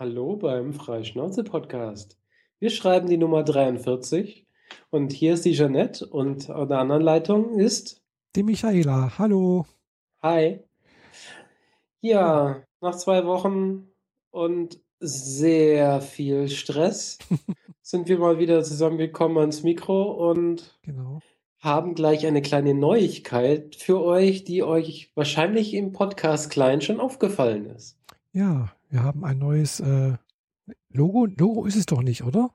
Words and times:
Hallo 0.00 0.36
beim 0.36 0.74
Freischnauze-Podcast. 0.74 2.16
Wir 2.60 2.70
schreiben 2.70 3.08
die 3.08 3.16
Nummer 3.16 3.42
43 3.42 4.46
und 4.90 5.12
hier 5.12 5.34
ist 5.34 5.44
die 5.44 5.54
Jeanette 5.54 6.06
und 6.06 6.48
an 6.50 6.68
der 6.68 6.78
anderen 6.78 7.02
Leitung 7.02 7.58
ist 7.58 8.00
die 8.36 8.44
Michaela. 8.44 9.18
Hallo. 9.18 9.66
Hi. 10.22 10.60
Ja, 12.00 12.62
nach 12.80 12.94
zwei 12.94 13.26
Wochen 13.26 13.88
und 14.30 14.78
sehr 15.00 16.00
viel 16.00 16.48
Stress 16.48 17.18
sind 17.82 18.06
wir 18.06 18.20
mal 18.20 18.38
wieder 18.38 18.62
zusammengekommen 18.62 19.38
ans 19.38 19.64
Mikro 19.64 20.30
und 20.30 20.78
genau. 20.82 21.18
haben 21.58 21.96
gleich 21.96 22.24
eine 22.24 22.40
kleine 22.40 22.74
Neuigkeit 22.74 23.74
für 23.74 24.00
euch, 24.04 24.44
die 24.44 24.62
euch 24.62 25.10
wahrscheinlich 25.16 25.74
im 25.74 25.90
Podcast 25.90 26.50
klein 26.50 26.82
schon 26.82 27.00
aufgefallen 27.00 27.66
ist. 27.66 27.97
Ja, 28.38 28.68
wir 28.88 29.02
haben 29.02 29.24
ein 29.24 29.36
neues 29.36 29.80
äh, 29.80 30.12
Logo. 30.90 31.26
Logo 31.26 31.64
ist 31.66 31.74
es 31.74 31.86
doch 31.86 32.02
nicht, 32.02 32.22
oder? 32.22 32.50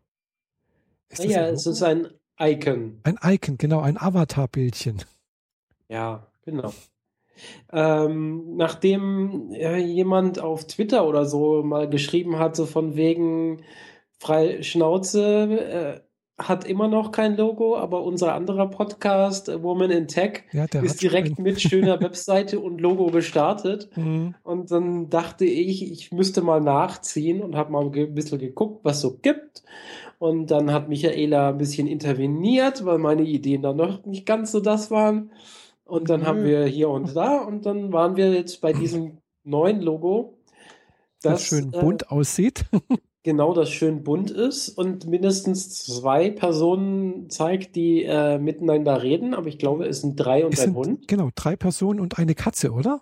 Ist 1.10 1.26
ja, 1.26 1.50
es 1.50 1.66
ist 1.66 1.84
ein 1.84 2.08
Icon. 2.40 3.02
Ein 3.04 3.20
Icon, 3.22 3.58
genau, 3.58 3.82
ein 3.82 3.98
Avatar-Bildchen. 3.98 5.04
Ja, 5.90 6.26
genau. 6.44 6.72
Ähm, 7.70 8.56
nachdem 8.56 9.52
äh, 9.52 9.76
jemand 9.76 10.40
auf 10.40 10.66
Twitter 10.68 11.06
oder 11.06 11.26
so 11.26 11.64
mal 11.64 11.90
geschrieben 11.90 12.40
hat, 12.40 12.56
so 12.56 12.66
von 12.66 12.96
wegen 12.96 13.66
frei 14.20 14.64
Schnauze, 14.64 15.60
äh, 15.60 16.02
hat 16.38 16.66
immer 16.66 16.88
noch 16.88 17.12
kein 17.12 17.38
Logo, 17.38 17.78
aber 17.78 18.04
unser 18.04 18.34
anderer 18.34 18.68
Podcast, 18.68 19.52
Woman 19.62 19.92
in 19.92 20.08
Tech, 20.08 20.44
ja, 20.52 20.66
ist 20.82 21.02
direkt 21.02 21.38
mit 21.38 21.62
schöner 21.62 22.02
Webseite 22.02 22.60
und 22.60 22.82
Logo 22.82 23.08
gestartet. 23.08 23.90
Mhm. 24.04 24.34
Und 24.44 24.72
dann 24.72 25.10
dachte 25.10 25.46
ich, 25.46 25.92
ich 25.92 26.12
müsste 26.12 26.42
mal 26.42 26.60
nachziehen 26.60 27.42
und 27.42 27.56
habe 27.56 27.72
mal 27.72 27.86
ein 27.86 28.14
bisschen 28.14 28.40
geguckt, 28.40 28.84
was 28.84 29.02
so 29.02 29.18
gibt. 29.18 29.64
Und 30.18 30.52
dann 30.52 30.74
hat 30.74 30.90
Michaela 30.90 31.50
ein 31.50 31.58
bisschen 31.58 31.88
interveniert, 31.88 32.84
weil 32.86 32.98
meine 32.98 33.22
Ideen 33.22 33.62
dann 33.62 33.78
noch 33.78 34.04
nicht 34.06 34.26
ganz 34.26 34.52
so 34.52 34.60
das 34.60 34.90
waren. 34.90 35.32
Und 35.86 36.10
dann 36.10 36.22
mhm. 36.22 36.26
haben 36.26 36.44
wir 36.44 36.66
hier 36.66 36.90
und 36.90 37.16
da 37.16 37.38
und 37.38 37.66
dann 37.66 37.94
waren 37.94 38.16
wir 38.16 38.34
jetzt 38.34 38.62
bei 38.62 38.74
diesem 38.74 39.20
neuen 39.44 39.82
Logo, 39.82 40.40
das, 41.22 41.34
das 41.34 41.44
schön 41.44 41.72
bunt 41.72 42.04
äh, 42.04 42.08
aussieht. 42.08 42.66
genau, 43.24 43.54
das 43.54 43.70
schön 43.70 44.04
bunt 44.04 44.32
ist 44.32 44.70
und 44.70 45.08
mindestens 45.08 45.84
zwei 45.84 46.30
Personen 46.30 47.30
zeigt, 47.30 47.76
die 47.76 48.04
äh, 48.04 48.38
miteinander 48.38 49.02
reden, 49.02 49.34
aber 49.34 49.48
ich 49.48 49.58
glaube, 49.58 49.86
es 49.88 50.02
sind 50.02 50.16
drei 50.16 50.46
und 50.46 50.54
es 50.54 50.60
ein 50.60 50.68
sind, 50.68 50.76
Hund. 50.76 51.08
Genau, 51.08 51.30
drei 51.36 51.56
Personen 51.56 52.00
und 52.00 52.20
eine 52.20 52.36
Katze, 52.36 52.72
oder? 52.72 53.02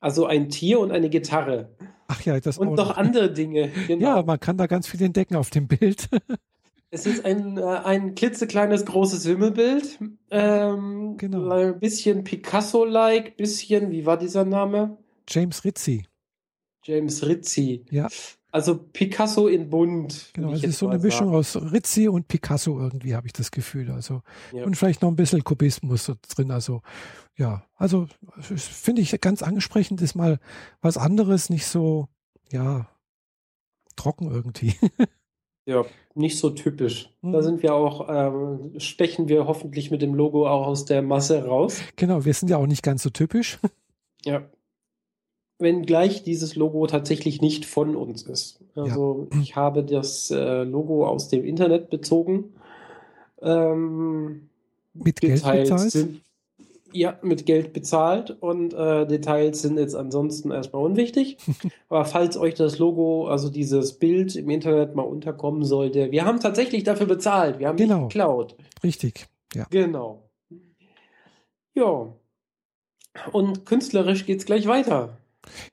Also 0.00 0.26
ein 0.26 0.48
Tier 0.48 0.80
und 0.80 0.90
eine 0.90 1.08
Gitarre. 1.08 1.74
Ach 2.08 2.20
ja, 2.22 2.38
das 2.38 2.58
Und 2.58 2.74
noch 2.74 2.96
andere 2.96 3.32
Dinge. 3.32 3.70
Genau. 3.86 4.16
Ja, 4.16 4.22
man 4.22 4.38
kann 4.38 4.56
da 4.56 4.66
ganz 4.66 4.86
viel 4.86 5.02
entdecken 5.02 5.36
auf 5.36 5.50
dem 5.50 5.66
Bild. 5.66 6.08
Es 6.90 7.06
ist 7.06 7.24
ein, 7.24 7.58
äh, 7.58 7.62
ein 7.62 8.14
klitzekleines 8.14 8.84
großes 8.84 9.26
Wimmelbild. 9.26 9.98
Ähm, 10.30 11.16
genau. 11.16 11.50
Ein 11.50 11.80
bisschen 11.80 12.22
Picasso-like, 12.22 13.36
bisschen, 13.36 13.90
wie 13.90 14.06
war 14.06 14.16
dieser 14.16 14.44
Name? 14.44 14.96
James 15.28 15.64
Rizzi. 15.64 16.04
James 16.84 17.26
Rizzi. 17.26 17.84
Ja. 17.90 18.06
Also 18.54 18.78
Picasso 18.78 19.48
in 19.48 19.68
bunt. 19.68 20.30
Genau, 20.32 20.52
es 20.52 20.62
ist 20.62 20.78
so 20.78 20.86
eine 20.86 21.02
Mischung 21.02 21.32
sagen. 21.32 21.38
aus 21.38 21.72
Rizzi 21.72 22.06
und 22.06 22.28
Picasso 22.28 22.78
irgendwie, 22.78 23.16
habe 23.16 23.26
ich 23.26 23.32
das 23.32 23.50
Gefühl. 23.50 23.90
Also 23.90 24.22
ja. 24.52 24.62
und 24.64 24.76
vielleicht 24.76 25.02
noch 25.02 25.08
ein 25.08 25.16
bisschen 25.16 25.42
Kubismus 25.42 26.08
drin. 26.36 26.52
Also 26.52 26.80
ja, 27.36 27.64
also 27.74 28.06
finde 28.38 29.02
ich 29.02 29.20
ganz 29.20 29.42
ansprechend, 29.42 30.00
ist 30.02 30.14
mal 30.14 30.38
was 30.80 30.96
anderes, 30.96 31.50
nicht 31.50 31.66
so, 31.66 32.06
ja, 32.52 32.88
trocken 33.96 34.30
irgendwie. 34.30 34.74
Ja, 35.66 35.82
nicht 36.14 36.38
so 36.38 36.50
typisch. 36.50 37.08
Mhm. 37.22 37.32
Da 37.32 37.40
sind 37.40 37.62
wir 37.62 37.74
auch, 37.74 38.10
ähm, 38.10 38.78
stechen 38.78 39.28
wir 39.28 39.46
hoffentlich 39.46 39.90
mit 39.90 40.02
dem 40.02 40.12
Logo 40.12 40.46
auch 40.46 40.66
aus 40.66 40.84
der 40.84 41.00
Masse 41.00 41.42
raus. 41.46 41.80
Genau, 41.96 42.26
wir 42.26 42.34
sind 42.34 42.50
ja 42.50 42.58
auch 42.58 42.66
nicht 42.66 42.82
ganz 42.82 43.02
so 43.02 43.08
typisch. 43.08 43.58
Ja. 44.26 44.42
Wenngleich 45.64 46.22
dieses 46.22 46.54
Logo 46.54 46.86
tatsächlich 46.86 47.40
nicht 47.40 47.66
von 47.66 47.96
uns 47.96 48.22
ist. 48.22 48.60
Also 48.76 49.26
ja. 49.32 49.40
ich 49.40 49.56
habe 49.56 49.82
das 49.82 50.30
äh, 50.30 50.62
Logo 50.62 51.06
aus 51.06 51.28
dem 51.28 51.44
Internet 51.44 51.90
bezogen. 51.90 52.54
Ähm, 53.42 54.48
mit 54.94 55.20
Geld 55.20 55.42
bezahlt? 55.42 55.90
Sind, 55.90 56.20
ja, 56.94 57.18
mit 57.22 57.44
Geld 57.44 57.72
bezahlt 57.72 58.30
und 58.40 58.72
äh, 58.72 59.06
Details 59.06 59.60
sind 59.62 59.78
jetzt 59.78 59.96
ansonsten 59.96 60.52
erstmal 60.52 60.84
unwichtig. 60.84 61.38
Aber 61.88 62.04
falls 62.04 62.36
euch 62.36 62.54
das 62.54 62.78
Logo, 62.78 63.26
also 63.26 63.50
dieses 63.50 63.94
Bild 63.94 64.36
im 64.36 64.48
Internet 64.48 64.94
mal 64.94 65.02
unterkommen 65.02 65.64
sollte, 65.64 66.12
wir 66.12 66.24
haben 66.24 66.38
tatsächlich 66.38 66.84
dafür 66.84 67.06
bezahlt. 67.06 67.58
Wir 67.58 67.68
haben 67.68 67.76
genau. 67.76 68.04
nicht 68.04 68.12
geklaut. 68.12 68.54
Richtig, 68.84 69.26
ja. 69.54 69.66
Genau. 69.70 70.22
Ja. 71.74 72.12
Und 73.32 73.66
künstlerisch 73.66 74.26
geht's 74.26 74.46
gleich 74.46 74.66
weiter. 74.66 75.18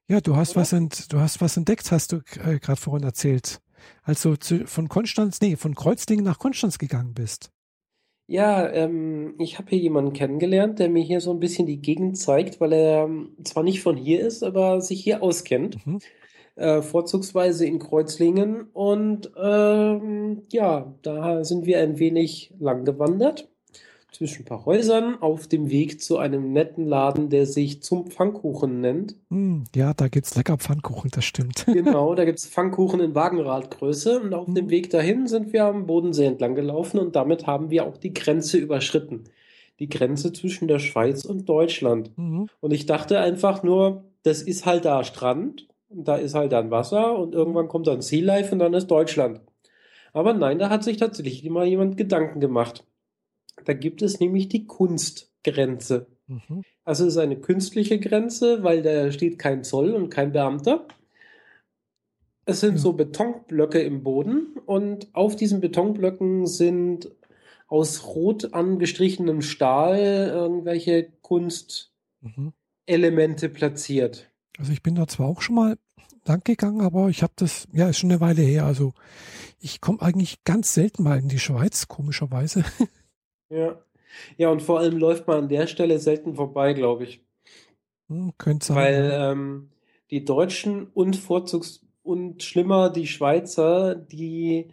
Ja, 0.08 0.22
du 0.22 0.36
hast 0.36 0.56
was 0.56 0.74
ent, 0.74 1.12
du 1.12 1.20
hast 1.20 1.42
was 1.42 1.58
entdeckt, 1.58 1.92
hast 1.92 2.12
du 2.12 2.18
äh, 2.44 2.60
gerade 2.60 2.80
vorhin 2.80 3.06
erzählt. 3.06 3.60
Als 4.04 4.22
du 4.22 4.36
zu, 4.36 4.68
von 4.68 4.90
Konstanz, 4.90 5.42
nee, 5.42 5.56
von 5.56 5.76
Kreuzlingen 5.76 6.26
nach 6.26 6.40
Konstanz 6.40 6.78
gegangen 6.78 7.14
bist. 7.14 7.52
Ja, 8.28 8.70
ähm, 8.72 9.36
ich 9.40 9.58
habe 9.58 9.70
hier 9.72 9.80
jemanden 9.80 10.14
kennengelernt, 10.14 10.80
der 10.80 10.90
mir 10.90 11.04
hier 11.04 11.20
so 11.20 11.32
ein 11.32 11.40
bisschen 11.40 11.66
die 11.66 11.82
Gegend 11.82 12.18
zeigt, 12.18 12.62
weil 12.62 12.72
er 12.72 13.04
ähm, 13.04 13.36
zwar 13.44 13.64
nicht 13.64 13.82
von 13.82 13.98
hier 13.98 14.26
ist, 14.26 14.44
aber 14.44 14.82
sich 14.82 15.04
hier 15.04 15.22
auskennt. 15.22 15.86
Mhm. 15.86 16.00
Äh, 16.56 16.82
vorzugsweise 16.82 17.66
in 17.66 17.80
Kreuzlingen. 17.80 18.70
Und 18.72 19.32
ähm, 19.42 20.44
ja, 20.52 20.94
da 21.02 21.44
sind 21.44 21.66
wir 21.66 21.80
ein 21.80 22.00
wenig 22.00 22.54
lang 22.60 22.86
gewandert 22.86 23.51
zwischen 24.12 24.44
ein 24.44 24.46
paar 24.46 24.66
Häusern 24.66 25.22
auf 25.22 25.48
dem 25.48 25.70
Weg 25.70 26.02
zu 26.02 26.18
einem 26.18 26.52
netten 26.52 26.86
Laden, 26.86 27.30
der 27.30 27.46
sich 27.46 27.82
zum 27.82 28.08
Pfannkuchen 28.08 28.82
nennt. 28.82 29.16
Mm, 29.30 29.64
ja, 29.76 29.94
da 29.94 30.10
gibt 30.10 30.28
es 30.28 30.36
lecker 30.36 30.58
Pfannkuchen, 30.58 31.12
das 31.12 31.26
stimmt. 31.26 31.66
Genau, 31.72 32.14
da 32.16 32.26
gibt 32.26 32.40
es 32.40 32.48
Pfannkuchen 32.48 33.00
in 33.00 33.16
Wagenradgröße 33.16 34.20
und 34.20 34.34
auf 34.34 34.46
dem 34.54 34.70
Weg 34.70 34.90
dahin 34.90 35.28
sind 35.28 35.54
wir 35.54 35.66
am 35.66 35.88
Bodensee 35.88 36.26
entlang 36.26 36.56
gelaufen 36.56 37.00
und 37.00 37.16
damit 37.16 37.48
haben 37.48 37.70
wir 37.70 37.86
auch 37.86 37.98
die 37.98 38.14
Grenze 38.14 38.58
überschritten. 38.58 39.24
Die 39.80 39.90
Grenze 39.90 40.32
zwischen 40.32 40.68
der 40.68 40.80
Schweiz 40.80 41.26
und 41.26 41.48
Deutschland. 41.50 42.12
Mm. 42.18 42.46
Und 42.60 42.72
ich 42.72 42.86
dachte 42.86 43.20
einfach 43.20 43.64
nur, 43.64 44.04
das 44.24 44.42
ist 44.42 44.66
halt 44.66 44.86
da 44.86 45.04
Strand, 45.04 45.68
und 45.92 46.08
da 46.08 46.16
ist 46.16 46.36
halt 46.36 46.52
dann 46.52 46.72
Wasser 46.72 47.18
und 47.18 47.36
irgendwann 47.36 47.68
kommt 47.68 47.88
dann 47.88 48.02
Sea 48.02 48.24
Life 48.24 48.52
und 48.52 48.60
dann 48.60 48.74
ist 48.74 48.88
Deutschland. 48.88 49.42
Aber 50.14 50.34
nein, 50.34 50.60
da 50.60 50.70
hat 50.70 50.84
sich 50.84 50.98
tatsächlich 50.98 51.46
immer 51.46 51.64
jemand 51.64 51.98
Gedanken 51.98 52.40
gemacht. 52.40 52.86
Da 53.66 53.74
gibt 53.74 54.02
es 54.02 54.20
nämlich 54.20 54.50
die 54.50 54.66
Kunstgrenze. 54.66 56.08
Mhm. 56.28 56.64
Also 56.84 57.06
es 57.06 57.14
ist 57.14 57.18
eine 57.18 57.38
künstliche 57.38 58.00
Grenze, 58.00 58.64
weil 58.64 58.82
da 58.82 59.12
steht 59.12 59.38
kein 59.40 59.64
Zoll 59.64 59.92
und 59.92 60.10
kein 60.10 60.32
Beamter. 60.32 60.88
Es 62.46 62.60
sind 62.60 62.74
ja. 62.74 62.80
so 62.80 62.94
Betonblöcke 62.94 63.80
im 63.80 64.04
Boden 64.04 64.58
und 64.66 65.14
auf 65.14 65.36
diesen 65.36 65.62
Betonblöcken 65.62 66.48
sind 66.48 67.12
aus 67.68 68.06
rot 68.06 68.54
angestrichenem 68.54 69.42
Stahl 69.42 70.00
irgendwelche 70.34 71.14
Kunstelemente 71.22 71.90
mhm. 73.48 73.54
platziert. 73.54 74.30
Also 74.58 74.74
ich 74.74 74.84
bin 74.84 74.96
da 74.96 75.08
zwar 75.08 75.28
auch 75.28 75.42
schon 75.42 75.56
mal 75.56 75.78
lang 76.26 76.44
gegangen, 76.44 76.82
aber 76.82 77.10
ich 77.10 77.24
habe 77.24 77.34
das, 77.36 77.68
ja, 77.72 77.90
ist 77.90 78.00
schon 78.00 78.12
eine 78.12 78.20
Weile 78.20 78.42
her. 78.42 78.66
Also 78.66 78.94
ich 79.60 79.80
komme 79.82 80.02
eigentlich 80.02 80.44
ganz 80.44 80.74
selten 80.74 81.04
mal 81.04 81.20
in 81.20 81.30
die 81.30 81.40
Schweiz, 81.40 81.88
komischerweise. 81.88 82.64
Ja. 83.52 83.80
Ja, 84.38 84.50
und 84.50 84.62
vor 84.62 84.80
allem 84.80 84.98
läuft 84.98 85.28
man 85.28 85.44
an 85.44 85.50
der 85.50 85.68
Stelle 85.68 86.00
selten 86.00 86.36
vorbei, 86.36 86.74
glaube 86.74 87.06
ich. 87.06 87.22
Hm, 88.08 88.34
könnte 88.38 88.68
sein. 88.68 88.76
Weil 88.76 89.12
ähm, 89.14 89.70
die 90.10 90.26
Deutschen 90.26 90.88
und 90.88 91.16
Vorzugs 91.16 91.86
und 92.04 92.44
schlimmer 92.44 92.90
die 92.90 93.08
Schweizer, 93.08 93.96
die 93.96 94.68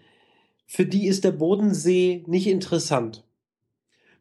für 0.67 0.85
die 0.85 1.07
ist 1.07 1.25
der 1.25 1.33
Bodensee 1.33 2.25
nicht 2.27 2.47
interessant. 2.47 3.25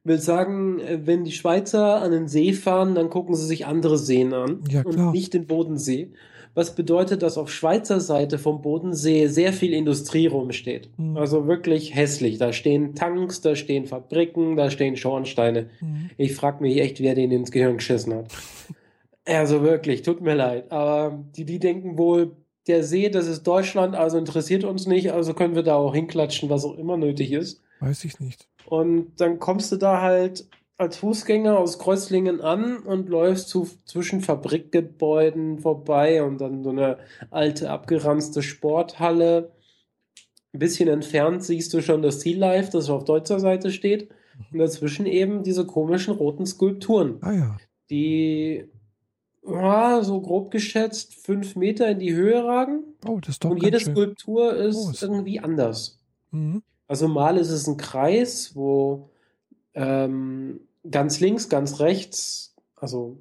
Ich 0.04 0.10
will 0.10 0.20
sagen, 0.20 0.80
äh, 0.80 1.06
wenn 1.06 1.24
die 1.24 1.32
Schweizer 1.32 2.02
an 2.02 2.12
den 2.12 2.28
See 2.28 2.54
fahren, 2.54 2.96
dann 2.96 3.10
gucken 3.10 3.36
sie 3.36 3.46
sich 3.46 3.66
andere 3.66 3.98
Seen 3.98 4.34
an 4.34 4.64
ja, 4.70 4.84
und 4.84 5.12
nicht 5.12 5.34
den 5.34 5.48
Bodensee 5.48 6.14
was 6.58 6.74
bedeutet, 6.74 7.22
dass 7.22 7.38
auf 7.38 7.52
Schweizer 7.52 8.00
Seite 8.00 8.40
vom 8.40 8.64
Bodensee 8.64 9.28
sehr 9.28 9.54
viel 9.54 9.74
Industrie 9.74 10.26
rumsteht. 10.26 10.90
Mhm. 10.98 11.16
Also 11.16 11.48
wirklich 11.48 11.94
hässlich. 11.94 12.40
Da 12.40 12.52
stehen 12.52 12.96
Tanks, 12.96 13.42
da 13.42 13.56
stehen 13.56 13.86
Fabriken, 13.86 14.56
da 14.56 14.72
stehen 14.72 14.98
Schornsteine. 14.98 15.70
Mhm. 15.80 16.10
Ich 16.18 16.34
frage 16.34 16.64
mich 16.64 16.80
echt, 16.80 17.00
wer 17.00 17.14
den 17.14 17.30
ins 17.30 17.52
Gehirn 17.52 17.78
geschissen 17.78 18.16
hat. 18.16 18.32
Also 19.24 19.62
wirklich, 19.62 20.02
tut 20.02 20.22
mir 20.22 20.34
leid. 20.34 20.72
Aber 20.72 21.24
die, 21.38 21.46
die 21.46 21.60
denken 21.60 22.00
wohl, 22.00 22.36
der 22.66 22.84
See, 22.84 23.10
das 23.10 23.28
ist 23.28 23.44
Deutschland, 23.44 23.96
also 23.96 24.18
interessiert 24.18 24.64
uns 24.64 24.88
nicht, 24.88 25.12
also 25.12 25.36
können 25.36 25.54
wir 25.54 25.64
da 25.64 25.76
auch 25.76 25.94
hinklatschen, 25.94 26.50
was 26.50 26.66
auch 26.66 26.76
immer 26.76 26.98
nötig 26.98 27.34
ist. 27.34 27.62
Weiß 27.82 28.04
ich 28.04 28.20
nicht. 28.20 28.48
Und 28.66 29.12
dann 29.18 29.38
kommst 29.38 29.72
du 29.72 29.76
da 29.76 30.02
halt 30.02 30.48
als 30.78 30.98
Fußgänger 30.98 31.58
aus 31.58 31.80
Kreuzlingen 31.80 32.40
an 32.40 32.78
und 32.78 33.10
läufst 33.10 33.50
zu, 33.50 33.68
zwischen 33.86 34.22
Fabrikgebäuden 34.22 35.60
vorbei 35.60 36.24
und 36.24 36.40
dann 36.40 36.64
so 36.64 36.70
eine 36.70 37.00
alte 37.32 37.72
abgeranzte 37.72 38.44
Sporthalle. 38.44 39.52
Ein 40.54 40.60
bisschen 40.60 40.88
entfernt 40.88 41.44
siehst 41.44 41.74
du 41.74 41.82
schon 41.82 42.04
das 42.04 42.22
Sea 42.22 42.38
Life, 42.38 42.72
das 42.72 42.90
auf 42.90 43.06
deutscher 43.06 43.40
Seite 43.40 43.72
steht. 43.72 44.10
Und 44.52 44.60
dazwischen 44.60 45.08
eben 45.08 45.42
diese 45.42 45.66
komischen 45.66 46.14
roten 46.14 46.46
Skulpturen. 46.46 47.18
Ah 47.22 47.32
ja. 47.34 47.58
Die 47.90 48.66
ja, 49.48 50.04
so 50.04 50.22
grob 50.22 50.52
geschätzt 50.52 51.16
fünf 51.16 51.56
Meter 51.56 51.90
in 51.90 52.00
die 52.00 52.14
Höhe 52.14 52.44
ragen. 52.44 52.84
Oh, 53.08 53.20
das 53.20 53.30
ist 53.30 53.44
doch 53.44 53.52
Und 53.52 53.64
jede 53.64 53.80
Skulptur 53.80 54.56
ist 54.56 54.76
groß. 54.76 55.02
irgendwie 55.02 55.40
anders. 55.40 56.00
Mhm. 56.32 56.62
Also 56.88 57.08
mal 57.08 57.38
ist 57.38 57.50
es 57.50 57.66
ein 57.66 57.78
Kreis, 57.78 58.56
wo 58.56 59.10
ähm, 59.74 60.67
ganz 60.92 61.20
links, 61.20 61.50
ganz 61.50 61.80
rechts, 61.80 62.56
also 62.76 63.18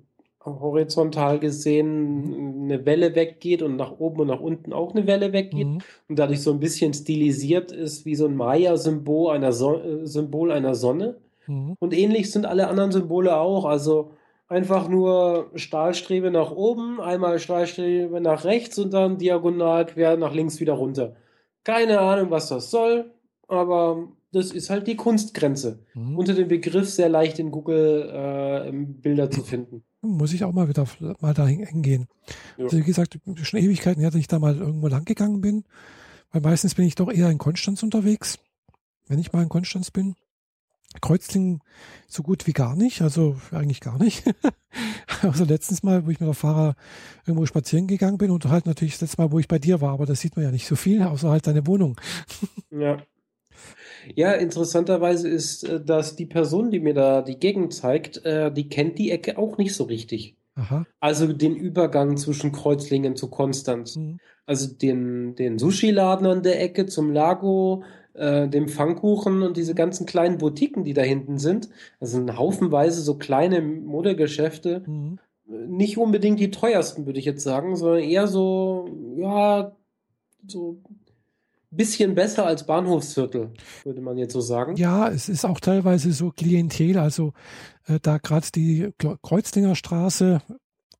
horizontal 0.46 1.40
gesehen 1.40 2.62
eine 2.64 2.86
Welle 2.86 3.14
weggeht 3.14 3.62
und 3.62 3.76
nach 3.76 3.98
oben 3.98 4.20
und 4.20 4.28
nach 4.28 4.40
unten 4.40 4.72
auch 4.72 4.94
eine 4.94 5.06
Welle 5.06 5.32
weggeht 5.32 5.66
mhm. 5.66 5.78
und 6.08 6.18
dadurch 6.18 6.40
so 6.40 6.52
ein 6.52 6.60
bisschen 6.60 6.94
stilisiert 6.94 7.72
ist 7.72 8.06
wie 8.06 8.14
so 8.14 8.26
ein 8.26 8.36
Maya-Symbol 8.36 9.32
einer, 9.32 9.52
so 9.52 9.80
äh, 9.80 10.06
Symbol 10.06 10.52
einer 10.52 10.74
Sonne. 10.74 11.16
Mhm. 11.46 11.76
Und 11.78 11.92
ähnlich 11.92 12.30
sind 12.30 12.46
alle 12.46 12.68
anderen 12.68 12.92
Symbole 12.92 13.36
auch. 13.36 13.64
Also 13.64 14.12
einfach 14.48 14.88
nur 14.88 15.50
Stahlstrebe 15.54 16.30
nach 16.30 16.52
oben, 16.52 17.00
einmal 17.00 17.38
Stahlstrebe 17.38 18.20
nach 18.20 18.44
rechts 18.44 18.78
und 18.78 18.92
dann 18.94 19.18
diagonal 19.18 19.86
quer 19.86 20.16
nach 20.16 20.34
links 20.34 20.60
wieder 20.60 20.74
runter. 20.74 21.16
Keine 21.64 21.98
Ahnung, 22.00 22.30
was 22.30 22.48
das 22.48 22.70
soll, 22.70 23.10
aber 23.48 24.08
das 24.36 24.52
ist 24.52 24.68
halt 24.68 24.86
die 24.86 24.96
Kunstgrenze. 24.96 25.78
Mhm. 25.94 26.18
Unter 26.18 26.34
dem 26.34 26.48
Begriff 26.48 26.90
sehr 26.90 27.08
leicht 27.08 27.38
in 27.38 27.50
Google 27.50 28.10
äh, 28.12 28.70
Bilder 28.72 29.30
zu 29.30 29.42
finden. 29.42 29.82
Muss 30.02 30.34
ich 30.34 30.44
auch 30.44 30.52
mal 30.52 30.68
wieder 30.68 30.86
mal 31.20 31.34
da 31.34 31.46
hingehen. 31.46 32.06
Ja. 32.58 32.64
Also 32.64 32.76
wie 32.76 32.82
gesagt, 32.82 33.18
schon 33.42 33.60
Ewigkeiten 33.60 34.00
her, 34.00 34.10
dass 34.10 34.20
ich 34.20 34.28
da 34.28 34.38
mal 34.38 34.56
irgendwo 34.56 34.88
lang 34.88 35.04
gegangen 35.04 35.40
bin. 35.40 35.64
Weil 36.32 36.42
meistens 36.42 36.74
bin 36.74 36.84
ich 36.84 36.94
doch 36.96 37.10
eher 37.10 37.30
in 37.30 37.38
Konstanz 37.38 37.82
unterwegs, 37.82 38.38
wenn 39.08 39.18
ich 39.18 39.32
mal 39.32 39.42
in 39.42 39.48
Konstanz 39.48 39.90
bin. 39.90 40.14
Kreuzlingen 41.00 41.62
so 42.06 42.22
gut 42.22 42.46
wie 42.46 42.52
gar 42.52 42.76
nicht, 42.76 43.02
also 43.02 43.36
eigentlich 43.52 43.80
gar 43.80 43.98
nicht. 43.98 44.22
also 45.22 45.44
letztens 45.44 45.82
mal, 45.82 46.06
wo 46.06 46.10
ich 46.10 46.20
mit 46.20 46.26
der 46.26 46.34
Fahrer 46.34 46.74
irgendwo 47.26 47.46
spazieren 47.46 47.86
gegangen 47.86 48.18
bin 48.18 48.30
und 48.30 48.44
halt 48.46 48.66
natürlich 48.66 48.94
das 48.94 49.02
letzte 49.02 49.22
Mal, 49.22 49.32
wo 49.32 49.38
ich 49.38 49.48
bei 49.48 49.58
dir 49.58 49.80
war, 49.80 49.92
aber 49.92 50.06
das 50.06 50.20
sieht 50.20 50.36
man 50.36 50.44
ja 50.44 50.50
nicht 50.50 50.66
so 50.66 50.76
viel, 50.76 51.02
außer 51.02 51.30
halt 51.30 51.46
deine 51.46 51.66
Wohnung. 51.66 51.98
ja. 52.70 52.98
Ja, 54.14 54.32
interessanterweise 54.32 55.28
ist, 55.28 55.64
äh, 55.64 55.80
dass 55.82 56.16
die 56.16 56.26
Person, 56.26 56.70
die 56.70 56.80
mir 56.80 56.94
da 56.94 57.22
die 57.22 57.38
Gegend 57.38 57.74
zeigt, 57.74 58.24
äh, 58.24 58.52
die 58.52 58.68
kennt 58.68 58.98
die 58.98 59.10
Ecke 59.10 59.38
auch 59.38 59.58
nicht 59.58 59.74
so 59.74 59.84
richtig. 59.84 60.36
Aha. 60.54 60.86
Also 61.00 61.32
den 61.32 61.54
Übergang 61.54 62.16
zwischen 62.16 62.52
Kreuzlingen 62.52 63.16
zu 63.16 63.28
Konstanz. 63.28 63.96
Mhm. 63.96 64.20
Also 64.46 64.72
den, 64.72 65.34
den 65.34 65.58
Sushi-Laden 65.58 66.26
an 66.26 66.42
der 66.42 66.62
Ecke 66.62 66.86
zum 66.86 67.12
Lago, 67.12 67.82
äh, 68.14 68.48
dem 68.48 68.68
Pfannkuchen 68.68 69.42
und 69.42 69.56
diese 69.56 69.74
ganzen 69.74 70.06
kleinen 70.06 70.38
Boutiquen, 70.38 70.84
die 70.84 70.94
da 70.94 71.02
hinten 71.02 71.38
sind. 71.38 71.68
Also 72.00 72.18
ein 72.18 72.38
Haufenweise 72.38 73.02
so 73.02 73.16
kleine 73.18 73.60
Modegeschäfte. 73.60 74.82
Mhm. 74.86 75.18
Nicht 75.46 75.98
unbedingt 75.98 76.40
die 76.40 76.50
teuersten, 76.50 77.06
würde 77.06 77.18
ich 77.18 77.24
jetzt 77.24 77.44
sagen, 77.44 77.76
sondern 77.76 78.02
eher 78.02 78.26
so, 78.26 78.88
ja, 79.16 79.76
so 80.46 80.80
bisschen 81.76 82.14
besser 82.14 82.46
als 82.46 82.66
Bahnhofsviertel, 82.66 83.52
würde 83.84 84.00
man 84.00 84.18
jetzt 84.18 84.32
so 84.32 84.40
sagen. 84.40 84.76
Ja, 84.76 85.08
es 85.08 85.28
ist 85.28 85.44
auch 85.44 85.60
teilweise 85.60 86.12
so 86.12 86.30
Klientel, 86.30 86.98
also 86.98 87.32
äh, 87.86 87.98
da 88.00 88.18
gerade 88.18 88.48
die 88.54 88.90
Kreuzlinger 89.22 89.74
Straße, 89.74 90.42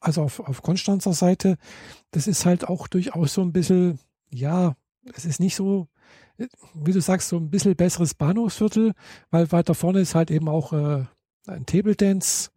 also 0.01 0.23
auf, 0.23 0.41
auf 0.41 0.63
Konstanzer 0.63 1.13
Seite, 1.13 1.57
das 2.11 2.27
ist 2.27 2.47
halt 2.47 2.69
auch 2.69 2.89
durchaus 2.89 3.35
so 3.35 3.43
ein 3.43 3.53
bisschen, 3.53 3.99
ja, 4.31 4.75
es 5.15 5.25
ist 5.25 5.41
nicht 5.41 5.57
so 5.57 5.89
wie 6.75 6.93
du 6.93 7.01
sagst, 7.01 7.29
so 7.29 7.37
ein 7.37 7.51
bisschen 7.51 7.77
besseres 7.77 8.15
Bahnhofsviertel, 8.15 8.93
weil 9.31 9.51
weiter 9.53 9.75
vorne 9.75 10.01
ist 10.01 10.15
halt 10.15 10.31
eben 10.31 10.49
auch 10.49 10.73
äh, 10.73 11.05
ein 11.47 11.67
Table 11.67 11.97
Dance 11.97 12.51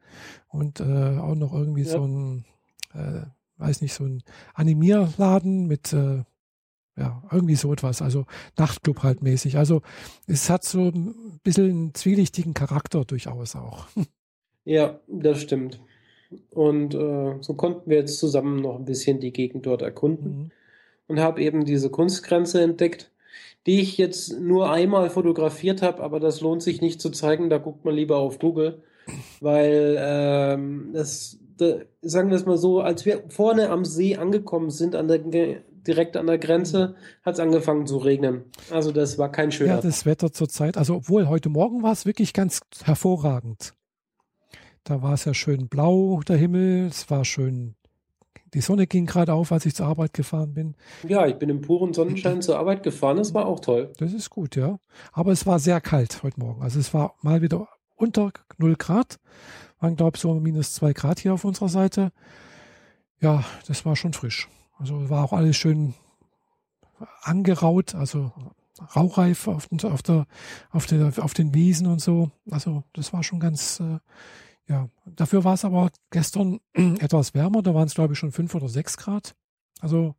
und 0.47 0.79
äh, 0.79 1.17
auch 1.17 1.35
noch 1.35 1.53
irgendwie 1.53 1.83
ja. 1.83 1.91
so 1.91 2.05
ein, 2.05 2.45
äh, 2.93 3.21
weiß 3.57 3.81
nicht, 3.81 3.93
so 3.93 4.05
ein 4.05 4.23
Animierladen 4.53 5.67
mit, 5.67 5.93
äh, 5.93 6.23
ja, 6.99 7.23
irgendwie 7.31 7.55
so 7.55 7.71
etwas, 7.73 8.01
also 8.01 8.25
Nachtclub 8.57 9.03
halt 9.03 9.23
mäßig. 9.23 9.57
Also 9.57 9.81
es 10.27 10.49
hat 10.49 10.63
so 10.63 10.89
ein 10.89 11.39
bisschen 11.43 11.69
einen 11.69 11.93
zwielichtigen 11.93 12.53
Charakter 12.53 13.05
durchaus 13.05 13.55
auch. 13.55 13.87
Ja, 14.65 14.99
das 15.07 15.41
stimmt. 15.41 15.79
Und 16.51 16.93
äh, 16.93 17.41
so 17.41 17.55
konnten 17.55 17.89
wir 17.89 17.97
jetzt 17.97 18.19
zusammen 18.19 18.61
noch 18.61 18.75
ein 18.75 18.85
bisschen 18.85 19.19
die 19.19 19.33
Gegend 19.33 19.65
dort 19.65 19.81
erkunden 19.81 20.37
mhm. 20.37 20.51
und 21.07 21.19
habe 21.19 21.41
eben 21.41 21.65
diese 21.65 21.89
Kunstgrenze 21.89 22.61
entdeckt 22.61 23.09
die 23.65 23.81
ich 23.81 23.97
jetzt 23.97 24.39
nur 24.39 24.71
einmal 24.71 25.09
fotografiert 25.09 25.81
habe, 25.81 26.01
aber 26.01 26.19
das 26.19 26.41
lohnt 26.41 26.63
sich 26.63 26.81
nicht 26.81 27.01
zu 27.01 27.09
zeigen, 27.09 27.49
da 27.49 27.57
guckt 27.57 27.85
man 27.85 27.93
lieber 27.93 28.17
auf 28.17 28.39
Google, 28.39 28.81
weil 29.41 29.97
ähm, 29.99 30.89
das, 30.93 31.37
da, 31.57 31.75
sagen 32.01 32.29
wir 32.29 32.37
es 32.37 32.45
mal 32.45 32.57
so, 32.57 32.79
als 32.81 33.05
wir 33.05 33.23
vorne 33.29 33.69
am 33.69 33.85
See 33.85 34.15
angekommen 34.15 34.69
sind, 34.69 34.95
an 34.95 35.07
der, 35.07 35.61
direkt 35.87 36.17
an 36.17 36.27
der 36.27 36.37
Grenze, 36.37 36.95
hat 37.23 37.35
es 37.35 37.39
angefangen 37.39 37.87
zu 37.87 37.97
regnen. 37.97 38.45
Also 38.71 38.91
das 38.91 39.17
war 39.17 39.31
kein 39.31 39.51
schöner. 39.51 39.75
Ja, 39.75 39.81
das 39.81 40.05
Wetter 40.05 40.31
zurzeit, 40.31 40.77
also 40.77 40.95
obwohl 40.95 41.27
heute 41.27 41.49
Morgen 41.49 41.83
war 41.83 41.91
es 41.91 42.05
wirklich 42.05 42.33
ganz 42.33 42.61
hervorragend. 42.83 43.73
Da 44.83 45.01
war 45.01 45.13
es 45.13 45.25
ja 45.25 45.33
schön 45.33 45.67
blau, 45.67 46.21
der 46.27 46.37
Himmel, 46.37 46.87
es 46.87 47.09
war 47.09 47.25
schön 47.25 47.75
die 48.53 48.61
Sonne 48.61 48.87
ging 48.87 49.05
gerade 49.05 49.33
auf, 49.33 49.51
als 49.51 49.65
ich 49.65 49.75
zur 49.75 49.85
Arbeit 49.85 50.13
gefahren 50.13 50.53
bin. 50.53 50.75
Ja, 51.07 51.27
ich 51.27 51.35
bin 51.35 51.49
im 51.49 51.61
puren 51.61 51.93
Sonnenschein 51.93 52.41
zur 52.41 52.57
Arbeit 52.57 52.83
gefahren. 52.83 53.17
Das 53.17 53.33
war 53.33 53.45
auch 53.45 53.59
toll. 53.59 53.93
Das 53.97 54.13
ist 54.13 54.29
gut, 54.29 54.55
ja. 54.55 54.79
Aber 55.11 55.31
es 55.31 55.45
war 55.45 55.59
sehr 55.59 55.81
kalt 55.81 56.23
heute 56.23 56.39
Morgen. 56.39 56.61
Also 56.61 56.79
es 56.79 56.93
war 56.93 57.15
mal 57.21 57.41
wieder 57.41 57.67
unter 57.95 58.31
0 58.57 58.75
Grad. 58.75 59.19
Waren, 59.79 59.95
glaube 59.95 60.15
ich, 60.15 60.21
so 60.21 60.33
minus 60.33 60.73
2 60.73 60.93
Grad 60.93 61.19
hier 61.19 61.33
auf 61.33 61.45
unserer 61.45 61.69
Seite. 61.69 62.11
Ja, 63.19 63.43
das 63.67 63.85
war 63.85 63.95
schon 63.95 64.13
frisch. 64.13 64.47
Also 64.79 65.09
war 65.09 65.23
auch 65.25 65.33
alles 65.33 65.57
schön 65.57 65.93
angeraut, 67.21 67.95
also 67.95 68.31
rauchreif 68.95 69.47
auf, 69.47 69.67
auf, 69.83 70.01
der, 70.01 70.25
auf, 70.71 70.85
der, 70.85 71.13
auf 71.17 71.33
den 71.33 71.53
Wiesen 71.53 71.87
und 71.87 72.01
so. 72.01 72.31
Also 72.49 72.83
das 72.93 73.13
war 73.13 73.23
schon 73.23 73.39
ganz, 73.39 73.79
äh, 73.79 73.99
ja, 74.67 74.89
dafür 75.05 75.43
war 75.43 75.55
es 75.55 75.65
aber 75.65 75.89
gestern 76.11 76.59
etwas 76.73 77.33
wärmer. 77.33 77.61
Da 77.61 77.73
waren 77.73 77.87
es, 77.87 77.95
glaube 77.95 78.13
ich, 78.13 78.19
schon 78.19 78.31
fünf 78.31 78.55
oder 78.55 78.69
sechs 78.69 78.97
Grad. 78.97 79.35
Also, 79.81 80.15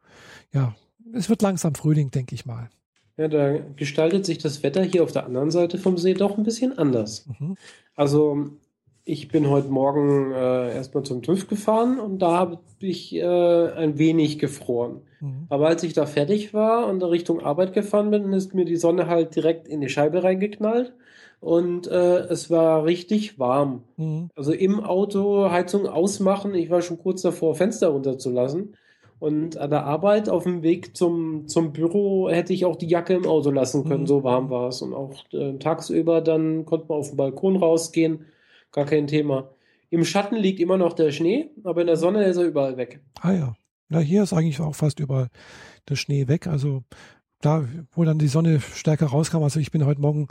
ja, 0.52 0.74
es 1.14 1.28
wird 1.28 1.42
langsam 1.42 1.74
Frühling, 1.74 2.10
denke 2.10 2.34
ich 2.34 2.46
mal. 2.46 2.68
Ja, 3.16 3.28
da 3.28 3.58
gestaltet 3.76 4.24
sich 4.24 4.38
das 4.38 4.62
Wetter 4.62 4.82
hier 4.82 5.02
auf 5.02 5.12
der 5.12 5.26
anderen 5.26 5.50
Seite 5.50 5.78
vom 5.78 5.98
See 5.98 6.14
doch 6.14 6.38
ein 6.38 6.44
bisschen 6.44 6.78
anders. 6.78 7.26
Mhm. 7.26 7.56
Also, 7.94 8.50
ich 9.04 9.28
bin 9.28 9.48
heute 9.48 9.68
Morgen 9.68 10.32
äh, 10.32 10.74
erstmal 10.74 11.04
zum 11.04 11.22
TÜV 11.22 11.48
gefahren 11.48 11.98
und 11.98 12.20
da 12.20 12.38
habe 12.38 12.58
ich 12.80 13.14
äh, 13.14 13.24
ein 13.24 13.98
wenig 13.98 14.38
gefroren. 14.38 15.00
Mhm. 15.20 15.46
Aber 15.48 15.68
als 15.68 15.82
ich 15.82 15.92
da 15.92 16.06
fertig 16.06 16.54
war 16.54 16.86
und 16.86 17.02
Richtung 17.02 17.40
Arbeit 17.40 17.72
gefahren 17.72 18.10
bin, 18.10 18.32
ist 18.32 18.54
mir 18.54 18.64
die 18.64 18.76
Sonne 18.76 19.06
halt 19.06 19.34
direkt 19.36 19.68
in 19.68 19.80
die 19.80 19.88
Scheibe 19.88 20.22
reingeknallt 20.22 20.92
und 21.40 21.86
äh, 21.86 22.18
es 22.26 22.50
war 22.50 22.84
richtig 22.84 23.38
warm. 23.38 23.82
Mhm. 23.96 24.28
Also 24.36 24.52
im 24.52 24.80
Auto 24.80 25.50
Heizung 25.50 25.86
ausmachen. 25.86 26.54
Ich 26.54 26.70
war 26.70 26.82
schon 26.82 26.98
kurz 26.98 27.22
davor, 27.22 27.54
Fenster 27.54 27.88
runterzulassen. 27.88 28.74
Und 29.18 29.58
an 29.58 29.68
der 29.68 29.84
Arbeit 29.84 30.30
auf 30.30 30.44
dem 30.44 30.62
Weg 30.62 30.96
zum, 30.96 31.46
zum 31.46 31.74
Büro 31.74 32.30
hätte 32.30 32.54
ich 32.54 32.64
auch 32.64 32.76
die 32.76 32.88
Jacke 32.88 33.12
im 33.12 33.26
Auto 33.26 33.50
lassen 33.50 33.84
können, 33.84 34.02
mhm. 34.02 34.06
so 34.06 34.24
warm 34.24 34.48
war 34.48 34.68
es. 34.68 34.80
Und 34.80 34.94
auch 34.94 35.12
äh, 35.32 35.58
tagsüber 35.58 36.20
dann 36.22 36.64
konnte 36.64 36.86
man 36.88 36.98
auf 36.98 37.08
den 37.08 37.16
Balkon 37.16 37.56
rausgehen, 37.56 38.24
gar 38.72 38.86
kein 38.86 39.06
Thema. 39.06 39.50
Im 39.90 40.04
Schatten 40.04 40.36
liegt 40.36 40.60
immer 40.60 40.78
noch 40.78 40.92
der 40.92 41.10
Schnee, 41.10 41.50
aber 41.64 41.80
in 41.80 41.88
der 41.88 41.96
Sonne 41.96 42.24
ist 42.24 42.36
er 42.36 42.44
überall 42.44 42.76
weg. 42.76 43.00
Ah 43.20 43.32
ja. 43.32 43.56
Na, 43.88 43.98
hier 43.98 44.22
ist 44.22 44.32
eigentlich 44.32 44.60
auch 44.60 44.74
fast 44.74 45.00
überall 45.00 45.28
der 45.88 45.96
Schnee 45.96 46.28
weg. 46.28 46.46
Also 46.46 46.84
da, 47.40 47.68
wo 47.92 48.04
dann 48.04 48.18
die 48.18 48.28
Sonne 48.28 48.60
stärker 48.60 49.06
rauskam, 49.06 49.42
also 49.42 49.58
ich 49.58 49.72
bin 49.72 49.84
heute 49.84 50.00
Morgen 50.00 50.28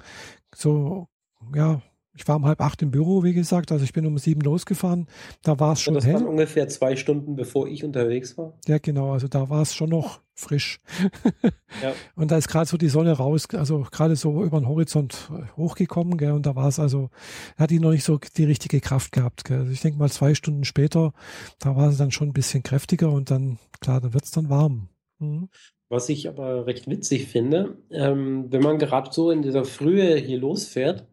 so, 0.55 1.07
ja, 1.53 1.81
ich 2.19 2.27
war 2.27 2.35
um 2.35 2.45
halb 2.45 2.59
acht 2.59 2.81
im 2.81 2.91
Büro, 2.91 3.23
wie 3.23 3.33
gesagt, 3.33 3.71
also 3.71 3.85
ich 3.85 3.93
bin 3.93 4.05
um 4.05 4.17
sieben 4.17 4.41
losgefahren. 4.41 5.07
Da 5.41 5.57
war 5.57 5.71
es 5.71 5.81
schon 5.81 5.93
Und 5.93 6.03
das 6.03 6.05
hell. 6.05 6.15
waren 6.15 6.27
ungefähr 6.27 6.67
zwei 6.67 6.97
Stunden, 6.97 7.37
bevor 7.37 7.65
ich 7.67 7.85
unterwegs 7.85 8.37
war. 8.37 8.57
Ja, 8.67 8.77
genau, 8.77 9.13
also 9.13 9.29
da 9.29 9.49
war 9.49 9.61
es 9.61 9.73
schon 9.73 9.89
noch 9.89 10.19
frisch. 10.35 10.81
ja. 11.81 11.93
Und 12.15 12.31
da 12.31 12.37
ist 12.37 12.49
gerade 12.49 12.65
so 12.65 12.75
die 12.75 12.89
Sonne 12.89 13.13
raus, 13.13 13.47
also 13.53 13.85
gerade 13.89 14.17
so 14.17 14.43
über 14.43 14.59
den 14.59 14.67
Horizont 14.67 15.31
hochgekommen, 15.55 16.17
gell, 16.17 16.31
und 16.31 16.45
da 16.45 16.57
war 16.57 16.67
es 16.67 16.77
also, 16.77 17.09
hat 17.57 17.69
die 17.69 17.79
noch 17.79 17.91
nicht 17.91 18.03
so 18.03 18.19
die 18.35 18.45
richtige 18.45 18.81
Kraft 18.81 19.13
gehabt. 19.13 19.45
Gell. 19.45 19.59
Also 19.59 19.71
ich 19.71 19.79
denke 19.79 19.97
mal 19.97 20.11
zwei 20.11 20.35
Stunden 20.35 20.65
später, 20.65 21.13
da 21.59 21.77
war 21.77 21.89
es 21.89 21.97
dann 21.97 22.11
schon 22.11 22.29
ein 22.29 22.33
bisschen 22.33 22.63
kräftiger 22.63 23.09
und 23.13 23.31
dann, 23.31 23.59
klar, 23.79 24.01
da 24.01 24.13
wird 24.13 24.25
es 24.25 24.31
dann 24.31 24.49
warm. 24.49 24.89
Mhm. 25.19 25.47
Was 25.87 26.09
ich 26.09 26.27
aber 26.27 26.67
recht 26.67 26.87
witzig 26.89 27.27
finde, 27.27 27.77
ähm, 27.89 28.45
wenn 28.49 28.61
man 28.61 28.77
gerade 28.77 29.09
so 29.11 29.31
in 29.31 29.41
dieser 29.41 29.63
Frühe 29.63 30.17
hier 30.17 30.37
losfährt, 30.37 31.07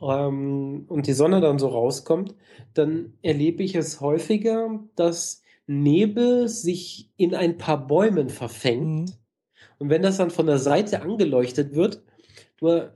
ähm, 0.00 0.84
und 0.88 1.06
die 1.06 1.12
Sonne 1.12 1.40
dann 1.40 1.58
so 1.58 1.68
rauskommt, 1.68 2.34
dann 2.74 3.14
erlebe 3.22 3.62
ich 3.62 3.74
es 3.74 4.00
häufiger, 4.00 4.80
dass 4.94 5.42
Nebel 5.66 6.48
sich 6.48 7.10
in 7.16 7.34
ein 7.34 7.58
paar 7.58 7.86
Bäumen 7.86 8.28
verfängt. 8.28 9.10
Mhm. 9.10 9.14
Und 9.78 9.90
wenn 9.90 10.02
das 10.02 10.16
dann 10.16 10.30
von 10.30 10.46
der 10.46 10.58
Seite 10.58 11.02
angeleuchtet 11.02 11.74
wird, 11.74 12.02
du, 12.58 12.90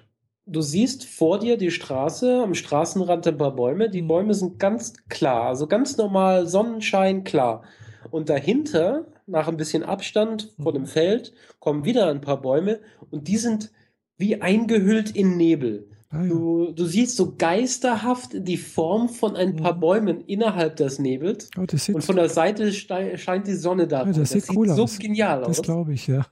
du 0.47 0.61
siehst 0.61 1.05
vor 1.05 1.39
dir 1.39 1.57
die 1.57 1.71
Straße, 1.71 2.43
am 2.43 2.55
Straßenrand 2.55 3.27
ein 3.27 3.39
paar 3.39 3.55
Bäume. 3.55 3.91
Die 3.91 4.03
mhm. 4.03 4.09
Bäume 4.09 4.35
sind 4.35 4.59
ganz 4.59 4.95
klar, 5.09 5.45
also 5.45 5.67
ganz 5.67 5.97
normal 5.97 6.47
Sonnenschein 6.47 7.25
klar. 7.25 7.65
Und 8.11 8.29
dahinter, 8.29 9.07
nach 9.27 9.49
ein 9.49 9.57
bisschen 9.57 9.83
Abstand 9.83 10.55
vor 10.61 10.73
dem 10.73 10.83
mhm. 10.83 10.87
Feld, 10.87 11.33
kommen 11.59 11.85
wieder 11.85 12.09
ein 12.09 12.21
paar 12.21 12.41
Bäume 12.41 12.81
und 13.11 13.29
die 13.29 13.37
sind 13.37 13.73
wie 14.17 14.41
eingehüllt 14.41 15.15
in 15.17 15.37
Nebel. 15.37 15.90
Ah, 16.13 16.23
ja. 16.23 16.29
du, 16.29 16.73
du 16.73 16.87
siehst 16.87 17.17
so 17.17 17.37
geisterhaft 17.37 18.31
die 18.35 18.57
Form 18.57 19.09
von 19.09 19.37
ein 19.37 19.55
paar 19.55 19.77
mhm. 19.77 19.81
Bäumen 19.81 20.21
innerhalb 20.23 20.75
des 20.75 20.99
Nebels. 20.99 21.51
Oh, 21.57 21.61
und 21.61 22.05
von 22.05 22.17
der 22.17 22.29
Seite 22.29 22.73
scheint 22.73 23.47
die 23.47 23.55
Sonne 23.55 23.87
da. 23.87 24.01
Ja, 24.01 24.07
das, 24.07 24.17
das, 24.17 24.31
sieht, 24.31 24.57
cool 24.57 24.69
so 24.69 24.83
aus. 24.83 24.99
genial 24.99 25.39
das 25.41 25.51
aus. 25.51 25.57
Das 25.59 25.65
glaube 25.65 25.93
ich, 25.93 26.09
ja. 26.09 26.27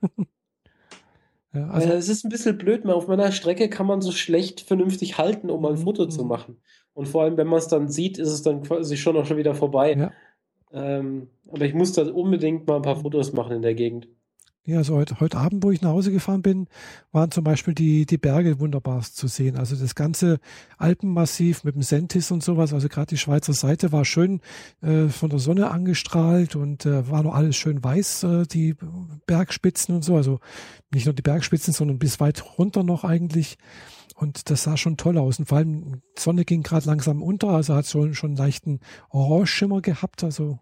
ja 1.55 1.69
also, 1.69 1.91
es 1.91 2.09
ist 2.09 2.25
ein 2.25 2.29
bisschen 2.29 2.59
blöd, 2.59 2.85
auf 2.87 3.07
meiner 3.07 3.31
Strecke 3.31 3.69
kann 3.69 3.87
man 3.87 4.01
so 4.01 4.11
schlecht 4.11 4.63
vernünftig 4.63 5.17
halten, 5.17 5.49
um 5.49 5.65
ein 5.65 5.75
mhm, 5.75 5.79
Foto 5.79 6.07
zu 6.07 6.25
machen. 6.25 6.57
Und 6.93 7.07
vor 7.07 7.23
allem, 7.23 7.37
wenn 7.37 7.47
man 7.47 7.61
es 7.61 7.69
dann 7.69 7.89
sieht, 7.89 8.19
ist 8.19 8.33
es 8.33 8.43
dann 8.43 8.63
quasi 8.63 8.97
schon 8.97 9.17
auch 9.17 9.27
schon 9.27 9.37
wieder 9.37 9.55
vorbei. 9.55 9.95
Ja. 9.95 10.13
Ähm, 10.73 11.29
aber 11.47 11.65
ich 11.65 11.75
muss 11.75 11.93
da 11.93 12.03
unbedingt 12.03 12.67
mal 12.67 12.77
ein 12.77 12.83
paar 12.83 12.97
Fotos 12.97 13.33
machen 13.33 13.55
in 13.55 13.63
der 13.63 13.75
Gegend. 13.75 14.09
Ja, 14.69 14.77
also 14.77 14.97
heute, 14.97 15.19
heute 15.19 15.39
Abend, 15.39 15.65
wo 15.65 15.71
ich 15.71 15.81
nach 15.81 15.93
Hause 15.93 16.13
gefahren 16.13 16.43
bin, 16.43 16.69
waren 17.11 17.31
zum 17.31 17.43
Beispiel 17.43 17.73
die, 17.73 18.05
die 18.05 18.19
Berge 18.19 18.61
wunderbar 18.61 19.01
zu 19.01 19.27
sehen. 19.27 19.57
Also 19.57 19.75
das 19.75 19.95
ganze 19.95 20.41
Alpenmassiv 20.77 21.65
mit 21.65 21.75
dem 21.75 21.81
Sentis 21.81 22.31
und 22.31 22.43
sowas, 22.43 22.75
also 22.75 22.87
gerade 22.91 23.07
die 23.07 23.17
Schweizer 23.17 23.55
Seite 23.55 23.93
war 23.93 24.05
schön 24.05 24.43
äh, 24.83 25.09
von 25.09 25.31
der 25.31 25.39
Sonne 25.39 25.71
angestrahlt 25.71 26.55
und 26.55 26.85
äh, 26.85 27.11
war 27.11 27.23
noch 27.23 27.35
alles 27.35 27.57
schön 27.57 27.83
weiß, 27.83 28.25
äh, 28.25 28.47
die 28.47 28.77
Bergspitzen 29.25 29.95
und 29.95 30.05
so. 30.05 30.17
Also 30.17 30.39
nicht 30.93 31.07
nur 31.07 31.15
die 31.15 31.23
Bergspitzen, 31.23 31.73
sondern 31.73 31.99
bis 31.99 32.21
weit 32.21 32.59
runter 32.59 32.83
noch 32.83 33.05
eigentlich. 33.05 33.57
Und 34.17 34.51
das 34.51 34.65
sah 34.65 34.77
schon 34.77 34.99
toll 34.99 35.17
aus. 35.17 35.39
Und 35.39 35.47
vor 35.47 35.57
allem, 35.57 36.03
die 36.19 36.21
Sonne 36.21 36.45
ging 36.45 36.63
gerade 36.63 36.85
langsam 36.85 37.23
unter, 37.23 37.49
also 37.49 37.75
hat 37.75 37.87
schon, 37.87 38.15
schon 38.15 38.33
einen 38.33 38.37
leichten 38.37 38.81
Orange-Schimmer 39.09 39.81
gehabt. 39.81 40.25
Also 40.25 40.59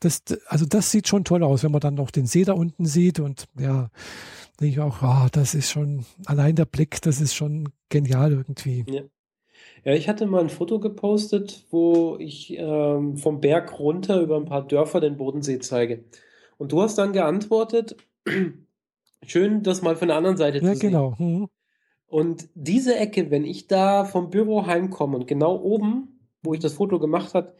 das, 0.00 0.22
also 0.46 0.66
das 0.66 0.90
sieht 0.90 1.08
schon 1.08 1.24
toll 1.24 1.42
aus, 1.42 1.64
wenn 1.64 1.72
man 1.72 1.80
dann 1.80 1.94
noch 1.94 2.10
den 2.10 2.26
See 2.26 2.44
da 2.44 2.52
unten 2.52 2.86
sieht. 2.86 3.20
Und 3.20 3.46
ja, 3.58 3.90
denke 4.60 4.72
ich 4.72 4.80
auch, 4.80 5.02
oh, 5.02 5.28
das 5.32 5.54
ist 5.54 5.70
schon, 5.70 6.04
allein 6.26 6.56
der 6.56 6.66
Blick, 6.66 7.00
das 7.02 7.20
ist 7.20 7.34
schon 7.34 7.70
genial 7.88 8.32
irgendwie. 8.32 8.84
Ja. 8.88 9.02
Ja, 9.84 9.92
ich 9.92 10.08
hatte 10.08 10.26
mal 10.26 10.40
ein 10.40 10.48
Foto 10.48 10.80
gepostet, 10.80 11.66
wo 11.70 12.16
ich 12.18 12.56
ähm, 12.58 13.18
vom 13.18 13.40
Berg 13.40 13.78
runter 13.78 14.20
über 14.20 14.36
ein 14.36 14.46
paar 14.46 14.66
Dörfer 14.66 15.00
den 15.00 15.16
Bodensee 15.18 15.58
zeige. 15.58 16.04
Und 16.56 16.72
du 16.72 16.80
hast 16.80 16.96
dann 16.96 17.12
geantwortet, 17.12 17.96
schön, 19.26 19.62
das 19.62 19.82
mal 19.82 19.96
von 19.96 20.08
der 20.08 20.16
anderen 20.16 20.38
Seite 20.38 20.58
ja, 20.58 20.72
zu 20.72 20.78
sehen. 20.78 20.92
Ja, 20.92 21.00
genau. 21.00 21.14
Mhm. 21.18 21.48
Und 22.06 22.48
diese 22.54 22.96
Ecke, 22.96 23.30
wenn 23.30 23.44
ich 23.44 23.66
da 23.66 24.04
vom 24.04 24.30
Büro 24.30 24.66
heimkomme 24.66 25.16
und 25.16 25.26
genau 25.26 25.56
oben, 25.56 26.30
wo 26.42 26.54
ich 26.54 26.60
das 26.60 26.74
Foto 26.74 26.98
gemacht 26.98 27.34
habe, 27.34 27.54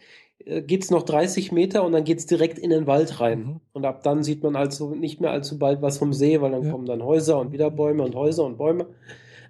äh, 0.45 0.63
geht 0.63 0.85
es 0.85 0.91
noch 0.91 1.03
30 1.03 1.53
Meter 1.53 1.85
und 1.85 1.93
dann 1.93 2.05
geht 2.05 2.19
es 2.19 2.27
direkt 2.27 2.59
in 2.59 2.71
den 2.71 2.87
Wald 2.87 3.21
rein. 3.21 3.39
Mhm. 3.39 3.61
Und 3.73 3.85
ab 3.85 4.03
dann 4.03 4.23
sieht 4.23 4.43
man 4.43 4.57
also 4.57 4.95
nicht 4.95 5.21
mehr 5.21 5.31
allzu 5.31 5.59
bald 5.59 5.83
was 5.83 5.99
vom 5.99 6.13
See, 6.13 6.41
weil 6.41 6.53
dann 6.53 6.65
ja. 6.65 6.71
kommen 6.71 6.87
dann 6.87 7.03
Häuser 7.03 7.39
und 7.39 7.53
wieder 7.53 7.71
Bäume 7.71 8.03
und 8.03 8.15
Häuser 8.15 8.45
und 8.45 8.59
Bäume. 8.59 8.87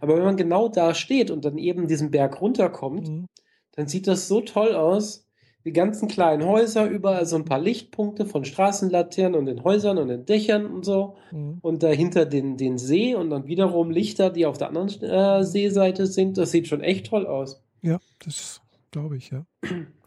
Aber 0.01 0.17
wenn 0.17 0.25
man 0.25 0.37
genau 0.37 0.69
da 0.69 0.95
steht 0.95 1.31
und 1.31 1.45
dann 1.45 1.59
eben 1.59 1.89
diesen 1.89 2.11
Berg 2.11 2.41
runterkommt, 2.41 3.09
mhm. 3.09 3.27
dann 3.73 3.89
sieht 3.89 4.07
das 4.07 4.29
so 4.29 4.41
toll 4.41 4.75
aus, 4.75 5.25
die 5.65 5.73
ganzen 5.73 6.09
kleinen 6.09 6.45
Häuser, 6.45 6.87
überall 6.87 7.25
so 7.25 7.37
ein 7.37 7.47
paar 7.47 7.59
Lichtpunkte 7.59 8.27
von 8.27 8.45
Straßenlaternen 8.45 9.39
und 9.39 9.47
den 9.47 9.65
Häusern 9.65 9.97
und 9.97 10.09
den 10.09 10.27
Dächern 10.27 10.67
und 10.67 10.85
so. 10.85 11.17
Mhm. 11.33 11.59
Und 11.63 11.83
dahinter 11.83 12.27
den, 12.27 12.59
den 12.59 12.77
See 12.77 13.15
und 13.15 13.31
dann 13.31 13.47
wiederum 13.47 13.91
Lichter, 13.91 14.29
die 14.29 14.45
auf 14.45 14.59
der 14.59 14.69
anderen 14.69 14.91
äh, 15.03 15.43
Seeseite 15.43 16.07
sind. 16.07 16.37
Das 16.37 16.51
sieht 16.51 16.69
schon 16.69 16.83
echt 16.83 17.07
toll 17.07 17.27
aus. 17.27 17.63
Ja, 17.81 17.99
das 18.25 18.61
glaube 18.91 19.17
ich, 19.17 19.31
ja. 19.31 19.47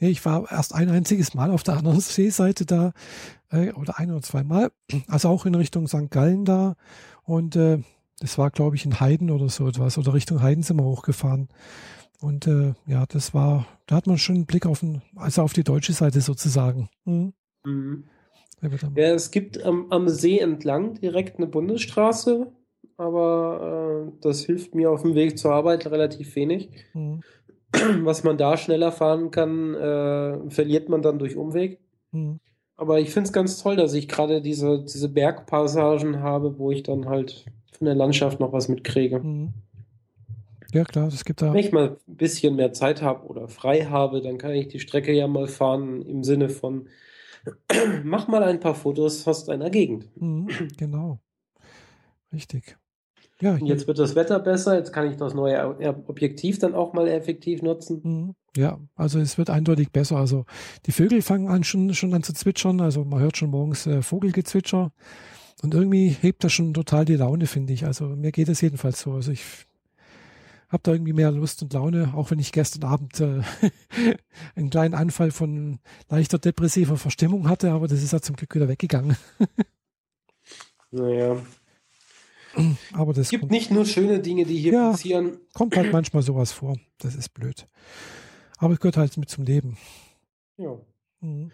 nee, 0.00 0.08
ich 0.08 0.24
war 0.24 0.50
erst 0.50 0.74
ein 0.74 0.88
einziges 0.88 1.34
Mal 1.34 1.50
auf 1.50 1.62
der 1.62 1.76
anderen 1.76 2.00
Seeseite 2.00 2.66
da, 2.66 2.92
äh, 3.50 3.72
oder 3.72 3.98
ein 3.98 4.10
oder 4.10 4.22
zwei 4.22 4.42
Mal, 4.42 4.70
also 5.08 5.28
auch 5.28 5.46
in 5.46 5.54
Richtung 5.54 5.86
St. 5.88 6.10
Gallen 6.10 6.44
da. 6.44 6.76
Und 7.22 7.56
äh, 7.56 7.78
das 8.20 8.38
war, 8.38 8.50
glaube 8.50 8.76
ich, 8.76 8.84
in 8.84 9.00
Heiden 9.00 9.30
oder 9.30 9.48
so 9.48 9.68
etwas, 9.68 9.98
oder 9.98 10.14
Richtung 10.14 10.42
Heiden 10.42 10.62
sind 10.62 10.78
wir 10.78 10.84
hochgefahren. 10.84 11.48
Und 12.20 12.46
äh, 12.46 12.74
ja, 12.86 13.04
das 13.06 13.34
war, 13.34 13.66
da 13.86 13.96
hat 13.96 14.06
man 14.06 14.18
schon 14.18 14.36
einen 14.36 14.46
Blick 14.46 14.66
auf, 14.66 14.80
den, 14.80 15.02
also 15.16 15.42
auf 15.42 15.52
die 15.52 15.64
deutsche 15.64 15.92
Seite 15.92 16.20
sozusagen. 16.20 16.88
Mhm. 17.04 17.34
Mhm. 17.64 18.04
Ja, 18.96 19.12
es 19.12 19.30
gibt 19.30 19.62
ähm, 19.62 19.86
am 19.90 20.08
See 20.08 20.38
entlang 20.38 20.94
direkt 20.94 21.36
eine 21.36 21.46
Bundesstraße, 21.46 22.50
aber 22.96 24.06
äh, 24.08 24.12
das 24.22 24.44
hilft 24.44 24.74
mir 24.74 24.90
auf 24.90 25.02
dem 25.02 25.14
Weg 25.14 25.38
zur 25.38 25.52
Arbeit 25.52 25.86
relativ 25.86 26.34
wenig. 26.34 26.70
Mhm. 26.94 27.20
Was 28.04 28.24
man 28.24 28.38
da 28.38 28.56
schneller 28.56 28.92
fahren 28.92 29.30
kann, 29.30 29.74
äh, 29.74 30.50
verliert 30.50 30.88
man 30.88 31.02
dann 31.02 31.18
durch 31.18 31.36
Umweg. 31.36 31.80
Mhm. 32.12 32.40
Aber 32.76 33.00
ich 33.00 33.10
finde 33.10 33.28
es 33.28 33.32
ganz 33.32 33.62
toll, 33.62 33.76
dass 33.76 33.94
ich 33.94 34.08
gerade 34.08 34.40
diese, 34.42 34.82
diese 34.82 35.08
Bergpassagen 35.08 36.20
habe, 36.20 36.58
wo 36.58 36.70
ich 36.70 36.82
dann 36.82 37.08
halt 37.08 37.44
von 37.72 37.84
der 37.86 37.94
Landschaft 37.94 38.40
noch 38.40 38.52
was 38.52 38.68
mitkriege. 38.68 39.20
Mhm. 39.20 39.52
Ja, 40.72 40.82
klar, 40.84 41.06
es 41.06 41.24
gibt 41.24 41.40
da. 41.40 41.52
Wenn 41.52 41.60
ich 41.60 41.70
mal 41.70 41.96
ein 42.08 42.16
bisschen 42.16 42.56
mehr 42.56 42.72
Zeit 42.72 43.00
habe 43.00 43.26
oder 43.28 43.46
frei 43.46 43.84
habe, 43.84 44.20
dann 44.20 44.38
kann 44.38 44.52
ich 44.52 44.66
die 44.66 44.80
Strecke 44.80 45.12
ja 45.12 45.28
mal 45.28 45.46
fahren 45.46 46.02
im 46.02 46.24
Sinne 46.24 46.48
von, 46.48 46.88
mach 48.02 48.26
mal 48.26 48.42
ein 48.42 48.58
paar 48.58 48.74
Fotos 48.74 49.26
aus 49.28 49.44
deiner 49.44 49.70
Gegend. 49.70 50.10
Mhm, 50.20 50.48
genau. 50.76 51.20
Richtig. 52.32 52.76
Ja, 53.40 53.54
Und 53.54 53.66
jetzt 53.66 53.86
wird 53.86 53.98
das 53.98 54.14
Wetter 54.14 54.38
besser, 54.38 54.76
jetzt 54.76 54.92
kann 54.92 55.10
ich 55.10 55.16
das 55.16 55.34
neue 55.34 55.76
Objektiv 56.06 56.58
dann 56.58 56.74
auch 56.74 56.92
mal 56.92 57.08
effektiv 57.08 57.62
nutzen. 57.62 58.00
Mhm. 58.02 58.34
Ja, 58.56 58.78
also 58.94 59.18
es 59.18 59.36
wird 59.38 59.50
eindeutig 59.50 59.90
besser. 59.90 60.16
Also 60.16 60.44
die 60.86 60.92
Vögel 60.92 61.20
fangen 61.22 61.48
an 61.48 61.64
schon, 61.64 61.92
schon 61.94 62.14
an 62.14 62.22
zu 62.22 62.32
zwitschern, 62.32 62.80
also 62.80 63.04
man 63.04 63.20
hört 63.20 63.36
schon 63.36 63.50
morgens 63.50 63.86
äh, 63.86 64.02
Vogelgezwitscher. 64.02 64.92
Und 65.62 65.74
irgendwie 65.74 66.08
hebt 66.08 66.44
das 66.44 66.52
schon 66.52 66.74
total 66.74 67.04
die 67.04 67.16
Laune, 67.16 67.46
finde 67.46 67.72
ich. 67.72 67.86
Also 67.86 68.06
mir 68.06 68.32
geht 68.32 68.48
es 68.48 68.60
jedenfalls 68.60 69.00
so. 69.00 69.12
Also 69.12 69.32
ich 69.32 69.42
habe 70.68 70.82
da 70.82 70.92
irgendwie 70.92 71.12
mehr 71.12 71.30
Lust 71.30 71.62
und 71.62 71.72
Laune, 71.72 72.12
auch 72.14 72.30
wenn 72.30 72.38
ich 72.38 72.52
gestern 72.52 72.84
Abend 72.84 73.18
äh, 73.20 73.40
einen 74.54 74.70
kleinen 74.70 74.94
Anfall 74.94 75.30
von 75.30 75.78
leichter 76.08 76.38
depressiver 76.38 76.96
Verstimmung 76.96 77.48
hatte, 77.48 77.70
aber 77.70 77.88
das 77.88 78.02
ist 78.02 78.12
ja 78.12 78.20
zum 78.20 78.36
Glück 78.36 78.54
wieder 78.54 78.68
weggegangen. 78.68 79.16
naja. 80.90 81.36
Aber 82.92 83.12
das 83.12 83.26
es 83.26 83.30
gibt 83.30 83.50
nicht 83.50 83.70
nur 83.70 83.84
schöne 83.84 84.20
Dinge, 84.20 84.44
die 84.44 84.56
hier 84.56 84.72
ja, 84.72 84.90
passieren. 84.90 85.38
Kommt 85.52 85.76
halt 85.76 85.92
manchmal 85.92 86.22
sowas 86.22 86.52
vor. 86.52 86.76
Das 86.98 87.14
ist 87.14 87.30
blöd. 87.34 87.66
Aber 88.58 88.74
es 88.74 88.80
gehört 88.80 88.96
halt 88.96 89.16
mit 89.16 89.28
zum 89.28 89.44
Leben. 89.44 89.76
Ja. 90.56 90.78
Mhm. 91.20 91.50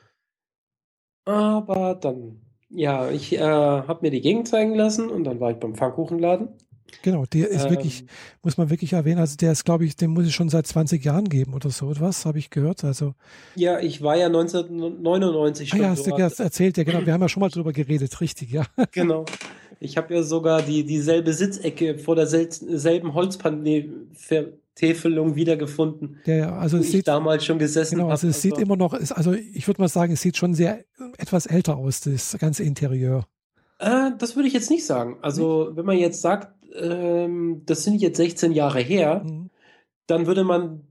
Aber 1.24 1.94
dann, 1.94 2.40
ja, 2.68 3.10
ich 3.10 3.34
äh, 3.34 3.40
habe 3.40 3.98
mir 4.02 4.10
die 4.10 4.20
Gegend 4.20 4.48
zeigen 4.48 4.74
lassen 4.74 5.10
und 5.10 5.24
dann 5.24 5.40
war 5.40 5.50
ich 5.50 5.58
beim 5.58 5.74
Pfannkuchenladen. 5.74 6.48
Genau, 7.02 7.24
der 7.24 7.48
ist 7.48 7.64
ähm, 7.64 7.70
wirklich, 7.70 8.04
muss 8.42 8.56
man 8.56 8.68
wirklich 8.68 8.92
erwähnen, 8.92 9.20
also 9.20 9.36
der 9.36 9.52
ist, 9.52 9.64
glaube 9.64 9.84
ich, 9.84 9.96
den 9.96 10.10
muss 10.10 10.26
es 10.26 10.32
schon 10.32 10.48
seit 10.48 10.66
20 10.66 11.04
Jahren 11.04 11.28
geben 11.28 11.54
oder 11.54 11.70
so 11.70 11.90
etwas, 11.90 12.26
habe 12.26 12.38
ich 12.38 12.50
gehört. 12.50 12.84
Also 12.84 13.14
Ja, 13.54 13.78
ich 13.78 14.02
war 14.02 14.16
ja 14.16 14.26
1999 14.26 15.68
schon. 15.68 15.80
Ah, 15.80 15.82
ja, 15.84 15.90
hast 15.90 16.06
du 16.06 16.10
das 16.10 16.40
erzählt, 16.40 16.76
ja 16.76 16.84
genau, 16.84 17.06
wir 17.06 17.12
haben 17.12 17.22
ja 17.22 17.28
schon 17.28 17.40
mal 17.40 17.48
drüber 17.48 17.72
geredet, 17.72 18.20
richtig, 18.20 18.50
ja. 18.50 18.66
Genau. 18.92 19.24
Ich 19.82 19.96
habe 19.96 20.14
ja 20.14 20.22
sogar 20.22 20.60
die 20.60 20.84
dieselbe 20.84 21.32
Sitzecke 21.32 21.96
vor 21.98 22.14
derselben 22.14 23.14
Holzpantäfelung 23.14 25.36
wiedergefunden. 25.36 26.18
Ja, 26.26 26.34
ja, 26.34 26.54
also 26.56 26.76
es 26.76 26.92
sieht 26.92 27.08
damals 27.08 27.46
schon 27.46 27.58
gesessen 27.58 27.96
Genau, 27.96 28.10
also 28.10 28.28
es 28.28 28.42
sieht 28.42 28.52
also 28.52 28.62
immer 28.62 28.76
noch, 28.76 28.92
also 28.92 29.32
ich 29.32 29.66
würde 29.66 29.80
mal 29.80 29.88
sagen, 29.88 30.12
es 30.12 30.20
sieht 30.20 30.36
schon 30.36 30.52
sehr 30.52 30.84
etwas 31.16 31.46
älter 31.46 31.78
aus, 31.78 32.02
das 32.02 32.36
ganze 32.38 32.62
Interieur. 32.62 33.26
Äh, 33.78 34.10
das 34.18 34.36
würde 34.36 34.48
ich 34.48 34.54
jetzt 34.54 34.70
nicht 34.70 34.84
sagen. 34.84 35.16
Also, 35.22 35.70
wenn 35.72 35.86
man 35.86 35.96
jetzt 35.96 36.20
sagt, 36.20 36.52
ähm, 36.74 37.62
das 37.64 37.82
sind 37.82 38.02
jetzt 38.02 38.18
16 38.18 38.52
Jahre 38.52 38.80
her, 38.80 39.24
mhm. 39.24 39.48
dann 40.06 40.26
würde 40.26 40.44
man, 40.44 40.82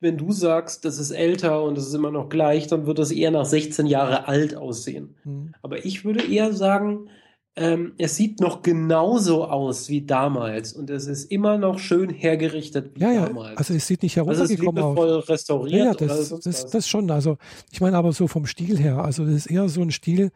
wenn 0.00 0.18
du 0.18 0.32
sagst, 0.32 0.84
das 0.84 0.98
ist 0.98 1.12
älter 1.12 1.64
und 1.64 1.78
es 1.78 1.86
ist 1.86 1.94
immer 1.94 2.10
noch 2.10 2.28
gleich, 2.28 2.66
dann 2.66 2.86
würde 2.86 3.00
es 3.00 3.10
eher 3.10 3.30
nach 3.30 3.46
16 3.46 3.86
Jahre 3.86 4.28
alt 4.28 4.54
aussehen. 4.54 5.14
Mhm. 5.24 5.54
Aber 5.62 5.86
ich 5.86 6.04
würde 6.04 6.22
eher 6.22 6.52
sagen, 6.52 7.08
ähm, 7.56 7.94
es 7.98 8.16
sieht 8.16 8.40
noch 8.40 8.62
genauso 8.62 9.44
aus 9.44 9.88
wie 9.88 10.02
damals 10.02 10.72
und 10.72 10.90
es 10.90 11.06
ist 11.06 11.30
immer 11.30 11.56
noch 11.56 11.78
schön 11.78 12.10
hergerichtet 12.10 12.92
wie 12.94 13.00
ja, 13.00 13.26
damals. 13.26 13.52
Ja, 13.52 13.56
also 13.58 13.74
es 13.74 13.86
sieht 13.86 14.02
nicht 14.02 14.16
heruntergekommen 14.16 14.82
also 14.82 15.02
es 15.02 15.08
ist 15.08 15.22
aus. 15.22 15.28
restauriert. 15.28 16.00
Ja, 16.00 16.06
ja 16.06 16.14
das, 16.14 16.40
das, 16.40 16.66
das 16.66 16.88
schon. 16.88 17.10
Also 17.10 17.38
ich 17.70 17.80
meine 17.80 17.96
aber 17.96 18.12
so 18.12 18.26
vom 18.26 18.46
Stil 18.46 18.78
her. 18.78 19.04
Also 19.04 19.24
das 19.24 19.34
ist 19.34 19.46
eher 19.46 19.68
so 19.68 19.82
ein 19.82 19.92
Stil, 19.92 20.32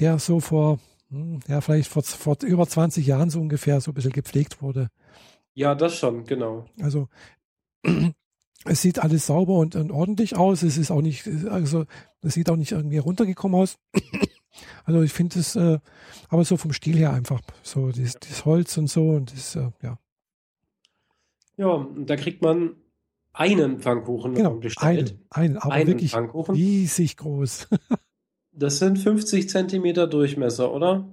der 0.00 0.18
so 0.18 0.40
vor 0.40 0.80
hm, 1.10 1.40
ja, 1.46 1.60
vielleicht 1.60 1.88
vor, 1.88 2.02
vor 2.02 2.36
über 2.44 2.66
20 2.66 3.06
Jahren 3.06 3.30
so 3.30 3.40
ungefähr 3.40 3.80
so 3.80 3.92
ein 3.92 3.94
bisschen 3.94 4.12
gepflegt 4.12 4.60
wurde. 4.60 4.88
Ja, 5.54 5.74
das 5.74 5.96
schon, 5.96 6.24
genau. 6.24 6.66
Also 6.80 7.08
es 8.64 8.82
sieht 8.82 8.98
alles 8.98 9.26
sauber 9.26 9.54
und, 9.54 9.76
und, 9.76 9.92
ordentlich 9.92 10.36
aus. 10.36 10.62
Es 10.62 10.76
ist 10.76 10.90
auch 10.90 11.02
nicht, 11.02 11.28
also 11.48 11.84
es 12.22 12.34
sieht 12.34 12.50
auch 12.50 12.56
nicht 12.56 12.72
irgendwie 12.72 12.98
runtergekommen 12.98 13.60
aus. 13.60 13.78
Also 14.84 15.02
ich 15.02 15.12
finde 15.12 15.38
es, 15.38 15.56
äh, 15.56 15.78
aber 16.28 16.44
so 16.44 16.56
vom 16.56 16.72
Stil 16.72 16.96
her 16.96 17.12
einfach 17.12 17.40
so 17.62 17.90
das, 17.90 18.14
das 18.14 18.44
Holz 18.44 18.76
und 18.78 18.88
so 18.88 19.10
und 19.10 19.32
das, 19.32 19.56
äh, 19.56 19.70
ja. 19.82 19.98
Ja, 21.56 21.86
da 21.96 22.16
kriegt 22.16 22.42
man 22.42 22.76
einen 23.32 23.80
Pfannkuchen 23.80 24.34
genau, 24.34 24.54
bestellt. 24.54 25.16
Einen, 25.30 25.52
einen 25.52 25.56
aber 25.58 25.72
einen 25.72 25.88
wirklich 25.88 26.14
riesig 26.16 27.16
groß. 27.16 27.68
das 28.52 28.78
sind 28.78 28.98
50 28.98 29.48
Zentimeter 29.48 30.06
Durchmesser, 30.06 30.72
oder? 30.72 31.08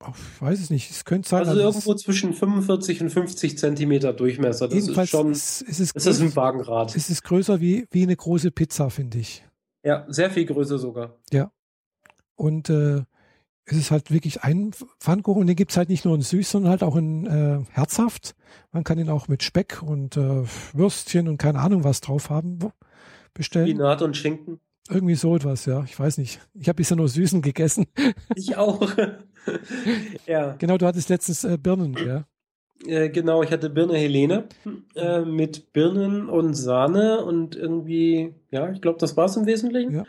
Ich 0.00 0.42
weiß 0.42 0.60
es 0.60 0.70
nicht. 0.70 0.90
Es 0.90 1.04
könnte 1.04 1.28
sein. 1.28 1.40
Also, 1.40 1.52
also 1.52 1.62
irgendwo 1.62 1.94
zwischen 1.94 2.32
45 2.32 3.02
und 3.02 3.10
50 3.10 3.58
Zentimeter 3.58 4.12
Durchmesser. 4.12 4.68
Das 4.68 4.88
ist 4.88 5.08
schon. 5.08 5.32
Ist, 5.32 5.62
ist 5.62 5.80
es, 5.80 5.92
ist 5.92 6.06
es 6.06 6.20
ein 6.20 6.34
Wagenrad. 6.34 6.96
Es 6.96 7.08
ist 7.08 7.22
größer 7.22 7.60
wie, 7.60 7.86
wie 7.90 8.02
eine 8.02 8.16
große 8.16 8.50
Pizza, 8.50 8.90
finde 8.90 9.18
ich. 9.18 9.44
Ja, 9.84 10.04
sehr 10.08 10.30
viel 10.30 10.44
größer 10.44 10.78
sogar. 10.78 11.18
Ja. 11.32 11.52
Und 12.42 12.70
äh, 12.70 13.04
es 13.66 13.76
ist 13.76 13.90
halt 13.92 14.10
wirklich 14.10 14.42
ein 14.42 14.72
Pfannkuchen. 14.98 15.46
Den 15.46 15.54
gibt 15.54 15.70
es 15.70 15.76
halt 15.76 15.88
nicht 15.88 16.04
nur 16.04 16.16
in 16.16 16.22
süß, 16.22 16.50
sondern 16.50 16.70
halt 16.70 16.82
auch 16.82 16.96
in 16.96 17.24
äh, 17.24 17.64
herzhaft. 17.70 18.34
Man 18.72 18.82
kann 18.82 18.98
ihn 18.98 19.08
auch 19.08 19.28
mit 19.28 19.44
Speck 19.44 19.80
und 19.80 20.16
äh, 20.16 20.42
Würstchen 20.72 21.28
und 21.28 21.38
keine 21.38 21.60
Ahnung 21.60 21.84
was 21.84 22.00
drauf 22.00 22.30
haben 22.30 22.58
bestellen. 23.32 23.68
Spinat 23.68 24.02
und 24.02 24.16
Schinken. 24.16 24.58
Irgendwie 24.90 25.14
so 25.14 25.36
etwas, 25.36 25.66
ja. 25.66 25.84
Ich 25.84 25.96
weiß 25.96 26.18
nicht. 26.18 26.40
Ich 26.54 26.68
habe 26.68 26.78
bisher 26.78 26.96
nur 26.96 27.08
Süßen 27.08 27.42
gegessen. 27.42 27.86
Ich 28.34 28.56
auch. 28.56 28.90
ja. 30.26 30.56
Genau, 30.58 30.78
du 30.78 30.86
hattest 30.86 31.10
letztens 31.10 31.44
äh, 31.44 31.56
Birnen, 31.56 31.96
ja. 32.04 32.24
Äh, 32.84 33.10
genau, 33.10 33.44
ich 33.44 33.52
hatte 33.52 33.70
Birne 33.70 33.96
Helene 33.96 34.48
äh, 34.96 35.20
mit 35.20 35.72
Birnen 35.72 36.28
und 36.28 36.54
Sahne 36.54 37.24
und 37.24 37.54
irgendwie, 37.54 38.34
ja, 38.50 38.72
ich 38.72 38.80
glaube, 38.80 38.98
das 38.98 39.16
war 39.16 39.26
es 39.26 39.36
im 39.36 39.46
Wesentlichen. 39.46 39.94
Ja. 39.94 40.04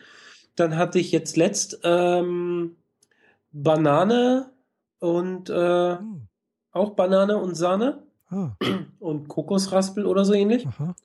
Dann 0.55 0.77
hatte 0.77 0.99
ich 0.99 1.11
jetzt 1.11 1.37
letzt 1.37 1.79
ähm, 1.83 2.75
Banane 3.51 4.51
und 4.99 5.49
äh, 5.49 5.97
hm. 5.97 6.27
auch 6.71 6.91
Banane 6.91 7.37
und 7.37 7.55
Sahne 7.55 8.03
ah. 8.29 8.51
und 8.99 9.27
Kokosraspel 9.27 10.05
oder 10.05 10.25
so 10.25 10.33
ähnlich. 10.33 10.67
Aha. 10.67 10.95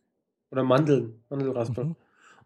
Oder 0.51 0.65
Mandeln, 0.65 1.23
Mandelraspel. 1.29 1.85
Mhm. 1.85 1.97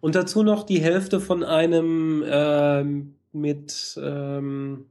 Und 0.00 0.16
dazu 0.16 0.42
noch 0.42 0.64
die 0.64 0.80
Hälfte 0.80 1.20
von 1.20 1.44
einem 1.44 2.24
ähm, 2.26 3.14
mit 3.30 3.96
ähm, 4.02 4.86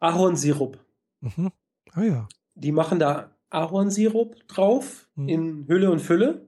Ahornsirup. 0.00 0.78
Mhm. 1.20 1.52
Ah 1.92 2.02
ja. 2.02 2.28
Die 2.54 2.72
machen 2.72 2.98
da 2.98 3.30
Ahornsirup 3.50 4.48
drauf 4.48 5.08
mhm. 5.14 5.28
in 5.28 5.68
Hülle 5.68 5.90
und 5.90 6.00
Fülle 6.00 6.46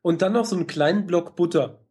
und 0.00 0.22
dann 0.22 0.32
noch 0.32 0.46
so 0.46 0.56
einen 0.56 0.66
kleinen 0.66 1.06
Block 1.06 1.36
Butter. 1.36 1.81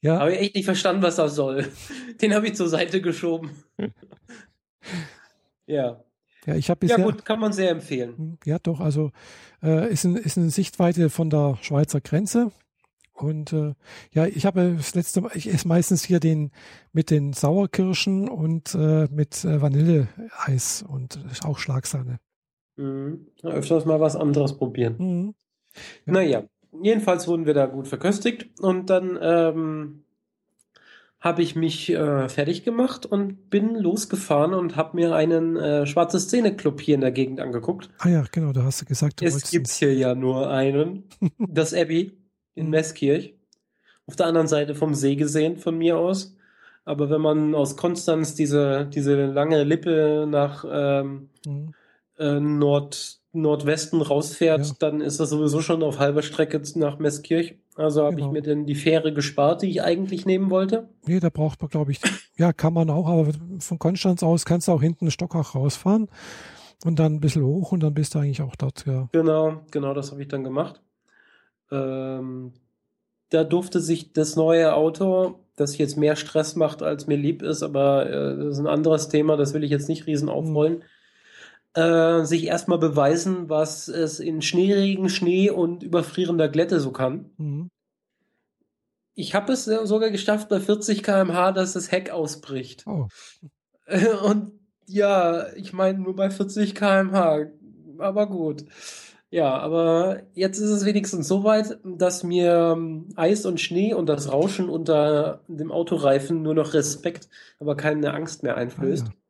Ja. 0.00 0.20
Habe 0.20 0.34
ich 0.34 0.40
echt 0.40 0.54
nicht 0.54 0.64
verstanden, 0.64 1.02
was 1.02 1.16
das 1.16 1.34
soll. 1.34 1.66
Den 2.20 2.34
habe 2.34 2.46
ich 2.46 2.54
zur 2.54 2.68
Seite 2.68 3.00
geschoben. 3.00 3.50
ja. 5.66 6.02
Ja, 6.46 6.54
ich 6.54 6.70
habe 6.70 6.78
bisher. 6.80 6.98
Ja, 6.98 7.04
gut, 7.04 7.24
kann 7.24 7.40
man 7.40 7.52
sehr 7.52 7.70
empfehlen. 7.70 8.16
Hm, 8.16 8.38
ja, 8.44 8.58
doch. 8.58 8.80
Also 8.80 9.10
äh, 9.62 9.92
ist, 9.92 10.04
ein, 10.04 10.16
ist 10.16 10.38
eine 10.38 10.50
Sichtweite 10.50 11.10
von 11.10 11.28
der 11.28 11.58
Schweizer 11.60 12.00
Grenze. 12.00 12.52
Und 13.12 13.52
äh, 13.52 13.74
ja, 14.12 14.26
ich 14.26 14.44
habe 14.44 14.74
das 14.76 14.94
letzte 14.94 15.22
Mal, 15.22 15.32
ich 15.34 15.52
esse 15.52 15.66
meistens 15.66 16.04
hier 16.04 16.20
den 16.20 16.52
mit 16.92 17.10
den 17.10 17.32
Sauerkirschen 17.32 18.28
und 18.28 18.74
äh, 18.74 19.08
mit 19.10 19.44
äh, 19.44 19.60
Vanilleeis 19.60 20.84
und 20.86 21.18
auch 21.42 21.58
Schlagsahne. 21.58 22.20
Mhm. 22.76 23.26
Öfters 23.42 23.86
mal 23.86 24.00
was 24.00 24.16
anderes 24.16 24.56
probieren. 24.56 24.96
Mhm. 24.98 25.34
Ja. 26.04 26.12
Naja, 26.12 26.42
jedenfalls 26.82 27.28
wurden 27.28 27.46
wir 27.46 27.54
da 27.54 27.66
gut 27.66 27.88
verköstigt 27.88 28.48
und 28.60 28.90
dann 28.90 29.18
ähm, 29.20 30.04
habe 31.20 31.42
ich 31.42 31.56
mich 31.56 31.90
äh, 31.90 32.28
fertig 32.28 32.64
gemacht 32.64 33.04
und 33.06 33.50
bin 33.50 33.74
losgefahren 33.74 34.54
und 34.54 34.76
habe 34.76 34.96
mir 34.96 35.14
einen 35.14 35.56
äh, 35.56 35.86
schwarze 35.86 36.20
Szene 36.20 36.54
Club 36.54 36.80
hier 36.80 36.94
in 36.94 37.00
der 37.00 37.10
Gegend 37.10 37.40
angeguckt. 37.40 37.90
Ah 37.98 38.08
ja, 38.08 38.24
genau, 38.30 38.52
da 38.52 38.64
hast 38.64 38.82
du 38.82 38.84
gesagt. 38.84 39.20
Du 39.20 39.24
es 39.24 39.50
gibt 39.50 39.68
hier 39.68 39.94
ja 39.94 40.14
nur 40.14 40.50
einen, 40.50 41.04
das 41.38 41.74
Abbey 41.74 42.12
in 42.54 42.70
Meßkirch. 42.70 43.34
Auf 44.06 44.14
der 44.14 44.26
anderen 44.26 44.46
Seite 44.46 44.74
vom 44.74 44.94
See 44.94 45.16
gesehen, 45.16 45.56
von 45.56 45.76
mir 45.76 45.98
aus. 45.98 46.36
Aber 46.84 47.10
wenn 47.10 47.20
man 47.20 47.54
aus 47.56 47.76
Konstanz 47.76 48.36
diese, 48.36 48.86
diese 48.86 49.26
lange 49.26 49.64
Lippe 49.64 50.26
nach 50.28 50.64
ähm, 50.70 51.30
mhm. 51.44 51.74
äh, 52.18 52.38
Nord, 52.38 53.18
Nordwesten 53.42 54.02
rausfährt, 54.02 54.66
ja. 54.66 54.72
dann 54.78 55.00
ist 55.00 55.20
das 55.20 55.30
sowieso 55.30 55.60
schon 55.60 55.82
auf 55.82 55.98
halber 55.98 56.22
Strecke 56.22 56.60
nach 56.76 56.98
Meßkirch. 56.98 57.56
Also 57.76 58.04
habe 58.04 58.16
genau. 58.16 58.28
ich 58.28 58.32
mir 58.32 58.42
denn 58.42 58.66
die 58.66 58.74
Fähre 58.74 59.12
gespart, 59.12 59.62
die 59.62 59.70
ich 59.70 59.82
eigentlich 59.82 60.24
nehmen 60.24 60.50
wollte. 60.50 60.88
Nee, 61.06 61.20
da 61.20 61.28
braucht 61.28 61.60
man, 61.60 61.68
glaube 61.68 61.92
ich, 61.92 62.00
ja, 62.36 62.52
kann 62.52 62.72
man 62.72 62.90
auch, 62.90 63.06
aber 63.06 63.32
von 63.58 63.78
Konstanz 63.78 64.22
aus 64.22 64.44
kannst 64.44 64.68
du 64.68 64.72
auch 64.72 64.82
hinten 64.82 65.10
Stockach 65.10 65.54
rausfahren 65.54 66.08
und 66.84 66.98
dann 66.98 67.14
ein 67.14 67.20
bisschen 67.20 67.44
hoch 67.44 67.72
und 67.72 67.82
dann 67.82 67.94
bist 67.94 68.14
du 68.14 68.18
eigentlich 68.18 68.42
auch 68.42 68.56
dort, 68.56 68.86
ja. 68.86 69.08
Genau, 69.12 69.62
genau, 69.70 69.94
das 69.94 70.10
habe 70.10 70.22
ich 70.22 70.28
dann 70.28 70.44
gemacht. 70.44 70.80
Ähm, 71.70 72.52
da 73.30 73.44
durfte 73.44 73.80
sich 73.80 74.12
das 74.12 74.36
neue 74.36 74.74
Auto, 74.74 75.40
das 75.56 75.78
jetzt 75.78 75.96
mehr 75.96 76.16
Stress 76.16 76.56
macht, 76.56 76.82
als 76.82 77.06
mir 77.06 77.16
lieb 77.16 77.42
ist, 77.42 77.62
aber 77.62 78.08
äh, 78.08 78.36
das 78.36 78.54
ist 78.54 78.58
ein 78.58 78.66
anderes 78.66 79.08
Thema, 79.08 79.36
das 79.36 79.52
will 79.52 79.64
ich 79.64 79.70
jetzt 79.70 79.88
nicht 79.88 80.06
riesen 80.06 80.28
aufrollen, 80.28 80.78
mhm. 80.78 80.82
Äh, 81.76 82.24
sich 82.24 82.46
erstmal 82.46 82.78
beweisen, 82.78 83.50
was 83.50 83.88
es 83.88 84.18
in 84.18 84.40
Schneeregen, 84.40 85.10
Schnee 85.10 85.50
und 85.50 85.82
überfrierender 85.82 86.48
Glätte 86.48 86.80
so 86.80 86.90
kann. 86.90 87.30
Mhm. 87.36 87.70
Ich 89.14 89.34
habe 89.34 89.52
es 89.52 89.64
sogar 89.64 90.10
geschafft 90.10 90.48
bei 90.48 90.58
40 90.58 91.02
km/h, 91.02 91.52
dass 91.52 91.74
das 91.74 91.92
Heck 91.92 92.10
ausbricht. 92.10 92.84
Oh. 92.86 93.08
Und 94.24 94.52
ja, 94.86 95.52
ich 95.54 95.72
meine 95.72 95.98
nur 95.98 96.16
bei 96.16 96.30
40 96.30 96.74
km/h, 96.74 97.46
aber 97.98 98.26
gut. 98.26 98.64
Ja, 99.30 99.58
aber 99.58 100.22
jetzt 100.34 100.58
ist 100.58 100.70
es 100.70 100.84
wenigstens 100.84 101.28
so 101.28 101.44
weit, 101.44 101.78
dass 101.84 102.22
mir 102.22 102.74
ähm, 102.76 103.08
Eis 103.16 103.44
und 103.44 103.60
Schnee 103.60 103.92
und 103.92 104.06
das 104.06 104.30
Rauschen 104.30 104.68
unter 104.68 105.40
dem 105.48 105.72
Autoreifen 105.72 106.42
nur 106.42 106.54
noch 106.54 106.74
Respekt, 106.74 107.28
aber 107.58 107.76
keine 107.76 108.14
Angst 108.14 108.44
mehr 108.44 108.56
einflößt. 108.56 109.08
Ah, 109.08 109.10
ja. 109.10 109.25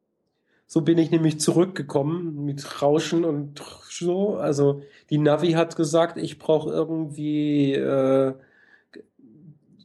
So 0.66 0.81
bin 0.81 0.98
ich 0.98 1.11
nämlich 1.11 1.38
zurückgekommen 1.38 2.44
mit 2.44 2.83
Rauschen 2.83 3.24
und 3.24 3.62
so. 3.88 4.37
Also 4.37 4.83
die 5.11 5.18
Navi 5.18 5.52
hat 5.52 5.76
gesagt, 5.76 6.18
ich 6.18 6.38
brauche 6.38 6.70
irgendwie, 6.70 7.72
äh, 7.72 8.35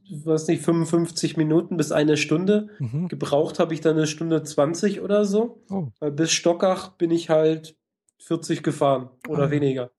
was 0.10 0.48
nicht, 0.48 0.64
55 0.64 1.38
Minuten 1.38 1.78
bis 1.78 1.92
eine 1.92 2.18
Stunde. 2.18 2.70
Mhm. 2.80 3.08
Gebraucht 3.10 3.60
habe 3.60 3.74
ich 3.76 3.82
dann 3.82 3.96
eine 3.96 4.08
Stunde 4.08 4.42
20 4.42 5.02
oder 5.02 5.24
so. 5.24 5.62
Oh. 5.70 5.88
Bis 6.10 6.32
Stockach 6.32 6.90
bin 6.98 7.12
ich 7.12 7.30
halt 7.30 7.76
40 8.18 8.64
gefahren 8.64 9.10
oder 9.28 9.44
ah, 9.44 9.52
weniger. 9.52 9.92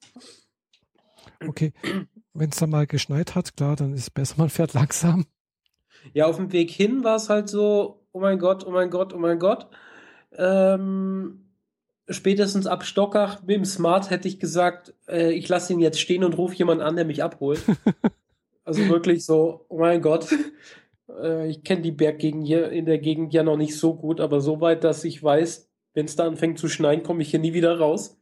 Okay, 1.46 1.72
wenn 2.34 2.50
es 2.50 2.56
dann 2.56 2.70
mal 2.70 2.86
geschneit 2.86 3.34
hat, 3.34 3.56
klar, 3.56 3.76
dann 3.76 3.94
ist 3.94 4.02
es 4.02 4.10
besser, 4.10 4.34
man 4.38 4.48
fährt 4.48 4.74
langsam. 4.74 5.26
Ja, 6.12 6.26
auf 6.26 6.36
dem 6.36 6.52
Weg 6.52 6.70
hin 6.70 7.04
war 7.04 7.16
es 7.16 7.28
halt 7.28 7.48
so, 7.48 8.04
oh 8.12 8.20
mein 8.20 8.38
Gott, 8.38 8.66
oh 8.66 8.70
mein 8.70 8.90
Gott, 8.90 9.12
oh 9.14 9.18
mein 9.18 9.38
Gott. 9.38 9.68
Ähm, 10.36 11.50
spätestens 12.08 12.66
ab 12.66 12.84
Stockach 12.84 13.42
mit 13.42 13.56
dem 13.56 13.64
Smart 13.64 14.10
hätte 14.10 14.28
ich 14.28 14.40
gesagt, 14.40 14.94
äh, 15.08 15.32
ich 15.32 15.48
lasse 15.48 15.72
ihn 15.72 15.80
jetzt 15.80 16.00
stehen 16.00 16.24
und 16.24 16.36
rufe 16.38 16.56
jemanden 16.56 16.82
an, 16.82 16.96
der 16.96 17.04
mich 17.04 17.22
abholt. 17.22 17.62
also 18.64 18.88
wirklich 18.88 19.24
so, 19.24 19.66
oh 19.68 19.78
mein 19.78 20.02
Gott. 20.02 20.28
Äh, 21.20 21.48
ich 21.48 21.64
kenne 21.64 21.82
die 21.82 21.92
Berggegend 21.92 22.46
hier 22.46 22.70
in 22.70 22.86
der 22.86 22.98
Gegend 22.98 23.34
ja 23.34 23.42
noch 23.42 23.56
nicht 23.56 23.76
so 23.76 23.94
gut, 23.94 24.20
aber 24.20 24.40
so 24.40 24.60
weit, 24.60 24.84
dass 24.84 25.04
ich 25.04 25.22
weiß, 25.22 25.70
wenn 25.94 26.06
es 26.06 26.16
da 26.16 26.26
anfängt 26.26 26.58
zu 26.58 26.68
schneien, 26.68 27.02
komme 27.02 27.22
ich 27.22 27.30
hier 27.30 27.40
nie 27.40 27.52
wieder 27.52 27.78
raus. 27.78 28.18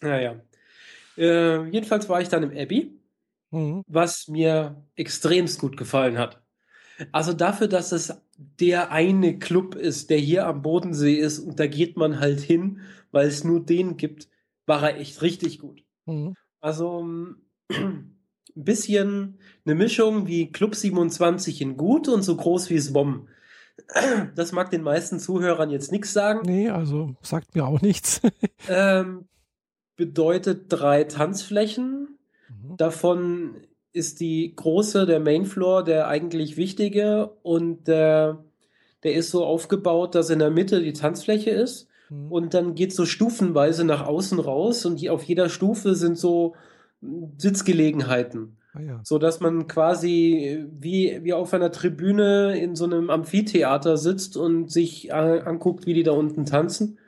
Naja. 0.00 0.40
Äh, 1.16 1.64
jedenfalls 1.68 2.08
war 2.08 2.20
ich 2.20 2.28
dann 2.28 2.42
im 2.42 2.56
Abbey, 2.56 2.98
mhm. 3.50 3.84
was 3.86 4.28
mir 4.28 4.84
extremst 4.96 5.60
gut 5.60 5.76
gefallen 5.76 6.18
hat. 6.18 6.42
Also 7.10 7.32
dafür, 7.32 7.68
dass 7.68 7.92
es 7.92 8.14
der 8.60 8.90
eine 8.90 9.38
Club 9.38 9.74
ist, 9.74 10.10
der 10.10 10.18
hier 10.18 10.46
am 10.46 10.62
Bodensee 10.62 11.14
ist 11.14 11.38
und 11.38 11.58
da 11.58 11.66
geht 11.66 11.96
man 11.96 12.20
halt 12.20 12.40
hin, 12.40 12.80
weil 13.10 13.26
es 13.26 13.44
nur 13.44 13.64
den 13.64 13.96
gibt, 13.96 14.28
war 14.66 14.82
er 14.82 14.98
echt 14.98 15.22
richtig 15.22 15.58
gut. 15.58 15.84
Mhm. 16.06 16.34
Also 16.60 17.04
ein 17.70 18.16
bisschen 18.54 19.38
eine 19.64 19.74
Mischung 19.74 20.26
wie 20.26 20.50
Club 20.50 20.74
27 20.74 21.60
in 21.60 21.76
gut 21.76 22.08
und 22.08 22.22
so 22.22 22.36
groß 22.36 22.70
wie 22.70 22.78
SWOM. 22.78 23.28
Das 24.36 24.52
mag 24.52 24.70
den 24.70 24.82
meisten 24.82 25.18
Zuhörern 25.18 25.70
jetzt 25.70 25.92
nichts 25.92 26.12
sagen. 26.12 26.42
Nee, 26.44 26.68
also 26.68 27.16
sagt 27.22 27.54
mir 27.54 27.66
auch 27.66 27.80
nichts. 27.80 28.20
ähm, 28.68 29.26
bedeutet 29.96 30.66
drei 30.68 31.04
Tanzflächen. 31.04 32.18
Mhm. 32.48 32.76
Davon 32.76 33.56
ist 33.92 34.20
die 34.20 34.54
große, 34.54 35.06
der 35.06 35.20
Mainfloor, 35.20 35.84
der 35.84 36.08
eigentlich 36.08 36.56
wichtige 36.56 37.30
und 37.42 37.88
der, 37.88 38.44
der 39.02 39.14
ist 39.14 39.30
so 39.30 39.44
aufgebaut, 39.44 40.14
dass 40.14 40.30
in 40.30 40.38
der 40.38 40.50
Mitte 40.50 40.82
die 40.82 40.92
Tanzfläche 40.92 41.50
ist. 41.50 41.88
Mhm. 42.08 42.32
Und 42.32 42.54
dann 42.54 42.74
geht 42.74 42.92
so 42.92 43.04
stufenweise 43.04 43.84
nach 43.84 44.06
außen 44.06 44.38
raus 44.38 44.86
und 44.86 45.06
auf 45.08 45.22
jeder 45.24 45.48
Stufe 45.48 45.94
sind 45.94 46.18
so 46.18 46.54
Sitzgelegenheiten. 47.36 48.56
Ah, 48.74 48.80
ja. 48.80 49.00
So 49.02 49.18
dass 49.18 49.40
man 49.40 49.66
quasi 49.66 50.66
wie, 50.70 51.20
wie 51.22 51.32
auf 51.34 51.52
einer 51.52 51.72
Tribüne 51.72 52.58
in 52.58 52.74
so 52.74 52.84
einem 52.84 53.10
Amphitheater 53.10 53.96
sitzt 53.96 54.36
und 54.36 54.70
sich 54.70 55.12
anguckt, 55.12 55.86
wie 55.86 55.94
die 55.94 56.04
da 56.04 56.12
unten 56.12 56.46
tanzen. 56.46 56.98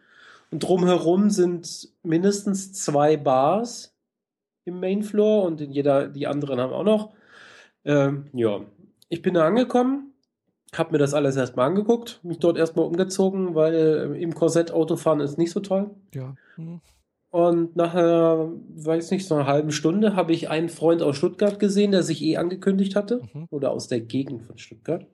Und 0.50 0.62
drumherum 0.62 1.30
sind 1.30 1.88
mindestens 2.02 2.72
zwei 2.72 3.16
Bars 3.16 3.93
im 4.64 4.80
Mainfloor 4.80 5.44
und 5.44 5.60
in 5.60 5.72
jeder, 5.72 6.08
die 6.08 6.26
anderen 6.26 6.60
haben 6.60 6.72
auch 6.72 6.84
noch. 6.84 7.14
Ähm, 7.84 8.26
ja, 8.32 8.60
ich 9.08 9.22
bin 9.22 9.34
da 9.34 9.46
angekommen, 9.46 10.14
habe 10.74 10.92
mir 10.92 10.98
das 10.98 11.14
alles 11.14 11.36
erstmal 11.36 11.68
angeguckt, 11.68 12.20
mich 12.22 12.38
dort 12.38 12.56
erstmal 12.56 12.86
umgezogen, 12.86 13.54
weil 13.54 14.16
im 14.18 14.34
Korsett 14.34 14.72
Autofahren 14.72 15.20
ist 15.20 15.38
nicht 15.38 15.50
so 15.50 15.60
toll. 15.60 15.90
Ja. 16.14 16.34
Hm. 16.56 16.80
Und 17.34 17.74
nach 17.74 17.94
einer, 17.94 18.52
weiß 18.76 19.10
nicht, 19.10 19.26
so 19.26 19.34
einer 19.34 19.48
halben 19.48 19.72
Stunde 19.72 20.14
habe 20.14 20.32
ich 20.32 20.50
einen 20.50 20.68
Freund 20.68 21.02
aus 21.02 21.16
Stuttgart 21.16 21.58
gesehen, 21.58 21.90
der 21.90 22.04
sich 22.04 22.22
eh 22.22 22.36
angekündigt 22.36 22.94
hatte. 22.94 23.22
Mhm. 23.32 23.48
Oder 23.50 23.72
aus 23.72 23.88
der 23.88 23.98
Gegend 24.00 24.44
von 24.44 24.56
Stuttgart. 24.56 25.04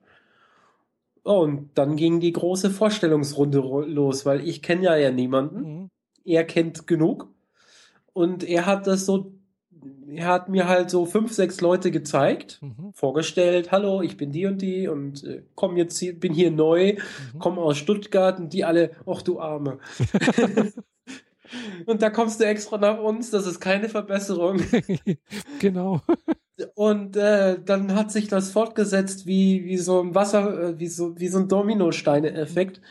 Und 1.23 1.71
dann 1.73 1.95
ging 1.95 2.19
die 2.19 2.31
große 2.31 2.69
Vorstellungsrunde 2.69 3.57
los, 3.87 4.23
weil 4.23 4.47
ich 4.47 4.61
kenne 4.61 4.83
ja 4.83 4.97
ja 4.97 5.09
niemanden. 5.09 5.61
Mhm. 5.61 5.89
Er 6.23 6.43
kennt 6.43 6.85
genug. 6.85 7.27
Und 8.13 8.43
er 8.43 8.67
hat 8.67 8.85
das 8.85 9.07
so, 9.07 9.33
er 10.07 10.27
hat 10.27 10.49
mir 10.49 10.67
halt 10.67 10.89
so 10.89 11.05
fünf, 11.05 11.33
sechs 11.33 11.61
Leute 11.61 11.91
gezeigt, 11.91 12.59
mhm. 12.61 12.91
vorgestellt, 12.93 13.71
hallo, 13.71 14.01
ich 14.01 14.17
bin 14.17 14.31
die 14.31 14.45
und 14.45 14.61
die 14.61 14.87
und 14.87 15.23
äh, 15.23 15.43
komm 15.55 15.77
jetzt 15.77 15.97
hier, 15.99 16.19
bin 16.19 16.33
hier 16.33 16.51
neu, 16.51 16.93
mhm. 17.33 17.39
komme 17.39 17.61
aus 17.61 17.77
Stuttgart 17.77 18.39
und 18.39 18.53
die 18.53 18.63
alle, 18.65 18.91
ach 19.05 19.21
du 19.21 19.39
Arme. 19.39 19.79
Und 21.85 22.01
da 22.01 22.09
kommst 22.09 22.39
du 22.39 22.45
extra 22.45 22.77
nach 22.77 22.99
uns, 22.99 23.29
das 23.29 23.45
ist 23.45 23.59
keine 23.59 23.89
Verbesserung. 23.89 24.61
genau. 25.59 26.01
Und 26.75 27.17
äh, 27.17 27.59
dann 27.63 27.95
hat 27.95 28.11
sich 28.11 28.27
das 28.27 28.51
fortgesetzt 28.51 29.25
wie, 29.25 29.65
wie 29.65 29.77
so 29.77 30.01
ein 30.01 30.15
Wasser, 30.15 30.69
äh, 30.69 30.79
wie 30.79 30.87
so, 30.87 31.19
wie 31.19 31.27
so 31.27 31.39
ein 31.39 31.47
Dominosteine-Effekt. 31.47 32.81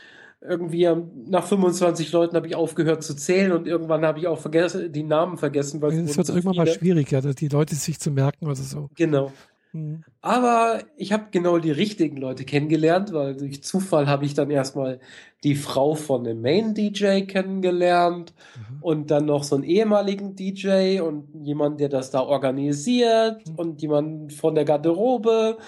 Irgendwie 0.42 0.88
nach 1.26 1.44
25 1.44 2.12
Leuten 2.12 2.34
habe 2.34 2.46
ich 2.46 2.54
aufgehört 2.54 3.02
zu 3.02 3.14
zählen 3.14 3.52
und 3.52 3.66
irgendwann 3.66 4.06
habe 4.06 4.18
ich 4.18 4.26
auch 4.26 4.38
vergessen, 4.38 4.90
die 4.90 5.02
Namen 5.02 5.36
vergessen. 5.36 5.82
Weil 5.82 5.92
es 5.92 6.16
wird 6.16 6.26
so 6.26 6.32
irgendwann 6.32 6.54
viele. 6.54 6.64
mal 6.64 6.72
schwierig, 6.72 7.10
ja, 7.10 7.20
die 7.20 7.48
Leute 7.48 7.74
sich 7.74 8.00
zu 8.00 8.10
merken 8.10 8.46
oder 8.46 8.56
so. 8.56 8.88
Genau. 8.96 9.32
Mhm. 9.72 10.02
Aber 10.20 10.82
ich 10.96 11.12
habe 11.12 11.26
genau 11.30 11.58
die 11.58 11.70
richtigen 11.70 12.16
Leute 12.16 12.44
kennengelernt, 12.44 13.12
weil 13.12 13.36
durch 13.36 13.62
Zufall 13.62 14.08
habe 14.08 14.24
ich 14.24 14.34
dann 14.34 14.50
erstmal 14.50 15.00
die 15.44 15.54
Frau 15.54 15.94
von 15.94 16.24
dem 16.24 16.42
Main 16.42 16.74
DJ 16.74 17.22
kennengelernt 17.22 18.34
mhm. 18.56 18.82
und 18.82 19.10
dann 19.10 19.26
noch 19.26 19.44
so 19.44 19.54
einen 19.54 19.64
ehemaligen 19.64 20.34
DJ 20.34 21.00
und 21.00 21.28
jemand, 21.44 21.80
der 21.80 21.88
das 21.88 22.10
da 22.10 22.20
organisiert 22.20 23.46
mhm. 23.46 23.54
und 23.56 23.82
jemand 23.82 24.32
von 24.32 24.54
der 24.54 24.64
Garderobe. 24.64 25.58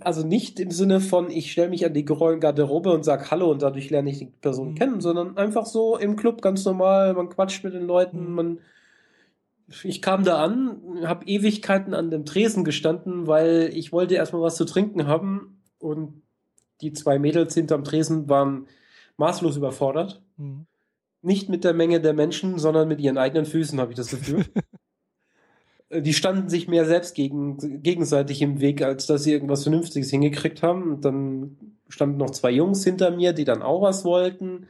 Also 0.00 0.26
nicht 0.26 0.58
im 0.58 0.72
Sinne 0.72 1.00
von, 1.00 1.30
ich 1.30 1.52
stelle 1.52 1.70
mich 1.70 1.86
an 1.86 1.94
die 1.94 2.04
Garderobe 2.04 2.92
und 2.92 3.04
sage 3.04 3.30
Hallo 3.30 3.50
und 3.50 3.62
dadurch 3.62 3.90
lerne 3.90 4.10
ich 4.10 4.18
die 4.18 4.26
Person 4.26 4.70
mhm. 4.70 4.74
kennen, 4.74 5.00
sondern 5.00 5.36
einfach 5.36 5.66
so 5.66 5.96
im 5.96 6.16
Club 6.16 6.42
ganz 6.42 6.64
normal, 6.64 7.14
man 7.14 7.28
quatscht 7.28 7.62
mit 7.62 7.74
den 7.74 7.86
Leuten, 7.86 8.28
mhm. 8.28 8.34
man 8.34 8.58
ich 9.84 10.02
kam 10.02 10.24
da 10.24 10.42
an, 10.42 11.00
habe 11.04 11.26
Ewigkeiten 11.26 11.94
an 11.94 12.10
dem 12.10 12.24
Tresen 12.24 12.64
gestanden, 12.64 13.26
weil 13.26 13.70
ich 13.72 13.92
wollte 13.92 14.14
erstmal 14.14 14.42
was 14.42 14.56
zu 14.56 14.64
trinken 14.64 15.06
haben 15.06 15.62
und 15.78 16.22
die 16.80 16.92
zwei 16.92 17.18
Mädels 17.18 17.54
hinterm 17.54 17.84
Tresen 17.84 18.28
waren 18.28 18.66
maßlos 19.16 19.56
überfordert. 19.56 20.22
Mhm. 20.36 20.66
Nicht 21.22 21.48
mit 21.48 21.64
der 21.64 21.74
Menge 21.74 22.00
der 22.00 22.12
Menschen, 22.12 22.58
sondern 22.58 22.88
mit 22.88 23.00
ihren 23.00 23.18
eigenen 23.18 23.46
Füßen, 23.46 23.80
habe 23.80 23.92
ich 23.92 23.96
das 23.96 24.10
Gefühl. 24.10 24.44
die 26.00 26.14
standen 26.14 26.48
sich 26.48 26.68
mehr 26.68 26.86
selbst 26.86 27.14
gegen, 27.14 27.82
gegenseitig 27.82 28.40
im 28.42 28.60
Weg, 28.60 28.82
als 28.82 29.06
dass 29.06 29.24
sie 29.24 29.32
irgendwas 29.32 29.62
Vernünftiges 29.62 30.10
hingekriegt 30.10 30.62
haben. 30.62 30.94
Und 30.94 31.04
dann 31.04 31.56
standen 31.88 32.18
noch 32.18 32.30
zwei 32.30 32.50
Jungs 32.50 32.82
hinter 32.84 33.10
mir, 33.10 33.32
die 33.32 33.44
dann 33.44 33.62
auch 33.62 33.82
was 33.82 34.04
wollten. 34.04 34.66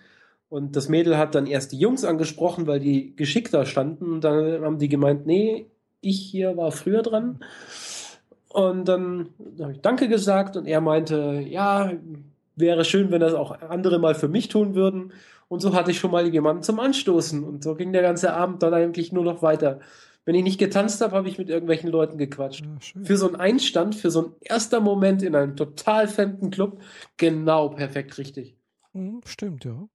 Und 0.48 0.76
das 0.76 0.88
Mädel 0.88 1.16
hat 1.16 1.35
dann 1.35 1.46
erst 1.46 1.72
die 1.72 1.78
Jungs 1.78 2.04
angesprochen, 2.04 2.66
weil 2.66 2.80
die 2.80 3.14
geschickter 3.16 3.64
standen. 3.64 4.12
Und 4.12 4.24
dann 4.24 4.64
haben 4.64 4.78
die 4.78 4.88
gemeint, 4.88 5.26
nee, 5.26 5.66
ich 6.00 6.20
hier 6.20 6.56
war 6.56 6.72
früher 6.72 7.02
dran. 7.02 7.40
Und 8.48 8.87
dann 8.87 9.30
habe 9.61 9.72
ich 9.72 9.80
Danke 9.80 10.08
gesagt 10.08 10.56
und 10.56 10.66
er 10.66 10.80
meinte, 10.80 11.42
ja, 11.48 11.92
wäre 12.54 12.85
schön, 12.85 13.11
wenn 13.11 13.20
das 13.20 13.35
auch 13.35 13.62
andere 13.62 13.98
mal 13.98 14.14
für 14.14 14.28
mich 14.28 14.48
tun 14.48 14.74
würden. 14.74 15.12
Und 15.48 15.61
so 15.61 15.74
hatte 15.74 15.90
ich 15.90 15.98
schon 15.98 16.11
mal 16.11 16.26
jemanden 16.26 16.62
zum 16.62 16.80
Anstoßen. 16.80 17.44
Und 17.44 17.62
so 17.62 17.74
ging 17.74 17.92
der 17.92 18.02
ganze 18.02 18.35
Abend 18.35 18.62
dann 18.62 18.74
eigentlich 18.74 19.12
nur 19.12 19.24
noch 19.24 19.42
weiter. 19.42 19.80
Wenn 20.24 20.37
ich 20.37 20.44
nicht 20.44 20.58
getanzt 20.58 21.00
habe, 21.00 21.16
habe 21.16 21.28
ich 21.28 21.38
mit 21.38 21.48
irgendwelchen 21.48 21.90
Leuten 21.90 22.16
gequatscht. 22.16 22.64
Ja, 22.64 23.02
für 23.02 23.16
so 23.16 23.26
einen 23.26 23.37
Einstand, 23.37 23.94
für 23.94 24.11
so 24.11 24.24
einen 24.24 24.35
erster 24.40 24.80
Moment 24.80 25.22
in 25.22 25.35
einem 25.35 25.56
total 25.56 26.06
fremden 26.06 26.50
Club, 26.50 26.80
genau 27.16 27.70
perfekt 27.70 28.16
richtig. 28.18 28.56
Hm, 28.92 29.20
stimmt, 29.24 29.64
ja. 29.64 29.88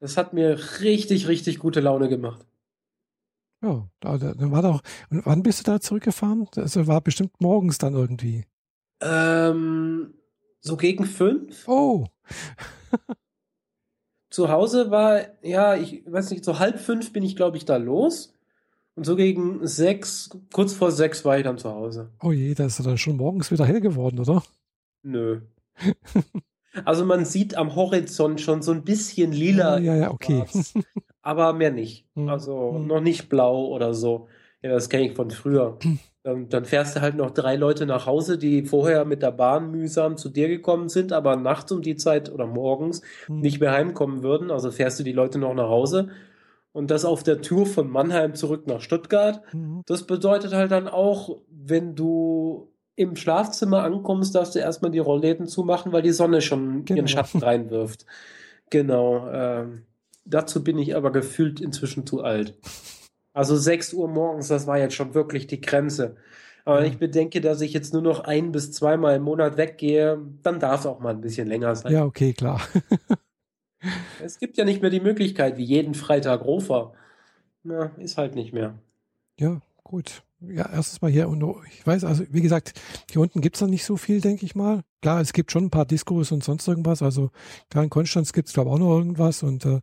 Das 0.00 0.16
hat 0.16 0.32
mir 0.32 0.58
richtig, 0.80 1.28
richtig 1.28 1.58
gute 1.58 1.80
Laune 1.80 2.08
gemacht. 2.08 2.44
Ja, 3.62 3.88
dann 4.00 4.50
war 4.50 4.62
doch. 4.62 4.80
Und 5.10 5.26
wann 5.26 5.42
bist 5.42 5.60
du 5.60 5.70
da 5.70 5.80
zurückgefahren? 5.80 6.48
Das 6.52 6.74
war 6.86 7.00
bestimmt 7.02 7.40
morgens 7.40 7.76
dann 7.76 7.92
irgendwie. 7.92 8.46
Ähm, 9.02 10.14
so 10.60 10.76
gegen 10.76 11.04
fünf. 11.04 11.68
Oh. 11.68 12.06
zu 14.30 14.48
Hause 14.48 14.90
war, 14.90 15.20
ja, 15.42 15.74
ich 15.74 16.02
weiß 16.06 16.30
nicht, 16.30 16.44
so 16.44 16.58
halb 16.58 16.78
fünf 16.78 17.12
bin 17.12 17.22
ich, 17.22 17.36
glaube 17.36 17.56
ich, 17.56 17.64
da 17.64 17.76
los. 17.76 18.32
Und 18.96 19.04
so 19.04 19.16
gegen 19.16 19.66
sechs, 19.66 20.30
kurz 20.52 20.74
vor 20.74 20.90
sechs 20.90 21.24
war 21.24 21.38
ich 21.38 21.44
dann 21.44 21.58
zu 21.58 21.70
Hause. 21.70 22.10
Oh 22.22 22.32
je, 22.32 22.54
da 22.54 22.66
ist 22.66 22.84
dann 22.84 22.98
schon 22.98 23.16
morgens 23.16 23.50
wieder 23.50 23.64
hell 23.64 23.80
geworden, 23.80 24.18
oder? 24.18 24.42
Nö. 25.02 25.40
Also 26.84 27.04
man 27.04 27.24
sieht 27.24 27.56
am 27.56 27.74
Horizont 27.74 28.40
schon 28.40 28.62
so 28.62 28.72
ein 28.72 28.84
bisschen 28.84 29.32
lila. 29.32 29.78
Ja, 29.78 29.96
ja, 29.96 30.10
okay. 30.10 30.44
aber 31.22 31.52
mehr 31.52 31.72
nicht. 31.72 32.06
Hm, 32.14 32.28
also 32.28 32.72
mhm. 32.72 32.86
noch 32.86 33.00
nicht 33.00 33.28
blau 33.28 33.66
oder 33.66 33.94
so. 33.94 34.28
Ja, 34.62 34.70
das 34.70 34.88
kenne 34.88 35.06
ich 35.06 35.14
von 35.14 35.30
früher. 35.30 35.78
Dann, 36.22 36.50
dann, 36.50 36.66
fährst 36.66 36.96
du 36.96 37.00
halt 37.00 37.16
noch 37.16 37.30
drei 37.30 37.56
Leute 37.56 37.86
nach 37.86 38.04
Hause, 38.04 38.36
die 38.36 38.66
vorher 38.66 39.06
mit 39.06 39.22
der 39.22 39.30
Bahn 39.30 39.70
mühsam 39.70 40.18
zu 40.18 40.28
dir 40.28 40.48
gekommen 40.48 40.90
sind, 40.90 41.14
aber 41.14 41.34
nachts 41.36 41.72
um 41.72 41.80
die 41.80 41.96
Zeit 41.96 42.30
oder 42.30 42.46
morgens 42.46 43.00
mhm. 43.26 43.40
nicht 43.40 43.58
mehr 43.58 43.72
heimkommen 43.72 44.22
würden. 44.22 44.50
Also 44.50 44.70
fährst 44.70 45.00
du 45.00 45.02
die 45.02 45.14
Leute 45.14 45.38
noch 45.38 45.54
nach 45.54 45.70
Hause. 45.70 46.10
Und 46.72 46.90
das 46.90 47.04
auf 47.04 47.22
der 47.22 47.40
Tour 47.40 47.66
von 47.66 47.90
Mannheim 47.90 48.34
zurück 48.34 48.66
nach 48.66 48.80
Stuttgart. 48.80 49.42
Mhm. 49.52 49.82
Das 49.86 50.06
bedeutet 50.06 50.52
halt 50.52 50.70
dann 50.70 50.86
auch, 50.86 51.40
wenn 51.48 51.96
du 51.96 52.72
im 52.94 53.16
Schlafzimmer 53.16 53.82
ankommst, 53.82 54.34
darfst 54.34 54.54
du 54.54 54.58
erstmal 54.58 54.90
die 54.90 54.98
Rollläden 54.98 55.46
zumachen, 55.46 55.92
weil 55.92 56.02
die 56.02 56.12
Sonne 56.12 56.42
schon 56.42 56.84
genau. 56.84 56.98
ihren 56.98 57.08
Schatten 57.08 57.38
reinwirft. 57.38 58.06
Genau. 58.68 59.28
Ähm, 59.30 59.82
dazu 60.24 60.62
bin 60.62 60.78
ich 60.78 60.94
aber 60.94 61.10
gefühlt 61.10 61.60
inzwischen 61.60 62.06
zu 62.06 62.22
alt. 62.22 62.56
Also 63.32 63.56
6 63.56 63.94
Uhr 63.94 64.08
morgens, 64.08 64.48
das 64.48 64.66
war 64.66 64.78
jetzt 64.78 64.94
schon 64.94 65.14
wirklich 65.14 65.46
die 65.46 65.60
Grenze. 65.60 66.16
Aber 66.64 66.84
ich 66.84 66.98
bedenke, 66.98 67.40
dass 67.40 67.62
ich 67.62 67.72
jetzt 67.72 67.92
nur 67.92 68.02
noch 68.02 68.20
ein 68.20 68.52
bis 68.52 68.70
zweimal 68.72 69.16
im 69.16 69.22
Monat 69.22 69.56
weggehe, 69.56 70.20
dann 70.42 70.60
darf 70.60 70.80
es 70.80 70.86
auch 70.86 71.00
mal 71.00 71.10
ein 71.10 71.20
bisschen 71.20 71.48
länger 71.48 71.74
sein. 71.74 71.92
Ja, 71.92 72.04
okay, 72.04 72.32
klar. 72.32 72.60
es 74.22 74.38
gibt 74.38 74.56
ja 74.56 74.64
nicht 74.64 74.82
mehr 74.82 74.90
die 74.90 75.00
Möglichkeit, 75.00 75.56
wie 75.56 75.64
jeden 75.64 75.94
Freitag 75.94 76.44
Rofer. 76.44 76.92
Na, 77.62 77.92
ist 77.98 78.16
halt 78.18 78.34
nicht 78.34 78.52
mehr. 78.52 78.78
Ja, 79.38 79.60
gut 79.82 80.22
ja, 80.40 80.68
erstens 80.72 81.02
mal 81.02 81.10
hier 81.10 81.28
und 81.28 81.44
ich 81.70 81.86
weiß, 81.86 82.04
also 82.04 82.24
wie 82.30 82.40
gesagt, 82.40 82.72
hier 83.10 83.20
unten 83.20 83.40
gibt's 83.40 83.60
noch 83.60 83.68
nicht 83.68 83.84
so 83.84 83.96
viel, 83.96 84.20
denke 84.20 84.46
ich 84.46 84.54
mal. 84.54 84.82
Klar, 85.02 85.20
es 85.20 85.32
gibt 85.32 85.52
schon 85.52 85.64
ein 85.64 85.70
paar 85.70 85.84
Diskos 85.84 86.32
und 86.32 86.42
sonst 86.42 86.66
irgendwas. 86.66 87.02
Also 87.02 87.30
klar, 87.68 87.84
in 87.84 87.90
Konstanz 87.90 88.32
gibt's 88.32 88.52
glaube 88.52 88.70
auch 88.70 88.78
noch 88.78 88.96
irgendwas 88.96 89.42
und 89.42 89.64
äh, 89.66 89.80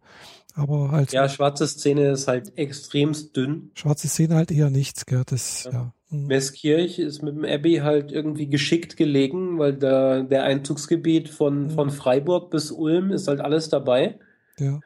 aber 0.55 0.91
halt. 0.91 1.11
Ja, 1.11 1.29
schwarze 1.29 1.67
Szene 1.67 2.11
ist 2.11 2.27
halt 2.27 2.57
extremst 2.57 3.35
dünn. 3.35 3.71
Schwarze 3.75 4.07
Szene 4.07 4.35
halt 4.35 4.51
eher 4.51 4.69
nichts, 4.69 5.05
gell? 5.05 5.23
Das, 5.25 5.65
ja. 5.65 5.71
ja. 5.71 5.93
Mhm. 6.09 6.29
Westkirch 6.29 6.99
ist 6.99 7.21
mit 7.21 7.35
dem 7.35 7.45
Abbey 7.45 7.77
halt 7.77 8.11
irgendwie 8.11 8.47
geschickt 8.47 8.97
gelegen, 8.97 9.59
weil 9.59 9.73
da 9.73 10.21
der 10.21 10.43
Einzugsgebiet 10.43 11.29
von, 11.29 11.63
mhm. 11.63 11.69
von 11.71 11.89
Freiburg 11.89 12.49
bis 12.49 12.71
Ulm 12.71 13.11
ist 13.11 13.27
halt 13.27 13.41
alles 13.41 13.69
dabei. 13.69 14.19
Ja. 14.57 14.79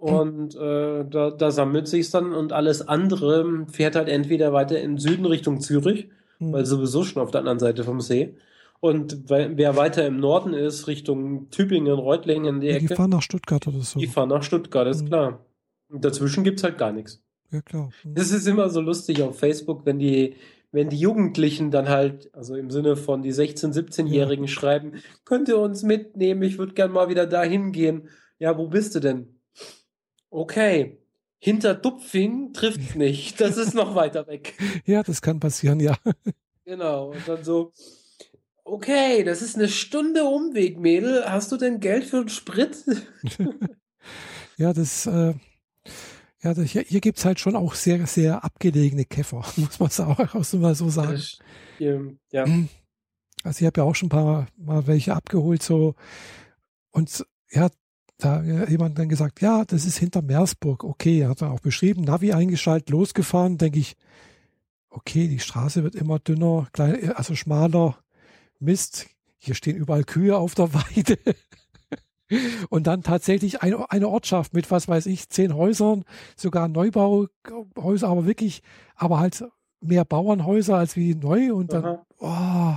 Und 0.00 0.56
äh, 0.56 1.04
da, 1.04 1.30
da 1.30 1.50
sammelt 1.50 1.86
sich 1.86 2.10
dann 2.10 2.32
und 2.32 2.52
alles 2.52 2.88
andere 2.88 3.66
fährt 3.70 3.94
halt 3.94 4.08
entweder 4.08 4.52
weiter 4.52 4.80
in 4.80 4.98
Süden 4.98 5.26
Richtung 5.26 5.60
Zürich, 5.60 6.08
mhm. 6.38 6.52
weil 6.52 6.64
sowieso 6.64 7.04
schon 7.04 7.22
auf 7.22 7.30
der 7.30 7.40
anderen 7.40 7.58
Seite 7.58 7.84
vom 7.84 8.00
See. 8.00 8.36
Und 8.80 9.28
wer 9.28 9.76
weiter 9.76 10.06
im 10.06 10.18
Norden 10.18 10.52
ist, 10.52 10.86
Richtung 10.86 11.50
Tübingen, 11.50 11.94
Reutlingen 11.94 12.56
in 12.56 12.60
die 12.60 12.66
ja, 12.68 12.74
Ecke. 12.74 12.88
Die 12.88 12.94
fahren 12.94 13.10
nach 13.10 13.22
Stuttgart 13.22 13.66
oder 13.66 13.80
so. 13.80 13.98
Die 13.98 14.06
fahren 14.06 14.28
nach 14.28 14.42
Stuttgart, 14.42 14.86
ist 14.86 15.02
mhm. 15.02 15.06
klar. 15.06 15.46
Und 15.88 16.04
dazwischen 16.04 16.44
gibt's 16.44 16.62
halt 16.62 16.78
gar 16.78 16.92
nichts. 16.92 17.22
Ja, 17.50 17.60
klar. 17.62 17.90
Das 18.04 18.30
ist 18.30 18.46
immer 18.46 18.68
so 18.70 18.80
lustig 18.80 19.22
auf 19.22 19.38
Facebook, 19.38 19.86
wenn 19.86 19.98
die, 19.98 20.36
wenn 20.72 20.88
die 20.88 20.98
Jugendlichen 20.98 21.70
dann 21.70 21.88
halt, 21.88 22.30
also 22.34 22.56
im 22.56 22.70
Sinne 22.70 22.96
von 22.96 23.22
die 23.22 23.32
16-, 23.32 23.72
17-Jährigen 23.72 24.44
ja. 24.44 24.50
schreiben, 24.50 24.92
könnt 25.24 25.48
ihr 25.48 25.58
uns 25.58 25.82
mitnehmen, 25.82 26.42
ich 26.42 26.58
würde 26.58 26.74
gern 26.74 26.92
mal 26.92 27.08
wieder 27.08 27.26
dahin 27.26 27.72
gehen. 27.72 28.08
Ja, 28.38 28.58
wo 28.58 28.68
bist 28.68 28.94
du 28.94 29.00
denn? 29.00 29.40
Okay, 30.30 30.98
hinter 31.38 31.74
Dupfing 31.74 32.52
trifft 32.52 32.96
nicht. 32.96 33.40
Das 33.40 33.56
ist 33.56 33.74
noch 33.74 33.94
weiter 33.94 34.26
weg. 34.26 34.54
Ja, 34.84 35.02
das 35.02 35.22
kann 35.22 35.40
passieren, 35.40 35.80
ja. 35.80 35.96
Genau. 36.64 37.12
Und 37.12 37.28
dann 37.28 37.44
so, 37.44 37.72
okay, 38.64 39.22
das 39.22 39.40
ist 39.40 39.54
eine 39.54 39.68
Stunde 39.68 40.24
Umweg, 40.24 40.80
Mädel. 40.80 41.24
Hast 41.24 41.52
du 41.52 41.56
denn 41.56 41.78
Geld 41.78 42.02
für 42.02 42.16
einen 42.16 42.28
Sprit? 42.28 42.84
ja, 44.56 44.72
das, 44.72 45.06
äh, 45.06 45.34
ja, 46.42 46.52
hier, 46.54 46.82
hier 46.82 47.00
gibt 47.00 47.18
es 47.18 47.24
halt 47.24 47.40
schon 47.40 47.56
auch 47.56 47.74
sehr, 47.74 48.06
sehr 48.06 48.44
abgelegene 48.44 49.04
Käfer, 49.04 49.44
muss 49.56 49.78
man 49.78 49.88
es 49.88 50.00
auch, 50.00 50.34
mal 50.54 50.74
so 50.74 50.88
sagen. 50.88 51.22
ja. 52.30 52.46
Also 53.44 53.60
ich 53.60 53.66
habe 53.66 53.80
ja 53.80 53.84
auch 53.84 53.94
schon 53.94 54.06
ein 54.06 54.10
paar 54.10 54.48
Mal 54.56 54.88
welche 54.88 55.14
abgeholt, 55.14 55.62
so 55.62 55.94
und 56.90 57.24
ja, 57.50 57.68
da 58.18 58.42
hat 58.42 58.70
jemand 58.70 58.98
dann 58.98 59.08
gesagt, 59.08 59.40
ja, 59.40 59.64
das 59.64 59.84
ist 59.84 59.98
hinter 59.98 60.22
Meersburg. 60.22 60.82
Okay, 60.82 61.20
er 61.20 61.28
hat 61.28 61.42
dann 61.42 61.52
auch 61.52 61.60
beschrieben, 61.60 62.02
Navi 62.02 62.32
eingeschaltet, 62.32 62.90
losgefahren, 62.90 63.58
denke 63.58 63.78
ich, 63.78 63.96
okay, 64.88 65.28
die 65.28 65.38
Straße 65.38 65.84
wird 65.84 65.94
immer 65.94 66.18
dünner, 66.18 66.68
klein, 66.72 67.12
also 67.12 67.34
schmaler. 67.34 67.98
Mist, 68.58 69.08
hier 69.36 69.54
stehen 69.54 69.76
überall 69.76 70.04
Kühe 70.04 70.36
auf 70.36 70.54
der 70.54 70.72
Weide. 70.74 71.18
Und 72.70 72.86
dann 72.86 73.02
tatsächlich 73.02 73.62
eine, 73.62 73.90
eine 73.90 74.08
Ortschaft 74.08 74.54
mit, 74.54 74.70
was 74.70 74.88
weiß 74.88 75.06
ich, 75.06 75.28
zehn 75.28 75.54
Häusern, 75.54 76.04
sogar 76.36 76.68
Neubauhäuser, 76.68 78.08
aber 78.08 78.26
wirklich, 78.26 78.62
aber 78.96 79.20
halt 79.20 79.44
mehr 79.80 80.04
Bauernhäuser 80.04 80.76
als 80.76 80.96
wie 80.96 81.14
neu 81.14 81.54
und 81.54 81.72
dann, 81.72 81.98
oh, 82.18 82.74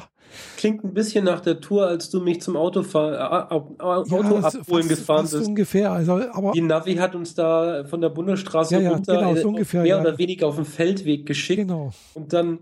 Klingt 0.58 0.84
ein 0.84 0.94
bisschen 0.94 1.26
nach 1.26 1.40
der 1.40 1.60
Tour, 1.60 1.88
als 1.88 2.10
du 2.10 2.20
mich 2.22 2.42
zum 2.42 2.56
Autofahr 2.56 3.50
äh, 3.52 3.54
Auto 3.82 4.16
ja, 4.16 4.40
abholen 4.40 4.44
fast, 4.44 4.90
gefahren 4.90 5.22
fast 5.22 5.34
bist. 5.34 5.48
ungefähr. 5.48 5.92
Also, 5.92 6.22
aber 6.32 6.52
Die 6.52 6.62
Navi 6.62 6.96
hat 6.96 7.16
uns 7.16 7.34
da 7.34 7.84
von 7.86 8.02
der 8.02 8.10
Bundesstraße 8.10 8.76
ja, 8.76 8.82
ja, 8.82 8.92
runter 8.92 9.16
genau, 9.16 9.36
so 9.36 9.42
äh, 9.42 9.46
ungefähr, 9.46 9.82
mehr 9.82 9.96
ja. 9.96 10.02
oder 10.02 10.18
weniger 10.18 10.48
auf 10.48 10.56
dem 10.56 10.66
Feldweg 10.66 11.26
geschickt. 11.26 11.62
Genau. 11.62 11.92
Und 12.14 12.34
dann 12.34 12.60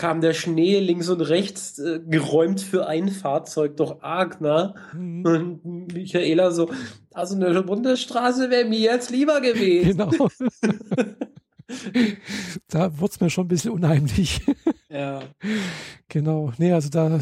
kam 0.00 0.22
der 0.22 0.32
Schnee 0.32 0.80
links 0.80 1.10
und 1.10 1.20
rechts 1.20 1.78
äh, 1.78 2.00
geräumt 2.00 2.62
für 2.62 2.86
ein 2.86 3.10
Fahrzeug 3.10 3.76
doch 3.76 4.00
arg 4.00 4.40
nah. 4.40 4.74
Mhm. 4.94 5.26
Und 5.26 5.92
Michaela 5.92 6.52
so, 6.52 6.70
also 7.12 7.36
eine 7.36 7.62
Bundesstraße 7.62 8.48
wäre 8.48 8.64
mir 8.64 8.78
jetzt 8.78 9.10
lieber 9.10 9.42
gewesen. 9.42 9.98
Genau. 9.98 10.10
da 12.68 12.98
wurde 12.98 13.12
es 13.12 13.20
mir 13.20 13.28
schon 13.28 13.44
ein 13.44 13.48
bisschen 13.48 13.72
unheimlich. 13.72 14.40
Ja. 14.88 15.20
Genau. 16.08 16.50
Nee, 16.56 16.72
also 16.72 16.88
da, 16.88 17.20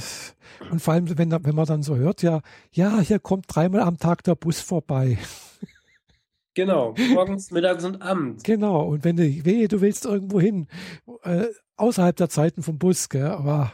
und 0.70 0.80
vor 0.80 0.94
allem, 0.94 1.18
wenn, 1.18 1.32
wenn 1.32 1.54
man 1.56 1.66
dann 1.66 1.82
so 1.82 1.96
hört, 1.96 2.22
ja, 2.22 2.42
ja, 2.70 3.00
hier 3.00 3.18
kommt 3.18 3.46
dreimal 3.48 3.80
am 3.80 3.98
Tag 3.98 4.22
der 4.22 4.36
Bus 4.36 4.60
vorbei. 4.60 5.18
Genau, 6.54 6.94
morgens, 7.12 7.50
mittags 7.50 7.84
und 7.84 8.02
abends. 8.02 8.42
Genau, 8.44 8.86
und 8.86 9.04
wenn 9.04 9.16
du, 9.16 9.22
wehe, 9.44 9.68
du 9.68 9.80
willst 9.80 10.06
irgendwo 10.06 10.40
hin, 10.40 10.68
äh, 11.24 11.46
außerhalb 11.78 12.16
der 12.16 12.28
Zeiten 12.28 12.62
vom 12.62 12.78
Bus, 12.78 13.08
gell, 13.08 13.26
aber 13.26 13.72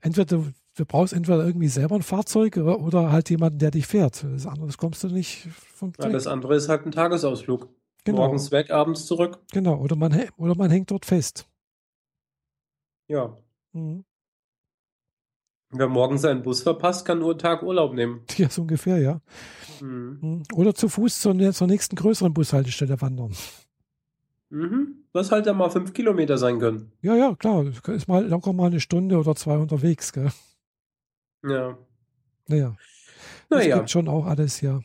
entweder 0.00 0.26
du, 0.26 0.52
du 0.76 0.84
brauchst 0.84 1.12
entweder 1.12 1.44
irgendwie 1.44 1.68
selber 1.68 1.96
ein 1.96 2.02
Fahrzeug 2.02 2.56
oder, 2.56 2.80
oder 2.80 3.12
halt 3.12 3.30
jemanden, 3.30 3.58
der 3.58 3.70
dich 3.70 3.86
fährt. 3.86 4.24
Das 4.24 4.46
andere 4.46 4.70
kommst 4.76 5.04
du 5.04 5.08
nicht 5.08 5.48
vom 5.74 5.92
ja, 6.00 6.08
Das 6.08 6.26
andere 6.26 6.56
ist 6.56 6.68
halt 6.68 6.86
ein 6.86 6.92
Tagesausflug. 6.92 7.68
Genau. 8.04 8.18
Morgens 8.18 8.52
weg, 8.52 8.70
abends 8.70 9.06
zurück. 9.06 9.38
Genau, 9.52 9.76
oder 9.76 9.96
man, 9.96 10.28
oder 10.36 10.54
man 10.54 10.70
hängt 10.70 10.90
dort 10.90 11.06
fest. 11.06 11.48
Ja. 13.08 13.36
Mhm. 13.72 14.04
Wer 15.70 15.88
morgens 15.88 16.22
seinen 16.22 16.42
Bus 16.42 16.62
verpasst, 16.62 17.04
kann 17.04 17.18
nur 17.18 17.30
einen 17.30 17.38
Tag 17.38 17.62
Urlaub 17.62 17.94
nehmen. 17.94 18.22
Ja, 18.36 18.48
so 18.48 18.62
ungefähr, 18.62 18.98
ja. 18.98 19.20
Mhm. 19.80 20.18
mhm. 20.20 20.42
Oder 20.54 20.74
zu 20.74 20.88
Fuß 20.88 21.20
zur, 21.20 21.52
zur 21.52 21.66
nächsten 21.66 21.96
größeren 21.96 22.32
Bushaltestelle 22.32 23.00
wandern. 23.00 23.34
Mhm. 24.54 25.04
Was 25.12 25.32
halt 25.32 25.46
dann 25.46 25.56
mal 25.56 25.68
fünf 25.68 25.92
Kilometer 25.92 26.38
sein 26.38 26.60
können. 26.60 26.92
Ja, 27.02 27.16
ja, 27.16 27.34
klar. 27.34 27.64
Ist 27.88 28.06
mal 28.06 28.24
locker 28.24 28.52
mal 28.52 28.66
eine 28.66 28.78
Stunde 28.78 29.18
oder 29.18 29.34
zwei 29.34 29.56
unterwegs, 29.58 30.12
gell? 30.12 30.30
Ja. 31.42 31.76
Naja. 32.46 32.76
Naja. 33.50 33.68
Das 33.68 33.78
gibt 33.78 33.90
schon 33.90 34.08
auch 34.08 34.26
alles, 34.26 34.60
ja. 34.60 34.80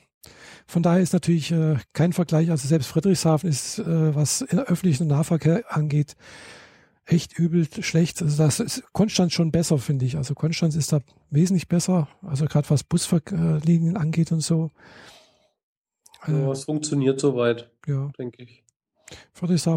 Von 0.65 0.81
daher 0.81 1.01
ist 1.01 1.13
natürlich 1.13 1.51
äh, 1.51 1.77
kein 1.93 2.13
Vergleich. 2.13 2.49
Also 2.49 2.67
selbst 2.67 2.87
Friedrichshafen 2.87 3.47
ist, 3.47 3.77
äh, 3.79 4.15
was 4.15 4.43
öffentlichen 4.43 5.07
Nahverkehr 5.07 5.63
angeht, 5.67 6.15
echt 7.05 7.37
übel 7.37 7.67
schlecht. 7.81 8.21
Also 8.23 8.43
das 8.43 8.59
ist 8.59 8.83
Konstanz 8.91 9.33
schon 9.33 9.51
besser, 9.51 9.77
finde 9.77 10.05
ich. 10.05 10.17
Also 10.17 10.33
Konstanz 10.33 10.75
ist 10.75 10.91
da 10.91 10.99
wesentlich 11.29 11.67
besser. 11.67 12.07
Also 12.23 12.45
gerade 12.45 12.69
was 12.71 12.83
Buslinien 12.83 13.97
angeht 13.97 14.31
und 14.31 14.41
so. 14.41 14.71
Ja, 16.27 16.51
es 16.51 16.65
funktioniert 16.65 17.19
soweit, 17.19 17.69
ja. 17.87 18.09
denke 18.17 18.43
ich. 18.43 18.63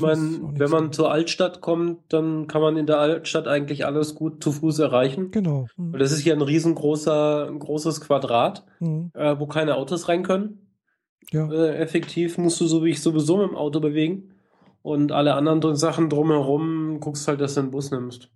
Mein, 0.01 0.59
wenn 0.59 0.71
man 0.71 0.93
zur 0.93 1.11
Altstadt 1.11 1.61
kommt, 1.61 2.13
dann 2.13 2.47
kann 2.49 2.61
man 2.61 2.77
in 2.77 2.87
der 2.87 2.99
Altstadt 2.99 3.49
eigentlich 3.49 3.87
alles 3.87 4.15
gut 4.15 4.43
zu 4.43 4.53
Fuß 4.53 4.81
erreichen. 4.81 5.31
Genau. 5.31 5.67
Mhm. 5.77 5.99
Das 5.99 6.13
ist 6.13 6.21
hier 6.21 6.35
ein 6.35 6.43
riesengroßer, 6.43 7.49
ein 7.49 7.59
großes 7.59 8.01
Quadrat, 8.01 8.65
mhm. 8.81 9.11
äh, 9.15 9.39
wo 9.39 9.47
keine 9.47 9.77
Autos 9.77 10.09
rein 10.09 10.23
können. 10.23 10.67
Ja. 11.31 11.51
Äh, 11.51 11.77
effektiv 11.77 12.39
musst 12.39 12.61
du 12.61 12.67
so 12.67 12.85
wie 12.85 12.91
ich 12.91 13.01
sowieso 13.01 13.39
mit 13.39 13.49
dem 13.49 13.57
Auto 13.57 13.81
bewegen. 13.81 14.35
Und 14.83 15.13
alle 15.13 15.35
anderen 15.35 15.77
Sachen 15.77 16.11
drumherum 16.11 16.99
guckst 17.01 17.29
halt, 17.29 17.41
dass 17.41 17.55
du 17.55 17.61
einen 17.61 17.71
Bus 17.71 17.91
nimmst. 17.93 18.31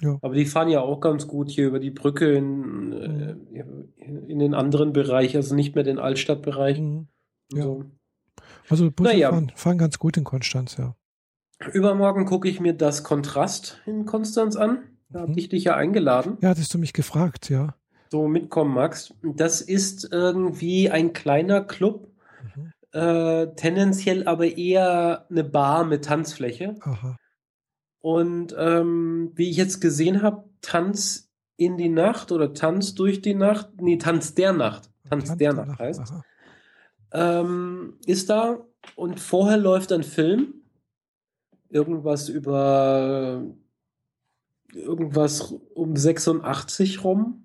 Ja. 0.00 0.16
Aber 0.22 0.34
die 0.34 0.46
fahren 0.46 0.68
ja 0.68 0.80
auch 0.80 1.00
ganz 1.00 1.26
gut 1.26 1.50
hier 1.50 1.66
über 1.66 1.80
die 1.80 1.90
Brücke 1.90 2.32
in, 2.32 2.92
äh, 2.92 3.34
mhm. 3.64 4.28
in 4.28 4.38
den 4.38 4.54
anderen 4.54 4.92
Bereich, 4.92 5.34
also 5.34 5.54
nicht 5.54 5.74
mehr 5.74 5.84
den 5.84 5.98
Altstadtbereich. 5.98 6.80
Mhm. 6.80 7.08
Ja. 7.52 7.64
So. 7.64 7.84
Also 8.70 8.90
Busse 8.90 9.10
naja. 9.10 9.30
fahren, 9.30 9.52
fahren 9.54 9.78
ganz 9.78 9.98
gut 9.98 10.16
in 10.16 10.24
Konstanz, 10.24 10.76
ja. 10.76 10.94
Übermorgen 11.72 12.24
gucke 12.24 12.48
ich 12.48 12.60
mir 12.60 12.72
das 12.72 13.02
Kontrast 13.02 13.80
in 13.84 14.06
Konstanz 14.06 14.56
an. 14.56 14.82
Da 15.08 15.20
habe 15.20 15.32
mhm. 15.32 15.38
ich 15.38 15.48
dich 15.48 15.64
ja 15.64 15.74
eingeladen. 15.74 16.38
Ja, 16.40 16.50
hattest 16.50 16.72
du 16.72 16.78
mich 16.78 16.92
gefragt, 16.92 17.50
ja. 17.50 17.74
So 18.10 18.28
mitkommen 18.28 18.74
magst. 18.74 19.14
Das 19.22 19.60
ist 19.60 20.08
irgendwie 20.12 20.90
ein 20.90 21.12
kleiner 21.12 21.62
Club, 21.62 22.08
mhm. 22.54 22.72
äh, 22.92 23.54
tendenziell 23.54 24.26
aber 24.26 24.56
eher 24.56 25.26
eine 25.30 25.44
Bar 25.44 25.84
mit 25.84 26.04
Tanzfläche. 26.04 26.76
Aha. 26.80 27.16
Und 28.00 28.54
ähm, 28.56 29.32
wie 29.34 29.50
ich 29.50 29.56
jetzt 29.56 29.80
gesehen 29.80 30.22
habe, 30.22 30.48
Tanz 30.60 31.28
in 31.56 31.76
die 31.76 31.88
Nacht 31.88 32.30
oder 32.30 32.54
Tanz 32.54 32.94
durch 32.94 33.20
die 33.20 33.34
Nacht, 33.34 33.80
nee, 33.80 33.98
Tanz 33.98 34.34
der 34.34 34.52
Nacht. 34.52 34.90
Tanz, 35.08 35.24
Tanz 35.24 35.38
der, 35.38 35.54
der, 35.54 35.66
Nacht 35.66 35.78
heißt. 35.80 36.00
Aha 36.00 36.22
ähm, 37.12 37.98
ist 38.06 38.30
da 38.30 38.64
und 38.96 39.20
vorher 39.20 39.56
läuft 39.56 39.92
ein 39.92 40.02
Film, 40.02 40.54
irgendwas 41.68 42.28
über 42.28 43.42
irgendwas 44.74 45.54
um 45.74 45.96
86 45.96 47.04
rum. 47.04 47.44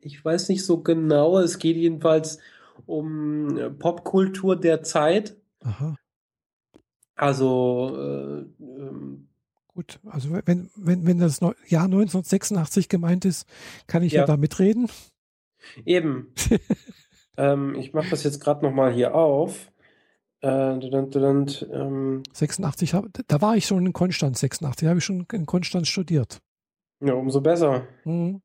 Ich 0.00 0.24
weiß 0.24 0.48
nicht 0.48 0.64
so 0.64 0.82
genau. 0.82 1.38
Es 1.38 1.58
geht 1.58 1.76
jedenfalls 1.76 2.38
um 2.86 3.58
Popkultur 3.78 4.56
der 4.56 4.82
Zeit. 4.82 5.36
Aha. 5.60 5.96
Also 7.14 7.96
äh, 7.98 8.62
ähm, 8.62 9.28
gut, 9.68 9.98
also 10.04 10.30
wenn, 10.44 10.70
wenn, 10.76 11.06
wenn 11.06 11.18
das 11.18 11.40
Jahr 11.40 11.84
1986 11.84 12.88
gemeint 12.88 13.24
ist, 13.24 13.46
kann 13.86 14.02
ich 14.02 14.12
ja, 14.12 14.20
ja 14.20 14.26
da 14.26 14.36
mitreden. 14.36 14.88
Eben. 15.84 16.32
Ähm, 17.36 17.74
ich 17.74 17.92
mache 17.92 18.10
das 18.10 18.24
jetzt 18.24 18.40
gerade 18.40 18.64
nochmal 18.64 18.92
hier 18.92 19.14
auf. 19.14 19.70
Äh, 20.42 20.48
ähm, 20.48 22.22
86, 22.32 22.94
da 23.26 23.40
war 23.40 23.56
ich 23.56 23.66
schon 23.66 23.86
in 23.86 23.92
Konstanz, 23.92 24.40
86, 24.40 24.88
habe 24.88 24.98
ich 24.98 25.04
schon 25.04 25.26
in 25.32 25.46
Konstanz 25.46 25.88
studiert. 25.88 26.40
Ja, 27.00 27.14
umso 27.14 27.40
besser. 27.40 27.86
Mhm. 28.04 28.42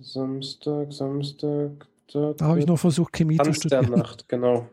Samstag, 0.00 0.92
Samstag. 0.92 1.86
Da, 2.12 2.32
da 2.32 2.46
habe 2.46 2.60
ich 2.60 2.66
noch 2.66 2.78
versucht, 2.78 3.12
Chemie 3.12 3.36
Tanz 3.36 3.60
zu 3.60 3.68
studieren. 3.68 3.86
der 3.86 3.98
Nacht, 3.98 4.28
genau. 4.28 4.68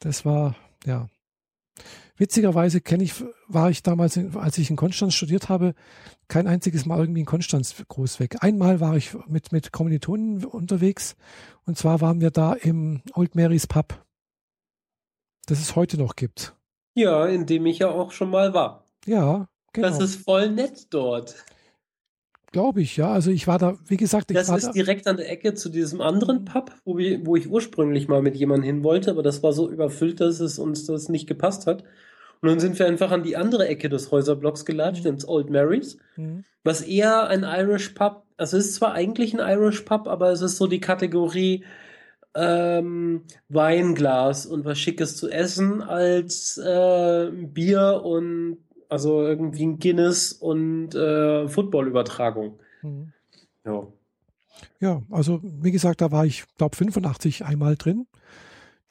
Das 0.00 0.24
war, 0.24 0.56
ja. 0.84 1.08
Witzigerweise 2.18 2.80
kenne 2.80 3.04
ich, 3.04 3.14
war 3.46 3.70
ich 3.70 3.84
damals, 3.84 4.18
als 4.34 4.58
ich 4.58 4.70
in 4.70 4.76
Konstanz 4.76 5.14
studiert 5.14 5.48
habe, 5.48 5.74
kein 6.26 6.48
einziges 6.48 6.84
Mal 6.84 6.98
irgendwie 6.98 7.20
in 7.20 7.26
Konstanz 7.26 7.74
groß 7.88 8.18
weg. 8.18 8.36
Einmal 8.40 8.80
war 8.80 8.96
ich 8.96 9.16
mit, 9.28 9.52
mit 9.52 9.72
Kommilitonen 9.72 10.44
unterwegs 10.44 11.16
und 11.64 11.78
zwar 11.78 12.00
waren 12.00 12.20
wir 12.20 12.30
da 12.30 12.54
im 12.54 13.02
Old 13.14 13.36
Mary's 13.36 13.68
Pub, 13.68 14.04
das 15.46 15.60
es 15.60 15.76
heute 15.76 15.96
noch 15.96 16.16
gibt. 16.16 16.54
Ja, 16.94 17.26
in 17.26 17.46
dem 17.46 17.64
ich 17.66 17.78
ja 17.78 17.88
auch 17.88 18.10
schon 18.10 18.30
mal 18.30 18.52
war. 18.52 18.84
Ja, 19.06 19.48
genau. 19.72 19.88
Das 19.88 20.00
ist 20.00 20.16
voll 20.16 20.50
nett 20.50 20.88
dort. 20.90 21.36
Glaube 22.50 22.80
ich, 22.80 22.96
ja. 22.96 23.12
Also 23.12 23.30
ich 23.30 23.46
war 23.46 23.58
da, 23.58 23.76
wie 23.86 23.98
gesagt, 23.98 24.30
ich 24.30 24.36
das 24.36 24.48
war 24.48 24.56
ist 24.56 24.68
da. 24.68 24.72
direkt 24.72 25.06
an 25.06 25.18
der 25.18 25.30
Ecke 25.30 25.54
zu 25.54 25.68
diesem 25.68 26.00
anderen 26.00 26.44
Pub, 26.44 26.72
wo, 26.84 26.96
wir, 26.96 27.24
wo 27.26 27.36
ich 27.36 27.48
ursprünglich 27.48 28.08
mal 28.08 28.22
mit 28.22 28.36
jemandem 28.36 28.64
hin 28.64 28.84
wollte, 28.84 29.10
aber 29.10 29.22
das 29.22 29.42
war 29.42 29.52
so 29.52 29.70
überfüllt, 29.70 30.20
dass 30.20 30.40
es 30.40 30.58
uns 30.58 30.86
das 30.86 31.08
nicht 31.08 31.26
gepasst 31.26 31.66
hat. 31.66 31.84
Und 32.40 32.48
dann 32.48 32.60
sind 32.60 32.78
wir 32.78 32.86
einfach 32.86 33.10
an 33.10 33.22
die 33.22 33.36
andere 33.36 33.66
Ecke 33.66 33.88
des 33.88 34.10
Häuserblocks 34.10 34.64
gelatscht, 34.64 35.04
mhm. 35.04 35.10
ins 35.10 35.28
Old 35.28 35.50
Mary's, 35.50 35.98
mhm. 36.16 36.44
was 36.64 36.82
eher 36.82 37.28
ein 37.28 37.44
Irish 37.44 37.90
Pub, 37.90 38.24
also 38.36 38.56
es 38.56 38.66
ist 38.66 38.74
zwar 38.76 38.92
eigentlich 38.92 39.34
ein 39.34 39.40
Irish 39.40 39.80
Pub, 39.82 40.06
aber 40.06 40.30
es 40.30 40.42
ist 40.42 40.56
so 40.56 40.66
die 40.66 40.80
Kategorie 40.80 41.64
ähm, 42.34 43.24
Weinglas 43.48 44.46
und 44.46 44.64
was 44.64 44.78
Schickes 44.78 45.16
zu 45.16 45.28
essen 45.28 45.82
als 45.82 46.56
äh, 46.58 47.30
Bier 47.32 48.02
und 48.04 48.58
also 48.88 49.22
irgendwie 49.22 49.66
ein 49.66 49.78
Guinness 49.78 50.32
und 50.32 50.94
äh, 50.94 51.48
Football-Übertragung. 51.48 52.60
Mhm. 52.82 53.12
Ja. 53.64 53.86
Ja, 54.80 55.02
also 55.10 55.40
wie 55.42 55.72
gesagt, 55.72 56.00
da 56.00 56.10
war 56.10 56.26
ich, 56.26 56.44
glaube 56.56 56.76
85 56.76 57.44
einmal 57.44 57.76
drin. 57.76 58.06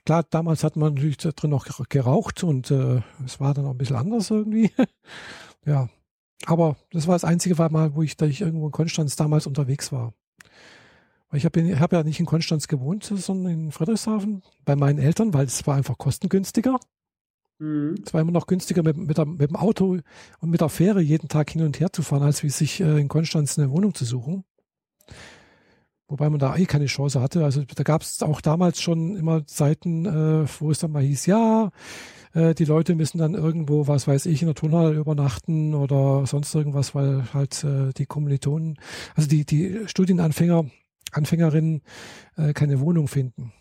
Klar, 0.08 0.24
damals 0.30 0.64
hat 0.64 0.78
man 0.78 0.94
natürlich 0.94 1.18
da 1.18 1.32
drin 1.32 1.50
noch 1.50 1.68
geraucht 1.90 2.42
und 2.42 2.72
äh, 2.72 3.02
es 3.26 3.42
war 3.42 3.54
dann 3.54 3.66
auch 3.66 3.72
ein 3.72 3.78
bisschen 3.78 3.98
anders 3.98 4.32
irgendwie. 4.32 4.72
ja, 5.66 5.90
aber 6.46 6.78
das 6.94 7.08
war 7.08 7.16
das 7.16 7.26
einzige 7.26 7.56
Mal, 7.56 7.94
wo 7.94 8.04
ich, 8.04 8.16
da 8.16 8.26
ich 8.26 8.40
irgendwo 8.40 8.68
in 8.68 8.72
Konstanz 8.72 9.18
damals 9.18 9.48
unterwegs 9.48 9.92
war. 9.92 10.14
Ich 11.34 11.44
habe 11.44 11.78
hab 11.78 11.92
ja 11.92 12.04
nicht 12.04 12.22
in 12.22 12.26
Konstanz 12.26 12.70
gewohnt, 12.70 13.04
sondern 13.04 13.52
in 13.52 13.72
Friedrichshafen 13.74 14.44
bei 14.64 14.78
meinen 14.78 14.98
Eltern, 14.98 15.34
weil 15.34 15.46
es 15.46 15.68
war 15.68 15.76
einfach 15.76 15.98
kostengünstiger. 15.98 16.80
Mhm. 17.60 17.96
Es 18.06 18.14
war 18.14 18.22
immer 18.22 18.32
noch 18.32 18.48
günstiger, 18.48 18.84
mit, 18.84 18.96
mit, 18.96 19.18
der, 19.18 19.26
mit, 19.26 19.50
dem 19.50 19.58
Auto 19.58 19.98
und 20.40 20.50
mit 20.50 20.62
der 20.62 20.70
Fähre 20.70 21.02
jeden 21.02 21.28
Tag 21.28 21.50
hin 21.50 21.64
und 21.64 21.82
her 21.82 21.92
zu 21.92 22.02
fahren, 22.02 22.24
als 22.24 22.44
wie 22.44 22.50
sich 22.50 22.80
äh, 22.80 22.98
in 22.98 23.10
Konstanz 23.10 23.60
eine 23.60 23.72
Wohnung 23.72 23.94
zu 23.94 24.06
suchen. 24.06 24.46
Wobei 26.08 26.30
man 26.30 26.40
da 26.40 26.56
eh 26.56 26.66
keine 26.66 26.86
Chance 26.86 27.22
hatte. 27.22 27.44
Also 27.44 27.64
da 27.64 27.84
gab 27.84 28.02
es 28.02 28.24
auch 28.24 28.40
damals 28.40 28.82
schon 28.82 29.18
immer 29.18 29.46
Zeiten, 29.46 30.06
äh, 30.06 30.48
wo 30.60 30.72
es 30.72 30.80
dann 30.80 30.92
mal 30.92 31.04
hieß, 31.04 31.26
ja, 31.26 31.72
äh, 32.34 32.54
die 32.54 32.66
Leute 32.66 32.96
müssen 32.96 33.18
dann 33.18 33.34
irgendwo, 33.34 33.88
was 33.88 34.08
weiß 34.08 34.26
ich, 34.28 34.42
in 34.42 34.48
der 34.48 34.56
Turnhalle 34.56 34.94
übernachten 34.94 35.74
oder 35.74 36.26
sonst 36.26 36.54
irgendwas, 36.56 36.96
weil 36.96 37.34
halt 37.34 37.64
äh, 37.64 37.92
die 37.98 38.06
Kommilitonen, 38.06 38.78
also 39.16 39.28
die, 39.28 39.46
die 39.46 39.88
Studienanfänger, 39.88 40.66
Anfängerinnen 41.12 41.82
äh, 42.38 42.54
keine 42.54 42.80
Wohnung 42.80 43.08
finden. 43.08 43.52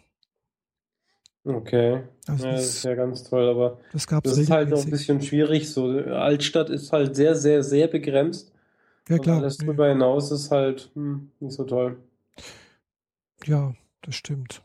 Okay. 1.45 2.03
Also 2.27 2.47
ja, 2.47 2.53
das 2.53 2.67
ist 2.67 2.85
ja 2.85 2.95
ganz 2.95 3.23
toll, 3.23 3.49
aber 3.49 3.79
das, 3.93 4.07
das 4.07 4.37
ist 4.37 4.51
halt 4.51 4.69
noch 4.69 4.85
ein 4.85 4.91
bisschen 4.91 5.23
schwierig. 5.23 5.71
So, 5.71 5.91
Altstadt 5.91 6.71
ist 6.71 6.93
halt 6.93 7.15
sehr, 7.15 7.37
sehr, 7.37 7.63
sehr 7.63 7.87
begrenzt. 7.87 8.53
Ja, 9.09 9.19
klar. 9.19 9.37
Und 9.37 9.43
alles 9.43 9.59
drüber 9.59 9.89
hinaus 9.89 10.33
ist 10.33 10.51
halt 10.51 10.91
hm, 10.95 11.31
nicht 11.39 11.55
so 11.55 11.63
toll. 11.63 11.99
Ja, 13.45 13.75
das 14.03 14.15
stimmt. 14.17 14.63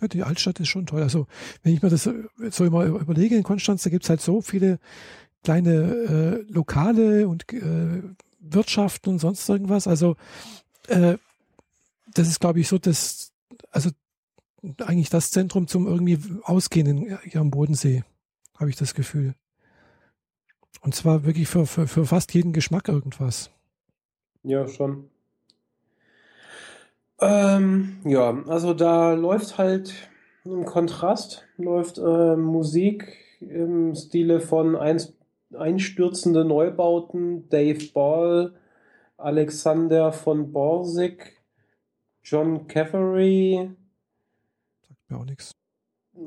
Ja, 0.00 0.08
die 0.08 0.22
Altstadt 0.22 0.60
ist 0.60 0.68
schon 0.68 0.86
toll. 0.86 1.02
Also, 1.02 1.26
wenn 1.62 1.74
ich 1.74 1.82
mir 1.82 1.90
das 1.90 2.08
so 2.50 2.64
immer 2.64 2.84
überlege, 2.84 3.36
in 3.36 3.42
Konstanz, 3.42 3.82
da 3.82 3.90
gibt 3.90 4.04
es 4.04 4.10
halt 4.10 4.20
so 4.20 4.40
viele 4.40 4.78
kleine 5.42 5.70
äh, 5.72 6.52
Lokale 6.52 7.28
und 7.28 7.52
äh, 7.52 8.02
Wirtschaften 8.40 9.10
und 9.10 9.18
sonst 9.18 9.48
irgendwas. 9.48 9.86
Also, 9.86 10.16
äh, 10.86 11.16
das 12.14 12.28
ist, 12.28 12.40
glaube 12.40 12.60
ich, 12.60 12.68
so 12.68 12.78
das, 12.78 13.32
also 13.70 13.90
eigentlich 14.78 15.10
das 15.10 15.30
Zentrum 15.30 15.66
zum 15.68 15.86
irgendwie 15.86 16.18
Ausgehen 16.42 16.86
in, 16.86 17.18
hier 17.22 17.40
am 17.40 17.50
Bodensee, 17.50 18.04
habe 18.56 18.70
ich 18.70 18.76
das 18.76 18.94
Gefühl. 18.94 19.34
Und 20.80 20.94
zwar 20.94 21.24
wirklich 21.24 21.48
für, 21.48 21.66
für, 21.66 21.86
für 21.86 22.06
fast 22.06 22.32
jeden 22.34 22.52
Geschmack 22.52 22.88
irgendwas. 22.88 23.50
Ja, 24.42 24.68
schon. 24.68 25.10
Ähm, 27.20 27.98
ja, 28.04 28.42
also 28.46 28.74
da 28.74 29.14
läuft 29.14 29.58
halt 29.58 29.94
im 30.44 30.64
Kontrast, 30.64 31.46
läuft 31.56 31.98
äh, 31.98 32.36
Musik 32.36 33.16
im 33.40 33.94
Stile 33.94 34.40
von 34.40 34.76
einst, 34.76 35.14
einstürzende 35.56 36.44
Neubauten, 36.44 37.48
Dave 37.48 37.92
Ball, 37.92 38.54
Alexander 39.16 40.12
von 40.12 40.52
Borsig, 40.52 41.42
John 42.22 42.68
Caffery, 42.68 43.70
mir 45.08 45.18
auch 45.18 45.24
nichts. 45.24 45.52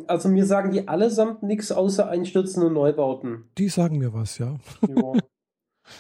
Also 0.08 0.30
mir 0.30 0.46
sagen 0.46 0.72
die 0.72 0.88
allesamt 0.88 1.44
nichts 1.44 1.72
außer 1.72 2.08
einstürzende 2.08 2.72
Neubauten. 2.72 3.50
Die 3.58 3.68
sagen 3.68 3.98
mir 3.98 4.14
was, 4.14 4.38
ja. 4.38 4.58
ja. 4.88 5.14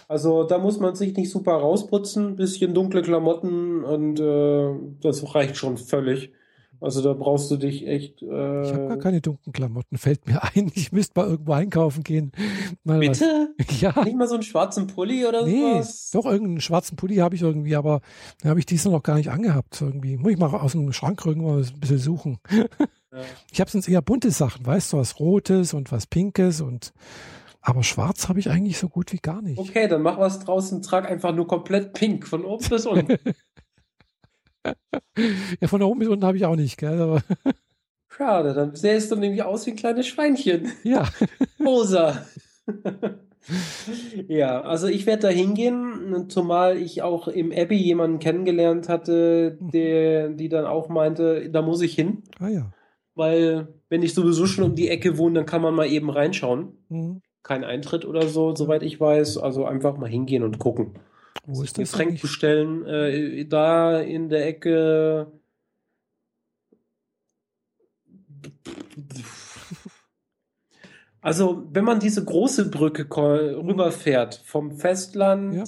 Also 0.07 0.43
da 0.43 0.57
muss 0.57 0.79
man 0.79 0.95
sich 0.95 1.15
nicht 1.15 1.29
super 1.29 1.53
rausputzen, 1.53 2.35
bisschen 2.35 2.73
dunkle 2.73 3.01
Klamotten 3.01 3.83
und 3.83 4.19
äh, 4.19 4.73
das 5.01 5.35
reicht 5.35 5.57
schon 5.57 5.77
völlig. 5.77 6.31
Also 6.81 7.03
da 7.03 7.13
brauchst 7.13 7.51
du 7.51 7.57
dich 7.57 7.87
echt. 7.87 8.23
Äh, 8.23 8.63
ich 8.63 8.73
habe 8.73 8.87
gar 8.87 8.97
keine 8.97 9.21
dunklen 9.21 9.53
Klamotten, 9.53 9.97
fällt 9.99 10.25
mir 10.25 10.41
ein. 10.55 10.71
Ich 10.73 10.91
müsste 10.91 11.19
mal 11.19 11.29
irgendwo 11.29 11.53
einkaufen 11.53 12.03
gehen. 12.03 12.31
Mal 12.83 12.99
Bitte? 12.99 13.49
Was. 13.57 13.81
Ja. 13.81 14.03
Nicht 14.03 14.17
mal 14.17 14.27
so 14.27 14.33
einen 14.33 14.43
schwarzen 14.43 14.87
Pulli 14.87 15.25
oder 15.25 15.45
nee, 15.45 15.73
sowas? 15.73 16.09
Doch, 16.11 16.25
irgendeinen 16.25 16.61
schwarzen 16.61 16.95
Pulli 16.95 17.17
habe 17.17 17.35
ich 17.35 17.41
irgendwie, 17.41 17.75
aber 17.75 18.01
den 18.43 18.49
habe 18.49 18.59
ich 18.59 18.65
diesmal 18.65 18.93
noch 18.93 19.03
gar 19.03 19.15
nicht 19.15 19.29
angehabt. 19.29 19.79
Irgendwie. 19.79 20.17
Muss 20.17 20.31
ich 20.31 20.39
mal 20.39 20.47
aus 20.47 20.71
dem 20.71 20.91
Schrank 20.91 21.23
irgendwann 21.25 21.59
ein 21.59 21.79
bisschen 21.79 21.99
suchen. 21.99 22.39
Ja. 22.49 22.65
Ich 23.51 23.59
habe 23.59 23.69
sonst 23.69 23.89
eher 23.89 24.01
bunte 24.01 24.31
Sachen, 24.31 24.65
weißt 24.65 24.93
du, 24.93 24.97
was 24.97 25.19
Rotes 25.19 25.73
und 25.73 25.91
was 25.91 26.07
Pinkes 26.07 26.61
und 26.61 26.93
aber 27.61 27.83
schwarz 27.83 28.27
habe 28.27 28.39
ich 28.39 28.49
eigentlich 28.49 28.79
so 28.79 28.89
gut 28.89 29.13
wie 29.13 29.19
gar 29.19 29.41
nicht. 29.41 29.59
Okay, 29.59 29.87
dann 29.87 30.01
mach 30.01 30.17
was 30.17 30.39
draußen, 30.39 30.81
trag 30.81 31.09
einfach 31.09 31.33
nur 31.33 31.47
komplett 31.47 31.93
pink, 31.93 32.27
von 32.27 32.43
oben 32.43 32.67
bis 32.67 32.85
unten. 32.87 33.17
ja, 35.59 35.67
von 35.67 35.83
oben 35.83 35.99
bis 35.99 36.09
unten 36.09 36.25
habe 36.25 36.37
ich 36.37 36.45
auch 36.45 36.55
nicht, 36.55 36.77
gell? 36.77 36.99
Aber 36.99 37.21
Schade, 38.09 38.53
dann 38.53 38.75
sähst 38.75 39.11
du 39.11 39.15
nämlich 39.15 39.43
aus 39.43 39.65
wie 39.65 39.71
ein 39.71 39.77
kleines 39.77 40.07
Schweinchen. 40.07 40.71
Ja. 40.83 41.07
Rosa. 41.63 42.25
ja, 44.27 44.61
also 44.61 44.87
ich 44.87 45.05
werde 45.05 45.23
da 45.23 45.29
hingehen, 45.29 46.29
zumal 46.29 46.77
ich 46.77 47.03
auch 47.03 47.27
im 47.27 47.51
Abbey 47.51 47.77
jemanden 47.77 48.19
kennengelernt 48.19 48.89
hatte, 48.89 49.57
mhm. 49.59 49.71
der, 49.71 50.29
die 50.29 50.49
dann 50.49 50.65
auch 50.65 50.89
meinte, 50.89 51.49
da 51.49 51.61
muss 51.61 51.81
ich 51.81 51.93
hin. 51.93 52.23
Ah 52.39 52.49
ja. 52.49 52.71
Weil, 53.13 53.67
wenn 53.89 54.03
ich 54.03 54.13
sowieso 54.13 54.45
schon 54.45 54.63
um 54.63 54.75
die 54.75 54.89
Ecke 54.89 55.17
wohne, 55.17 55.35
dann 55.35 55.45
kann 55.45 55.61
man 55.61 55.75
mal 55.75 55.87
eben 55.87 56.09
reinschauen. 56.09 56.73
Mhm. 56.89 57.21
Kein 57.43 57.63
Eintritt 57.63 58.05
oder 58.05 58.27
so, 58.27 58.55
soweit 58.55 58.83
ich 58.83 58.99
weiß. 58.99 59.37
Also 59.37 59.65
einfach 59.65 59.97
mal 59.97 60.09
hingehen 60.09 60.43
und 60.43 60.59
gucken. 60.59 60.93
Wo 61.45 61.63
ist 61.63 61.77
das? 61.77 61.91
Getränk 61.91 62.21
bestellen. 62.21 62.85
Äh, 62.85 63.45
da 63.45 63.99
in 63.99 64.29
der 64.29 64.47
Ecke. 64.47 65.31
Also, 71.23 71.67
wenn 71.71 71.85
man 71.85 71.99
diese 71.99 72.25
große 72.25 72.71
Brücke 72.71 73.03
rüberfährt, 73.15 74.41
vom 74.43 74.71
Festland 74.71 75.53
ja. 75.53 75.63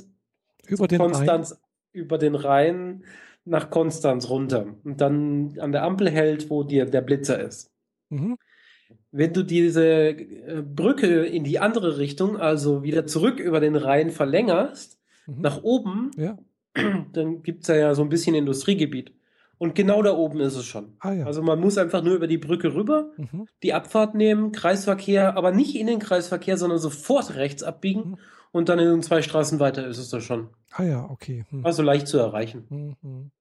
über 0.66 0.88
den 0.88 0.98
Konstanz 0.98 1.52
Rhein. 1.52 1.60
über 1.92 2.18
den 2.18 2.34
Rhein 2.34 3.04
nach 3.46 3.70
Konstanz 3.70 4.30
runter 4.30 4.76
und 4.84 5.00
dann 5.00 5.60
an 5.60 5.72
der 5.72 5.84
Ampel 5.84 6.10
hält, 6.10 6.50
wo 6.50 6.64
dir 6.64 6.86
der 6.86 7.02
Blitzer 7.02 7.40
ist. 7.40 7.72
Mhm. 8.10 8.38
Wenn 9.16 9.32
du 9.32 9.44
diese 9.44 9.86
äh, 9.86 10.64
Brücke 10.64 11.24
in 11.24 11.44
die 11.44 11.60
andere 11.60 12.00
Richtung, 12.00 12.38
also 12.38 12.82
wieder 12.82 13.06
zurück 13.06 13.40
über 13.40 13.60
den 13.60 13.76
Rhein 13.76 14.10
verlängerst, 14.10 15.00
mhm. 15.28 15.42
nach 15.42 15.62
oben, 15.62 16.12
ja. 16.18 16.38
dann 17.14 17.44
gibt 17.44 17.62
es 17.62 17.68
ja, 17.68 17.94
so 17.94 18.02
ein 18.02 18.10
bisschen 18.10 18.34
Industriegebiet. 18.34 19.14
Und 19.60 19.76
genau 19.76 20.02
da 20.02 20.18
oben 20.18 20.40
ist 20.40 20.56
es 20.56 20.66
schon. 20.66 20.98
Ah, 21.00 21.14
ja. 21.14 21.26
Also 21.26 21.44
man 21.44 21.60
muss 21.60 21.78
einfach 21.78 22.02
nur 22.02 22.16
über 22.16 22.26
die 22.26 22.40
Brücke 22.40 22.74
rüber, 22.74 23.12
mhm. 23.18 23.46
die 23.62 23.74
Abfahrt 23.74 24.16
nehmen, 24.16 24.52
Kreisverkehr, 24.52 25.38
aber 25.38 25.52
nicht 25.52 25.76
in 25.76 25.88
den 25.88 26.00
Kreisverkehr, 26.00 26.58
sondern 26.58 26.80
sofort 26.80 27.36
rechts 27.36 27.62
abbiegen 27.62 28.10
mhm. 28.10 28.18
und 28.52 28.68
dann 28.68 28.80
in 28.80 29.04
zwei 29.04 29.22
Straßen 29.22 29.60
weiter 29.60 29.88
ist 29.88 30.00
es 30.00 30.10
da 30.10 30.22
schon. 30.22 30.50
Ah 30.72 30.84
ja, 30.84 31.08
okay. 31.10 31.46
Mhm. 31.52 31.66
Also 31.66 31.84
leicht 31.84 32.08
zu 32.08 32.18
erreichen. 32.18 32.98
Mhm. 33.04 33.32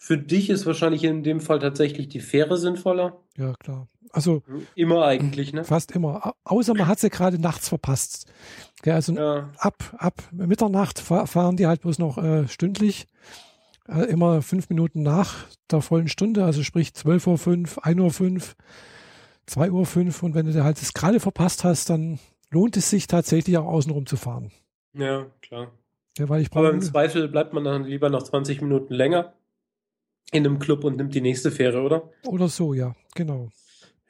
Für 0.00 0.16
dich 0.16 0.48
ist 0.48 0.64
wahrscheinlich 0.64 1.02
in 1.02 1.24
dem 1.24 1.40
Fall 1.40 1.58
tatsächlich 1.58 2.08
die 2.08 2.20
Fähre 2.20 2.56
sinnvoller. 2.56 3.20
Ja, 3.36 3.52
klar. 3.54 3.88
Also 4.10 4.42
immer 4.74 5.04
eigentlich, 5.04 5.52
ne? 5.52 5.64
Fast 5.64 5.92
immer. 5.92 6.34
Außer 6.44 6.72
man 6.74 6.86
hat 6.86 7.00
sie 7.00 7.10
gerade 7.10 7.38
nachts 7.38 7.68
verpasst. 7.68 8.26
also 8.86 9.12
ja. 9.12 9.50
ab, 9.58 9.96
ab 9.98 10.22
Mitternacht 10.30 11.00
fahren 11.00 11.56
die 11.56 11.66
halt 11.66 11.82
bloß 11.82 11.98
noch 11.98 12.16
äh, 12.16 12.46
stündlich. 12.48 13.06
Äh, 13.88 14.04
immer 14.04 14.40
fünf 14.40 14.68
Minuten 14.68 15.02
nach 15.02 15.34
der 15.70 15.80
vollen 15.80 16.08
Stunde, 16.08 16.44
also 16.44 16.62
sprich 16.62 16.90
12.05 16.90 17.26
Uhr, 17.28 17.84
1.05 17.84 18.34
Uhr, 18.34 18.40
2.05 19.48 20.06
Uhr. 20.06 20.24
Und 20.24 20.34
wenn 20.34 20.46
du 20.46 20.64
halt 20.64 20.80
das 20.80 20.94
gerade 20.94 21.20
verpasst 21.20 21.64
hast, 21.64 21.90
dann 21.90 22.18
lohnt 22.50 22.76
es 22.76 22.90
sich 22.90 23.08
tatsächlich 23.08 23.58
auch 23.58 23.66
außenrum 23.66 24.06
zu 24.06 24.16
fahren. 24.16 24.52
Ja, 24.94 25.26
klar. 25.42 25.72
Ja, 26.18 26.28
weil 26.28 26.42
ich 26.42 26.52
Aber 26.52 26.70
im 26.70 26.80
Zweifel 26.80 27.28
bleibt 27.28 27.52
man 27.52 27.64
dann 27.64 27.84
lieber 27.84 28.10
noch 28.10 28.22
20 28.22 28.62
Minuten 28.62 28.94
länger 28.94 29.34
in 30.32 30.46
einem 30.46 30.58
Club 30.58 30.84
und 30.84 30.96
nimmt 30.96 31.14
die 31.14 31.20
nächste 31.20 31.50
Fähre, 31.50 31.82
oder? 31.82 32.10
Oder 32.26 32.48
so, 32.48 32.74
ja, 32.74 32.94
genau. 33.14 33.48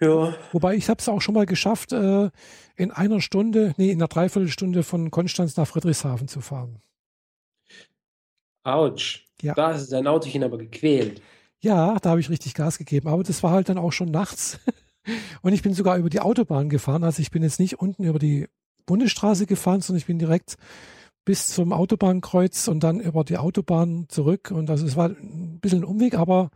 Ja. 0.00 0.34
Wobei 0.52 0.76
ich 0.76 0.88
habe 0.88 1.00
es 1.00 1.08
auch 1.08 1.20
schon 1.20 1.34
mal 1.34 1.46
geschafft, 1.46 1.92
äh, 1.92 2.30
in 2.76 2.90
einer 2.90 3.20
Stunde, 3.20 3.74
nee, 3.76 3.90
in 3.90 3.98
einer 3.98 4.08
Dreiviertelstunde 4.08 4.82
von 4.82 5.10
Konstanz 5.10 5.56
nach 5.56 5.66
Friedrichshafen 5.66 6.28
zu 6.28 6.40
fahren. 6.40 6.80
Autsch. 8.62 9.26
Ja. 9.42 9.54
Da 9.54 9.72
ist 9.72 9.90
dein 9.92 10.06
Autochen 10.06 10.44
aber 10.44 10.58
gequält. 10.58 11.20
Ja, 11.60 11.96
da 12.00 12.10
habe 12.10 12.20
ich 12.20 12.30
richtig 12.30 12.54
Gas 12.54 12.78
gegeben. 12.78 13.08
Aber 13.08 13.22
das 13.22 13.42
war 13.42 13.50
halt 13.50 13.68
dann 13.68 13.78
auch 13.78 13.92
schon 13.92 14.10
nachts. 14.10 14.60
Und 15.42 15.52
ich 15.52 15.62
bin 15.62 15.74
sogar 15.74 15.96
über 15.96 16.10
die 16.10 16.20
Autobahn 16.20 16.68
gefahren. 16.68 17.02
Also 17.02 17.22
ich 17.22 17.30
bin 17.30 17.42
jetzt 17.42 17.58
nicht 17.58 17.80
unten 17.80 18.04
über 18.04 18.18
die 18.18 18.46
Bundesstraße 18.86 19.46
gefahren, 19.46 19.80
sondern 19.80 19.98
ich 19.98 20.06
bin 20.06 20.18
direkt 20.18 20.56
bis 21.28 21.48
zum 21.48 21.74
Autobahnkreuz 21.74 22.68
und 22.68 22.82
dann 22.82 23.00
über 23.00 23.22
die 23.22 23.36
Autobahn 23.36 24.06
zurück. 24.08 24.50
Und 24.50 24.70
also 24.70 24.86
es 24.86 24.96
war 24.96 25.10
ein 25.10 25.58
bisschen 25.60 25.80
ein 25.80 25.84
Umweg, 25.84 26.14
aber 26.14 26.48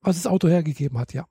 was 0.00 0.16
das 0.16 0.26
Auto 0.26 0.48
hergegeben 0.48 0.98
hat, 0.98 1.12
ja. 1.12 1.26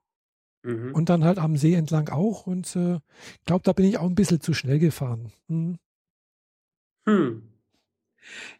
Mhm. 0.62 0.94
Und 0.94 1.10
dann 1.10 1.24
halt 1.24 1.40
am 1.40 1.58
See 1.58 1.74
entlang 1.74 2.10
auch. 2.10 2.46
Und 2.46 2.76
äh, 2.76 2.98
ich 2.98 3.46
glaube, 3.48 3.64
da 3.64 3.74
bin 3.74 3.88
ich 3.88 3.98
auch 3.98 4.06
ein 4.06 4.14
bisschen 4.14 4.42
zu 4.42 4.54
schnell 4.54 4.78
gefahren. 4.78 5.32
Hm. 5.48 5.80
Hm. 7.08 7.42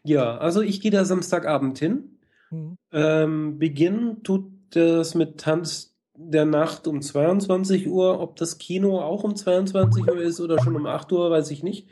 Ja, 0.02 0.36
also 0.36 0.62
ich 0.62 0.80
gehe 0.80 0.90
da 0.90 1.04
Samstagabend 1.04 1.78
hin. 1.78 2.18
Hm. 2.48 2.78
Ähm, 2.90 3.60
Beginn 3.60 4.24
tut 4.24 4.50
das 4.70 5.14
mit 5.14 5.38
Tanz 5.38 5.94
der 6.16 6.44
Nacht 6.44 6.88
um 6.88 7.02
22 7.02 7.86
Uhr. 7.86 8.18
Ob 8.18 8.34
das 8.34 8.58
Kino 8.58 9.00
auch 9.00 9.22
um 9.22 9.36
22 9.36 10.08
Uhr 10.08 10.20
ist 10.20 10.40
oder 10.40 10.60
schon 10.60 10.74
um 10.74 10.86
8 10.86 11.12
Uhr, 11.12 11.30
weiß 11.30 11.52
ich 11.52 11.62
nicht. 11.62 11.86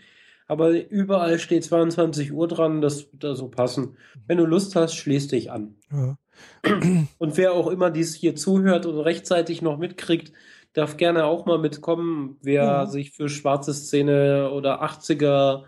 Aber 0.51 0.72
überall 0.90 1.38
steht 1.38 1.62
22 1.62 2.32
Uhr 2.32 2.48
dran, 2.48 2.80
das 2.80 3.12
wird 3.12 3.22
da 3.22 3.36
so 3.36 3.46
passen. 3.46 3.96
Wenn 4.26 4.38
du 4.38 4.46
Lust 4.46 4.74
hast, 4.74 4.96
schließ 4.96 5.28
dich 5.28 5.53
an. 5.53 5.76
Ja. 5.92 6.18
Und 7.18 7.36
wer 7.36 7.53
auch 7.53 7.68
immer 7.68 7.92
dies 7.92 8.16
hier 8.16 8.34
zuhört 8.34 8.84
und 8.84 8.98
rechtzeitig 8.98 9.62
noch 9.62 9.78
mitkriegt, 9.78 10.32
darf 10.72 10.96
gerne 10.96 11.26
auch 11.26 11.46
mal 11.46 11.59
mitkommen. 11.59 12.36
Wer 12.42 12.64
ja. 12.64 12.86
sich 12.86 13.12
für 13.12 13.28
schwarze 13.28 13.72
Szene 13.72 14.51
oder 14.51 14.82
80er 14.82 15.66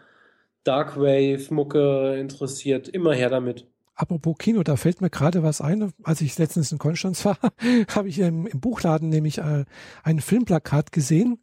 Darkwave-Mucke 0.65 2.17
interessiert, 2.19 2.89
immer 2.89 3.15
her 3.15 3.31
damit. 3.31 3.69
Apropos 3.95 4.35
Kino, 4.37 4.65
da 4.65 4.75
fällt 4.75 5.01
mir 5.01 5.11
gerade 5.11 5.45
was 5.45 5.61
ein. 5.61 5.93
Als 6.03 6.23
ich 6.23 6.37
letztens 6.39 6.73
in 6.73 6.79
Konstanz 6.79 7.25
war, 7.25 7.39
habe 7.95 8.09
ich 8.09 8.19
im, 8.19 8.49
im, 8.49 8.59
Buchladen 8.59 9.11
nämlich 9.11 9.39
äh, 9.39 9.65
ein 10.03 10.19
Filmplakat 10.19 10.91
gesehen 10.91 11.39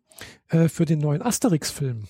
äh, 0.49 0.67
für 0.67 0.83
den 0.83 0.99
neuen 0.99 1.21
Asterix-Film. 1.21 2.03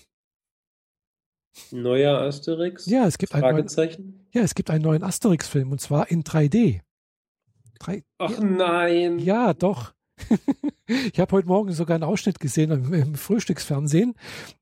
Neuer 1.70 2.20
Asterix? 2.20 2.86
Ja, 2.86 3.06
es 3.06 3.18
gibt 3.18 3.32
Fragezeichen? 3.32 4.02
Einen 4.02 4.10
neuen, 4.10 4.28
ja, 4.32 4.42
es 4.42 4.54
gibt 4.54 4.70
einen 4.70 4.82
neuen 4.82 5.02
Asterix-Film 5.02 5.72
und 5.72 5.80
zwar 5.80 6.10
in 6.10 6.22
3D. 6.22 6.80
Drei, 7.78 8.04
Ach 8.18 8.30
ja, 8.30 8.40
nein. 8.40 9.18
Ja, 9.18 9.54
doch. 9.54 9.92
ich 10.86 11.18
habe 11.18 11.32
heute 11.32 11.48
Morgen 11.48 11.72
sogar 11.72 11.94
einen 11.94 12.04
Ausschnitt 12.04 12.40
gesehen 12.40 12.70
im, 12.70 12.92
im, 12.92 13.14
Frühstücksfernsehen 13.14 14.14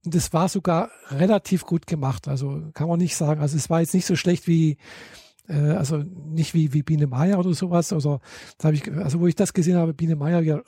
und 0.04 0.14
es 0.14 0.32
war 0.32 0.48
sogar 0.48 0.90
relativ 1.10 1.64
gut 1.64 1.86
gemacht. 1.86 2.28
Also 2.28 2.62
kann 2.74 2.88
man 2.88 2.98
nicht 2.98 3.16
sagen. 3.16 3.40
Also 3.40 3.56
es 3.56 3.68
war 3.68 3.80
jetzt 3.80 3.94
nicht 3.94 4.06
so 4.06 4.14
schlecht 4.14 4.46
wie 4.46 4.76
äh, 5.48 5.72
also 5.72 5.98
nicht 5.98 6.54
wie, 6.54 6.72
wie 6.72 6.82
Biene 6.82 7.06
Meier 7.06 7.38
oder 7.38 7.54
sowas. 7.54 7.92
Also, 7.92 8.20
da 8.58 8.70
ich, 8.70 8.90
also 8.92 9.20
wo 9.20 9.26
ich 9.26 9.34
das 9.34 9.52
gesehen 9.52 9.76
habe, 9.76 9.94
Biene 9.94 10.16
Meier, 10.16 10.40
ja, 10.40 10.62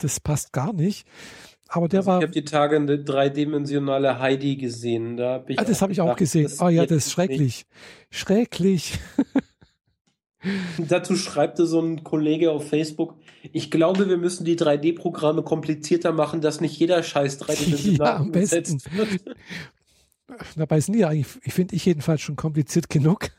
das 0.00 0.20
passt 0.20 0.52
gar 0.52 0.72
nicht. 0.72 1.06
Aber 1.68 1.88
der 1.88 2.00
also 2.00 2.10
war. 2.10 2.18
Ich 2.18 2.22
habe 2.24 2.32
die 2.32 2.44
Tage 2.44 2.76
eine 2.76 2.98
dreidimensionale 2.98 4.18
Heidi 4.18 4.56
gesehen. 4.56 5.16
Da 5.16 5.44
ah, 5.56 5.64
das 5.64 5.82
habe 5.82 5.92
ich 5.92 6.00
auch 6.00 6.16
gesehen. 6.16 6.50
Oh 6.60 6.68
ja, 6.68 6.86
das 6.86 7.06
ist 7.06 7.12
schrecklich. 7.12 7.38
Nicht. 7.40 7.66
Schrecklich. 8.10 8.98
Dazu 10.78 11.16
schreibt 11.16 11.58
so 11.58 11.80
ein 11.80 12.04
Kollege 12.04 12.52
auf 12.52 12.68
Facebook, 12.68 13.16
ich 13.52 13.70
glaube, 13.70 14.08
wir 14.08 14.16
müssen 14.16 14.44
die 14.44 14.56
3D-Programme 14.56 15.42
komplizierter 15.42 16.12
machen, 16.12 16.40
dass 16.40 16.60
nicht 16.60 16.78
jeder 16.78 17.02
scheiß 17.02 17.40
3D-Dimensional 17.42 18.06
ja, 18.06 18.16
am 18.16 18.32
besten. 18.32 18.80
wird. 18.92 19.36
Dabei 20.56 20.80
sind 20.80 20.94
die 20.94 21.00
ja 21.00 21.08
eigentlich, 21.08 21.26
ich 21.42 21.54
finde 21.54 21.74
ich 21.74 21.84
jedenfalls 21.84 22.20
schon 22.20 22.36
kompliziert 22.36 22.88
genug. 22.88 23.30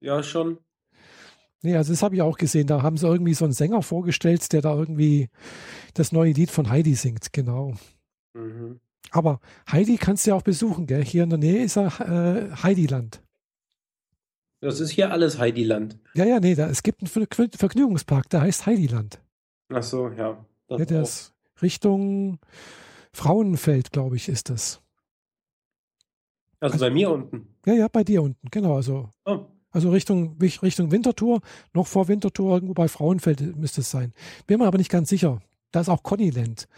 ja, 0.00 0.22
schon. 0.22 0.58
Nee, 1.62 1.76
also 1.76 1.92
das 1.92 2.02
habe 2.02 2.14
ich 2.14 2.22
auch 2.22 2.38
gesehen. 2.38 2.66
Da 2.66 2.82
haben 2.82 2.96
sie 2.96 3.06
irgendwie 3.06 3.34
so 3.34 3.44
einen 3.44 3.52
Sänger 3.52 3.82
vorgestellt, 3.82 4.52
der 4.52 4.62
da 4.62 4.74
irgendwie 4.74 5.28
das 5.94 6.12
neue 6.12 6.32
Lied 6.32 6.50
von 6.50 6.70
Heidi 6.70 6.94
singt, 6.94 7.32
genau. 7.32 7.74
Mhm. 8.34 8.80
Aber 9.10 9.40
Heidi 9.70 9.96
kannst 9.96 10.26
du 10.26 10.30
ja 10.30 10.36
auch 10.36 10.42
besuchen, 10.42 10.86
gell? 10.86 11.04
Hier 11.04 11.24
in 11.24 11.30
der 11.30 11.38
Nähe 11.38 11.64
ist 11.64 11.76
er 11.76 12.00
äh, 12.00 12.50
Heidiland. 12.62 13.22
Das 14.60 14.78
ist 14.80 14.90
hier 14.90 15.10
alles 15.10 15.38
Heidiland. 15.38 15.98
Ja, 16.14 16.24
ja, 16.24 16.38
nee, 16.38 16.54
da, 16.54 16.68
es 16.68 16.82
gibt 16.82 17.02
einen 17.02 17.08
Vergnügungspark, 17.08 18.28
der 18.28 18.42
heißt 18.42 18.66
Heidiland. 18.66 19.20
Ach 19.72 19.82
so, 19.82 20.08
ja. 20.10 20.44
Ja, 20.68 20.84
der 20.84 21.02
ist 21.02 21.34
Richtung 21.62 22.38
Frauenfeld, 23.12 23.90
glaube 23.90 24.16
ich, 24.16 24.28
ist 24.28 24.50
das. 24.50 24.82
Also, 26.60 26.74
also, 26.74 26.84
bei 26.84 26.90
mir 26.90 27.10
unten. 27.10 27.48
Ja, 27.64 27.72
ja, 27.72 27.88
bei 27.88 28.04
dir 28.04 28.22
unten, 28.22 28.48
genau. 28.50 28.76
Also, 28.76 29.08
oh. 29.24 29.46
Also 29.70 29.90
Richtung, 29.90 30.36
Richtung 30.40 30.90
Winterthur, 30.90 31.40
noch 31.72 31.86
vor 31.86 32.08
Winterthur, 32.08 32.54
irgendwo 32.54 32.74
bei 32.74 32.88
Frauenfeld 32.88 33.56
müsste 33.56 33.82
es 33.82 33.90
sein. 33.90 34.12
Bin 34.46 34.58
mir 34.58 34.66
aber 34.66 34.78
nicht 34.78 34.90
ganz 34.90 35.08
sicher. 35.08 35.40
Da 35.70 35.80
ist 35.80 35.88
auch 35.88 36.02
Connyland. 36.02 36.68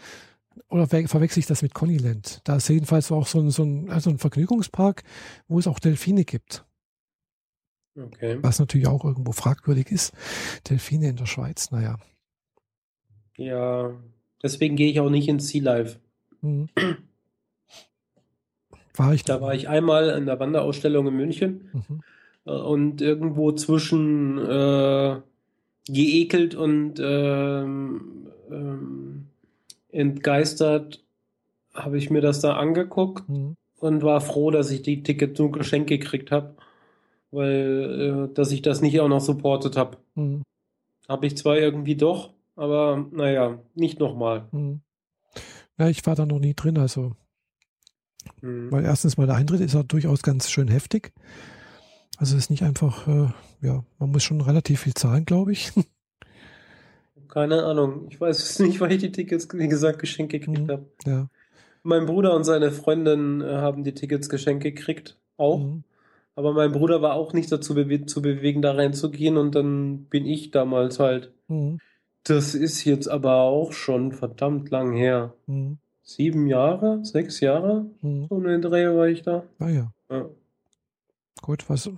Oder 0.69 0.87
verwechsel 0.87 1.39
ich 1.39 1.47
das 1.47 1.63
mit 1.63 1.73
Connyland? 1.73 2.41
Da 2.43 2.57
ist 2.57 2.69
jedenfalls 2.69 3.11
auch 3.11 3.25
so 3.25 3.39
ein, 3.39 3.49
so 3.49 3.63
ein, 3.63 3.89
also 3.89 4.11
ein 4.11 4.19
Vergnügungspark, 4.19 5.03
wo 5.47 5.57
es 5.57 5.67
auch 5.67 5.79
Delfine 5.79 6.25
gibt. 6.25 6.63
Okay. 7.95 8.37
Was 8.41 8.59
natürlich 8.59 8.87
auch 8.87 9.03
irgendwo 9.03 9.31
fragwürdig 9.31 9.91
ist. 9.91 10.13
Delfine 10.69 11.09
in 11.09 11.15
der 11.15 11.25
Schweiz, 11.25 11.71
naja. 11.71 11.97
Ja, 13.37 13.91
deswegen 14.41 14.75
gehe 14.75 14.89
ich 14.89 14.99
auch 14.99 15.09
nicht 15.09 15.27
ins 15.27 15.47
Sea 15.47 15.63
Life. 15.63 15.99
Mhm. 16.41 16.69
War 18.95 19.11
ich 19.11 19.23
da 19.23 19.41
war 19.41 19.55
ich 19.55 19.67
einmal 19.67 20.09
in 20.09 20.27
der 20.27 20.39
Wanderausstellung 20.39 21.07
in 21.07 21.15
München 21.15 21.67
mhm. 21.73 22.03
Und 22.45 23.01
irgendwo 23.01 23.51
zwischen 23.53 24.37
äh, 24.37 25.21
geekelt 25.87 26.55
und 26.55 26.95
ähm, 26.99 28.27
ähm, 28.51 29.27
entgeistert 29.89 31.03
habe 31.73 31.97
ich 31.97 32.09
mir 32.09 32.21
das 32.21 32.41
da 32.41 32.55
angeguckt 32.55 33.27
mhm. 33.29 33.55
und 33.79 34.03
war 34.03 34.21
froh, 34.21 34.51
dass 34.51 34.71
ich 34.71 34.81
die 34.81 35.03
Tickets 35.03 35.39
nur 35.39 35.51
geschenkt 35.51 35.89
gekriegt 35.89 36.31
habe 36.31 36.55
weil 37.33 38.29
äh, 38.29 38.33
dass 38.33 38.51
ich 38.51 38.61
das 38.61 38.81
nicht 38.81 38.99
auch 38.99 39.07
noch 39.07 39.21
supportet 39.21 39.75
habe. 39.75 39.97
Mhm. 40.15 40.43
Habe 41.09 41.25
ich 41.25 41.35
zwar 41.35 41.57
irgendwie 41.57 41.95
doch, 41.95 42.31
aber 42.55 43.05
naja, 43.11 43.59
nicht 43.73 43.99
nochmal. 43.99 44.47
Mhm. 44.51 44.81
Ja, 45.77 45.89
ich 45.89 46.05
war 46.05 46.15
da 46.15 46.25
noch 46.25 46.39
nie 46.39 46.53
drin, 46.53 46.77
also. 46.77 47.15
Mhm. 48.41 48.71
Weil 48.71 48.85
erstens 48.85 49.17
mal 49.17 49.25
der 49.25 49.35
Eintritt 49.35 49.61
ist 49.61 49.73
ja 49.73 49.83
durchaus 49.83 50.21
ganz 50.21 50.49
schön 50.51 50.67
heftig. 50.67 51.11
Also 52.17 52.35
es 52.35 52.43
ist 52.43 52.49
nicht 52.49 52.63
einfach, 52.63 53.07
äh, 53.07 53.27
ja, 53.61 53.83
man 53.99 54.11
muss 54.11 54.23
schon 54.23 54.41
relativ 54.41 54.81
viel 54.81 54.93
zahlen, 54.93 55.25
glaube 55.25 55.51
ich. 55.51 55.71
Keine 57.27 57.63
Ahnung. 57.63 58.07
Ich 58.09 58.21
weiß 58.21 58.37
es 58.37 58.59
nicht, 58.65 58.79
weil 58.79 58.91
ich 58.91 58.99
die 58.99 59.11
Tickets, 59.11 59.47
wie 59.53 59.67
gesagt, 59.67 59.99
geschenkt 59.99 60.31
gekriegt 60.31 60.67
mhm. 60.67 60.71
habe. 60.71 60.85
Ja. 61.05 61.29
Mein 61.81 62.05
Bruder 62.05 62.35
und 62.35 62.43
seine 62.43 62.71
Freundin 62.71 63.41
äh, 63.41 63.55
haben 63.55 63.83
die 63.83 63.93
Tickets 63.93 64.29
geschenkt 64.29 64.63
gekriegt. 64.63 65.17
Auch. 65.37 65.59
Mhm. 65.59 65.83
Aber 66.35 66.53
mein 66.53 66.71
Bruder 66.71 67.01
war 67.01 67.13
auch 67.13 67.33
nicht 67.33 67.51
dazu 67.51 67.75
bewe 67.75 68.05
zu 68.05 68.21
bewegen, 68.21 68.61
da 68.61 68.71
reinzugehen 68.71 69.37
und 69.37 69.53
dann 69.55 70.05
bin 70.05 70.25
ich 70.25 70.51
damals 70.51 70.99
halt. 70.99 71.31
Mhm. 71.47 71.79
Das 72.23 72.55
ist 72.55 72.85
jetzt 72.85 73.07
aber 73.07 73.41
auch 73.41 73.73
schon 73.73 74.13
verdammt 74.13 74.69
lang 74.69 74.93
her. 74.93 75.33
Mhm. 75.47 75.77
Sieben 76.01 76.47
Jahre, 76.47 77.03
sechs 77.03 77.39
Jahre, 77.39 77.85
mhm. 78.01 78.27
so 78.29 78.37
eine 78.37 78.59
Dreh 78.59 78.87
war 78.87 79.07
ich 79.07 79.21
da. 79.21 79.43
Ah 79.59 79.69
ja. 79.69 79.93
ja. 80.09 80.29
Gut, 81.43 81.69
was 81.69 81.91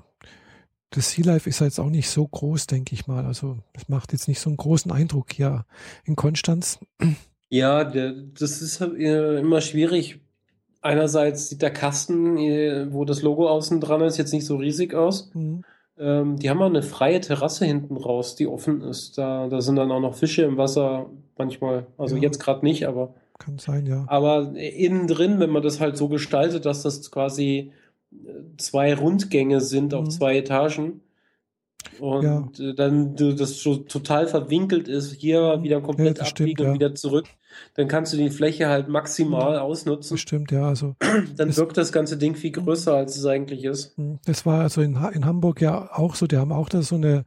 das 0.89 1.11
Sea 1.11 1.25
Life 1.25 1.47
ist 1.47 1.61
jetzt 1.61 1.79
auch 1.79 1.89
nicht 1.89 2.09
so 2.09 2.27
groß, 2.27 2.65
denke 2.65 2.95
ich 2.95 3.05
mal. 3.05 3.25
Also 3.25 3.59
es 3.73 3.87
macht 3.87 4.11
jetzt 4.11 4.27
nicht 4.27 4.39
so 4.39 4.49
einen 4.49 4.57
großen 4.57 4.91
Eindruck 4.91 5.31
hier 5.31 5.65
in 6.03 6.15
Konstanz. 6.15 6.79
Ja, 7.49 7.83
der, 7.83 8.11
das 8.11 8.61
ist 8.63 8.81
halt, 8.81 8.97
äh, 8.97 9.37
immer 9.39 9.61
schwierig, 9.61 10.19
einerseits 10.81 11.49
sieht 11.49 11.61
der 11.61 11.69
Kasten, 11.69 12.37
äh, 12.37 12.91
wo 12.91 13.05
das 13.05 13.21
Logo 13.21 13.47
außen 13.47 13.79
dran 13.79 14.01
ist, 14.01 14.17
jetzt 14.17 14.33
nicht 14.33 14.47
so 14.47 14.55
riesig 14.55 14.95
aus. 14.95 15.31
Mhm. 15.35 15.63
Ähm, 15.97 16.37
die 16.37 16.49
haben 16.49 16.61
auch 16.61 16.65
eine 16.65 16.81
freie 16.81 17.21
Terrasse 17.21 17.65
hinten 17.65 17.97
raus, 17.97 18.35
die 18.35 18.47
offen 18.47 18.81
ist. 18.81 19.17
Da, 19.19 19.47
da 19.47 19.61
sind 19.61 19.75
dann 19.75 19.91
auch 19.91 19.99
noch 19.99 20.15
Fische 20.15 20.41
im 20.41 20.57
Wasser 20.57 21.05
manchmal. 21.37 21.85
Also 21.97 22.15
ja. 22.15 22.23
jetzt 22.23 22.39
gerade 22.39 22.65
nicht, 22.65 22.87
aber. 22.87 23.13
Kann 23.37 23.59
sein, 23.59 23.85
ja. 23.85 24.05
Aber 24.07 24.55
innen 24.55 25.07
drin, 25.07 25.39
wenn 25.39 25.51
man 25.51 25.61
das 25.61 25.79
halt 25.79 25.97
so 25.97 26.07
gestaltet, 26.07 26.65
dass 26.65 26.81
das 26.81 27.11
quasi 27.11 27.71
äh, 27.71 27.84
zwei 28.57 28.93
Rundgänge 28.93 29.61
sind 29.61 29.91
mhm. 29.91 29.99
auf 29.99 30.09
zwei 30.09 30.37
Etagen, 30.37 31.01
und 31.99 32.59
ja. 32.59 32.69
Äh, 32.69 32.73
dann 32.73 33.15
das 33.15 33.59
so 33.61 33.77
total 33.77 34.27
verwinkelt 34.27 34.87
ist, 34.87 35.13
hier 35.13 35.61
wieder 35.61 35.81
komplett 35.81 36.17
ja, 36.17 36.25
abbiegen 36.25 36.49
stimmt, 36.49 36.59
ja. 36.59 36.67
und 36.67 36.73
wieder 36.73 36.95
zurück, 36.95 37.25
dann 37.75 37.87
kannst 37.87 38.13
du 38.13 38.17
die 38.17 38.29
Fläche 38.29 38.67
halt 38.67 38.89
maximal 38.89 39.59
ausnutzen. 39.59 40.17
Stimmt, 40.17 40.51
ja. 40.51 40.67
Also 40.67 40.95
dann 41.37 41.55
wirkt 41.55 41.77
das 41.77 41.91
ganze 41.91 42.17
Ding 42.17 42.35
viel 42.35 42.51
größer, 42.51 42.93
als 42.93 43.15
es 43.15 43.25
eigentlich 43.25 43.63
ist. 43.63 43.95
Das 44.25 44.45
war 44.45 44.61
also 44.61 44.81
in, 44.81 44.97
in 45.13 45.25
Hamburg 45.25 45.61
ja 45.61 45.89
auch 45.93 46.15
so. 46.15 46.27
Die 46.27 46.37
haben 46.37 46.51
auch 46.51 46.69
da 46.69 46.81
so 46.81 46.95
eine 46.95 47.25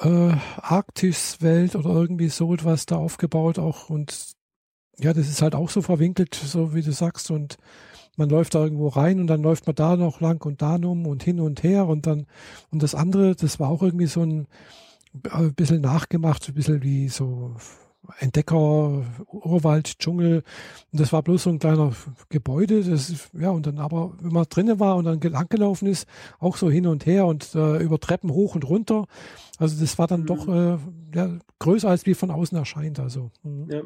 äh, 0.00 0.32
Arktiswelt 0.56 1.76
oder 1.76 1.90
irgendwie 1.90 2.28
so 2.28 2.52
etwas 2.54 2.86
da 2.86 2.96
aufgebaut 2.96 3.58
auch 3.58 3.90
und 3.90 4.34
ja, 4.96 5.12
das 5.12 5.28
ist 5.28 5.42
halt 5.42 5.56
auch 5.56 5.70
so 5.70 5.82
verwinkelt, 5.82 6.36
so 6.36 6.72
wie 6.72 6.82
du 6.82 6.92
sagst 6.92 7.32
und 7.32 7.56
man 8.16 8.28
läuft 8.28 8.54
da 8.54 8.62
irgendwo 8.62 8.88
rein 8.88 9.20
und 9.20 9.26
dann 9.26 9.42
läuft 9.42 9.66
man 9.66 9.76
da 9.76 9.96
noch 9.96 10.20
lang 10.20 10.44
und 10.44 10.62
da 10.62 10.76
um 10.76 11.06
und 11.06 11.22
hin 11.22 11.40
und 11.40 11.62
her 11.62 11.86
und 11.86 12.06
dann, 12.06 12.26
und 12.70 12.82
das 12.82 12.94
andere, 12.94 13.34
das 13.34 13.60
war 13.60 13.68
auch 13.68 13.82
irgendwie 13.82 14.06
so 14.06 14.22
ein, 14.22 14.46
ein 15.30 15.54
bisschen 15.54 15.80
nachgemacht, 15.80 16.48
ein 16.48 16.54
bisschen 16.54 16.82
wie 16.82 17.08
so, 17.08 17.56
Entdecker, 18.18 19.02
Urwald, 19.30 19.98
Dschungel. 19.98 20.42
Und 20.92 21.00
das 21.00 21.12
war 21.12 21.22
bloß 21.22 21.44
so 21.44 21.50
ein 21.50 21.58
kleiner 21.58 21.92
Gebäude. 22.28 22.82
Das, 22.82 23.30
ja, 23.32 23.50
und 23.50 23.66
dann 23.66 23.78
aber, 23.78 24.12
wenn 24.20 24.32
man 24.32 24.46
drinnen 24.48 24.78
war 24.80 24.96
und 24.96 25.04
dann 25.04 25.20
gelaufen 25.20 25.86
ist, 25.86 26.06
auch 26.38 26.56
so 26.56 26.70
hin 26.70 26.86
und 26.86 27.06
her 27.06 27.26
und 27.26 27.54
äh, 27.54 27.78
über 27.78 27.98
Treppen 27.98 28.30
hoch 28.30 28.54
und 28.54 28.68
runter. 28.68 29.06
Also 29.58 29.80
das 29.80 29.98
war 29.98 30.06
dann 30.06 30.22
mhm. 30.22 30.26
doch 30.26 30.48
äh, 30.48 30.78
ja, 31.14 31.38
größer, 31.58 31.88
als 31.88 32.06
wie 32.06 32.14
von 32.14 32.30
außen 32.30 32.56
erscheint. 32.58 33.00
Also, 33.00 33.30
mhm. 33.42 33.70
ja. 33.70 33.82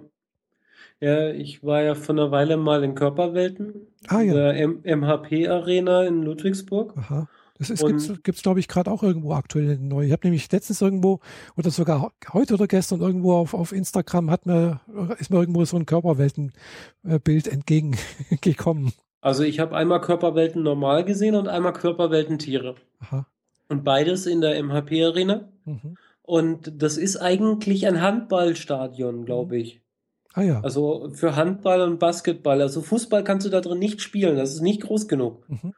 Ja, 1.01 1.31
ich 1.31 1.63
war 1.63 1.83
ja 1.83 1.95
vor 1.95 2.15
einer 2.15 2.31
Weile 2.31 2.57
mal 2.57 2.83
in 2.83 2.95
Körperwelten. 2.95 3.87
Ah, 4.09 4.21
ja. 4.21 4.35
Der 4.35 4.97
MHP-Arena 4.97 6.05
in 6.05 6.23
Ludwigsburg. 6.23 6.97
Aha. 6.97 7.29
Das 7.59 7.71
ist, 7.71 7.85
gibt's, 7.85 8.13
gibt's 8.23 8.43
glaube 8.43 8.61
ich, 8.61 8.69
gerade 8.69 8.91
auch 8.91 9.03
irgendwo 9.03 9.33
aktuell 9.33 9.79
neu. 9.79 10.07
Ich 10.07 10.13
habe 10.13 10.27
nämlich 10.27 10.51
letztens 10.51 10.81
irgendwo, 10.81 11.19
oder 11.57 11.71
sogar 11.71 12.13
heute 12.33 12.55
oder 12.55 12.69
gestern 12.69 13.01
irgendwo 13.01 13.35
auf, 13.35 13.53
auf 13.53 13.73
Instagram 13.73 14.31
hat 14.31 14.47
mir, 14.47 14.81
ist 15.19 15.31
mir 15.31 15.41
irgendwo 15.41 15.65
so 15.65 15.77
ein 15.77 15.87
Körperweltenbild 15.87 17.49
entgegengekommen. 17.49 18.93
Also 19.21 19.43
ich 19.43 19.59
habe 19.59 19.77
einmal 19.77 20.01
Körperwelten 20.01 20.63
normal 20.63 21.05
gesehen 21.05 21.35
und 21.35 21.49
einmal 21.49 21.73
Körperwelten 21.73 22.39
Tiere. 22.39 22.77
Aha. 23.01 23.27
Und 23.69 23.83
beides 23.85 24.27
in 24.27 24.41
der 24.41 24.63
MHP-Arena. 24.63 25.49
Mhm. 25.65 25.97
Und 26.23 26.73
das 26.83 26.97
ist 26.97 27.17
eigentlich 27.17 27.87
ein 27.89 28.01
Handballstadion, 28.01 29.25
glaube 29.25 29.57
mhm. 29.57 29.61
ich. 29.61 29.81
Ah 30.39 30.43
ja. 30.43 30.61
Also 30.61 31.11
für 31.15 31.35
Handball 31.35 31.81
und 31.81 31.99
Basketball. 31.99 32.63
Also 32.63 32.81
Fußball 32.81 33.25
kannst 33.25 33.45
du 33.45 33.51
da 33.51 33.61
drin 33.61 33.81
nicht 33.81 34.01
spielen. 34.01 34.37
Das 34.37 34.55
ist 34.55 34.61
nicht 34.61 34.83
groß 34.83 35.09
genug. 35.09 35.45
Mhm. 35.49 35.75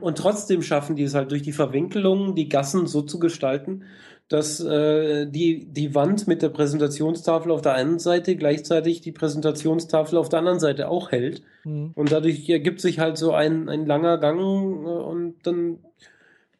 Und 0.00 0.18
trotzdem 0.18 0.62
schaffen 0.62 0.94
die 0.94 1.02
es 1.02 1.14
halt 1.14 1.32
durch 1.32 1.42
die 1.42 1.52
Verwinkelungen, 1.52 2.36
die 2.36 2.48
Gassen 2.48 2.86
so 2.86 3.02
zu 3.02 3.18
gestalten, 3.18 3.82
dass 4.28 4.60
äh, 4.60 5.26
die, 5.26 5.66
die 5.66 5.96
Wand 5.96 6.28
mit 6.28 6.42
der 6.42 6.50
Präsentationstafel 6.50 7.50
auf 7.50 7.62
der 7.62 7.74
einen 7.74 7.98
Seite 7.98 8.36
gleichzeitig 8.36 9.00
die 9.00 9.10
Präsentationstafel 9.10 10.16
auf 10.16 10.28
der 10.28 10.38
anderen 10.38 10.60
Seite 10.60 10.88
auch 10.88 11.10
hält. 11.10 11.42
Mhm. 11.64 11.90
Und 11.96 12.12
dadurch 12.12 12.48
ergibt 12.48 12.80
sich 12.80 13.00
halt 13.00 13.16
so 13.16 13.32
ein, 13.32 13.68
ein 13.68 13.84
langer 13.84 14.18
Gang 14.18 14.38
äh, 14.38 14.88
und 14.88 15.34
dann 15.42 15.80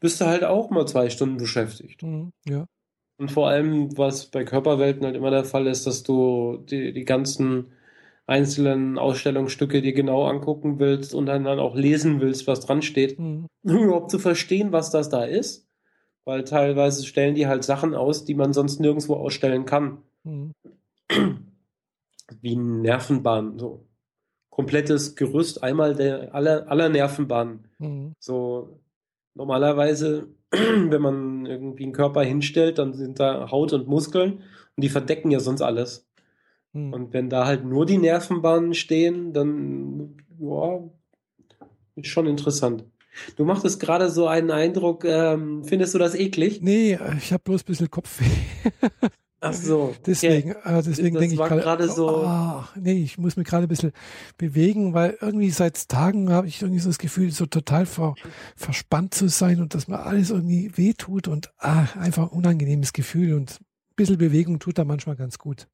bist 0.01 0.21
du 0.21 0.27
halt 0.27 0.43
auch 0.43 0.71
mal 0.71 0.87
zwei 0.87 1.09
Stunden 1.09 1.37
beschäftigt. 1.37 2.03
Mhm. 2.03 2.33
Ja. 2.45 2.67
Und 3.19 3.31
vor 3.31 3.49
allem, 3.49 3.97
was 3.97 4.27
bei 4.27 4.45
Körperwelten 4.45 5.05
halt 5.05 5.17
immer 5.17 5.31
der 5.31 5.45
Fall 5.45 5.67
ist, 5.67 5.87
dass 5.87 6.03
du 6.03 6.59
die, 6.69 6.93
die 6.93 7.05
ganzen 7.05 7.73
einzelnen 8.27 8.99
Ausstellungsstücke 8.99 9.81
dir 9.81 9.93
genau 9.93 10.25
angucken 10.25 10.79
willst 10.79 11.15
und 11.15 11.27
dann, 11.27 11.45
dann 11.45 11.61
auch 11.61 11.77
lesen 11.77 12.21
willst, 12.21 12.47
was 12.47 12.61
dran 12.61 12.83
steht, 12.83 13.19
mhm. 13.19 13.47
um 13.63 13.79
überhaupt 13.79 14.11
zu 14.11 14.19
verstehen, 14.19 14.73
was 14.73 14.91
das 14.91 15.09
da 15.09 15.25
ist. 15.25 15.67
Weil 16.25 16.43
teilweise 16.43 17.07
stellen 17.07 17.37
die 17.37 17.47
halt 17.47 17.63
Sachen 17.63 17.95
aus, 17.95 18.25
die 18.25 18.35
man 18.35 18.53
sonst 18.53 18.81
nirgendwo 18.81 19.15
ausstellen 19.15 19.65
kann. 19.65 19.99
Mhm. 20.25 20.53
Wie 22.41 22.57
Nervenbahnen, 22.57 23.59
so. 23.59 23.87
Komplettes 24.51 25.15
Gerüst 25.15 25.63
einmal 25.63 25.95
der 25.95 26.35
aller, 26.35 26.69
aller 26.69 26.89
Nervenbahnen. 26.89 27.69
Mhm. 27.79 28.15
So, 28.19 28.81
normalerweise 29.35 30.29
wenn 30.51 31.03
man 31.03 31.47
irgendwie 31.47 31.85
einen 31.85 31.93
Körper 31.93 32.23
hinstellt, 32.23 32.79
dann 32.79 32.95
sind 32.95 33.21
da 33.21 33.51
Haut 33.51 33.73
und 33.73 33.89
Muskeln 33.89 34.35
und 34.77 34.83
die 34.83 34.89
verdecken 34.89 35.31
ja 35.31 35.41
sonst 35.41 35.63
alles. 35.63 36.09
Hm. 36.73 36.93
Und 36.93 37.13
wenn 37.13 37.31
da 37.31 37.47
halt 37.47 37.65
nur 37.65 37.87
die 37.87 37.99
Nervenbahnen 37.99 38.75
stehen, 38.75 39.33
dann 39.33 40.17
ja, 40.39 40.81
ist 41.97 42.09
schon 42.09 42.27
interessant. 42.27 42.85
Du 43.37 43.45
machtest 43.45 43.81
gerade 43.81 44.11
so 44.11 44.27
einen 44.27 44.51
Eindruck, 44.51 45.05
ähm, 45.05 45.65
findest 45.65 45.95
du 45.95 45.99
das 45.99 46.15
eklig? 46.15 46.61
Nee, 46.61 46.99
ich 47.17 47.33
habe 47.33 47.43
bloß 47.43 47.63
ein 47.63 47.67
bisschen 47.67 47.91
Kopfweh. 47.91 48.25
Ach 49.41 49.53
so. 49.53 49.95
Deswegen, 50.07 50.53
äh, 50.53 50.83
deswegen 50.83 51.19
denke 51.19 51.35
ich 51.35 51.41
gerade 51.41 51.89
so. 51.89 52.25
Oh, 52.25 52.65
nee, 52.75 53.03
ich 53.03 53.19
muss 53.19 53.37
mich 53.37 53.47
gerade 53.47 53.67
ein 53.67 53.69
bisschen 53.69 53.93
bewegen, 54.39 54.95
weil 54.95 55.19
irgendwie 55.21 55.51
seit 55.51 55.89
Tagen 55.89 56.31
habe 56.31 56.49
ich 56.49 56.63
irgendwie 56.63 56.81
so 56.81 56.89
das 56.89 56.99
Gefühl, 56.99 57.31
so 57.31 57.45
total 57.45 57.85
ver, 57.85 58.15
verspannt 58.57 59.15
zu 59.15 59.29
sein 59.29 59.61
und 59.61 59.75
dass 59.75 59.89
mir 59.89 60.01
alles 60.01 60.31
irgendwie 60.31 60.71
wehtut 60.77 61.29
und 61.29 61.53
ah, 61.59 61.87
einfach 61.99 62.25
ein 62.25 62.37
unangenehmes 62.37 62.95
Gefühl 62.95 63.35
und 63.35 63.61
ein 63.61 63.97
bisschen 63.97 64.19
Bewegung 64.19 64.59
tut 64.59 64.79
da 64.79 64.85
manchmal 64.85 65.17
ganz 65.17 65.39
gut. 65.39 65.69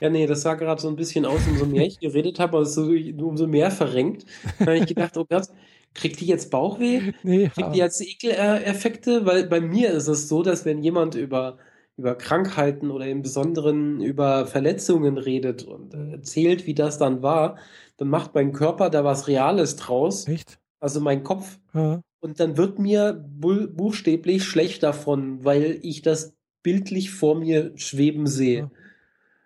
Ja, 0.00 0.10
nee, 0.10 0.26
das 0.26 0.42
sah 0.42 0.54
gerade 0.54 0.82
so 0.82 0.88
ein 0.88 0.96
bisschen 0.96 1.24
aus, 1.24 1.46
umso 1.46 1.66
mehr 1.66 1.86
ich 1.86 2.00
geredet 2.00 2.40
habe, 2.40 2.58
also 2.58 2.92
umso 3.18 3.46
mehr 3.46 3.70
verrenkt. 3.70 4.26
Da 4.58 4.66
habe 4.66 4.78
ich 4.78 4.86
gedacht, 4.86 5.16
oh 5.16 5.24
Gott, 5.24 5.46
kriegt 5.94 6.20
die 6.20 6.26
jetzt 6.26 6.50
Bauchweh? 6.50 7.12
Nee, 7.22 7.48
kriegt 7.48 7.74
die 7.74 7.78
jetzt 7.78 8.00
Ekeleffekte? 8.00 9.24
Weil 9.24 9.46
bei 9.46 9.60
mir 9.60 9.92
ist 9.92 10.08
es 10.08 10.28
so, 10.28 10.42
dass 10.42 10.64
wenn 10.64 10.82
jemand 10.82 11.14
über 11.14 11.58
über 11.96 12.16
Krankheiten 12.16 12.90
oder 12.90 13.06
im 13.06 13.22
Besonderen 13.22 14.00
über 14.00 14.46
Verletzungen 14.46 15.16
redet 15.16 15.62
und 15.62 15.94
äh, 15.94 16.12
erzählt, 16.12 16.66
wie 16.66 16.74
das 16.74 16.98
dann 16.98 17.22
war, 17.22 17.56
dann 17.96 18.08
macht 18.08 18.34
mein 18.34 18.52
Körper 18.52 18.90
da 18.90 19.04
was 19.04 19.28
Reales 19.28 19.76
draus. 19.76 20.26
Echt? 20.26 20.58
Also 20.80 21.00
mein 21.00 21.22
Kopf. 21.22 21.58
Ja. 21.72 22.00
Und 22.20 22.40
dann 22.40 22.56
wird 22.56 22.78
mir 22.78 23.12
buchstäblich 23.12 24.44
schlecht 24.44 24.82
davon, 24.82 25.44
weil 25.44 25.78
ich 25.82 26.02
das 26.02 26.34
bildlich 26.62 27.10
vor 27.10 27.36
mir 27.36 27.72
schweben 27.76 28.26
sehe. 28.26 28.58
Ja. 28.58 28.70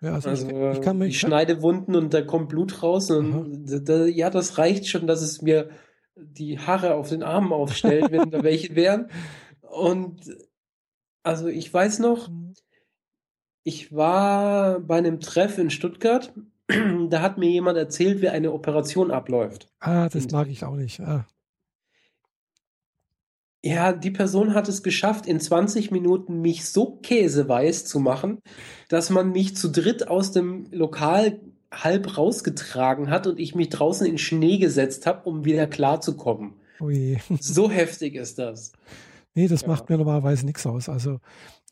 Ja, 0.01 0.13
also, 0.13 0.29
also 0.29 0.47
ich, 0.47 0.77
ich, 0.77 0.81
kann 0.81 0.97
mich, 0.97 1.09
ich 1.09 1.19
schneide 1.19 1.61
Wunden 1.61 1.95
und 1.95 2.13
da 2.13 2.21
kommt 2.21 2.49
Blut 2.49 2.81
raus. 2.81 3.11
Und 3.11 3.65
da, 3.67 4.05
ja, 4.05 4.29
das 4.29 4.57
reicht 4.57 4.87
schon, 4.87 5.07
dass 5.07 5.21
es 5.21 5.41
mir 5.41 5.69
die 6.15 6.57
Haare 6.57 6.95
auf 6.95 7.09
den 7.09 7.23
Armen 7.23 7.51
aufstellt, 7.51 8.11
wenn 8.11 8.31
da 8.31 8.43
welche 8.43 8.75
wären. 8.75 9.09
Und 9.61 10.21
also 11.23 11.47
ich 11.47 11.73
weiß 11.73 11.99
noch, 11.99 12.29
mhm. 12.29 12.53
ich 13.63 13.93
war 13.93 14.79
bei 14.79 14.97
einem 14.97 15.19
Treff 15.19 15.57
in 15.57 15.69
Stuttgart. 15.69 16.33
Da 17.09 17.21
hat 17.21 17.39
mir 17.39 17.49
jemand 17.49 17.79
erzählt, 17.79 18.21
wie 18.21 18.29
eine 18.29 18.53
Operation 18.53 19.09
abläuft. 19.09 19.67
Ah, 19.79 20.07
das 20.07 20.29
mag 20.29 20.47
ich 20.49 20.63
auch 20.63 20.75
nicht. 20.75 20.99
Ah. 20.99 21.25
Ja, 23.63 23.91
die 23.91 24.11
Person 24.11 24.53
hat 24.53 24.69
es 24.69 24.83
geschafft, 24.83 25.25
in 25.25 25.39
20 25.39 25.91
Minuten 25.91 26.41
mich 26.41 26.65
so 26.65 26.97
käseweiß 27.01 27.85
zu 27.85 27.99
machen, 27.99 28.39
dass 28.87 29.09
man 29.09 29.31
mich 29.31 29.57
zu 29.57 29.69
dritt 29.69 30.07
aus 30.07 30.31
dem 30.31 30.67
Lokal 30.71 31.39
halb 31.71 32.17
rausgetragen 32.17 33.09
hat 33.09 33.27
und 33.27 33.39
ich 33.39 33.55
mich 33.55 33.69
draußen 33.69 34.07
in 34.07 34.17
Schnee 34.17 34.59
gesetzt 34.59 35.05
habe, 35.05 35.27
um 35.29 35.43
wieder 35.43 35.67
klarzukommen. 35.67 36.53
Ui. 36.79 37.19
So 37.41 37.69
heftig 37.69 38.15
ist 38.15 38.39
das. 38.39 38.71
Nee, 39.35 39.47
das 39.47 39.61
ja. 39.61 39.67
macht 39.67 39.89
mir 39.89 39.97
normalerweise 39.97 40.45
nichts 40.45 40.65
aus. 40.65 40.89
Also 40.89 41.19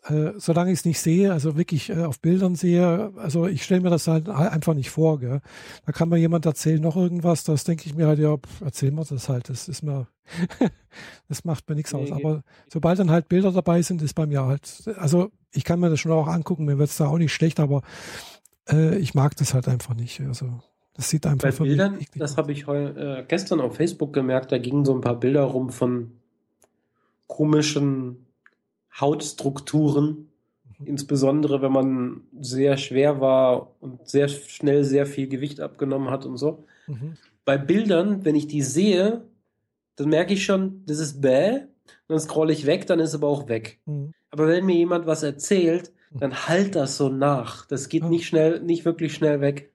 äh, 0.10 0.34
solange 0.38 0.72
ich 0.72 0.80
es 0.80 0.86
nicht 0.86 1.00
sehe, 1.00 1.34
also 1.34 1.58
wirklich 1.58 1.90
äh, 1.90 2.04
auf 2.04 2.20
Bildern 2.20 2.56
sehe, 2.56 3.12
also 3.18 3.48
ich 3.48 3.64
stelle 3.64 3.82
mir 3.82 3.90
das 3.90 4.08
halt 4.08 4.30
einfach 4.30 4.74
nicht 4.74 4.90
vor. 4.90 5.20
Gell? 5.20 5.42
Da 5.86 5.92
kann 5.92 6.10
mir 6.10 6.18
jemand 6.18 6.46
erzählen 6.46 6.82
noch 6.82 6.96
irgendwas, 6.96 7.44
das 7.44 7.64
denke 7.64 7.86
ich 7.88 7.96
mir 7.96 8.08
halt, 8.08 8.20
ja, 8.20 8.36
erzähl 8.64 8.92
mir 8.92 9.04
das 9.04 9.28
halt. 9.28 9.50
Das 9.50 9.68
ist 9.68 9.84
mir, 9.84 10.08
das 11.28 11.44
macht 11.44 11.68
mir 11.68 11.76
nichts 11.76 11.94
nee, 11.94 12.04
aus. 12.04 12.12
Aber 12.12 12.44
sobald 12.72 13.00
dann 13.00 13.12
halt 13.12 13.28
Bilder 13.28 13.52
dabei 13.52 13.82
sind, 13.82 14.02
ist 14.02 14.14
bei 14.14 14.26
mir 14.26 14.46
halt, 14.46 14.84
also 14.98 15.32
ich 15.52 15.64
kann 15.64 15.80
mir 15.80 15.90
das 15.90 16.00
schon 16.00 16.12
auch 16.12 16.28
angucken, 16.28 16.66
mir 16.66 16.78
wird 16.78 16.90
es 16.90 16.98
da 16.98 17.08
auch 17.08 17.18
nicht 17.18 17.34
schlecht, 17.34 17.60
aber 17.60 17.82
äh, 18.70 18.98
ich 18.98 19.14
mag 19.14 19.36
das 19.36 19.54
halt 19.54 19.68
einfach 19.68 19.96
nicht. 19.96 20.22
Also 20.22 20.60
das 20.94 21.10
sieht 21.10 21.26
einfach 21.26 21.52
Bei 21.52 21.64
Bildern, 21.64 22.00
das 22.16 22.38
habe 22.38 22.52
ich 22.52 22.68
heu, 22.68 22.88
äh, 22.88 23.26
gestern 23.28 23.60
auf 23.62 23.76
Facebook 23.76 24.14
gemerkt, 24.14 24.52
da 24.52 24.58
gingen 24.58 24.86
so 24.86 24.96
ein 24.96 25.02
paar 25.02 25.20
Bilder 25.20 25.44
rum 25.44 25.70
von 25.70 26.17
komischen 27.28 28.26
Hautstrukturen, 29.00 30.30
mhm. 30.80 30.86
insbesondere 30.86 31.62
wenn 31.62 31.72
man 31.72 32.22
sehr 32.40 32.78
schwer 32.78 33.22
war 33.22 33.76
und 33.80 34.08
sehr 34.08 34.28
schnell 34.28 34.84
sehr 34.84 35.06
viel 35.06 35.28
Gewicht 35.28 35.60
abgenommen 35.60 36.10
hat 36.10 36.26
und 36.26 36.38
so. 36.38 36.66
Mhm. 36.88 37.18
Bei 37.46 37.58
Bildern, 37.58 38.26
wenn 38.26 38.36
ich 38.36 38.48
die 38.48 38.62
sehe, 38.62 39.24
dann 39.96 40.10
merke 40.10 40.34
ich 40.34 40.46
schon, 40.46 40.84
das 40.86 41.00
ist 41.00 41.22
bäh, 41.22 41.62
dann 42.08 42.20
scrolle 42.20 42.54
ich 42.54 42.66
weg, 42.66 42.88
dann 42.88 43.00
ist 43.00 43.16
aber 43.16 43.28
auch 43.28 43.48
weg. 43.48 43.80
Mhm. 43.86 44.14
Aber 44.30 44.48
wenn 44.48 44.66
mir 44.66 44.76
jemand 44.76 45.06
was 45.06 45.24
erzählt, 45.24 45.92
mhm. 46.12 46.20
dann 46.20 46.48
halt 46.48 46.76
das 46.76 46.98
so 46.98 47.10
nach. 47.10 47.66
Das 47.66 47.90
geht 47.90 48.04
ja. 48.04 48.10
nicht 48.10 48.28
schnell, 48.28 48.62
nicht 48.62 48.86
wirklich 48.86 49.14
schnell 49.14 49.42
weg. 49.42 49.72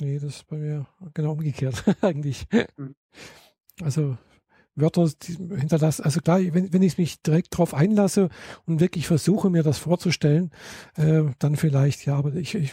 Nee, 0.00 0.18
das 0.18 0.36
ist 0.36 0.48
bei 0.48 0.56
mir 0.56 0.86
genau 1.14 1.32
umgekehrt 1.32 1.84
eigentlich. 2.00 2.46
Mhm. 2.76 2.94
Also 3.80 4.16
Wörter 4.74 5.08
hinterlassen. 5.26 6.04
Also 6.04 6.20
klar, 6.20 6.40
wenn, 6.40 6.72
wenn 6.72 6.82
ich 6.82 6.98
mich 6.98 7.20
direkt 7.22 7.54
darauf 7.54 7.74
einlasse 7.74 8.28
und 8.66 8.80
wirklich 8.80 9.06
versuche, 9.06 9.50
mir 9.50 9.62
das 9.62 9.78
vorzustellen, 9.78 10.50
äh, 10.96 11.24
dann 11.38 11.56
vielleicht, 11.56 12.06
ja, 12.06 12.16
aber 12.16 12.34
ich, 12.34 12.54
ich, 12.54 12.72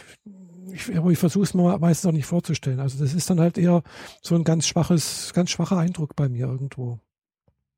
ich, 0.72 0.96
aber 0.96 1.10
ich 1.10 1.18
versuche 1.18 1.44
es 1.44 1.54
mir 1.54 1.78
meistens 1.78 2.08
auch 2.08 2.14
nicht 2.14 2.26
vorzustellen. 2.26 2.80
Also 2.80 3.02
das 3.02 3.14
ist 3.14 3.28
dann 3.28 3.40
halt 3.40 3.58
eher 3.58 3.82
so 4.22 4.34
ein 4.34 4.44
ganz 4.44 4.66
schwaches, 4.66 5.32
ganz 5.34 5.50
schwacher 5.50 5.76
Eindruck 5.76 6.16
bei 6.16 6.28
mir 6.28 6.46
irgendwo. 6.46 6.98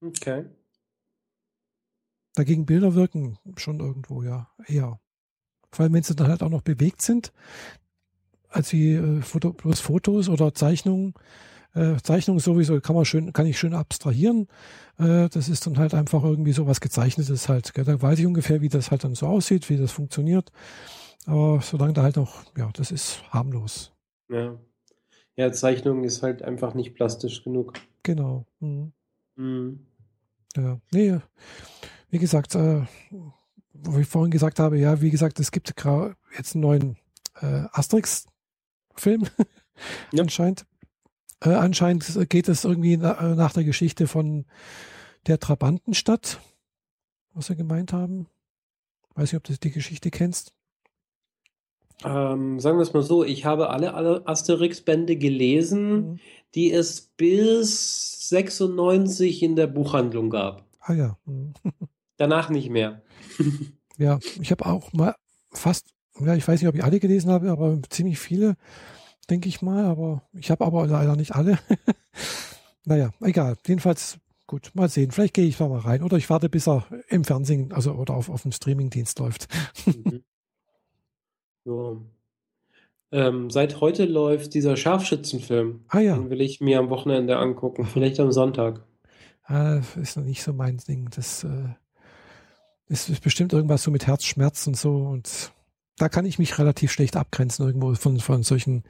Okay. 0.00 0.44
Dagegen 2.34 2.64
Bilder 2.64 2.94
wirken 2.94 3.38
schon 3.56 3.80
irgendwo, 3.80 4.22
ja, 4.22 4.48
eher. 4.66 5.00
Vor 5.70 5.84
allem, 5.84 5.92
wenn 5.94 6.02
sie 6.02 6.14
dann 6.14 6.28
halt 6.28 6.42
auch 6.42 6.48
noch 6.48 6.62
bewegt 6.62 7.02
sind, 7.02 7.32
als 8.48 8.72
wie 8.72 8.94
äh, 8.94 9.22
Foto, 9.22 9.52
bloß 9.52 9.80
Fotos 9.80 10.28
oder 10.28 10.54
Zeichnungen, 10.54 11.14
äh, 11.74 11.96
Zeichnung 12.02 12.38
sowieso 12.38 12.80
kann 12.80 12.94
man 12.94 13.04
schön, 13.04 13.32
kann 13.32 13.46
ich 13.46 13.58
schön 13.58 13.74
abstrahieren. 13.74 14.48
Äh, 14.98 15.28
das 15.28 15.48
ist 15.48 15.66
dann 15.66 15.78
halt 15.78 15.94
einfach 15.94 16.22
irgendwie 16.22 16.52
so 16.52 16.66
was 16.66 16.80
gezeichnetes 16.80 17.48
halt. 17.48 17.72
Gell? 17.74 17.84
Da 17.84 18.00
weiß 18.00 18.18
ich 18.18 18.26
ungefähr, 18.26 18.60
wie 18.60 18.68
das 18.68 18.90
halt 18.90 19.04
dann 19.04 19.14
so 19.14 19.26
aussieht, 19.26 19.70
wie 19.70 19.76
das 19.76 19.92
funktioniert. 19.92 20.50
Aber 21.26 21.60
solange 21.62 21.92
da 21.92 22.02
halt 22.02 22.16
noch, 22.16 22.44
ja, 22.56 22.70
das 22.74 22.90
ist 22.90 23.22
harmlos. 23.30 23.92
Ja. 24.28 24.58
Ja, 25.36 25.50
Zeichnung 25.50 26.04
ist 26.04 26.22
halt 26.22 26.42
einfach 26.42 26.74
nicht 26.74 26.94
plastisch 26.94 27.42
genug. 27.42 27.74
Genau. 28.02 28.44
Mhm. 28.60 28.92
Mhm. 29.36 29.86
Ja, 30.56 30.78
nee, 30.92 31.18
wie 32.10 32.18
gesagt, 32.18 32.54
äh, 32.54 32.82
wo 33.72 33.98
ich 33.98 34.06
vorhin 34.06 34.30
gesagt 34.30 34.58
habe, 34.58 34.78
ja, 34.78 35.00
wie 35.00 35.10
gesagt, 35.10 35.40
es 35.40 35.50
gibt 35.50 35.72
jetzt 36.36 36.54
einen 36.54 36.62
neuen 36.62 36.96
äh, 37.40 37.64
Asterix-Film. 37.72 39.26
ja. 40.12 40.22
Anscheinend. 40.22 40.66
Äh, 41.44 41.54
anscheinend 41.54 42.28
geht 42.28 42.48
es 42.48 42.64
irgendwie 42.64 42.96
na, 42.96 43.32
äh, 43.32 43.34
nach 43.34 43.52
der 43.52 43.64
Geschichte 43.64 44.06
von 44.06 44.44
der 45.26 45.40
Trabantenstadt, 45.40 46.40
was 47.34 47.46
sie 47.46 47.56
gemeint 47.56 47.92
haben. 47.92 48.26
Weiß 49.14 49.32
nicht, 49.32 49.36
ob 49.36 49.44
du 49.44 49.54
die 49.54 49.70
Geschichte 49.70 50.10
kennst. 50.10 50.52
Ähm, 52.04 52.58
sagen 52.58 52.78
wir 52.78 52.82
es 52.82 52.92
mal 52.92 53.02
so, 53.02 53.24
ich 53.24 53.44
habe 53.44 53.70
alle, 53.70 53.94
alle 53.94 54.26
Asterix-Bände 54.26 55.16
gelesen, 55.16 55.92
mhm. 55.92 56.18
die 56.54 56.72
es 56.72 57.12
bis 57.16 58.28
96 58.28 59.42
in 59.42 59.56
der 59.56 59.66
Buchhandlung 59.66 60.30
gab. 60.30 60.64
Ah 60.80 60.94
ja. 60.94 61.18
Mhm. 61.24 61.54
Danach 62.16 62.50
nicht 62.50 62.70
mehr. 62.70 63.02
ja, 63.98 64.18
ich 64.40 64.50
habe 64.50 64.66
auch 64.66 64.92
mal 64.92 65.14
fast, 65.50 65.90
ja, 66.20 66.34
ich 66.34 66.46
weiß 66.46 66.60
nicht, 66.60 66.68
ob 66.68 66.74
ich 66.74 66.84
alle 66.84 67.00
gelesen 67.00 67.30
habe, 67.30 67.50
aber 67.50 67.80
ziemlich 67.88 68.18
viele, 68.18 68.56
denke 69.32 69.48
ich 69.48 69.62
mal. 69.62 69.86
Aber 69.86 70.22
ich 70.34 70.50
habe 70.50 70.64
aber 70.64 70.86
leider 70.86 71.16
nicht 71.16 71.34
alle. 71.34 71.58
naja, 72.84 73.10
egal. 73.20 73.56
Jedenfalls 73.66 74.18
gut, 74.46 74.70
mal 74.74 74.88
sehen. 74.88 75.10
Vielleicht 75.10 75.34
gehe 75.34 75.46
ich 75.46 75.56
da 75.56 75.66
mal 75.66 75.80
rein. 75.80 76.02
Oder 76.02 76.18
ich 76.18 76.28
warte, 76.28 76.50
bis 76.50 76.68
er 76.68 76.86
im 77.08 77.24
Fernsehen, 77.24 77.72
also 77.72 77.92
oder 77.92 78.14
auf, 78.14 78.28
auf 78.28 78.42
dem 78.42 78.52
Streamingdienst 78.52 79.18
läuft. 79.18 79.48
mhm. 79.86 80.22
Ja. 81.64 81.96
Ähm, 83.12 83.50
seit 83.50 83.80
heute 83.80 84.04
läuft 84.04 84.54
dieser 84.54 84.76
Scharfschützenfilm. 84.76 85.84
Ah 85.86 86.00
ja. 86.00 86.16
Den 86.16 86.28
will 86.28 86.40
ich 86.40 86.60
mir 86.60 86.80
am 86.80 86.90
Wochenende 86.90 87.36
angucken. 87.36 87.84
Vielleicht 87.84 88.18
am 88.18 88.32
Sonntag. 88.32 88.84
Ah, 89.44 89.80
ist 89.94 90.16
noch 90.16 90.24
nicht 90.24 90.42
so 90.42 90.52
mein 90.52 90.78
Ding. 90.78 91.08
Das 91.14 91.44
äh, 91.44 91.68
ist, 92.88 93.08
ist 93.10 93.22
bestimmt 93.22 93.52
irgendwas 93.52 93.84
so 93.84 93.92
mit 93.92 94.08
Herzschmerz 94.08 94.66
und 94.66 94.76
so. 94.76 94.96
Und 94.96 95.52
da 95.96 96.08
kann 96.08 96.24
ich 96.24 96.38
mich 96.38 96.58
relativ 96.58 96.90
schlecht 96.90 97.16
abgrenzen 97.16 97.66
irgendwo 97.66 97.94
von, 97.94 98.18
von 98.18 98.42
solchen 98.42 98.84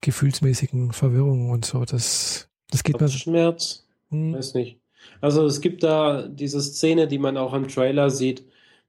gefühlsmäßigen 0.00 0.92
Verwirrungen 0.92 1.50
und 1.50 1.64
so. 1.64 1.84
Das, 1.84 2.48
das 2.70 2.82
geht 2.82 3.00
mir. 3.00 3.08
Schmerz? 3.08 3.86
Hm. 4.10 4.34
Weiß 4.34 4.54
nicht. 4.54 4.78
Also 5.20 5.46
es 5.46 5.60
gibt 5.60 5.82
da 5.82 6.26
diese 6.26 6.60
Szene, 6.60 7.06
die 7.06 7.18
man 7.18 7.36
auch 7.36 7.54
im 7.54 7.68
Trailer 7.68 8.10
sieht, 8.10 8.44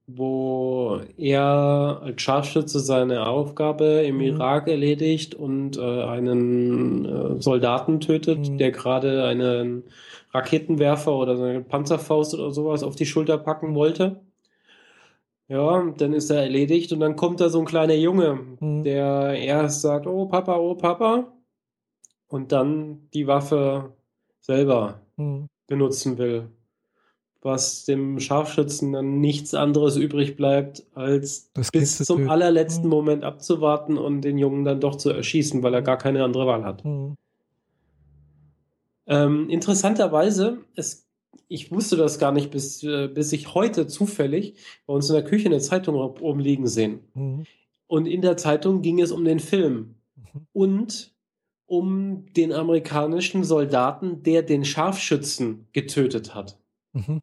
wo 0.07 1.01
er 1.18 1.99
als 2.01 2.22
Scharfschütze 2.22 2.80
seine 2.80 3.28
Aufgabe 3.28 4.03
im 4.05 4.15
mhm. 4.15 4.22
Irak 4.22 4.68
erledigt 4.70 5.36
und 5.36 5.78
äh, 5.78 5.82
einen 5.82 7.05
äh, 7.05 7.41
Soldaten 7.41 7.99
tötet, 7.99 8.49
mhm. 8.49 8.57
der 8.57 8.72
gerade 8.72 9.26
einen 9.26 9.84
Raketenwerfer 10.34 11.13
oder 11.13 11.34
eine 11.34 11.61
Panzerfaust 11.61 12.34
oder 12.34 12.51
sowas 12.51 12.84
auf 12.84 12.95
die 12.95 13.05
Schulter 13.05 13.38
packen 13.38 13.76
wollte. 13.76 14.22
Ja, 15.50 15.82
dann 15.98 16.14
ist 16.14 16.30
er 16.30 16.41
erledigt 16.41 16.91
und 16.91 17.00
dann 17.00 17.16
kommt 17.16 17.39
da 17.39 17.50
so 17.50 17.60
ein 17.60 17.66
kleiner 17.66 17.93
Junge, 17.93 18.39
mhm. 18.60 18.84
der 18.84 19.34
erst 19.39 19.82
sagt, 19.82 20.06
oh 20.06 20.26
Papa, 20.26 20.58
oh 20.58 20.76
Papa, 20.76 21.32
und 22.28 22.52
dann 22.52 23.08
die 23.14 23.28
Waffe 23.28 23.93
selber 24.41 25.02
mhm. 25.16 25.48
benutzen 25.68 26.18
will 26.18 26.50
was 27.48 27.86
dem 27.86 28.20
Scharfschützen 28.20 28.93
dann 28.93 29.20
nichts 29.20 29.54
anderes 29.54 29.95
übrig 29.95 30.36
bleibt, 30.36 30.86
als 30.93 31.52
das 31.54 31.72
bis 31.72 31.98
zum 31.98 32.18
töten. 32.18 32.30
allerletzten 32.30 32.86
mhm. 32.86 32.89
Moment 32.89 33.24
abzuwarten 33.24 33.98
und 33.98 34.22
den 34.22 34.38
Jungen 34.38 34.66
dann 34.66 34.80
doch 34.80 34.95
zu 34.95 35.10
erschießen, 35.10 35.64
weil 35.64 35.74
er 35.74 35.82
gar 35.82 35.98
keine 35.98 36.24
andere 36.24 36.45
Wahl 36.45 36.64
hat. 36.64 36.84
Mhm. 36.86 37.16
Ähm, 39.08 39.50
interessanterweise, 39.50 40.60
es, 40.76 41.07
ich 41.48 41.72
wusste 41.72 41.96
das 41.96 42.20
gar 42.20 42.32
nicht, 42.32 42.52
bis, 42.52 42.84
äh, 42.84 43.08
bis 43.08 43.32
ich 43.32 43.54
heute 43.54 43.88
zufällig 43.88 44.56
bei 44.86 44.94
uns 44.94 45.10
in 45.10 45.16
der 45.16 45.24
Küche 45.24 45.48
eine 45.48 45.60
Zeitung 45.60 45.96
oben 45.96 46.40
liegen 46.40 46.68
sehen. 46.68 47.02
Mhm. 47.14 47.46
Und 47.88 48.06
in 48.06 48.22
der 48.22 48.38
Zeitung 48.38 48.82
ging 48.82 49.00
es 49.00 49.12
um 49.12 49.24
den 49.24 49.40
Film 49.40 49.96
mhm. 50.16 50.48
und 50.54 51.16
um 51.66 52.26
den 52.34 52.54
amerikanischen 52.54 53.44
Soldaten, 53.44 54.24
der 54.24 54.42
den 54.42 54.66
Scharfschützen 54.66 55.68
getötet 55.74 56.34
hat. 56.34 56.60
Mhm. 56.94 57.22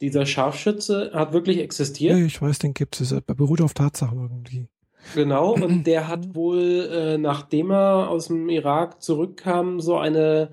Dieser 0.00 0.26
Scharfschütze 0.26 1.10
hat 1.14 1.32
wirklich 1.32 1.58
existiert. 1.58 2.18
Ja, 2.18 2.24
ich 2.24 2.40
weiß, 2.40 2.58
den 2.58 2.74
gibt 2.74 3.00
es. 3.00 3.12
Er 3.12 3.22
beruht 3.22 3.62
auf 3.62 3.72
Tatsachen 3.72 4.20
irgendwie. 4.20 4.68
Genau, 5.14 5.54
und 5.54 5.84
der 5.86 6.08
hat 6.08 6.34
wohl, 6.34 6.88
äh, 6.92 7.18
nachdem 7.18 7.70
er 7.70 8.08
aus 8.10 8.26
dem 8.26 8.48
Irak 8.48 9.02
zurückkam, 9.02 9.80
so 9.80 9.96
eine 9.96 10.52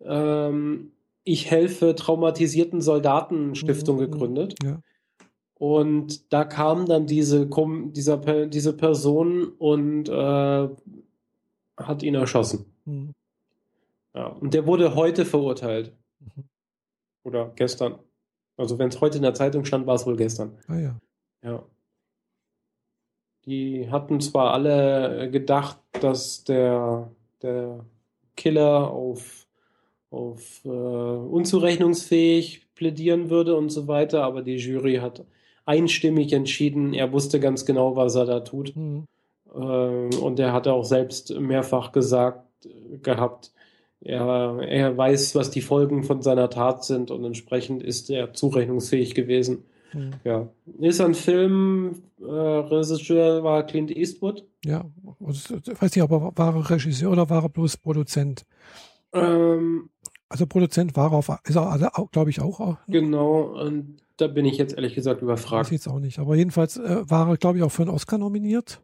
ähm, 0.00 0.92
Ich 1.24 1.50
helfe 1.50 1.94
traumatisierten 1.94 2.80
Soldatenstiftung 2.80 3.96
mhm, 3.96 4.00
gegründet. 4.00 4.54
Ja. 4.62 4.80
Und 5.54 6.32
da 6.32 6.44
kam 6.44 6.86
dann 6.86 7.06
diese, 7.06 7.48
dieser, 7.48 8.46
diese 8.46 8.76
Person 8.76 9.48
und 9.58 10.08
äh, 10.08 10.68
hat 11.76 12.02
ihn 12.02 12.14
erschossen. 12.14 12.66
Mhm. 12.84 13.14
Ja, 14.14 14.26
und 14.26 14.54
der 14.54 14.66
wurde 14.66 14.94
heute 14.94 15.24
verurteilt. 15.24 15.92
Mhm. 16.20 16.44
Oder 17.24 17.52
gestern. 17.56 17.98
Also 18.56 18.78
wenn 18.78 18.88
es 18.88 19.00
heute 19.00 19.16
in 19.16 19.22
der 19.22 19.34
Zeitung 19.34 19.64
stand, 19.64 19.86
war 19.86 19.94
es 19.94 20.06
wohl 20.06 20.16
gestern. 20.16 20.58
Ah 20.68 20.78
ja. 20.78 21.00
Ja. 21.42 21.64
Die 23.46 23.90
hatten 23.90 24.20
zwar 24.20 24.52
alle 24.52 25.30
gedacht, 25.30 25.78
dass 26.00 26.44
der, 26.44 27.10
der 27.42 27.84
Killer 28.36 28.90
auf, 28.90 29.43
auf 30.10 30.64
äh, 30.64 30.68
unzurechnungsfähig 30.68 32.66
plädieren 32.74 33.30
würde 33.30 33.56
und 33.56 33.70
so 33.70 33.88
weiter, 33.88 34.22
aber 34.24 34.42
die 34.42 34.56
Jury 34.56 34.96
hat 34.96 35.24
einstimmig 35.66 36.32
entschieden, 36.32 36.94
er 36.94 37.12
wusste 37.12 37.40
ganz 37.40 37.64
genau, 37.64 37.96
was 37.96 38.14
er 38.14 38.26
da 38.26 38.40
tut. 38.40 38.76
Mhm. 38.76 39.06
Äh, 39.54 39.58
und 39.58 40.38
er 40.38 40.52
hatte 40.52 40.72
auch 40.72 40.84
selbst 40.84 41.38
mehrfach 41.38 41.92
gesagt 41.92 42.44
gehabt, 43.02 43.52
er, 44.00 44.58
er 44.60 44.96
weiß, 44.96 45.34
was 45.34 45.50
die 45.50 45.62
Folgen 45.62 46.04
von 46.04 46.20
seiner 46.20 46.50
Tat 46.50 46.84
sind 46.84 47.10
und 47.10 47.24
entsprechend 47.24 47.82
ist 47.82 48.10
er 48.10 48.34
zurechnungsfähig 48.34 49.14
gewesen. 49.14 49.64
Mhm. 49.94 50.10
Ja. 50.24 50.48
Ist 50.78 51.00
ein 51.00 51.14
Film, 51.14 52.02
äh, 52.20 52.24
Regisseur 52.24 53.42
war 53.42 53.64
Clint 53.64 53.90
Eastwood. 53.90 54.44
Ja, 54.64 54.84
ich 55.28 55.80
weiß 55.80 55.94
nicht, 55.94 56.02
ob 56.02 56.10
er 56.10 56.32
war 56.36 56.54
er 56.54 56.70
Regisseur 56.70 57.12
oder 57.12 57.30
war 57.30 57.44
er 57.44 57.48
bloß 57.48 57.78
Produzent? 57.78 58.44
Ähm, 59.12 59.88
also 60.34 60.48
Produzent 60.48 60.96
war 60.96 61.12
er 61.12 61.18
auf, 61.18 61.28
ist 61.44 61.54
er, 61.54 61.92
glaube 62.10 62.30
ich, 62.30 62.40
auch. 62.40 62.58
Ne? 62.58 62.76
Genau, 62.88 63.42
und 63.60 63.98
da 64.16 64.26
bin 64.26 64.44
ich 64.44 64.58
jetzt 64.58 64.74
ehrlich 64.74 64.96
gesagt 64.96 65.22
überfragt. 65.22 65.66
Ich 65.66 65.72
jetzt 65.72 65.86
auch 65.86 66.00
nicht, 66.00 66.18
aber 66.18 66.34
jedenfalls 66.34 66.76
äh, 66.76 67.08
war 67.08 67.28
er, 67.28 67.36
glaube 67.36 67.58
ich, 67.58 67.62
auch 67.62 67.70
für 67.70 67.82
einen 67.82 67.92
Oscar 67.92 68.18
nominiert. 68.18 68.82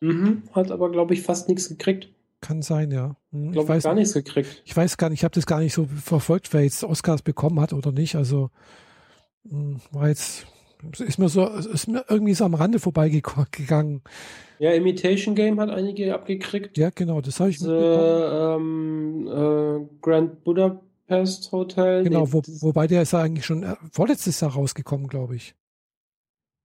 Mhm, 0.00 0.42
hat 0.50 0.72
aber, 0.72 0.90
glaube 0.90 1.14
ich, 1.14 1.22
fast 1.22 1.48
nichts 1.48 1.68
gekriegt. 1.68 2.08
Kann 2.40 2.62
sein, 2.62 2.90
ja. 2.90 3.14
Hm, 3.30 3.52
ich 3.52 3.68
weiß 3.68 3.84
gar 3.84 3.94
nichts 3.94 4.12
gekriegt. 4.12 4.60
Ich 4.64 4.76
weiß 4.76 4.96
gar 4.96 5.08
nicht, 5.08 5.20
ich 5.20 5.24
habe 5.24 5.36
das 5.36 5.46
gar 5.46 5.60
nicht 5.60 5.72
so 5.72 5.86
verfolgt, 5.86 6.52
wer 6.52 6.64
jetzt 6.64 6.82
Oscars 6.82 7.22
bekommen 7.22 7.60
hat 7.60 7.72
oder 7.72 7.92
nicht. 7.92 8.16
Also 8.16 8.50
hm, 9.48 9.80
war 9.92 10.08
jetzt, 10.08 10.48
ist 10.98 11.20
mir 11.20 11.28
so, 11.28 11.46
ist 11.46 11.86
mir 11.86 12.04
irgendwie 12.08 12.34
so 12.34 12.44
am 12.44 12.54
Rande 12.54 12.80
vorbeigegangen. 12.80 14.02
Ja, 14.58 14.72
Imitation 14.72 15.36
Game 15.36 15.60
hat 15.60 15.70
einige 15.70 16.12
abgekriegt. 16.12 16.76
Ja, 16.76 16.90
genau, 16.92 17.20
das 17.20 17.38
habe 17.38 17.50
ich 17.50 17.60
The, 17.60 17.68
ähm, 17.70 19.28
äh, 19.28 19.86
Grand 20.00 20.42
Budapest 20.42 20.87
Hotel. 21.10 22.04
Genau, 22.04 22.24
nee, 22.24 22.32
wo, 22.32 22.42
wobei 22.60 22.86
der 22.86 23.02
ist 23.02 23.12
ja 23.12 23.22
eigentlich 23.22 23.46
schon 23.46 23.62
äh, 23.62 23.76
vorletztes 23.92 24.40
Jahr 24.40 24.52
rausgekommen, 24.52 25.08
glaube 25.08 25.36
ich. 25.36 25.54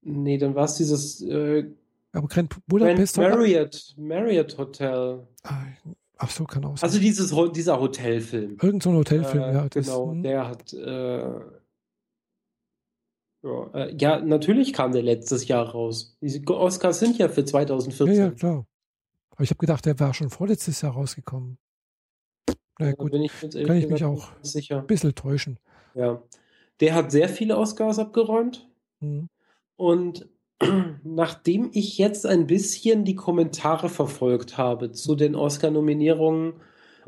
Nee, 0.01 0.37
dann 0.37 0.53
war 0.55 0.65
es 0.65 0.75
dieses 0.75 1.21
äh, 1.21 1.65
aber 2.13 2.27
Grand 2.27 2.55
Budapest 2.67 3.15
Grand 3.15 3.35
Marriott, 3.35 3.95
Marriott 3.97 4.57
Hotel. 4.57 5.27
Ah, 5.43 5.63
ach 6.17 6.29
so, 6.29 6.45
kann 6.45 6.63
auch 6.63 6.77
sein. 6.77 6.87
Also 6.87 6.99
dieses, 6.99 7.33
dieser 7.53 7.79
Hotelfilm. 7.79 8.57
Irgend 8.61 8.83
so 8.83 8.91
ein 8.91 8.95
Hotelfilm, 8.95 9.43
äh, 9.43 9.53
ja. 9.53 9.69
Das, 9.69 9.85
genau, 9.85 10.11
hm. 10.11 10.23
der 10.23 10.47
hat. 10.47 10.73
Äh, 10.73 11.39
ja, 13.45 13.67
äh, 13.73 13.95
ja, 13.97 14.19
natürlich 14.19 14.73
kam 14.73 14.91
der 14.93 15.01
letztes 15.01 15.47
Jahr 15.47 15.69
raus. 15.69 16.15
Die 16.21 16.47
Oscars 16.47 16.99
sind 16.99 17.17
ja 17.17 17.27
für 17.29 17.43
2014. 17.43 18.15
Ja, 18.15 18.25
ja, 18.25 18.31
klar. 18.31 18.65
Aber 19.31 19.43
ich 19.43 19.49
habe 19.49 19.57
gedacht, 19.57 19.85
der 19.85 19.99
war 19.99 20.13
schon 20.13 20.29
vorletztes 20.29 20.81
Jahr 20.81 20.93
rausgekommen. 20.93 21.57
Na 22.83 22.89
ja, 22.89 22.95
gut, 22.95 23.11
kann 23.11 23.77
ich 23.77 23.87
mich 23.87 24.03
auch 24.03 24.27
sicher. 24.41 24.79
ein 24.79 24.87
bisschen 24.87 25.15
täuschen. 25.15 25.57
Ja. 25.95 26.21
Der 26.79 26.95
hat 26.95 27.11
sehr 27.11 27.29
viele 27.29 27.57
Oscars 27.57 27.97
abgeräumt. 27.97 28.67
Mhm. 28.99 29.29
Und 29.77 30.27
nachdem 31.03 31.69
ich 31.73 31.97
jetzt 31.97 32.25
ein 32.25 32.47
bisschen 32.47 33.05
die 33.05 33.15
Kommentare 33.15 33.89
verfolgt 33.89 34.57
habe 34.57 34.91
zu 34.91 35.15
den 35.15 35.35
Oscar-Nominierungen 35.35 36.53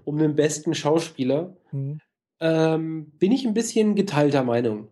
um 0.03 0.17
den 0.17 0.35
besten 0.35 0.73
Schauspieler, 0.75 1.57
mhm. 1.71 1.99
ähm, 2.39 3.11
bin 3.17 3.31
ich 3.31 3.45
ein 3.45 3.53
bisschen 3.53 3.95
geteilter 3.95 4.43
Meinung. 4.43 4.87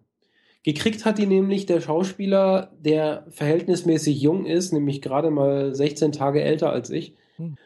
Gekriegt 0.63 1.05
hat 1.05 1.17
die 1.17 1.27
nämlich 1.27 1.65
der 1.65 1.81
Schauspieler, 1.81 2.71
der 2.79 3.27
verhältnismäßig 3.29 4.21
jung 4.21 4.45
ist, 4.45 4.71
nämlich 4.71 5.01
gerade 5.01 5.29
mal 5.29 5.75
16 5.75 6.13
Tage 6.13 6.41
älter 6.41 6.71
als 6.71 6.89
ich, 6.89 7.15
hm. 7.36 7.57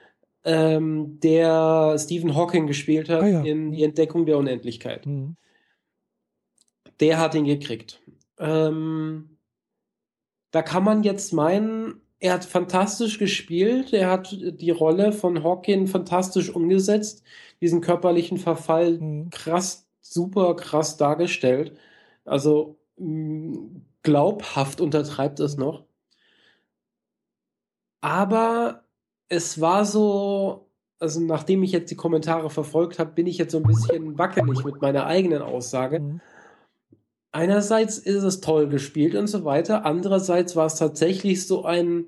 Ähm, 0.43 1.19
der 1.19 1.97
Stephen 1.99 2.35
Hawking 2.35 2.67
gespielt 2.67 3.09
hat 3.09 3.23
ah, 3.23 3.27
ja. 3.27 3.41
in 3.41 3.71
Die 3.71 3.83
Entdeckung 3.83 4.25
der 4.25 4.37
Unendlichkeit. 4.37 5.05
Hm. 5.05 5.35
Der 6.99 7.19
hat 7.19 7.35
ihn 7.35 7.45
gekriegt. 7.45 8.01
Ähm, 8.39 9.37
da 10.51 10.61
kann 10.61 10.83
man 10.83 11.03
jetzt 11.03 11.33
meinen, 11.33 12.01
er 12.19 12.33
hat 12.33 12.45
fantastisch 12.45 13.19
gespielt, 13.19 13.93
er 13.93 14.09
hat 14.09 14.31
die 14.31 14.71
Rolle 14.71 15.11
von 15.11 15.43
Hawking 15.43 15.87
fantastisch 15.87 16.49
umgesetzt, 16.49 17.23
diesen 17.61 17.81
körperlichen 17.81 18.37
Verfall 18.37 18.99
hm. 18.99 19.29
krass, 19.29 19.87
super 20.01 20.55
krass 20.55 20.97
dargestellt. 20.97 21.77
Also 22.25 22.79
glaubhaft 24.03 24.81
untertreibt 24.81 25.39
es 25.39 25.57
noch. 25.57 25.85
Aber 28.01 28.86
es 29.29 29.59
war 29.61 29.85
so, 29.85 30.69
also 30.99 31.19
nachdem 31.19 31.63
ich 31.63 31.71
jetzt 31.71 31.91
die 31.91 31.95
Kommentare 31.95 32.49
verfolgt 32.49 32.99
habe, 32.99 33.11
bin 33.11 33.27
ich 33.27 33.37
jetzt 33.37 33.51
so 33.51 33.57
ein 33.57 33.63
bisschen 33.63 34.17
wackelig 34.17 34.63
mit 34.63 34.81
meiner 34.81 35.05
eigenen 35.05 35.41
Aussage. 35.41 35.99
Mhm. 35.99 36.21
Einerseits 37.31 37.97
ist 37.97 38.23
es 38.23 38.41
toll 38.41 38.67
gespielt 38.67 39.15
und 39.15 39.27
so 39.27 39.45
weiter, 39.45 39.85
andererseits 39.85 40.55
war 40.55 40.65
es 40.65 40.75
tatsächlich 40.75 41.45
so 41.45 41.65
ein 41.65 42.07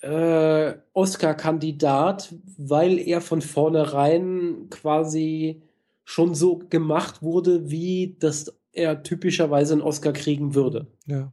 äh, 0.00 0.74
Oscar-Kandidat, 0.94 2.34
weil 2.56 2.98
er 2.98 3.20
von 3.20 3.40
vornherein 3.40 4.68
quasi 4.70 5.62
schon 6.04 6.34
so 6.34 6.58
gemacht 6.58 7.22
wurde, 7.22 7.70
wie 7.70 8.16
das 8.18 8.56
er 8.72 9.02
typischerweise 9.02 9.74
einen 9.74 9.82
Oscar 9.82 10.12
kriegen 10.12 10.54
würde. 10.54 10.86
Ja. 11.06 11.32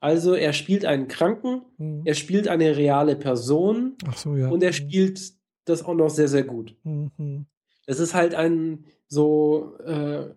Also 0.00 0.34
er 0.34 0.52
spielt 0.52 0.84
einen 0.84 1.08
Kranken, 1.08 1.62
mhm. 1.76 2.02
er 2.04 2.14
spielt 2.14 2.48
eine 2.48 2.76
reale 2.76 3.16
Person 3.16 3.96
so, 4.14 4.36
ja. 4.36 4.48
und 4.48 4.62
er 4.62 4.70
mhm. 4.70 4.74
spielt 4.74 5.32
das 5.64 5.84
auch 5.84 5.94
noch 5.94 6.10
sehr, 6.10 6.28
sehr 6.28 6.44
gut. 6.44 6.76
Mhm. 6.84 7.46
Es 7.86 7.98
ist 7.98 8.14
halt 8.14 8.34
ein 8.34 8.84
so, 9.08 9.76
äh, 9.84 10.28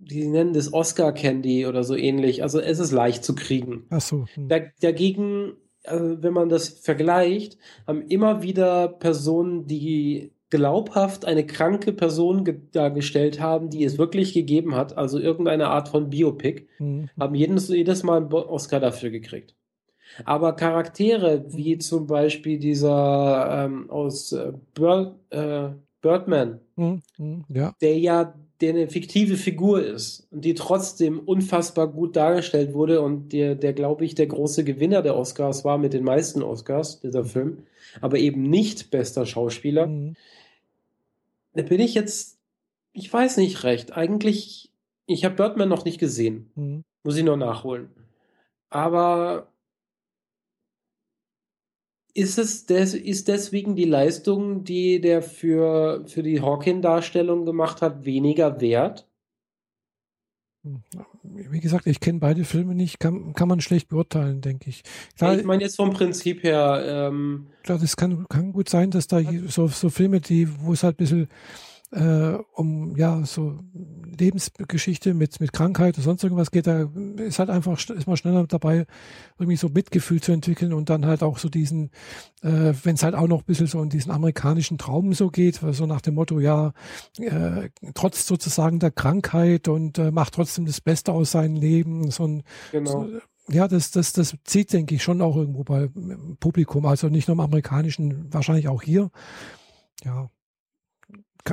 die 0.00 0.26
nennen 0.28 0.52
das 0.52 0.72
Oscar-Candy 0.72 1.66
oder 1.66 1.84
so 1.84 1.96
ähnlich. 1.96 2.42
Also 2.42 2.60
es 2.60 2.78
ist 2.78 2.92
leicht 2.92 3.24
zu 3.24 3.34
kriegen. 3.34 3.86
Ach 3.90 4.00
so. 4.00 4.26
Mhm. 4.36 4.48
Da, 4.48 4.60
dagegen, 4.80 5.56
also 5.84 6.22
wenn 6.22 6.32
man 6.32 6.48
das 6.48 6.68
vergleicht, 6.68 7.58
haben 7.86 8.02
immer 8.02 8.42
wieder 8.42 8.88
Personen, 8.88 9.66
die 9.66 10.32
glaubhaft 10.50 11.24
eine 11.24 11.46
kranke 11.46 11.92
Person 11.92 12.68
dargestellt 12.72 13.40
haben, 13.40 13.70
die 13.70 13.84
es 13.84 13.98
wirklich 13.98 14.32
gegeben 14.32 14.74
hat, 14.74 14.96
also 14.96 15.18
irgendeine 15.18 15.68
Art 15.68 15.88
von 15.88 16.10
Biopic, 16.10 16.66
mhm. 16.78 17.10
haben 17.18 17.34
jedes, 17.34 17.68
jedes 17.68 18.02
Mal 18.02 18.18
einen 18.18 18.32
Oscar 18.32 18.80
dafür 18.80 19.10
gekriegt. 19.10 19.54
Aber 20.24 20.54
Charaktere 20.54 21.44
wie 21.48 21.78
zum 21.78 22.06
Beispiel 22.06 22.58
dieser 22.58 23.66
ähm, 23.66 23.90
aus 23.90 24.32
äh, 24.32 24.52
Bird, 24.74 25.14
äh, 25.30 25.68
Birdman, 26.00 26.60
mhm. 26.76 27.02
mhm. 27.18 27.44
Ja. 27.48 27.74
der 27.80 27.98
ja 27.98 28.34
der 28.60 28.70
eine 28.70 28.88
fiktive 28.88 29.36
Figur 29.36 29.84
ist 29.84 30.26
und 30.32 30.44
die 30.44 30.54
trotzdem 30.54 31.20
unfassbar 31.20 31.86
gut 31.86 32.16
dargestellt 32.16 32.74
wurde 32.74 33.00
und 33.00 33.32
der, 33.32 33.54
der 33.54 33.72
glaube 33.72 34.04
ich, 34.04 34.16
der 34.16 34.26
große 34.26 34.64
Gewinner 34.64 35.02
der 35.02 35.16
Oscars 35.16 35.64
war 35.64 35.78
mit 35.78 35.92
den 35.92 36.02
meisten 36.02 36.42
Oscars, 36.42 37.00
dieser 37.00 37.24
Film, 37.24 37.58
aber 38.00 38.18
eben 38.18 38.42
nicht 38.42 38.90
bester 38.90 39.26
Schauspieler. 39.26 39.86
Mhm. 39.86 40.16
Da 41.58 41.64
bin 41.64 41.80
ich 41.80 41.94
jetzt, 41.94 42.38
ich 42.92 43.12
weiß 43.12 43.36
nicht 43.38 43.64
recht. 43.64 43.90
Eigentlich, 43.96 44.72
ich 45.06 45.24
habe 45.24 45.34
Birdman 45.34 45.68
noch 45.68 45.84
nicht 45.84 45.98
gesehen. 45.98 46.52
Mhm. 46.54 46.84
Muss 47.02 47.16
ich 47.16 47.24
noch 47.24 47.36
nachholen. 47.36 47.90
Aber 48.70 49.52
ist 52.14 52.38
es 52.38 52.66
des, 52.66 52.94
ist 52.94 53.26
deswegen 53.26 53.74
die 53.74 53.86
Leistung, 53.86 54.62
die 54.62 55.00
der 55.00 55.20
für, 55.20 56.04
für 56.06 56.22
die 56.22 56.40
Hawking-Darstellung 56.40 57.44
gemacht 57.44 57.82
hat, 57.82 58.04
weniger 58.04 58.60
wert? 58.60 59.08
Wie 61.50 61.60
gesagt, 61.60 61.86
ich 61.86 62.00
kenne 62.00 62.18
beide 62.18 62.44
Filme 62.44 62.74
nicht, 62.74 63.00
kann, 63.00 63.32
kann 63.32 63.48
man 63.48 63.60
schlecht 63.60 63.88
beurteilen, 63.88 64.40
denke 64.40 64.70
ich. 64.70 64.82
Klar, 65.16 65.38
ich 65.38 65.44
meine 65.44 65.62
jetzt 65.62 65.76
vom 65.76 65.92
Prinzip 65.92 66.42
her. 66.42 66.82
Ähm, 66.86 67.46
klar, 67.62 67.78
das 67.78 67.96
kann, 67.96 68.26
kann 68.28 68.52
gut 68.52 68.68
sein, 68.68 68.90
dass 68.90 69.06
da 69.06 69.20
so, 69.46 69.68
so 69.68 69.90
Filme, 69.90 70.20
die, 70.20 70.48
wo 70.60 70.72
es 70.72 70.82
halt 70.82 70.96
ein 70.96 71.04
bisschen 71.04 71.28
äh, 71.90 72.34
um 72.54 72.96
ja 72.96 73.24
so 73.24 73.58
Lebensgeschichte 74.18 75.14
mit 75.14 75.40
mit 75.40 75.52
Krankheit 75.52 75.96
und 75.96 76.02
sonst 76.02 76.22
irgendwas 76.22 76.50
geht, 76.50 76.66
da 76.66 76.88
ist 77.16 77.38
halt 77.38 77.50
einfach 77.50 77.78
ist 77.78 78.06
man 78.06 78.16
schneller 78.16 78.46
dabei, 78.46 78.86
irgendwie 79.38 79.56
so 79.56 79.68
Mitgefühl 79.68 80.20
zu 80.20 80.32
entwickeln 80.32 80.72
und 80.72 80.90
dann 80.90 81.06
halt 81.06 81.22
auch 81.22 81.38
so 81.38 81.48
diesen, 81.48 81.90
äh, 82.42 82.74
wenn 82.82 82.96
es 82.96 83.02
halt 83.02 83.14
auch 83.14 83.26
noch 83.26 83.40
ein 83.40 83.46
bisschen 83.46 83.68
so 83.68 83.82
in 83.82 83.88
diesen 83.88 84.12
amerikanischen 84.12 84.76
Traum 84.76 85.14
so 85.14 85.30
geht, 85.30 85.60
so 85.70 85.86
nach 85.86 86.00
dem 86.00 86.14
Motto, 86.14 86.40
ja, 86.40 86.72
äh, 87.18 87.70
trotz 87.94 88.26
sozusagen 88.26 88.80
der 88.80 88.90
Krankheit 88.90 89.68
und 89.68 89.98
äh, 89.98 90.10
macht 90.10 90.34
trotzdem 90.34 90.66
das 90.66 90.80
Beste 90.80 91.12
aus 91.12 91.30
seinem 91.30 91.56
Leben, 91.56 92.10
so 92.10 92.26
ein 92.26 92.42
genau. 92.72 92.90
So, 92.90 93.08
ja, 93.50 93.66
das, 93.66 93.90
das, 93.92 94.12
das 94.12 94.36
zieht, 94.44 94.74
denke 94.74 94.94
ich, 94.94 95.02
schon 95.02 95.22
auch 95.22 95.34
irgendwo 95.34 95.64
bei 95.64 95.88
Publikum. 96.38 96.84
Also 96.84 97.08
nicht 97.08 97.28
nur 97.28 97.34
im 97.34 97.40
amerikanischen, 97.40 98.30
wahrscheinlich 98.30 98.68
auch 98.68 98.82
hier. 98.82 99.10
Ja 100.04 100.28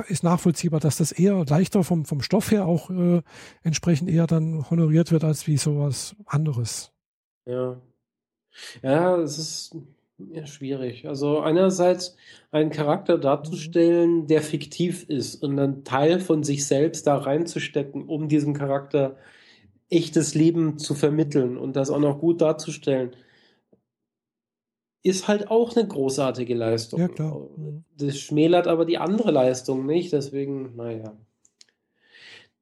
ist 0.08 0.24
nachvollziehbar, 0.24 0.80
dass 0.80 0.98
das 0.98 1.12
eher 1.12 1.44
leichter 1.48 1.84
vom, 1.84 2.04
vom 2.04 2.22
Stoff 2.22 2.50
her 2.50 2.66
auch 2.66 2.90
äh, 2.90 3.22
entsprechend 3.62 4.10
eher 4.10 4.26
dann 4.26 4.68
honoriert 4.70 5.12
wird 5.12 5.24
als 5.24 5.46
wie 5.46 5.56
sowas 5.56 6.16
anderes. 6.26 6.92
Ja. 7.46 7.80
Ja, 8.82 9.16
es 9.16 9.38
ist 9.38 9.76
ja, 10.18 10.46
schwierig. 10.46 11.06
Also 11.06 11.40
einerseits 11.40 12.16
einen 12.50 12.70
Charakter 12.70 13.18
darzustellen, 13.18 14.26
der 14.26 14.42
fiktiv 14.42 15.04
ist 15.08 15.42
und 15.42 15.58
einen 15.58 15.84
Teil 15.84 16.20
von 16.20 16.42
sich 16.42 16.66
selbst 16.66 17.06
da 17.06 17.18
reinzustecken, 17.18 18.06
um 18.06 18.28
diesem 18.28 18.54
Charakter 18.54 19.16
echtes 19.90 20.34
Leben 20.34 20.78
zu 20.78 20.94
vermitteln 20.94 21.56
und 21.56 21.76
das 21.76 21.90
auch 21.90 22.00
noch 22.00 22.18
gut 22.18 22.40
darzustellen 22.40 23.14
ist 25.02 25.28
halt 25.28 25.50
auch 25.50 25.76
eine 25.76 25.86
großartige 25.86 26.54
Leistung. 26.54 27.00
Ja, 27.00 27.08
klar. 27.08 27.48
Mhm. 27.56 27.84
Das 27.96 28.18
schmälert 28.18 28.66
aber 28.66 28.84
die 28.84 28.98
andere 28.98 29.30
Leistung 29.30 29.86
nicht, 29.86 30.12
deswegen, 30.12 30.74
naja. 30.76 31.16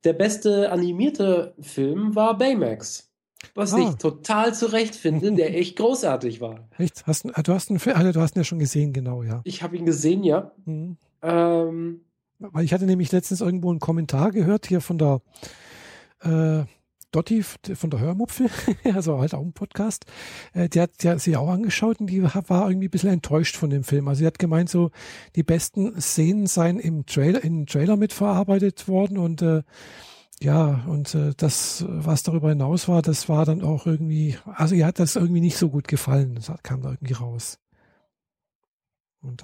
Der 0.04 0.12
beste 0.12 0.70
animierte 0.70 1.54
Film 1.60 2.14
war 2.14 2.36
Baymax. 2.36 3.10
Was 3.54 3.74
ah. 3.74 3.78
ich 3.78 3.96
total 3.96 4.54
zurecht 4.54 4.94
finde, 4.94 5.32
der 5.32 5.54
echt 5.58 5.76
großartig 5.76 6.40
war. 6.40 6.68
Echt? 6.78 7.06
Hast, 7.06 7.24
du 7.24 7.52
hast 7.52 7.70
also 7.70 8.12
du 8.12 8.20
hast 8.20 8.36
ihn 8.36 8.40
ja 8.40 8.44
schon 8.44 8.58
gesehen, 8.58 8.92
genau, 8.92 9.22
ja. 9.22 9.40
Ich 9.44 9.62
habe 9.62 9.76
ihn 9.76 9.86
gesehen, 9.86 10.22
ja. 10.22 10.52
Mhm. 10.64 10.96
Ähm, 11.22 12.00
Weil 12.38 12.64
ich 12.64 12.72
hatte 12.72 12.84
nämlich 12.84 13.12
letztens 13.12 13.40
irgendwo 13.40 13.70
einen 13.70 13.80
Kommentar 13.80 14.30
gehört 14.30 14.66
hier 14.66 14.80
von 14.80 14.98
der 14.98 15.20
äh, 16.22 16.64
Dotti 17.14 17.42
von 17.42 17.90
der 17.90 18.00
Hörmupfel, 18.00 18.48
also 18.94 19.18
halt 19.18 19.34
auch 19.34 19.42
ein 19.42 19.52
Podcast, 19.52 20.06
äh, 20.52 20.68
die 20.68 20.80
hat, 20.80 20.92
hat 21.04 21.20
sich 21.20 21.36
auch 21.36 21.48
angeschaut 21.48 22.00
und 22.00 22.08
die 22.08 22.22
war 22.22 22.68
irgendwie 22.68 22.88
ein 22.88 22.90
bisschen 22.90 23.10
enttäuscht 23.10 23.56
von 23.56 23.70
dem 23.70 23.84
Film. 23.84 24.08
Also 24.08 24.20
sie 24.20 24.26
hat 24.26 24.38
gemeint, 24.38 24.68
so 24.68 24.90
die 25.36 25.42
besten 25.42 26.00
Szenen 26.00 26.46
seien 26.46 26.78
im 26.78 27.06
Trailer, 27.06 27.44
im 27.44 27.66
Trailer 27.66 27.96
mitverarbeitet 27.96 28.88
worden 28.88 29.18
und 29.18 29.42
äh, 29.42 29.62
ja, 30.40 30.84
und 30.88 31.14
äh, 31.14 31.32
das, 31.36 31.84
was 31.88 32.22
darüber 32.24 32.48
hinaus 32.48 32.88
war, 32.88 33.02
das 33.02 33.28
war 33.28 33.46
dann 33.46 33.62
auch 33.62 33.86
irgendwie, 33.86 34.36
also 34.44 34.74
ihr 34.74 34.86
hat 34.86 34.98
das 34.98 35.16
irgendwie 35.16 35.40
nicht 35.40 35.56
so 35.56 35.70
gut 35.70 35.88
gefallen. 35.88 36.34
Das 36.34 36.52
kam 36.62 36.82
da 36.82 36.90
irgendwie 36.90 37.14
raus. 37.14 37.60
Und, 39.22 39.42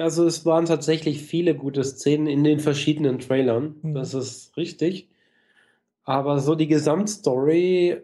also 0.00 0.26
es 0.26 0.46
waren 0.46 0.66
tatsächlich 0.66 1.22
viele 1.22 1.56
gute 1.56 1.82
Szenen 1.82 2.28
in 2.28 2.44
den 2.44 2.60
verschiedenen 2.60 3.18
Trailern. 3.18 3.74
Mhm. 3.82 3.94
Das 3.94 4.14
ist 4.14 4.56
richtig. 4.56 5.08
Aber 6.08 6.38
so 6.38 6.54
die 6.54 6.68
Gesamtstory 6.68 8.00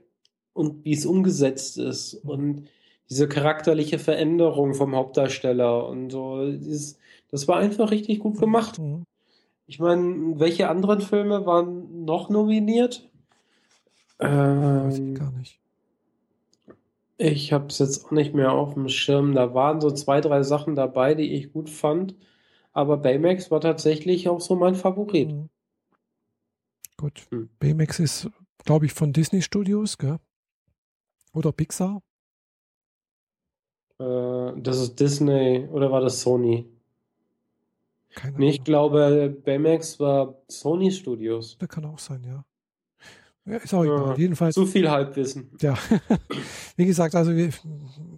und 0.53 0.85
wie 0.85 0.93
es 0.93 1.07
umgesetzt 1.07 1.79
ist 1.79 2.13
und 2.13 2.69
diese 3.09 3.29
charakterliche 3.29 3.99
Veränderung 3.99 4.75
vom 4.75 4.95
Hauptdarsteller 4.95 5.89
und 5.89 6.11
so, 6.11 6.47
dieses, 6.51 6.99
das 7.31 7.49
war 7.49 7.57
einfach 7.57 7.91
richtig 7.91 8.19
gut 8.19 8.39
gemacht. 8.39 8.79
Mhm. 8.79 9.05
Ich 9.67 9.79
meine, 9.79 10.39
welche 10.39 10.69
anderen 10.69 11.01
Filme 11.01 11.47
waren 11.47 12.05
noch 12.05 12.29
nominiert? 12.29 13.09
Ähm, 14.21 14.85
Weiß 14.85 14.99
ich 14.99 15.15
gar 15.15 15.31
nicht. 15.31 15.59
Ich 17.17 17.55
habe 17.55 17.69
es 17.69 17.79
jetzt 17.79 18.05
auch 18.05 18.11
nicht 18.11 18.35
mehr 18.35 18.53
auf 18.53 18.75
dem 18.75 18.91
Schirm. 18.91 19.35
Da 19.35 19.55
waren 19.55 19.81
so 19.81 19.91
zwei, 19.91 20.21
drei 20.21 20.43
Sachen 20.43 20.75
dabei, 20.75 21.15
die 21.15 21.33
ich 21.33 21.55
gut 21.55 21.71
fand. 21.71 22.15
Aber 22.75 22.99
Baymax 22.99 23.51
war 23.51 23.63
tatsächlich 23.63 24.29
auch 24.29 24.43
so 24.43 24.57
mein 24.57 24.75
Favorit. 24.75 25.33
Mhm. 25.33 25.49
Gut. 26.97 27.27
Hm. 27.31 27.49
Baymax 27.59 27.99
ist, 27.99 28.31
glaube 28.65 28.87
ich, 28.87 28.93
von 28.93 29.13
Disney 29.13 29.43
Studios, 29.43 29.99
gell? 29.99 30.19
Oder 31.33 31.53
Pixar? 31.53 32.03
Äh, 33.99 34.53
das 34.61 34.79
ist 34.79 34.99
Disney 35.01 35.69
oder 35.71 35.91
war 35.91 36.01
das 36.01 36.21
Sony? 36.21 36.67
Keine 38.15 38.39
nee, 38.39 38.51
ich 38.51 38.65
glaube, 38.65 39.37
Baymax 39.45 39.99
war 39.99 40.41
Sony 40.49 40.93
Studios. 40.93 41.59
Das 41.59 41.69
kann 41.69 41.85
auch 41.85 41.99
sein, 41.99 42.23
ja. 42.25 42.45
Ja, 43.47 43.57
ist 43.59 43.75
auch 43.75 43.85
egal. 43.85 44.19
Jedenfalls. 44.19 44.55
Zu 44.55 44.65
viel 44.65 44.91
Halbwissen. 44.91 45.51
Ja. 45.61 45.77
Wie 46.77 46.87
gesagt, 46.87 47.15
also 47.15 47.37
wir, 47.37 47.51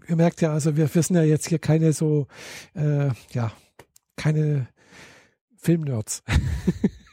ihr 0.06 0.16
merkt 0.16 0.40
ja, 0.40 0.52
also 0.52 0.76
wir, 0.76 0.94
wir 0.94 1.02
sind 1.02 1.16
ja 1.16 1.22
jetzt 1.22 1.48
hier 1.48 1.58
keine 1.58 1.92
so, 1.92 2.26
äh, 2.74 3.08
ja, 3.30 3.52
keine 4.16 4.68
Filmnerds. 5.56 6.22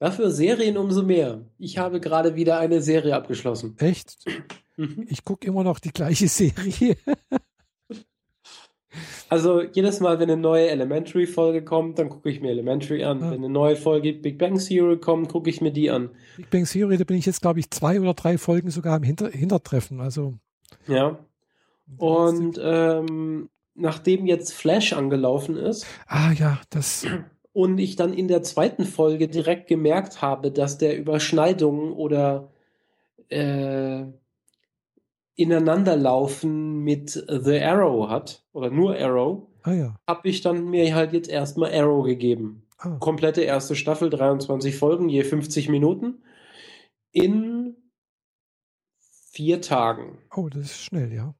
Dafür 0.00 0.30
Serien 0.30 0.78
umso 0.78 1.02
mehr. 1.02 1.42
Ich 1.58 1.76
habe 1.76 2.00
gerade 2.00 2.34
wieder 2.34 2.58
eine 2.58 2.80
Serie 2.80 3.14
abgeschlossen. 3.14 3.76
Echt? 3.78 4.16
Mhm. 4.78 5.04
Ich 5.08 5.24
gucke 5.24 5.46
immer 5.46 5.62
noch 5.62 5.78
die 5.78 5.92
gleiche 5.92 6.26
Serie. 6.26 6.96
Also 9.28 9.62
jedes 9.62 10.00
Mal, 10.00 10.18
wenn 10.18 10.28
eine 10.28 10.40
neue 10.40 10.68
Elementary-Folge 10.70 11.62
kommt, 11.62 12.00
dann 12.00 12.08
gucke 12.08 12.28
ich 12.28 12.40
mir 12.40 12.50
Elementary 12.50 13.04
an. 13.04 13.22
Ah. 13.22 13.30
Wenn 13.30 13.44
eine 13.44 13.48
neue 13.48 13.76
Folge 13.76 14.12
Big 14.12 14.36
Bang 14.38 14.58
Theory 14.58 14.98
kommt, 14.98 15.28
gucke 15.28 15.48
ich 15.48 15.60
mir 15.60 15.70
die 15.70 15.88
an. 15.88 16.10
Big 16.36 16.50
Bang 16.50 16.64
Theory, 16.64 16.96
da 16.96 17.04
bin 17.04 17.16
ich 17.16 17.26
jetzt, 17.26 17.40
glaube 17.40 17.60
ich, 17.60 17.70
zwei 17.70 18.00
oder 18.00 18.14
drei 18.14 18.36
Folgen 18.38 18.70
sogar 18.70 18.96
im 18.96 19.04
Hinter 19.04 19.30
Hintertreffen. 19.30 20.00
Also. 20.00 20.34
Ja. 20.88 21.20
Und 21.98 22.58
ähm, 22.60 23.48
nachdem 23.76 24.26
jetzt 24.26 24.52
Flash 24.52 24.92
angelaufen 24.92 25.56
ist. 25.56 25.86
Ah 26.08 26.32
ja, 26.32 26.60
das. 26.70 27.06
Und 27.60 27.76
ich 27.76 27.94
dann 27.94 28.14
in 28.14 28.26
der 28.26 28.42
zweiten 28.42 28.86
Folge 28.86 29.28
direkt 29.28 29.68
gemerkt 29.68 30.22
habe, 30.22 30.50
dass 30.50 30.78
der 30.78 30.96
Überschneidungen 30.96 31.92
oder 31.92 32.48
äh, 33.28 34.04
Ineinanderlaufen 35.34 36.82
mit 36.82 37.10
The 37.10 37.60
Arrow 37.60 38.08
hat, 38.08 38.46
oder 38.54 38.70
nur 38.70 38.96
Arrow, 38.96 39.42
ah, 39.64 39.72
ja. 39.72 39.96
habe 40.08 40.26
ich 40.26 40.40
dann 40.40 40.70
mir 40.70 40.94
halt 40.94 41.12
jetzt 41.12 41.28
erstmal 41.28 41.74
Arrow 41.74 42.02
gegeben. 42.02 42.66
Ah. 42.78 42.96
Komplette 42.98 43.42
erste 43.42 43.76
Staffel, 43.76 44.08
23 44.08 44.74
Folgen, 44.74 45.10
je 45.10 45.22
50 45.22 45.68
Minuten, 45.68 46.22
in 47.12 47.76
vier 49.32 49.60
Tagen. 49.60 50.16
Oh, 50.34 50.48
das 50.48 50.62
ist 50.62 50.82
schnell, 50.82 51.12
ja. 51.12 51.34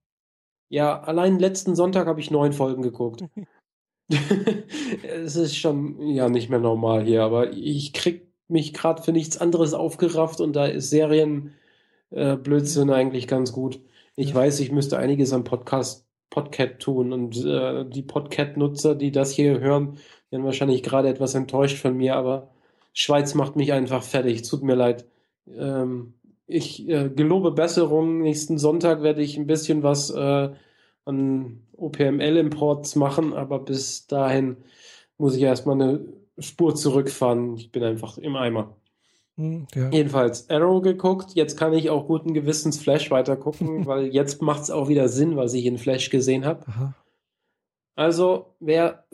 Ja, 0.68 1.00
allein 1.00 1.38
letzten 1.38 1.74
Sonntag 1.74 2.06
habe 2.06 2.20
ich 2.20 2.30
neun 2.30 2.52
Folgen 2.52 2.82
geguckt. 2.82 3.24
es 5.24 5.36
ist 5.36 5.56
schon 5.56 6.00
ja 6.08 6.28
nicht 6.28 6.50
mehr 6.50 6.58
normal 6.58 7.04
hier, 7.04 7.22
aber 7.22 7.52
ich 7.52 7.92
krieg 7.92 8.28
mich 8.48 8.74
gerade 8.74 9.02
für 9.02 9.12
nichts 9.12 9.38
anderes 9.38 9.74
aufgerafft 9.74 10.40
und 10.40 10.54
da 10.54 10.66
ist 10.66 10.90
Serienblödsinn 10.90 12.88
äh, 12.88 12.92
eigentlich 12.92 13.28
ganz 13.28 13.52
gut. 13.52 13.80
Ich 14.16 14.30
ja. 14.30 14.34
weiß, 14.34 14.60
ich 14.60 14.72
müsste 14.72 14.98
einiges 14.98 15.32
am 15.32 15.44
Podcast 15.44 16.06
Podcat 16.30 16.78
tun 16.80 17.12
und 17.12 17.44
äh, 17.44 17.84
die 17.84 18.02
Podcat-Nutzer, 18.02 18.94
die 18.94 19.10
das 19.10 19.32
hier 19.32 19.58
hören, 19.60 19.98
werden 20.30 20.44
wahrscheinlich 20.44 20.82
gerade 20.82 21.08
etwas 21.08 21.34
enttäuscht 21.34 21.78
von 21.78 21.96
mir, 21.96 22.14
aber 22.14 22.50
Schweiz 22.92 23.34
macht 23.34 23.56
mich 23.56 23.72
einfach 23.72 24.02
fertig. 24.02 24.42
Tut 24.42 24.62
mir 24.62 24.76
leid. 24.76 25.06
Ähm, 25.48 26.14
ich 26.46 26.88
äh, 26.88 27.08
gelobe 27.08 27.52
Besserung. 27.52 28.22
Nächsten 28.22 28.58
Sonntag 28.58 29.02
werde 29.02 29.22
ich 29.22 29.36
ein 29.36 29.46
bisschen 29.46 29.82
was 29.82 30.10
äh, 30.10 30.50
an 31.04 31.60
OPML-Imports 31.76 32.96
machen, 32.96 33.32
aber 33.32 33.58
bis 33.60 34.06
dahin 34.06 34.56
muss 35.18 35.36
ich 35.36 35.42
erstmal 35.42 35.80
eine 35.80 36.00
Spur 36.38 36.74
zurückfahren. 36.74 37.56
Ich 37.56 37.72
bin 37.72 37.82
einfach 37.82 38.18
im 38.18 38.36
Eimer. 38.36 38.76
Hm, 39.36 39.66
ja. 39.74 39.90
Jedenfalls 39.90 40.48
Arrow 40.50 40.82
geguckt. 40.82 41.32
Jetzt 41.34 41.56
kann 41.58 41.72
ich 41.72 41.90
auch 41.90 42.06
guten 42.06 42.34
Gewissens 42.34 42.78
Flash 42.78 43.10
weitergucken, 43.10 43.84
weil 43.86 44.06
jetzt 44.06 44.42
macht 44.42 44.62
es 44.62 44.70
auch 44.70 44.88
wieder 44.88 45.08
Sinn, 45.08 45.36
was 45.36 45.54
ich 45.54 45.66
in 45.66 45.78
Flash 45.78 46.10
gesehen 46.10 46.44
habe. 46.44 46.64
Also, 47.96 48.54
wer 48.60 49.04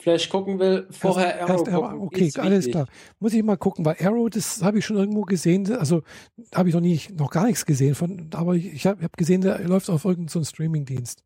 Flash 0.00 0.28
gucken 0.28 0.58
will, 0.58 0.86
vorher 0.90 1.36
erst, 1.36 1.50
Arrow 1.50 1.68
erst 1.68 1.82
gucken. 1.82 2.00
Okay, 2.00 2.32
alles 2.38 2.66
klar. 2.68 2.86
Muss 3.18 3.34
ich 3.34 3.42
mal 3.42 3.56
gucken, 3.56 3.84
weil 3.84 3.96
Arrow, 4.00 4.30
das 4.30 4.62
habe 4.62 4.78
ich 4.78 4.86
schon 4.86 4.96
irgendwo 4.96 5.22
gesehen. 5.22 5.70
Also 5.72 6.02
habe 6.54 6.68
ich 6.68 6.74
noch 6.74 6.80
nie, 6.80 7.00
noch 7.16 7.30
gar 7.30 7.46
nichts 7.46 7.66
gesehen 7.66 7.94
von, 7.94 8.30
aber 8.34 8.54
ich 8.54 8.86
habe 8.86 9.04
hab 9.04 9.16
gesehen, 9.16 9.42
der 9.42 9.60
läuft 9.60 9.90
auf 9.90 10.04
irgendeinem 10.04 10.28
so 10.28 10.42
Streaming-Dienst. 10.42 11.22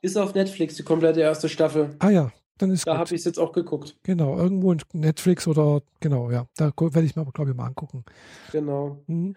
Ist 0.00 0.18
auf 0.18 0.34
Netflix 0.34 0.74
die 0.74 0.82
komplette 0.82 1.20
erste 1.20 1.48
Staffel. 1.48 1.94
Ah 2.00 2.10
ja, 2.10 2.32
dann 2.58 2.70
ist 2.70 2.86
Da 2.86 2.98
habe 2.98 3.14
ich 3.14 3.20
es 3.20 3.24
jetzt 3.24 3.38
auch 3.38 3.52
geguckt. 3.52 3.96
Genau, 4.02 4.36
irgendwo 4.36 4.72
in 4.72 4.80
Netflix 4.92 5.46
oder 5.46 5.82
genau, 6.00 6.30
ja. 6.30 6.46
Da 6.56 6.72
werde 6.76 7.04
ich 7.04 7.14
mir, 7.14 7.24
glaube 7.26 7.50
ich, 7.50 7.56
mal 7.56 7.66
angucken. 7.66 8.04
Genau. 8.50 9.02
Mhm. 9.06 9.36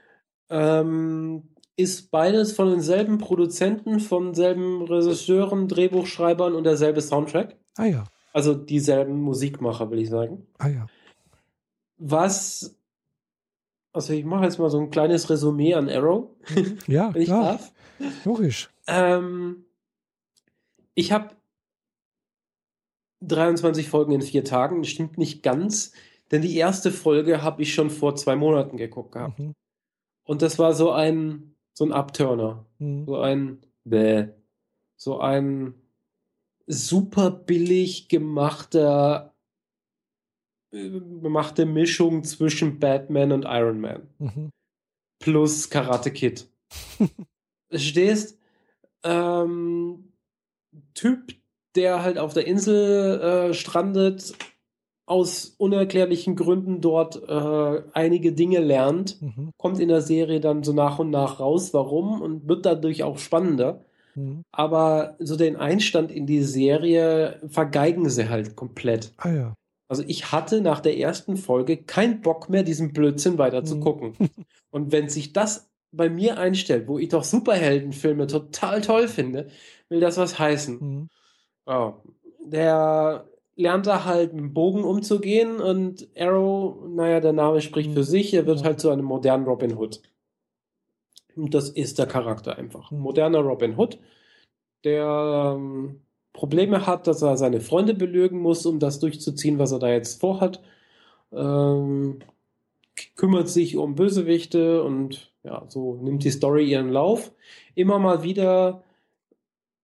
Ähm, 0.50 1.44
ist 1.78 2.10
beides 2.10 2.54
von 2.54 2.70
denselben 2.70 3.18
Produzenten, 3.18 4.00
von 4.00 4.26
denselben 4.26 4.84
Regisseuren, 4.84 5.68
Drehbuchschreibern 5.68 6.56
und 6.56 6.64
derselbe 6.64 7.02
Soundtrack. 7.02 7.58
Ah 7.78 7.86
ja. 7.86 8.06
Also 8.36 8.54
dieselben 8.54 9.22
Musikmacher, 9.22 9.90
will 9.92 10.00
ich 10.00 10.10
sagen. 10.10 10.46
Ah 10.58 10.68
ja. 10.68 10.88
Was, 11.98 12.78
also 13.94 14.12
ich 14.12 14.26
mache 14.26 14.44
jetzt 14.44 14.60
mal 14.60 14.70
so 14.70 14.78
ein 14.78 14.90
kleines 14.90 15.30
Resümee 15.30 15.74
an 15.74 15.88
Arrow. 15.88 16.32
Mhm. 16.54 16.78
Ja, 16.88 17.14
wenn 17.14 17.22
ich 17.22 17.30
klar. 17.30 17.44
darf. 17.54 17.72
Logisch. 18.26 18.70
Ähm, 18.88 19.64
ich 20.96 21.14
habe 21.14 21.30
23 23.22 23.88
Folgen 23.88 24.12
in 24.12 24.22
vier 24.22 24.44
Tagen. 24.44 24.82
Das 24.82 24.92
stimmt 24.92 25.18
nicht 25.18 25.42
ganz, 25.42 25.94
denn 26.30 26.42
die 26.42 26.58
erste 26.58 26.92
Folge 26.92 27.42
habe 27.42 27.62
ich 27.62 27.74
schon 27.74 27.90
vor 27.90 28.18
zwei 28.18 28.36
Monaten 28.36 28.76
geguckt 28.76 29.14
gehabt. 29.14 29.40
Mhm. 29.40 29.54
Und 30.26 30.42
das 30.42 30.60
war 30.60 30.74
so 30.74 30.92
ein, 30.92 31.56
so 31.72 31.86
ein 31.86 31.94
Upturner. 31.94 32.66
Mhm. 32.80 33.06
So 33.06 33.18
ein 33.18 33.62
Bäh. 33.86 34.28
So 34.98 35.22
ein 35.22 35.76
super 36.68 37.32
billig 37.32 38.08
gemachter 38.10 39.36
äh, 40.72 41.00
gemachte 41.22 41.66
Mischung 41.66 42.24
zwischen 42.24 42.80
Batman 42.80 43.32
und 43.32 43.46
Iron 43.46 43.80
Man. 43.80 44.08
Mhm. 44.20 44.50
Plus 45.20 45.70
Karate 45.70 46.12
Kid. 46.12 46.48
Stehst, 47.74 48.38
ähm, 49.04 50.12
Typ, 50.94 51.34
der 51.76 52.04
halt 52.04 52.18
auf 52.18 52.34
der 52.34 52.48
Insel 52.48 53.22
äh, 53.22 53.54
strandet, 53.54 54.34
aus 55.08 55.54
unerklärlichen 55.58 56.36
Gründen 56.36 56.82
dort 56.82 57.22
äh, 57.30 57.84
einige 57.94 58.34
Dinge 58.34 58.60
lernt, 58.60 59.22
mhm. 59.22 59.52
kommt 59.58 59.80
in 59.80 59.88
der 59.88 60.02
Serie 60.02 60.40
dann 60.40 60.64
so 60.64 60.74
nach 60.74 61.00
und 61.00 61.12
nach 61.12 61.40
raus, 61.40 61.74
warum 61.74 62.22
und 62.22 62.48
wird 62.48 62.66
dadurch 62.66 63.04
auch 63.04 63.20
spannender. 63.20 63.86
Mhm. 64.16 64.44
Aber 64.52 65.16
so 65.20 65.36
den 65.36 65.56
Einstand 65.56 66.12
in 66.12 66.26
die 66.26 66.42
Serie 66.42 67.40
vergeigen 67.48 68.10
sie 68.10 68.30
halt 68.30 68.56
komplett. 68.56 69.14
Ah 69.18 69.30
ja. 69.30 69.54
Also 69.88 70.04
ich 70.08 70.32
hatte 70.32 70.62
nach 70.62 70.80
der 70.80 70.98
ersten 70.98 71.38
Folge 71.38 71.78
keinen 71.78 72.22
Bock 72.22 72.50
mehr, 72.50 72.64
diesen 72.64 72.92
Blödsinn 72.92 73.38
weiter 73.38 73.62
mhm. 73.62 73.66
zu 73.66 73.80
gucken. 73.80 74.14
Und 74.72 74.92
wenn 74.92 75.10
sich 75.10 75.34
das 75.34 75.70
bei 75.92 76.10
mir 76.10 76.38
einstellt, 76.38 76.88
wo 76.88 76.98
ich 77.00 77.10
doch 77.10 77.24
Superheldenfilme 77.24 78.28
total 78.28 78.82
toll 78.82 79.08
finde, 79.08 79.48
will 79.90 80.00
das 80.00 80.18
was 80.18 80.40
heißen. 80.40 80.80
Mhm. 80.80 81.10
Oh. 81.66 81.94
Der 82.46 83.28
lernt 83.56 83.88
da 83.88 84.06
halt 84.06 84.34
mit 84.34 84.42
dem 84.42 84.54
Bogen 84.54 84.84
umzugehen 84.84 85.62
und 85.62 86.08
Arrow, 86.18 86.88
naja, 86.90 87.22
der 87.22 87.34
Name 87.34 87.62
spricht 87.62 87.94
für 87.94 88.04
sich, 88.04 88.34
er 88.34 88.46
wird 88.46 88.64
halt 88.64 88.80
zu 88.80 88.90
einem 88.90 89.06
modernen 89.06 89.46
Robin 89.46 89.78
Hood. 89.78 90.02
Und 91.36 91.54
das 91.54 91.70
ist 91.70 92.00
der 92.00 92.06
Charakter 92.06 92.58
einfach. 92.58 92.92
Ein 92.92 93.00
moderner 93.00 93.40
Robin 93.40 93.78
Hood, 93.78 94.00
der 94.84 95.56
ähm, 95.56 96.02
Probleme 96.34 96.86
hat, 96.86 97.08
dass 97.08 97.22
er 97.22 97.38
seine 97.38 97.62
Freunde 97.62 97.94
belügen 97.94 98.40
muss, 98.40 98.66
um 98.66 98.80
das 98.80 99.00
durchzuziehen, 99.00 99.60
was 99.60 99.72
er 99.72 99.80
da 99.80 99.90
jetzt 99.90 100.20
vorhat. 100.20 100.62
Ähm, 101.32 102.20
kümmert 103.16 103.50
sich 103.50 103.78
um 103.78 103.96
Bösewichte 103.96 104.84
und 104.84 105.34
ja, 105.44 105.66
so 105.68 105.96
nimmt 105.96 106.24
die 106.24 106.32
Story 106.32 106.70
ihren 106.70 106.90
Lauf. 106.90 107.32
Immer 107.76 108.00
mal 108.00 108.24
wieder 108.24 108.84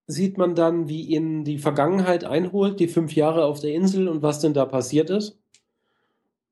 sieht 0.07 0.37
man 0.37 0.55
dann, 0.55 0.89
wie 0.89 1.03
ihn 1.03 1.43
die 1.43 1.57
Vergangenheit 1.57 2.23
einholt, 2.25 2.79
die 2.79 2.87
fünf 2.87 3.15
Jahre 3.15 3.45
auf 3.45 3.59
der 3.59 3.73
Insel 3.73 4.07
und 4.07 4.21
was 4.21 4.39
denn 4.39 4.53
da 4.53 4.65
passiert 4.65 5.09
ist. 5.09 5.37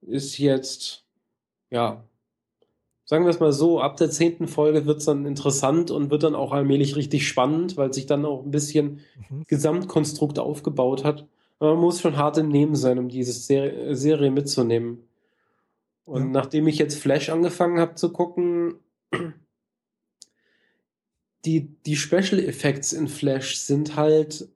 Ist 0.01 0.37
jetzt, 0.37 1.05
ja, 1.69 2.05
sagen 3.09 3.25
wir 3.25 3.31
es 3.31 3.39
mal 3.39 3.51
so, 3.51 3.81
ab 3.81 3.97
der 3.97 4.11
zehnten 4.11 4.47
Folge 4.47 4.85
wird 4.85 4.99
es 4.99 5.05
dann 5.05 5.25
interessant 5.25 5.89
und 5.89 6.11
wird 6.11 6.21
dann 6.21 6.35
auch 6.35 6.51
allmählich 6.51 6.95
richtig 6.95 7.27
spannend, 7.27 7.75
weil 7.75 7.91
sich 7.91 8.05
dann 8.05 8.23
auch 8.23 8.43
ein 8.43 8.51
bisschen 8.51 8.99
mhm. 9.31 9.45
Gesamtkonstrukt 9.47 10.37
aufgebaut 10.37 11.03
hat. 11.03 11.25
Aber 11.57 11.73
man 11.73 11.81
muss 11.81 12.01
schon 12.01 12.17
hart 12.17 12.37
im 12.37 12.49
Nehmen 12.49 12.75
sein, 12.75 12.99
um 12.99 13.09
diese 13.09 13.31
Serie, 13.31 13.95
Serie 13.95 14.29
mitzunehmen. 14.29 15.07
Und 16.05 16.21
ja. 16.21 16.29
nachdem 16.29 16.67
ich 16.67 16.77
jetzt 16.77 16.99
Flash 16.99 17.29
angefangen 17.29 17.79
habe 17.79 17.95
zu 17.95 18.13
gucken, 18.13 18.75
die, 21.45 21.67
die 21.87 21.95
Special 21.95 22.39
Effects 22.39 22.93
in 22.93 23.07
Flash 23.07 23.57
sind 23.57 23.95
halt 23.95 24.49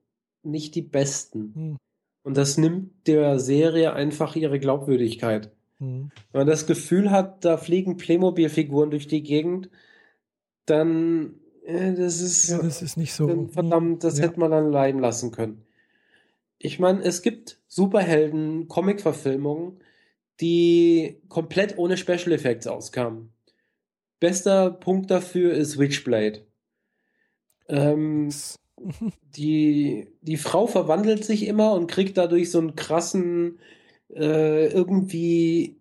nicht 0.44 0.76
die 0.76 0.82
besten. 0.82 1.54
Hm. 1.56 1.76
Und 2.22 2.36
das 2.36 2.56
nimmt 2.56 3.08
der 3.08 3.40
Serie 3.40 3.94
einfach 3.94 4.36
ihre 4.36 4.60
Glaubwürdigkeit. 4.60 5.50
Wenn 6.32 6.40
man 6.40 6.46
das 6.46 6.66
Gefühl 6.66 7.10
hat, 7.10 7.44
da 7.44 7.56
fliegen 7.56 7.96
Playmobil-Figuren 7.96 8.90
durch 8.90 9.06
die 9.06 9.22
Gegend, 9.22 9.70
dann 10.66 11.36
äh, 11.64 11.94
das 11.94 12.20
ist, 12.20 12.48
ja, 12.48 12.58
das 12.58 12.82
ist 12.82 12.96
nicht 12.96 13.12
so. 13.12 13.48
Verdammt, 13.48 14.04
das 14.04 14.18
ja. 14.18 14.24
hätte 14.24 14.40
man 14.40 14.50
dann 14.50 14.70
leiden 14.70 15.00
lassen 15.00 15.30
können. 15.30 15.64
Ich 16.58 16.78
meine, 16.78 17.02
es 17.02 17.22
gibt 17.22 17.58
Superhelden-Comic-Verfilmungen, 17.68 19.80
die 20.40 21.20
komplett 21.28 21.78
ohne 21.78 21.96
Special 21.96 22.32
Effects 22.32 22.66
auskamen. 22.66 23.32
bester 24.20 24.70
Punkt 24.70 25.10
dafür 25.10 25.54
ist 25.54 25.78
Witchblade. 25.78 26.46
Ähm, 27.68 28.30
die, 29.36 30.08
die 30.22 30.36
Frau 30.36 30.66
verwandelt 30.66 31.24
sich 31.24 31.46
immer 31.46 31.72
und 31.72 31.86
kriegt 31.86 32.16
dadurch 32.16 32.50
so 32.50 32.58
einen 32.58 32.76
krassen, 32.76 33.58
äh, 34.14 34.66
irgendwie 34.66 35.76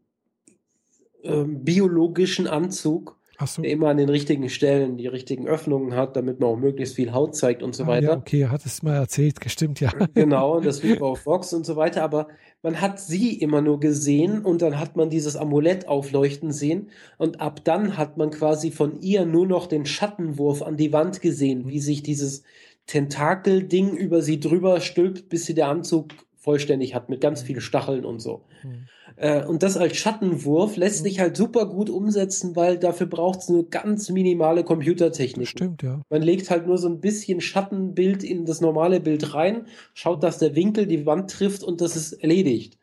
äh, 1.24 1.44
biologischen 1.46 2.48
Anzug 2.48 3.18
so. 3.46 3.62
der 3.62 3.72
immer 3.72 3.90
an 3.90 3.98
den 3.98 4.10
richtigen 4.10 4.50
Stellen 4.50 4.98
die 4.98 5.08
richtigen 5.08 5.48
Öffnungen 5.48 5.96
hat, 5.96 6.16
damit 6.16 6.40
man 6.40 6.50
auch 6.50 6.58
möglichst 6.58 6.96
viel 6.96 7.14
Haut 7.14 7.36
zeigt 7.36 7.64
und 7.64 7.76
so 7.76 7.84
ah, 7.84 7.88
weiter. 7.88 8.08
Ja, 8.08 8.18
okay, 8.18 8.48
hat 8.48 8.66
es 8.66 8.84
mal 8.84 8.96
erzählt, 8.96 9.42
gestimmt, 9.42 9.80
ja. 9.80 9.92
Genau, 10.14 10.58
und 10.58 10.66
das 10.66 10.84
lief 10.84 11.02
auf 11.02 11.26
Vox 11.26 11.54
und 11.54 11.66
so 11.66 11.76
weiter, 11.76 12.04
aber 12.04 12.28
man 12.62 12.80
hat 12.80 13.00
sie 13.00 13.34
immer 13.34 13.62
nur 13.62 13.80
gesehen 13.80 14.42
und 14.42 14.62
dann 14.62 14.80
hat 14.80 14.96
man 14.96 15.10
dieses 15.10 15.36
Amulett 15.36 15.88
aufleuchten 15.88 16.52
sehen 16.52 16.90
und 17.18 17.42
ab 17.42 17.64
dann 17.64 17.98
hat 17.98 18.18
man 18.18 18.30
quasi 18.30 18.72
von 18.72 19.02
ihr 19.02 19.26
nur 19.26 19.48
noch 19.48 19.68
den 19.68 19.86
Schattenwurf 19.86 20.62
an 20.62 20.78
die 20.78 20.94
Wand 20.94 21.22
gesehen, 21.22 21.68
wie 21.68 21.80
sich 21.80 22.04
dieses 22.04 22.44
Tentakel-Ding 22.88 23.96
über 23.96 24.22
sie 24.22 24.40
drüber 24.40 24.82
stülpt, 24.82 25.30
bis 25.30 25.46
sie 25.46 25.54
der 25.54 25.68
Anzug 25.68 26.10
vollständig 26.44 26.94
hat 26.94 27.08
mit 27.08 27.22
ganz 27.22 27.42
vielen 27.42 27.62
Stacheln 27.62 28.04
und 28.04 28.20
so. 28.20 28.42
Mhm. 28.64 28.88
Äh, 29.16 29.46
und 29.46 29.64
das 29.64 29.78
als 29.78 29.96
Schattenwurf 29.96 30.76
lässt 30.76 31.00
mhm. 31.00 31.04
sich 31.08 31.20
halt 31.22 31.38
super 31.38 31.66
gut 31.68 31.90
umsetzen, 31.90 32.58
weil 32.58 32.78
dafür 32.78 33.08
braucht 33.08 33.40
es 33.40 33.50
nur 33.50 33.70
ganz 33.70 34.10
minimale 34.10 34.66
Computertechnik. 34.66 35.48
Stimmt, 35.48 35.84
ja. 35.84 36.02
Man 36.10 36.22
legt 36.22 36.50
halt 36.50 36.68
nur 36.68 36.78
so 36.78 36.90
ein 36.90 37.00
bisschen 37.00 37.40
Schattenbild 37.40 38.26
in 38.26 38.46
das 38.46 38.60
normale 38.60 39.00
Bild 39.00 39.34
rein, 39.34 39.68
schaut, 39.94 40.22
dass 40.22 40.38
der 40.38 40.54
Winkel 40.54 40.86
die 40.86 41.06
Wand 41.06 41.32
trifft 41.32 41.64
und 41.64 41.80
das 41.80 41.96
ist 41.96 42.12
erledigt. 42.12 42.78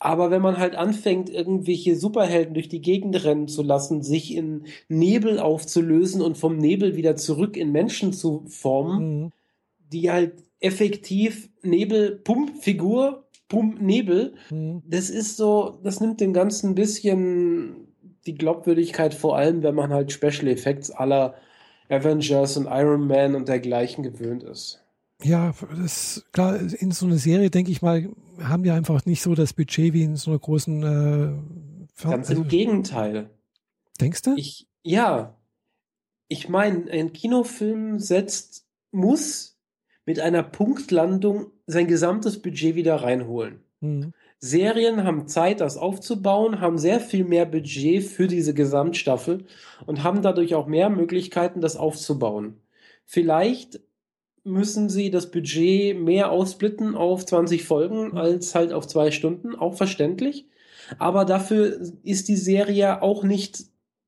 Aber 0.00 0.32
wenn 0.32 0.42
man 0.42 0.58
halt 0.58 0.74
anfängt, 0.74 1.30
irgendwelche 1.30 1.94
Superhelden 1.94 2.54
durch 2.54 2.68
die 2.68 2.80
Gegend 2.80 3.22
rennen 3.22 3.46
zu 3.46 3.62
lassen, 3.62 4.02
sich 4.02 4.34
in 4.34 4.64
Nebel 4.88 5.38
aufzulösen 5.38 6.20
und 6.20 6.36
vom 6.36 6.56
Nebel 6.56 6.96
wieder 6.96 7.14
zurück 7.14 7.56
in 7.56 7.70
Menschen 7.70 8.12
zu 8.12 8.42
formen, 8.48 9.22
mhm. 9.22 9.32
die 9.92 10.10
halt 10.10 10.42
effektiv 10.62 11.50
Nebel, 11.62 12.16
Pump, 12.16 12.62
Figur, 12.62 13.28
Pump, 13.48 13.80
Nebel. 13.80 14.34
Mhm. 14.50 14.82
Das 14.86 15.10
ist 15.10 15.36
so, 15.36 15.80
das 15.82 16.00
nimmt 16.00 16.20
dem 16.20 16.32
Ganzen 16.32 16.70
ein 16.70 16.74
bisschen 16.74 17.88
die 18.26 18.34
Glaubwürdigkeit, 18.34 19.14
vor 19.14 19.36
allem 19.36 19.62
wenn 19.62 19.74
man 19.74 19.92
halt 19.92 20.12
Special 20.12 20.48
Effects 20.48 20.90
aller 20.90 21.34
Avengers 21.88 22.56
und 22.56 22.66
Iron 22.66 23.06
Man 23.06 23.34
und 23.34 23.48
dergleichen 23.48 24.02
gewöhnt 24.02 24.42
ist. 24.42 24.80
Ja, 25.22 25.54
das 25.76 26.24
klar, 26.32 26.58
in 26.58 26.90
so 26.90 27.06
einer 27.06 27.16
Serie, 27.16 27.50
denke 27.50 27.70
ich 27.70 27.82
mal, 27.82 28.08
haben 28.40 28.64
wir 28.64 28.74
einfach 28.74 29.04
nicht 29.04 29.22
so 29.22 29.34
das 29.34 29.52
Budget 29.52 29.92
wie 29.92 30.02
in 30.02 30.16
so 30.16 30.30
einer 30.30 30.40
großen 30.40 30.82
äh, 30.82 32.02
Ganz 32.02 32.30
im 32.30 32.38
also 32.38 32.48
Gegenteil. 32.48 33.30
Denkst 34.00 34.22
du? 34.22 34.34
Ich, 34.36 34.66
ja. 34.82 35.36
Ich 36.28 36.48
meine, 36.48 36.90
ein 36.90 37.12
Kinofilm 37.12 37.98
setzt, 37.98 38.66
muss 38.90 39.51
mit 40.04 40.20
einer 40.20 40.42
Punktlandung 40.42 41.46
sein 41.66 41.86
gesamtes 41.86 42.40
Budget 42.42 42.74
wieder 42.74 42.96
reinholen. 42.96 43.60
Mhm. 43.80 44.12
Serien 44.38 45.04
haben 45.04 45.28
Zeit, 45.28 45.60
das 45.60 45.76
aufzubauen, 45.76 46.60
haben 46.60 46.76
sehr 46.76 46.98
viel 46.98 47.24
mehr 47.24 47.46
Budget 47.46 48.02
für 48.02 48.26
diese 48.26 48.54
Gesamtstaffel 48.54 49.44
und 49.86 50.02
haben 50.02 50.20
dadurch 50.20 50.56
auch 50.56 50.66
mehr 50.66 50.90
Möglichkeiten, 50.90 51.60
das 51.60 51.76
aufzubauen. 51.76 52.56
Vielleicht 53.04 53.80
müssen 54.44 54.88
sie 54.88 55.10
das 55.10 55.30
Budget 55.30 55.96
mehr 55.96 56.32
aussplitten 56.32 56.96
auf 56.96 57.24
20 57.24 57.62
Folgen 57.62 58.08
mhm. 58.08 58.16
als 58.16 58.54
halt 58.54 58.72
auf 58.72 58.88
zwei 58.88 59.12
Stunden, 59.12 59.54
auch 59.54 59.74
verständlich. 59.74 60.46
Aber 60.98 61.24
dafür 61.24 61.80
ist 62.02 62.28
die 62.28 62.36
Serie 62.36 63.02
auch 63.02 63.22
nicht 63.22 63.64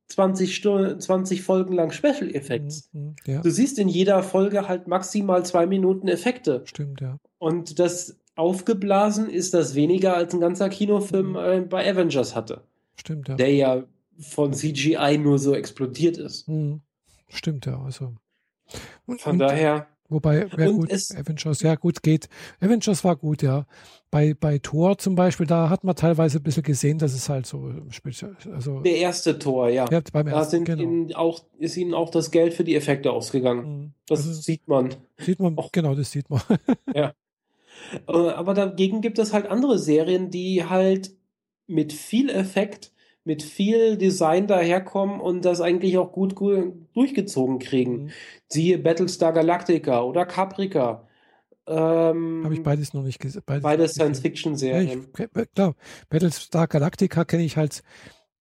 20, 0.09 0.55
Stunden, 0.55 1.01
20 1.01 1.43
Folgen 1.43 1.75
lang 1.75 1.91
Special 1.91 2.35
Effects. 2.35 2.91
Mhm, 2.93 3.01
mhm, 3.01 3.17
ja. 3.27 3.41
Du 3.41 3.51
siehst 3.51 3.79
in 3.79 3.89
jeder 3.89 4.23
Folge 4.23 4.69
halt 4.69 4.87
maximal 4.87 5.45
zwei 5.45 5.67
Minuten 5.67 6.09
Effekte. 6.09 6.63
Stimmt, 6.67 7.01
ja. 7.01 7.19
Und 7.39 7.79
das 7.79 8.17
aufgeblasen 8.37 9.29
ist 9.29 9.55
das 9.55 9.75
weniger 9.75 10.17
als 10.17 10.35
ein 10.35 10.41
ganzer 10.41 10.69
Kinofilm 10.69 11.31
mhm. 11.31 11.37
äh, 11.37 11.61
bei 11.61 11.89
Avengers 11.91 12.35
hatte. 12.35 12.63
Stimmt, 12.97 13.29
ja. 13.29 13.37
Der 13.37 13.53
ja 13.53 13.85
von 14.19 14.53
CGI 14.53 15.19
nur 15.19 15.39
so 15.39 15.55
explodiert 15.55 16.17
ist. 16.17 16.49
Mhm. 16.49 16.81
Stimmt, 17.29 17.67
ja. 17.67 17.81
Also. 17.81 18.15
Und, 19.07 19.21
von 19.21 19.33
und, 19.33 19.39
daher. 19.39 19.89
Wobei, 20.09 20.47
ja 20.57 20.71
gut, 20.71 20.93
Avengers, 20.93 21.63
ja 21.63 21.75
gut, 21.77 22.03
geht. 22.03 22.29
Avengers 22.61 23.05
war 23.05 23.17
gut, 23.17 23.43
ja. 23.43 23.67
Bei, 24.11 24.35
bei 24.35 24.59
Thor 24.59 24.99
zum 24.99 25.15
Beispiel, 25.15 25.47
da 25.47 25.71
hat 25.71 25.83
man 25.83 25.97
teilweise 25.97 26.39
ein 26.39 26.43
bisschen 26.43 26.63
gesehen, 26.63 26.99
dass 26.99 27.15
es 27.15 27.29
halt 27.29 27.47
so 27.47 27.73
speziell, 27.91 28.37
also. 28.53 28.81
Der 28.81 28.97
erste 28.97 29.39
Tor, 29.39 29.71
ja. 29.71 29.87
ja 29.91 30.03
beim 30.13 30.27
da 30.27 30.33
ersten, 30.33 30.65
genau. 30.65 30.83
ihnen 30.83 31.15
auch, 31.15 31.41
ist 31.59 31.77
ihnen 31.77 31.95
auch 31.95 32.11
das 32.11 32.31
Geld 32.31 32.53
für 32.53 32.65
die 32.65 32.77
Effekte 32.77 33.13
ausgegangen. 33.13 33.65
Mhm. 33.67 33.93
Das 34.07 34.21
also, 34.21 34.41
sieht 34.41 34.69
man. 34.69 34.95
Sieht 35.19 35.41
man, 35.41 35.57
auch. 35.57 35.73
genau, 35.73 35.95
das 35.95 36.11
sieht 36.11 36.29
man. 36.29 36.43
ja. 36.95 37.15
Äh, 38.07 38.13
aber 38.13 38.55
dagegen 38.55 39.01
gibt 39.01 39.19
es 39.19 39.33
halt 39.33 39.47
andere 39.47 39.79
Serien, 39.79 40.31
die 40.31 40.65
halt 40.65 41.13
mit 41.67 41.93
viel 41.93 42.29
Effekt 42.29 42.93
mit 43.25 43.43
viel 43.43 43.97
Design 43.97 44.47
daherkommen 44.47 45.20
und 45.20 45.45
das 45.45 45.61
eigentlich 45.61 45.99
auch 45.99 46.12
gut, 46.12 46.35
gut 46.35 46.75
durchgezogen 46.95 47.59
kriegen. 47.59 48.05
Mhm. 48.05 48.11
Siehe 48.49 48.79
Battlestar 48.79 49.33
Galactica 49.33 50.03
oder 50.03 50.27
Caprica. 50.27 51.09
Ähm, 51.66 52.43
Habe 52.45 52.55
ich 52.55 52.62
beides 52.62 52.93
noch 52.93 53.03
nicht 53.03 53.18
gesehen. 53.18 53.43
Beides, 53.47 53.62
beides 53.62 53.93
Science-Fiction-Serien. 53.95 55.07
Ja, 55.18 55.45
klar, 55.47 55.75
Battlestar 56.11 56.68
Galactica 56.68 57.25
kenne 57.25 57.45
ich 57.45 57.57
halt. 57.57 57.83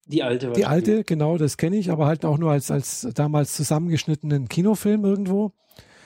Die 0.05 0.21
alte. 0.21 0.51
Die 0.51 0.65
alte, 0.65 1.05
genau, 1.05 1.37
das 1.37 1.55
kenne 1.55 1.77
ich, 1.77 1.89
aber 1.89 2.05
halt 2.05 2.25
auch 2.25 2.37
nur 2.37 2.51
als, 2.51 2.69
als 2.69 3.07
damals 3.15 3.53
zusammengeschnittenen 3.53 4.49
Kinofilm 4.49 5.05
irgendwo. 5.05 5.53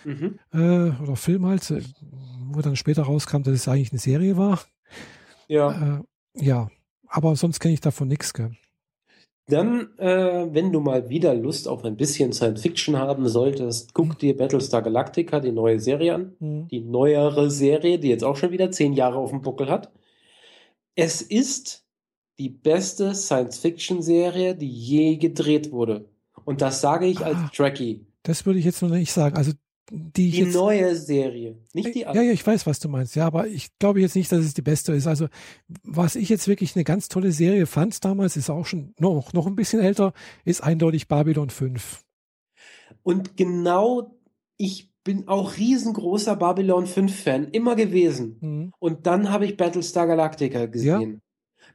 Mhm. 0.05 0.37
Äh, 0.53 0.91
oder 1.01 1.15
Film 1.15 1.47
halt, 1.47 1.73
wo 2.51 2.61
dann 2.61 2.75
später 2.75 3.03
rauskam, 3.03 3.41
dass 3.41 3.55
es 3.55 3.67
eigentlich 3.67 3.91
eine 3.91 3.99
Serie 3.99 4.37
war. 4.37 4.61
Ja. 5.47 5.97
Äh, 5.97 6.03
ja, 6.35 6.69
aber 7.07 7.35
sonst 7.35 7.59
kenne 7.59 7.73
ich 7.73 7.81
davon 7.81 8.07
nichts, 8.07 8.35
gell. 8.35 8.51
Dann, 9.49 9.97
äh, 9.97 10.47
wenn 10.51 10.73
du 10.73 10.81
mal 10.81 11.07
wieder 11.07 11.33
Lust 11.33 11.69
auf 11.69 11.85
ein 11.85 11.95
bisschen 11.95 12.33
Science 12.33 12.61
Fiction 12.61 12.97
haben 12.97 13.29
solltest, 13.29 13.93
guck 13.93 14.07
mhm. 14.09 14.17
dir 14.17 14.37
Battlestar 14.37 14.81
Galactica, 14.81 15.39
die 15.39 15.53
neue 15.53 15.79
Serie 15.79 16.15
an. 16.15 16.33
Mhm. 16.39 16.67
Die 16.67 16.81
neuere 16.81 17.49
Serie, 17.49 17.97
die 17.97 18.09
jetzt 18.09 18.25
auch 18.25 18.35
schon 18.35 18.51
wieder 18.51 18.71
zehn 18.71 18.91
Jahre 18.91 19.17
auf 19.17 19.29
dem 19.29 19.41
Buckel 19.41 19.69
hat. 19.69 19.91
Es 20.95 21.21
ist 21.21 21.85
die 22.39 22.49
beste 22.49 23.15
Science 23.15 23.57
Fiction 23.59 24.01
Serie, 24.01 24.53
die 24.53 24.69
je 24.69 25.15
gedreht 25.15 25.71
wurde. 25.71 26.09
Und 26.43 26.61
das 26.61 26.81
sage 26.81 27.07
ich 27.07 27.23
als 27.23 27.37
ah, 27.37 27.51
Trekkie. 27.53 28.05
Das 28.23 28.45
würde 28.45 28.59
ich 28.59 28.65
jetzt 28.65 28.81
noch 28.81 28.89
nicht 28.89 29.13
sagen. 29.13 29.37
Also 29.37 29.53
die, 29.89 30.31
die 30.31 30.39
jetzt, 30.39 30.53
neue 30.53 30.95
Serie, 30.95 31.57
nicht 31.73 31.95
die 31.95 32.05
alte. 32.05 32.19
Ja, 32.19 32.25
ja, 32.25 32.31
ich 32.31 32.45
weiß, 32.45 32.65
was 32.65 32.79
du 32.79 32.89
meinst. 32.89 33.15
Ja, 33.15 33.25
aber 33.27 33.47
ich 33.47 33.77
glaube 33.79 34.01
jetzt 34.01 34.15
nicht, 34.15 34.31
dass 34.31 34.43
es 34.43 34.53
die 34.53 34.61
beste 34.61 34.93
ist. 34.93 35.07
Also, 35.07 35.27
was 35.83 36.15
ich 36.15 36.29
jetzt 36.29 36.47
wirklich 36.47 36.75
eine 36.75 36.83
ganz 36.83 37.07
tolle 37.07 37.31
Serie 37.31 37.65
fand 37.65 38.03
damals, 38.03 38.35
ist 38.35 38.49
auch 38.49 38.65
schon 38.65 38.93
noch, 38.99 39.33
noch 39.33 39.47
ein 39.47 39.55
bisschen 39.55 39.79
älter, 39.79 40.13
ist 40.43 40.61
eindeutig 40.61 41.07
Babylon 41.07 41.49
5. 41.49 42.03
Und 43.03 43.37
genau, 43.37 44.17
ich 44.57 44.91
bin 45.03 45.29
auch 45.29 45.55
riesengroßer 45.55 46.35
Babylon 46.35 46.85
5 46.85 47.23
Fan, 47.23 47.47
immer 47.51 47.77
gewesen. 47.77 48.37
Mhm. 48.41 48.73
Und 48.79 49.07
dann 49.07 49.31
habe 49.31 49.45
ich 49.45 49.55
Battlestar 49.55 50.05
Galactica 50.05 50.65
gesehen. 50.65 51.11
Ja? 51.13 51.19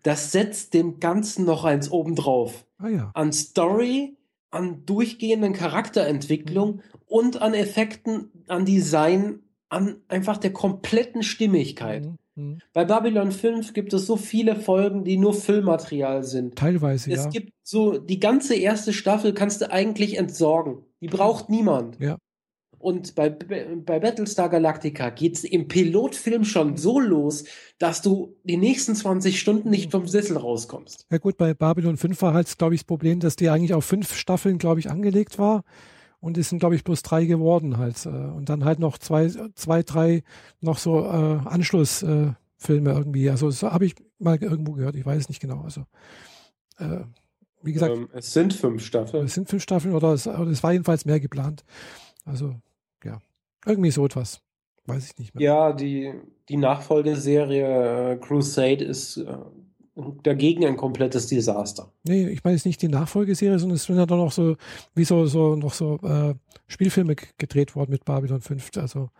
Das 0.02 0.32
setzt 0.32 0.74
dem 0.74 1.00
Ganzen 1.00 1.46
noch 1.46 1.64
eins 1.64 1.90
obendrauf. 1.90 2.66
Ah, 2.76 2.88
ja. 2.88 3.10
An 3.14 3.32
Story, 3.32 4.18
an 4.50 4.84
durchgehenden 4.84 5.54
Charakterentwicklung 5.54 6.76
mhm. 6.76 6.82
Und 7.12 7.42
an 7.42 7.52
Effekten, 7.52 8.30
an 8.48 8.64
Design, 8.64 9.40
an 9.68 9.96
einfach 10.08 10.38
der 10.38 10.54
kompletten 10.54 11.22
Stimmigkeit. 11.22 12.06
Mhm. 12.06 12.18
mhm. 12.34 12.58
Bei 12.72 12.86
Babylon 12.86 13.32
5 13.32 13.74
gibt 13.74 13.92
es 13.92 14.06
so 14.06 14.16
viele 14.16 14.56
Folgen, 14.56 15.04
die 15.04 15.18
nur 15.18 15.34
Füllmaterial 15.34 16.24
sind. 16.24 16.56
Teilweise, 16.56 17.12
es 17.12 17.18
ja. 17.18 17.26
Es 17.26 17.32
gibt 17.32 17.52
so, 17.62 17.98
die 17.98 18.18
ganze 18.18 18.54
erste 18.54 18.94
Staffel 18.94 19.34
kannst 19.34 19.60
du 19.60 19.70
eigentlich 19.70 20.16
entsorgen. 20.16 20.78
Die 21.02 21.08
braucht 21.08 21.50
niemand. 21.50 22.00
Ja. 22.00 22.16
Und 22.78 23.14
bei, 23.14 23.28
bei 23.28 24.00
Battlestar 24.00 24.48
Galactica 24.48 25.10
geht 25.10 25.36
es 25.36 25.44
im 25.44 25.68
Pilotfilm 25.68 26.44
schon 26.44 26.78
so 26.78 26.98
los, 26.98 27.44
dass 27.78 28.00
du 28.00 28.36
die 28.42 28.56
nächsten 28.56 28.94
20 28.94 29.38
Stunden 29.38 29.68
nicht 29.68 29.92
vom 29.92 30.08
Sessel 30.08 30.38
rauskommst. 30.38 31.06
Ja 31.12 31.18
gut, 31.18 31.36
bei 31.36 31.52
Babylon 31.52 31.98
5 31.98 32.22
war 32.22 32.32
halt, 32.32 32.58
glaube 32.58 32.74
ich, 32.74 32.80
das 32.80 32.86
Problem, 32.86 33.20
dass 33.20 33.36
die 33.36 33.50
eigentlich 33.50 33.74
auf 33.74 33.84
fünf 33.84 34.16
Staffeln, 34.16 34.56
glaube 34.56 34.80
ich, 34.80 34.90
angelegt 34.90 35.38
war. 35.38 35.62
Und 36.22 36.38
es 36.38 36.48
sind, 36.48 36.60
glaube 36.60 36.76
ich, 36.76 36.84
bloß 36.84 37.02
drei 37.02 37.26
geworden 37.26 37.76
halt. 37.76 38.06
Äh, 38.06 38.08
und 38.08 38.48
dann 38.48 38.64
halt 38.64 38.78
noch 38.78 38.96
zwei, 38.96 39.28
zwei 39.54 39.82
drei 39.82 40.22
noch 40.60 40.78
so 40.78 41.00
äh, 41.00 41.40
Anschlussfilme 41.44 42.36
äh, 42.68 42.94
irgendwie. 42.94 43.28
Also 43.28 43.48
das 43.48 43.62
habe 43.62 43.84
ich 43.84 43.94
mal 44.18 44.42
irgendwo 44.42 44.72
gehört, 44.72 44.96
ich 44.96 45.04
weiß 45.04 45.22
es 45.22 45.28
nicht 45.28 45.40
genau. 45.40 45.60
Also 45.62 45.84
äh, 46.78 47.00
wie 47.62 47.72
gesagt. 47.72 47.94
Ähm, 47.94 48.08
es 48.12 48.32
sind 48.32 48.54
fünf 48.54 48.84
Staffeln. 48.84 49.26
Es 49.26 49.34
sind 49.34 49.48
fünf 49.48 49.62
Staffeln 49.62 49.94
oder 49.94 50.12
es, 50.14 50.26
oder 50.26 50.50
es 50.50 50.62
war 50.62 50.72
jedenfalls 50.72 51.04
mehr 51.04 51.20
geplant. 51.20 51.64
Also 52.24 52.54
irgendwie 53.66 53.90
so 53.90 54.04
etwas. 54.04 54.40
Weiß 54.86 55.06
ich 55.06 55.18
nicht 55.18 55.34
mehr. 55.34 55.44
Ja, 55.44 55.72
die, 55.72 56.12
die 56.48 56.56
Nachfolgeserie 56.56 58.12
äh, 58.12 58.16
Crusade 58.16 58.84
ist 58.84 59.16
dagegen 59.95 60.64
ein 60.64 60.76
komplettes 60.76 61.26
Desaster. 61.26 61.93
Nee, 62.05 62.28
ich 62.28 62.45
meine 62.45 62.57
jetzt 62.57 62.66
nicht 62.66 62.80
die 62.80 62.88
Nachfolgeserie, 62.88 63.59
sondern 63.59 63.76
es 63.76 63.84
sind 63.84 63.97
ja 63.97 64.07
dann 64.07 64.20
auch 64.20 64.32
so, 64.32 64.57
wie 64.95 65.05
so, 65.05 65.26
so 65.26 65.55
noch 65.55 65.74
so 65.74 65.99
äh, 66.03 66.34
Spielfilme 66.66 67.16
gedreht 67.36 67.76
worden 67.76 67.90
mit 67.90 68.05
Babylon 68.05 68.40
5. 68.40 68.70
Also, 68.76 69.11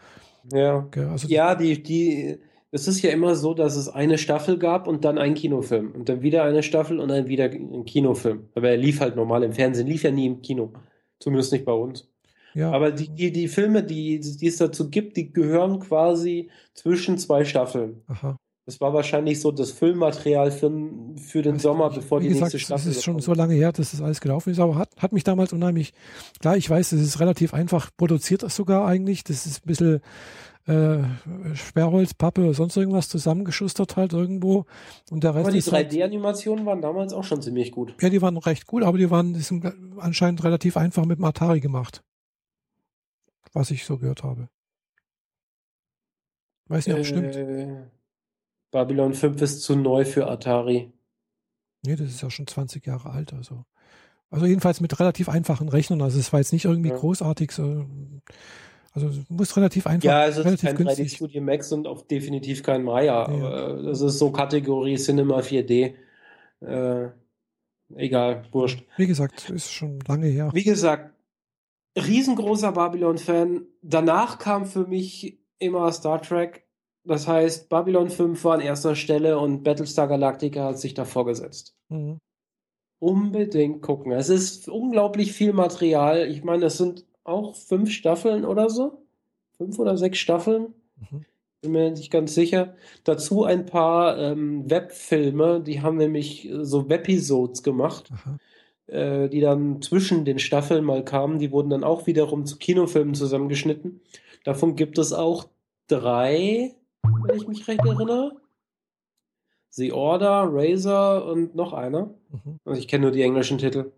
ja, 0.51 0.89
also 1.11 1.29
ja 1.29 1.55
die, 1.55 1.83
die, 1.83 2.39
es 2.71 2.89
ist 2.89 3.03
ja 3.03 3.11
immer 3.11 3.35
so, 3.35 3.53
dass 3.53 3.77
es 3.77 3.89
eine 3.89 4.17
Staffel 4.17 4.59
gab 4.59 4.89
und 4.89 5.05
dann 5.05 5.19
einen 5.19 5.35
Kinofilm 5.35 5.93
und 5.93 6.09
dann 6.09 6.23
wieder 6.23 6.45
eine 6.45 6.63
Staffel 6.63 6.99
und 7.01 7.09
dann 7.09 7.29
wieder 7.29 7.45
ein 7.45 7.85
Kinofilm. 7.85 8.49
Aber 8.55 8.71
er 8.71 8.79
lief 8.79 9.01
halt 9.01 9.15
normal 9.15 9.43
im 9.43 9.53
Fernsehen, 9.53 9.87
lief 9.87 10.03
ja 10.05 10.11
nie 10.11 10.27
im 10.27 10.41
Kino. 10.41 10.73
Zumindest 11.19 11.53
nicht 11.53 11.67
bei 11.67 11.73
uns. 11.73 12.09
Ja. 12.55 12.71
Aber 12.73 12.91
die, 12.91 13.09
die, 13.09 13.31
die 13.31 13.49
Filme, 13.49 13.83
die, 13.83 14.21
die 14.21 14.47
es 14.47 14.57
dazu 14.57 14.91
gibt, 14.91 15.17
die 15.17 15.33
gehören 15.33 15.81
quasi 15.81 16.51
zwischen 16.75 17.19
zwei 17.19 17.45
Staffeln. 17.45 18.03
Aha. 18.07 18.37
Das 18.65 18.81
war 18.81 18.95
wahrscheinlich 18.95 19.41
so 19.41 19.51
das 19.51 19.73
Füllmaterial 19.73 20.53
für, 20.53 20.71
für 21.17 21.43
den 21.43 21.59
Sommer, 21.59 21.91
bevor 21.91 22.21
die 22.21 22.29
gesagt, 22.29 22.53
nächste 22.53 22.59
Staffel. 22.61 22.87
Das 22.87 22.97
ist 22.97 23.03
schon 23.03 23.19
so 23.19 23.35
lange 23.35 23.55
her, 23.55 23.73
dass 23.73 23.91
das 23.91 24.01
alles 24.01 24.21
gelaufen 24.21 24.51
ist, 24.51 24.61
aber 24.61 24.77
hat, 24.77 24.91
hat 24.99 25.13
mich 25.13 25.25
damals 25.25 25.53
unheimlich, 25.53 25.93
klar, 26.39 26.57
ich 26.57 26.71
weiß, 26.71 26.91
das 26.91 27.01
ist 27.01 27.19
relativ 27.19 27.55
einfach 27.55 27.91
produziert 27.97 28.49
sogar 28.53 28.87
eigentlich. 28.87 29.25
Das 29.25 29.47
ist 29.47 29.65
ein 29.65 29.67
bisschen 29.67 30.01
äh, 30.67 30.99
Sperrholz, 31.55 32.15
Pappe, 32.15 32.55
sonst 32.55 32.77
irgendwas 32.77 33.09
zusammengeschustert 33.09 33.97
halt 33.97 34.13
irgendwo. 34.13 34.65
Und 35.11 35.25
der 35.25 35.35
Rest 35.35 35.47
aber 35.47 35.53
die 35.53 35.63
3D-Animationen 35.63 36.59
halt, 36.59 36.67
waren 36.67 36.83
damals 36.83 37.13
auch 37.13 37.25
schon 37.25 37.43
ziemlich 37.43 37.73
gut. 37.73 37.97
Ja, 38.01 38.11
die 38.11 38.23
waren 38.23 38.37
recht 38.37 38.69
gut, 38.69 38.85
aber 38.85 38.97
die 38.97 39.11
waren 39.11 39.35
die 39.35 39.41
sind 39.41 39.67
anscheinend 39.99 40.45
relativ 40.45 40.77
einfach 40.77 41.05
mit 41.05 41.19
dem 41.19 41.25
Atari 41.25 41.59
gemacht. 41.59 42.05
Was 43.53 43.73
ich 43.73 43.85
so 43.85 43.99
gehört 43.99 44.23
habe. 44.23 44.49
Weiß 46.69 46.87
nicht, 46.87 46.95
ob 46.95 47.03
es 47.03 47.11
äh, 47.11 47.33
stimmt. 47.33 47.91
Babylon 48.73 49.15
5 49.15 49.41
ist 49.41 49.63
zu 49.63 49.77
neu 49.77 50.05
für 50.05 50.27
Atari. 50.29 50.93
Nee, 51.85 51.95
das 51.95 52.09
ist 52.09 52.23
ja 52.23 52.31
schon 52.31 52.49
20 52.49 52.85
Jahre 52.85 53.11
alt, 53.11 53.33
also. 53.33 53.65
Also 54.31 54.47
jedenfalls 54.47 54.81
mit 54.81 54.99
relativ 54.99 55.29
einfachen 55.29 55.69
Rechnern. 55.69 56.01
Also 56.01 56.19
es 56.19 56.33
war 56.33 56.41
jetzt 56.41 56.55
nicht 56.55 56.65
irgendwie 56.65 56.89
ja. 56.89 56.97
großartig. 56.97 57.53
So, 57.53 57.85
also 58.93 59.11
muss 59.29 59.55
relativ 59.59 59.87
einfach. 59.87 60.05
Ja, 60.05 60.27
es 60.27 60.39
ist 60.39 60.63
kein 60.63 60.75
3D 60.75 61.15
Studio 61.15 61.43
Max 61.43 61.71
und 61.71 61.87
auch 61.87 62.01
definitiv 62.03 62.63
kein 62.63 62.83
Maya. 62.83 63.27
Aber 63.27 63.83
das 63.83 64.01
ist 64.01 64.19
so 64.19 64.33
Kategorie 64.33 64.97
Cinema 64.97 65.41
4D. 65.41 65.95
Äh, 66.61 67.09
egal, 67.95 68.47
wurscht. 68.53 68.83
Wie 68.97 69.07
gesagt, 69.07 69.51
ist 69.51 69.71
schon 69.71 70.01
lange 70.09 70.29
her. 70.29 70.51
Wie 70.55 70.65
gesagt, 70.65 71.13
riesengroßer 71.95 72.73
Babylon-Fan. 72.73 73.67
Danach 73.83 74.39
kam 74.39 74.65
für 74.65 74.87
mich 74.87 75.41
immer 75.59 75.93
Star 75.93 76.23
Trek. 76.23 76.65
Das 77.05 77.27
heißt, 77.27 77.69
Babylon 77.69 78.11
5 78.11 78.45
war 78.45 78.55
an 78.55 78.61
erster 78.61 78.95
Stelle 78.95 79.39
und 79.39 79.63
Battlestar 79.65 80.07
Galactica 80.07 80.65
hat 80.65 80.79
sich 80.79 80.95
davor 80.95 81.27
gesetzt. 81.27 81.75
Mhm. 81.89 82.19
Unbedingt 83.01 83.83
gucken. 83.83 84.13
Es 84.13 84.29
ist 84.29 84.69
unglaublich 84.69 85.33
viel 85.33 85.53
Material. 85.53 86.29
Ich 86.29 86.45
meine, 86.45 86.67
es 86.67 86.79
sind 86.79 87.05
auch 87.25 87.57
fünf 87.57 87.91
Staffeln 87.91 88.45
oder 88.45 88.71
so. 88.71 89.03
Fünf 89.57 89.79
oder 89.81 89.97
sechs 89.97 90.19
Staffeln. 90.19 90.75
Mhm. 90.97 91.25
Bin 91.63 91.73
mir 91.73 91.91
nicht 91.91 92.13
ganz 92.13 92.35
sicher. 92.35 92.75
Dazu 93.03 93.45
ein 93.45 93.67
paar 93.67 94.19
ähm, 94.19 94.71
Webfilme, 94.71 95.61
die 95.61 95.81
haben 95.81 95.97
nämlich 95.97 96.49
so 96.61 96.89
Webisodes 96.89 97.63
gemacht, 97.65 98.11
äh, 98.87 99.29
die 99.29 99.41
dann 99.41 99.83
zwischen 99.83 100.25
den 100.25 100.39
Staffeln 100.39 100.85
mal 100.85 101.05
kamen. 101.05 101.41
Die 101.41 101.51
wurden 101.51 101.71
dann 101.71 101.85
auch 101.85 102.07
wiederum 102.07 102.47
zu 102.47 102.59
Kinofilmen 102.59 103.15
zusammengeschnitten. 103.15 104.01
Davon 104.45 104.77
gibt 104.77 104.99
es 104.99 105.13
auch 105.13 105.49
drei 105.89 106.75
wenn 107.03 107.37
ich 107.37 107.49
mich 107.49 107.67
recht 107.69 107.85
erinnere. 107.85 108.33
The 109.71 109.93
Order, 109.93 110.49
Razor 110.51 111.25
und 111.25 111.55
noch 111.55 111.73
einer. 111.73 112.15
Mhm. 112.31 112.61
Also 112.65 112.79
ich 112.79 112.89
kenne 112.89 113.03
nur 113.03 113.11
die 113.11 113.23
englischen 113.23 113.59
Titel. 113.59 113.93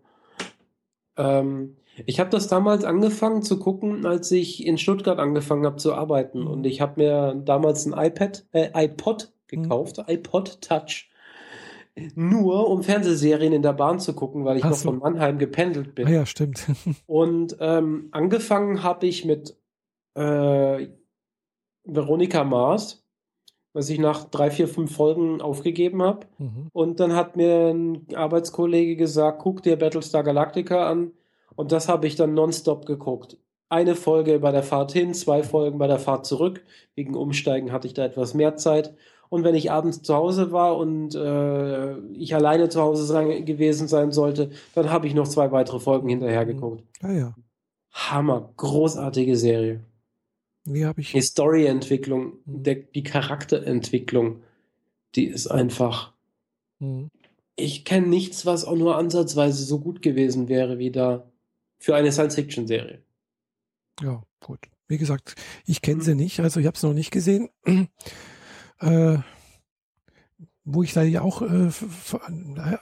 Ähm, 1.17 1.75
ich 2.05 2.19
habe 2.19 2.29
das 2.29 2.47
damals 2.47 2.83
angefangen 2.83 3.41
zu 3.41 3.59
gucken, 3.59 4.05
als 4.05 4.31
ich 4.31 4.65
in 4.65 4.77
Stuttgart 4.77 5.19
angefangen 5.19 5.65
habe 5.65 5.77
zu 5.77 5.93
arbeiten. 5.93 6.41
Mhm. 6.41 6.47
Und 6.47 6.65
ich 6.65 6.81
habe 6.81 7.01
mir 7.01 7.35
damals 7.35 7.85
ein 7.85 7.93
iPad, 7.93 8.45
äh, 8.53 8.69
iPod 8.85 9.31
gekauft, 9.47 9.97
mhm. 9.97 10.13
iPod 10.13 10.61
Touch. 10.61 11.09
Nur 12.15 12.69
um 12.69 12.83
Fernsehserien 12.83 13.53
in 13.53 13.61
der 13.61 13.71
Bahn 13.71 13.99
zu 13.99 14.13
gucken, 14.13 14.43
weil 14.43 14.57
ich 14.57 14.65
Ach 14.65 14.71
noch 14.71 14.77
so. 14.77 14.89
von 14.89 14.99
Mannheim 14.99 15.37
gependelt 15.37 15.95
bin. 15.95 16.07
Ah 16.07 16.11
ja, 16.11 16.25
stimmt. 16.25 16.65
und 17.05 17.55
ähm, 17.61 18.09
angefangen 18.11 18.83
habe 18.83 19.07
ich 19.07 19.23
mit 19.23 19.57
äh, 20.15 20.87
Veronika 21.85 22.43
Mars, 22.43 23.03
was 23.73 23.89
ich 23.89 23.99
nach 23.99 24.23
drei, 24.25 24.51
vier, 24.51 24.67
fünf 24.67 24.95
Folgen 24.95 25.41
aufgegeben 25.41 26.01
habe. 26.01 26.27
Mhm. 26.37 26.69
Und 26.71 26.99
dann 26.99 27.13
hat 27.13 27.35
mir 27.35 27.73
ein 27.73 28.07
Arbeitskollege 28.15 28.95
gesagt, 28.95 29.39
guck 29.39 29.63
dir 29.63 29.77
Battlestar 29.77 30.23
Galactica 30.23 30.89
an. 30.89 31.11
Und 31.55 31.71
das 31.71 31.87
habe 31.87 32.07
ich 32.07 32.15
dann 32.15 32.33
nonstop 32.33 32.85
geguckt. 32.85 33.37
Eine 33.67 33.95
Folge 33.95 34.39
bei 34.39 34.51
der 34.51 34.63
Fahrt 34.63 34.91
hin, 34.91 35.13
zwei 35.13 35.43
Folgen 35.43 35.77
bei 35.77 35.87
der 35.87 35.99
Fahrt 35.99 36.25
zurück. 36.25 36.63
Wegen 36.95 37.15
Umsteigen 37.15 37.71
hatte 37.71 37.87
ich 37.87 37.93
da 37.93 38.05
etwas 38.05 38.33
mehr 38.33 38.55
Zeit. 38.55 38.93
Und 39.29 39.43
wenn 39.43 39.55
ich 39.55 39.71
abends 39.71 40.01
zu 40.03 40.15
Hause 40.15 40.51
war 40.51 40.77
und 40.77 41.15
äh, 41.15 41.97
ich 42.13 42.35
alleine 42.35 42.69
zu 42.69 42.81
Hause 42.81 43.03
sein, 43.05 43.43
gewesen 43.43 43.87
sein 43.87 44.11
sollte, 44.11 44.51
dann 44.75 44.91
habe 44.91 45.07
ich 45.07 45.15
noch 45.15 45.27
zwei 45.27 45.51
weitere 45.51 45.79
Folgen 45.79 46.07
hinterher 46.09 46.45
geguckt. 46.45 46.83
Ah 47.01 47.11
ja. 47.11 47.35
Hammer, 47.91 48.51
großartige 48.55 49.35
Serie. 49.35 49.81
Wie 50.65 50.85
habe 50.85 51.01
ich. 51.01 51.11
Die 51.11 51.21
Storyentwicklung, 51.21 52.39
mhm. 52.45 52.63
die 52.93 53.03
Charakterentwicklung, 53.03 54.41
die 55.15 55.25
ist 55.25 55.47
einfach. 55.47 56.13
Mhm. 56.79 57.09
Ich 57.55 57.85
kenne 57.85 58.07
nichts, 58.07 58.45
was 58.45 58.65
auch 58.65 58.75
nur 58.75 58.97
ansatzweise 58.97 59.63
so 59.63 59.79
gut 59.79 60.01
gewesen 60.01 60.49
wäre 60.49 60.77
wie 60.77 60.91
da 60.91 61.29
für 61.79 61.95
eine 61.95 62.11
Science-Fiction-Serie. 62.11 63.01
Ja, 64.01 64.23
gut. 64.41 64.59
Wie 64.87 64.97
gesagt, 64.97 65.35
ich 65.65 65.81
kenne 65.81 66.01
sie 66.01 66.15
nicht, 66.15 66.39
also 66.39 66.59
ich 66.59 66.65
habe 66.65 66.75
es 66.75 66.83
noch 66.83 66.93
nicht 66.93 67.11
gesehen. 67.11 67.49
äh, 68.79 69.17
wo 70.65 70.83
ich 70.83 70.93
da 70.93 71.03
ja 71.03 71.21
auch 71.21 71.41
äh, 71.41 71.69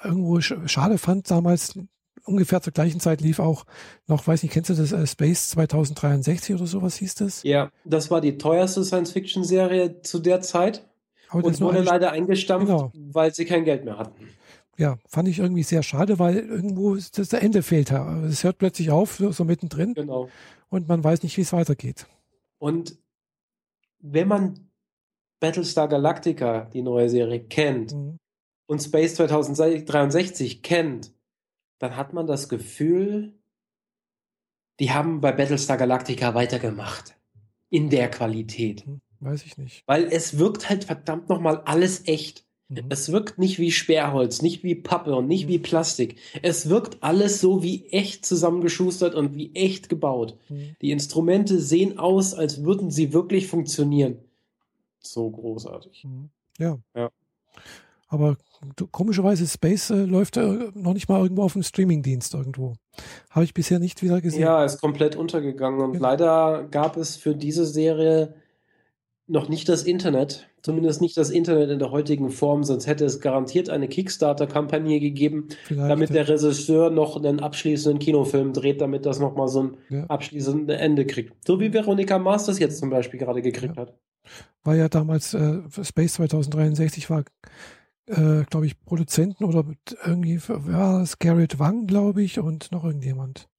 irgendwo 0.03 0.41
schade 0.41 0.97
fand 0.97 1.29
damals, 1.29 1.77
ungefähr 2.25 2.61
zur 2.61 2.73
gleichen 2.73 2.99
Zeit 2.99 3.21
lief 3.21 3.39
auch 3.39 3.65
noch, 4.07 4.25
weiß 4.25 4.43
nicht, 4.43 4.53
kennst 4.53 4.69
du 4.69 4.73
das 4.73 4.91
äh, 4.91 5.05
Space 5.05 5.49
2063 5.49 6.55
oder 6.55 6.65
sowas 6.65 6.95
hieß 6.97 7.15
das? 7.15 7.43
Ja, 7.43 7.71
das 7.83 8.11
war 8.11 8.21
die 8.21 8.37
teuerste 8.37 8.83
Science-Fiction-Serie 8.83 10.01
zu 10.01 10.19
der 10.19 10.41
Zeit 10.41 10.87
Aber 11.29 11.45
und 11.45 11.59
wurde 11.61 11.81
leider 11.81 12.11
eingestampft, 12.11 12.67
genau. 12.67 12.91
weil 12.93 13.33
sie 13.33 13.45
kein 13.45 13.65
Geld 13.65 13.85
mehr 13.85 13.97
hatten. 13.97 14.29
Ja, 14.77 14.97
fand 15.07 15.27
ich 15.27 15.39
irgendwie 15.39 15.63
sehr 15.63 15.83
schade, 15.83 16.17
weil 16.17 16.37
irgendwo 16.37 16.95
das 16.95 17.33
Ende 17.33 17.61
fehlt. 17.61 17.91
Es 17.91 18.43
hört 18.43 18.57
plötzlich 18.57 18.89
auf, 18.89 19.21
so 19.29 19.43
mittendrin. 19.45 19.93
Genau. 19.93 20.29
Und 20.69 20.87
man 20.87 21.03
weiß 21.03 21.21
nicht, 21.21 21.37
wie 21.37 21.41
es 21.41 21.53
weitergeht. 21.53 22.07
Und 22.57 22.97
wenn 23.99 24.27
man 24.27 24.71
Battlestar 25.39 25.87
Galactica, 25.87 26.65
die 26.73 26.81
neue 26.81 27.09
Serie, 27.09 27.43
kennt 27.43 27.93
mhm. 27.93 28.17
und 28.65 28.81
Space 28.81 29.15
2063 29.15 30.63
kennt, 30.63 31.12
dann 31.83 31.97
hat 31.97 32.13
man 32.13 32.27
das 32.27 32.47
Gefühl, 32.47 33.33
die 34.79 34.91
haben 34.91 35.19
bei 35.19 35.33
Battlestar 35.33 35.75
Galactica 35.75 36.33
weitergemacht. 36.33 37.15
In 37.69 37.89
der 37.89 38.09
Qualität. 38.09 38.85
Hm, 38.85 39.01
weiß 39.19 39.43
ich 39.43 39.57
nicht. 39.57 39.83
Weil 39.85 40.05
es 40.05 40.37
wirkt 40.37 40.69
halt 40.69 40.85
verdammt 40.85 41.27
nochmal 41.27 41.61
alles 41.65 42.07
echt. 42.07 42.45
Mhm. 42.69 42.85
Es 42.87 43.11
wirkt 43.11 43.37
nicht 43.37 43.59
wie 43.59 43.71
Sperrholz, 43.71 44.41
nicht 44.41 44.63
wie 44.63 44.75
Pappe 44.75 45.13
und 45.13 45.27
nicht 45.27 45.45
mhm. 45.45 45.49
wie 45.49 45.59
Plastik. 45.59 46.15
Es 46.41 46.69
wirkt 46.69 47.03
alles 47.03 47.41
so 47.41 47.63
wie 47.63 47.87
echt 47.87 48.25
zusammengeschustert 48.25 49.13
und 49.13 49.35
wie 49.35 49.53
echt 49.53 49.89
gebaut. 49.89 50.37
Mhm. 50.47 50.77
Die 50.81 50.91
Instrumente 50.91 51.59
sehen 51.59 51.99
aus, 51.99 52.33
als 52.33 52.63
würden 52.63 52.91
sie 52.91 53.11
wirklich 53.11 53.47
funktionieren. 53.47 54.19
So 54.99 55.29
großartig. 55.29 56.05
Mhm. 56.05 56.29
Ja. 56.59 56.79
ja. 56.95 57.11
Aber 58.13 58.37
komischerweise 58.91 59.47
Space 59.47 59.89
äh, 59.89 60.03
läuft 60.03 60.37
äh, 60.37 60.69
noch 60.75 60.93
nicht 60.93 61.09
mal 61.09 61.21
irgendwo 61.21 61.41
auf 61.41 61.53
dem 61.53 61.63
Streamingdienst 61.63 62.35
irgendwo. 62.35 62.75
Habe 63.31 63.43
ich 63.43 63.55
bisher 63.55 63.79
nicht 63.79 64.03
wieder 64.03 64.21
gesehen. 64.21 64.41
Ja, 64.41 64.63
ist 64.63 64.79
komplett 64.79 65.15
untergegangen 65.15 65.81
und 65.81 65.95
ja. 65.95 65.99
leider 65.99 66.67
gab 66.69 66.95
es 66.95 67.15
für 67.15 67.35
diese 67.35 67.65
Serie 67.65 68.35
noch 69.25 69.49
nicht 69.49 69.67
das 69.67 69.83
Internet, 69.83 70.47
zumindest 70.61 71.01
nicht 71.01 71.17
das 71.17 71.31
Internet 71.31 71.71
in 71.71 71.79
der 71.79 71.89
heutigen 71.89 72.29
Form, 72.29 72.63
sonst 72.63 72.85
hätte 72.85 73.05
es 73.05 73.19
garantiert 73.19 73.69
eine 73.69 73.87
Kickstarter-Kampagne 73.87 74.99
gegeben, 74.99 75.47
Vielleicht, 75.63 75.89
damit 75.89 76.13
der 76.13 76.27
Regisseur 76.27 76.91
noch 76.91 77.17
einen 77.17 77.39
abschließenden 77.39 77.99
Kinofilm 77.99 78.53
dreht, 78.53 78.79
damit 78.79 79.07
das 79.07 79.19
nochmal 79.19 79.47
so 79.47 79.63
ein 79.63 79.77
ja. 79.89 80.03
abschließendes 80.05 80.79
Ende 80.79 81.07
kriegt. 81.07 81.33
So 81.47 81.59
wie 81.59 81.73
Veronika 81.73 82.19
Mars 82.19 82.45
das 82.45 82.59
jetzt 82.59 82.77
zum 82.77 82.91
Beispiel 82.91 83.19
gerade 83.19 83.41
gekriegt 83.41 83.77
ja. 83.77 83.83
hat. 83.83 83.97
War 84.63 84.75
ja 84.75 84.87
damals, 84.87 85.33
äh, 85.33 85.61
Space 85.81 86.13
2063 86.13 87.09
war 87.09 87.23
äh, 88.07 88.43
glaube 88.49 88.65
ich, 88.65 88.79
Produzenten 88.83 89.45
oder 89.45 89.65
irgendwie, 90.05 90.39
war 90.47 91.01
es 91.01 91.19
Garrett 91.19 91.59
Wang, 91.59 91.87
glaube 91.87 92.23
ich, 92.23 92.39
und 92.39 92.71
noch 92.71 92.83
irgendjemand. 92.83 93.49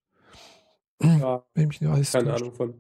Ja, 1.03 1.45
Wenn 1.55 1.69
mich 1.69 1.81
nicht 1.81 1.91
alles 1.91 2.13
keine 2.13 2.31
täuscht. 2.31 2.43
Ahnung 2.43 2.55
von. 2.55 2.75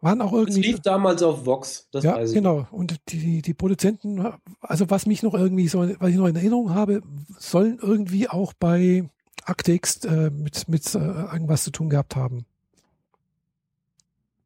waren 0.00 0.20
auch 0.20 0.32
irgendwie. 0.32 0.60
Es 0.60 0.66
lief 0.66 0.80
damals 0.80 1.22
auf 1.22 1.46
Vox, 1.46 1.88
das 1.90 2.04
ja, 2.04 2.16
weiß 2.16 2.30
ich. 2.30 2.34
Genau. 2.34 2.66
Und 2.70 2.96
die, 3.08 3.42
die 3.42 3.54
Produzenten, 3.54 4.24
also 4.60 4.90
was 4.90 5.06
mich 5.06 5.22
noch 5.22 5.34
irgendwie 5.34 5.68
so, 5.68 5.80
was 5.98 6.10
ich 6.10 6.16
noch 6.16 6.26
in 6.26 6.36
Erinnerung 6.36 6.74
habe, 6.74 7.02
sollen 7.38 7.78
irgendwie 7.80 8.28
auch 8.28 8.52
bei 8.52 9.08
Actix 9.46 10.04
äh, 10.04 10.30
mit, 10.30 10.68
mit 10.68 10.94
äh, 10.94 10.98
irgendwas 10.98 11.64
zu 11.64 11.70
tun 11.70 11.88
gehabt 11.88 12.14
haben. 12.14 12.44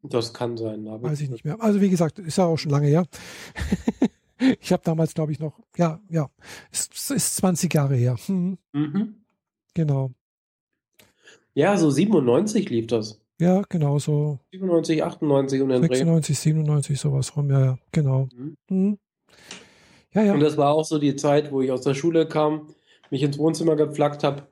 Das 0.02 0.34
kann 0.34 0.56
sein, 0.56 0.86
aber. 0.86 1.10
Weiß 1.10 1.20
ich 1.20 1.30
nicht 1.30 1.44
mehr. 1.44 1.60
Also 1.60 1.80
wie 1.80 1.90
gesagt, 1.90 2.18
ist 2.18 2.36
ja 2.36 2.44
auch 2.44 2.58
schon 2.58 2.70
lange 2.70 2.88
her. 2.88 3.06
ich 4.60 4.72
habe 4.72 4.82
damals, 4.84 5.14
glaube 5.14 5.32
ich, 5.32 5.38
noch, 5.38 5.58
ja, 5.76 6.00
ja, 6.08 6.30
es 6.70 7.10
ist 7.10 7.36
20 7.36 7.72
Jahre 7.72 7.94
her. 7.94 8.16
Hm. 8.26 8.58
Mhm. 8.72 9.14
Genau. 9.74 10.10
Ja, 11.54 11.76
so 11.76 11.90
97 11.90 12.68
lief 12.70 12.86
das. 12.86 13.20
Ja, 13.40 13.62
genau 13.68 13.98
so. 13.98 14.38
97, 14.52 15.02
98 15.02 15.62
und 15.62 15.68
dann 15.68 15.82
96, 15.82 16.38
97, 16.38 17.00
sowas 17.00 17.36
rum, 17.36 17.50
ja, 17.50 17.60
ja, 17.64 17.78
genau. 17.92 18.28
Mhm. 18.34 18.56
Mhm. 18.68 18.98
Ja, 20.12 20.22
ja. 20.22 20.34
Und 20.34 20.40
das 20.40 20.56
war 20.56 20.72
auch 20.72 20.84
so 20.84 20.98
die 20.98 21.16
Zeit, 21.16 21.50
wo 21.50 21.60
ich 21.60 21.72
aus 21.72 21.82
der 21.82 21.94
Schule 21.94 22.28
kam, 22.28 22.68
mich 23.10 23.22
ins 23.22 23.38
Wohnzimmer 23.38 23.74
gepflackt 23.74 24.22
habe, 24.22 24.46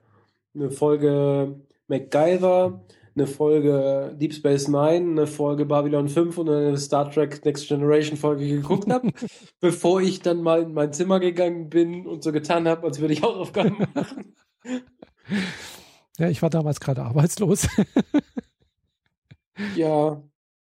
eine 0.53 0.69
Folge 0.71 1.55
MacGyver, 1.87 2.81
eine 3.15 3.27
Folge 3.27 4.15
Deep 4.19 4.33
Space 4.33 4.67
Nine, 4.67 5.11
eine 5.11 5.27
Folge 5.27 5.65
Babylon 5.65 6.09
5 6.09 6.37
und 6.37 6.49
eine 6.49 6.77
Star 6.77 7.11
Trek 7.11 7.43
Next 7.45 7.67
Generation 7.67 8.17
Folge 8.17 8.47
geguckt 8.47 8.89
habe, 8.89 9.11
bevor 9.59 10.01
ich 10.01 10.21
dann 10.21 10.41
mal 10.41 10.63
in 10.63 10.73
mein 10.73 10.93
Zimmer 10.93 11.19
gegangen 11.19 11.69
bin 11.69 12.07
und 12.07 12.23
so 12.23 12.31
getan 12.31 12.67
habe, 12.67 12.87
als 12.87 12.99
würde 12.99 13.13
ich 13.13 13.21
Hausaufgaben 13.21 13.77
machen. 13.93 14.35
Ja, 16.17 16.29
ich 16.29 16.41
war 16.41 16.49
damals 16.49 16.79
gerade 16.79 17.03
arbeitslos. 17.03 17.67
Ja. 19.75 20.23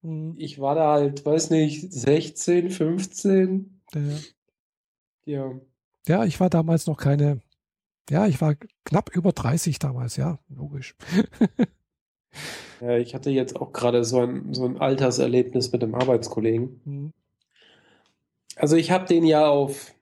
Mhm. 0.01 0.35
Ich 0.37 0.59
war 0.59 0.73
da 0.73 0.93
halt, 0.93 1.25
weiß 1.25 1.51
nicht, 1.51 1.93
16, 1.93 2.71
15. 2.71 3.81
Ja. 3.93 4.01
Ja, 5.25 5.51
ja 6.07 6.25
ich 6.25 6.39
war 6.39 6.49
damals 6.49 6.87
noch 6.87 6.97
keine, 6.97 7.41
ja, 8.09 8.25
ich 8.25 8.41
war 8.41 8.55
knapp 8.83 9.15
über 9.15 9.31
30 9.31 9.77
damals, 9.77 10.17
ja, 10.17 10.39
logisch. 10.49 10.95
Ja, 12.81 12.97
ich 12.97 13.15
hatte 13.15 13.29
jetzt 13.29 13.55
auch 13.55 13.73
gerade 13.73 14.03
so 14.03 14.19
ein, 14.19 14.53
so 14.53 14.65
ein 14.65 14.77
Alterserlebnis 14.77 15.71
mit 15.71 15.83
einem 15.83 15.95
Arbeitskollegen. 15.95 16.81
Mhm. 16.85 17.13
Also 18.55 18.75
ich 18.75 18.91
habe 18.91 19.05
den 19.05 19.25
ja 19.25 19.47
auf 19.47 19.93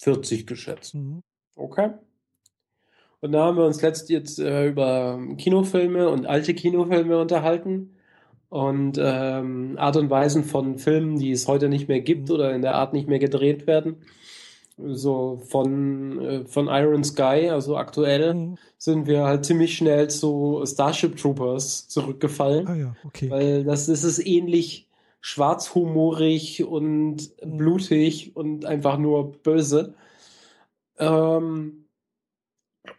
40 0.00 0.46
geschätzt. 0.46 0.94
Mhm. 0.94 1.22
Okay. 1.54 1.90
Und 3.20 3.32
da 3.32 3.44
haben 3.44 3.56
wir 3.56 3.64
uns 3.64 3.80
letzt 3.82 4.10
jetzt 4.10 4.38
äh, 4.38 4.68
über 4.68 5.18
Kinofilme 5.38 6.08
und 6.08 6.26
alte 6.26 6.54
Kinofilme 6.54 7.18
unterhalten 7.18 7.96
und 8.48 8.98
ähm, 9.00 9.76
Art 9.78 9.96
und 9.96 10.10
Weisen 10.10 10.44
von 10.44 10.78
Filmen, 10.78 11.18
die 11.18 11.32
es 11.32 11.48
heute 11.48 11.68
nicht 11.68 11.88
mehr 11.88 12.00
gibt 12.00 12.30
oder 12.30 12.54
in 12.54 12.62
der 12.62 12.74
Art 12.74 12.92
nicht 12.92 13.08
mehr 13.08 13.18
gedreht 13.18 13.66
werden. 13.66 13.96
So 14.78 15.40
von, 15.48 16.20
äh, 16.20 16.44
von 16.44 16.68
Iron 16.68 17.02
Sky, 17.02 17.48
also 17.50 17.76
aktuell, 17.76 18.34
mhm. 18.34 18.58
sind 18.76 19.06
wir 19.06 19.24
halt 19.24 19.46
ziemlich 19.46 19.76
schnell 19.76 20.08
zu 20.10 20.62
Starship 20.66 21.16
Troopers 21.16 21.88
zurückgefallen. 21.88 22.66
Ah 22.66 22.74
ja, 22.74 22.96
okay. 23.04 23.30
Weil 23.30 23.64
das, 23.64 23.86
das 23.86 24.04
ist 24.04 24.24
ähnlich 24.26 24.88
schwarzhumorig 25.22 26.64
und 26.64 27.16
mhm. 27.42 27.56
blutig 27.56 28.36
und 28.36 28.66
einfach 28.66 28.98
nur 28.98 29.32
böse. 29.32 29.94
Ähm, 30.98 31.86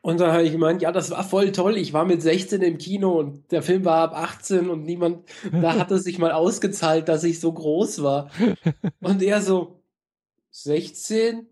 und 0.02 0.20
dann 0.20 0.32
habe 0.32 0.44
ich 0.44 0.52
gemeint, 0.52 0.82
ja, 0.82 0.92
das 0.92 1.12
war 1.12 1.24
voll 1.24 1.52
toll. 1.52 1.78
Ich 1.78 1.94
war 1.94 2.06
mit 2.06 2.22
16 2.22 2.62
im 2.62 2.78
Kino 2.78 3.20
und 3.20 3.52
der 3.52 3.62
Film 3.62 3.86
war 3.86 4.00
ab 4.00 4.14
18 4.16 4.70
und 4.70 4.84
niemand, 4.84 5.30
da 5.52 5.76
hat 5.76 5.92
es 5.92 6.04
sich 6.04 6.18
mal 6.18 6.32
ausgezahlt, 6.32 7.08
dass 7.08 7.24
ich 7.24 7.40
so 7.40 7.52
groß 7.52 8.04
war. 8.04 8.30
Und 9.02 9.22
er 9.22 9.42
so, 9.42 9.82
16? 10.52 11.48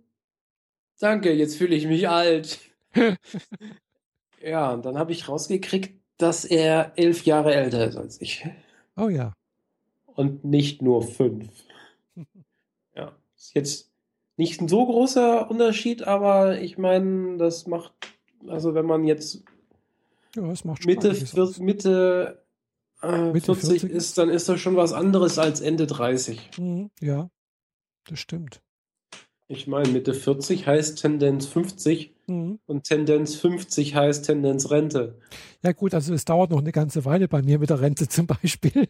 Danke, 0.99 1.33
jetzt 1.33 1.57
fühle 1.57 1.75
ich 1.75 1.87
mich 1.87 2.09
alt. 2.09 2.59
ja, 4.41 4.71
und 4.73 4.85
dann 4.85 4.97
habe 4.97 5.11
ich 5.11 5.27
rausgekriegt, 5.27 6.01
dass 6.17 6.45
er 6.45 6.93
elf 6.95 7.25
Jahre 7.25 7.53
älter 7.53 7.85
ist 7.87 7.97
als 7.97 8.21
ich. 8.21 8.47
Oh 8.95 9.09
ja. 9.09 9.33
Und 10.05 10.45
nicht 10.45 10.81
nur 10.81 11.03
fünf. 11.03 11.49
Ja, 12.97 13.13
ist 13.35 13.53
jetzt 13.53 13.91
nicht 14.37 14.61
ein 14.61 14.69
so 14.69 14.85
großer 14.85 15.51
Unterschied, 15.51 16.03
aber 16.03 16.61
ich 16.61 16.77
meine, 16.77 17.35
das 17.35 17.67
macht 17.67 17.91
also 18.47 18.73
wenn 18.73 18.85
man 18.85 19.05
jetzt 19.05 19.43
ja, 20.35 20.43
Mitte, 20.85 21.15
Mitte, 21.59 22.45
äh, 23.01 23.31
Mitte 23.31 23.55
40, 23.55 23.81
40, 23.81 23.89
ist, 23.91 24.17
dann 24.17 24.29
ist 24.29 24.49
das 24.49 24.59
schon 24.59 24.75
was 24.75 24.93
anderes 24.93 25.37
als 25.39 25.61
Ende 25.61 25.87
30. 25.87 26.57
Mhm, 26.57 26.91
ja, 26.99 27.29
das 28.05 28.19
stimmt. 28.19 28.61
Ich 29.47 29.67
meine, 29.67 29.89
Mitte 29.89 30.15
40 30.15 30.65
heißt 30.65 30.99
Tendenz 30.99 31.45
50 31.45 32.15
mhm. 32.27 32.59
und 32.65 32.83
Tendenz 32.83 33.35
50 33.35 33.93
heißt 33.93 34.25
Tendenz 34.25 34.71
Rente. 34.71 35.19
Ja 35.63 35.71
gut, 35.71 35.93
also 35.93 36.13
es 36.15 36.25
dauert 36.25 36.49
noch 36.49 36.59
eine 36.59 36.71
ganze 36.71 37.05
Weile 37.05 37.27
bei 37.27 37.43
mir 37.43 37.59
mit 37.59 37.69
der 37.69 37.79
Rente 37.79 38.07
zum 38.09 38.25
Beispiel. 38.25 38.89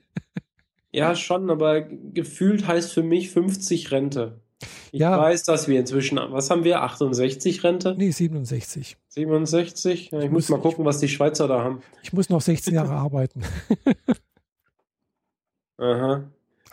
ja, 0.92 1.16
schon, 1.16 1.50
aber 1.50 1.82
gefühlt 1.82 2.68
heißt 2.68 2.94
für 2.94 3.04
mich 3.04 3.32
50 3.32 3.92
Rente. 3.92 4.40
Ich 4.94 5.02
ja. 5.02 5.20
weiß, 5.20 5.44
dass 5.44 5.68
wir 5.68 5.78
inzwischen, 5.78 6.18
was 6.18 6.50
haben 6.50 6.64
wir, 6.64 6.82
68 6.82 7.64
Rente? 7.66 7.96
Nee, 7.98 8.12
67. 8.12 8.96
67? 9.10 10.12
Ja, 10.12 10.20
ich, 10.20 10.26
ich 10.26 10.32
muss, 10.32 10.50
muss 10.50 10.58
mal 10.58 10.62
gucken, 10.62 10.86
was 10.86 11.00
die 11.00 11.10
Schweizer 11.10 11.50
da 11.50 11.62
haben. 11.62 11.82
Ich 12.02 12.14
muss 12.14 12.30
noch 12.30 12.40
16 12.40 12.74
Jahre 12.74 12.94
arbeiten. 12.94 13.44
Aha. 15.78 16.24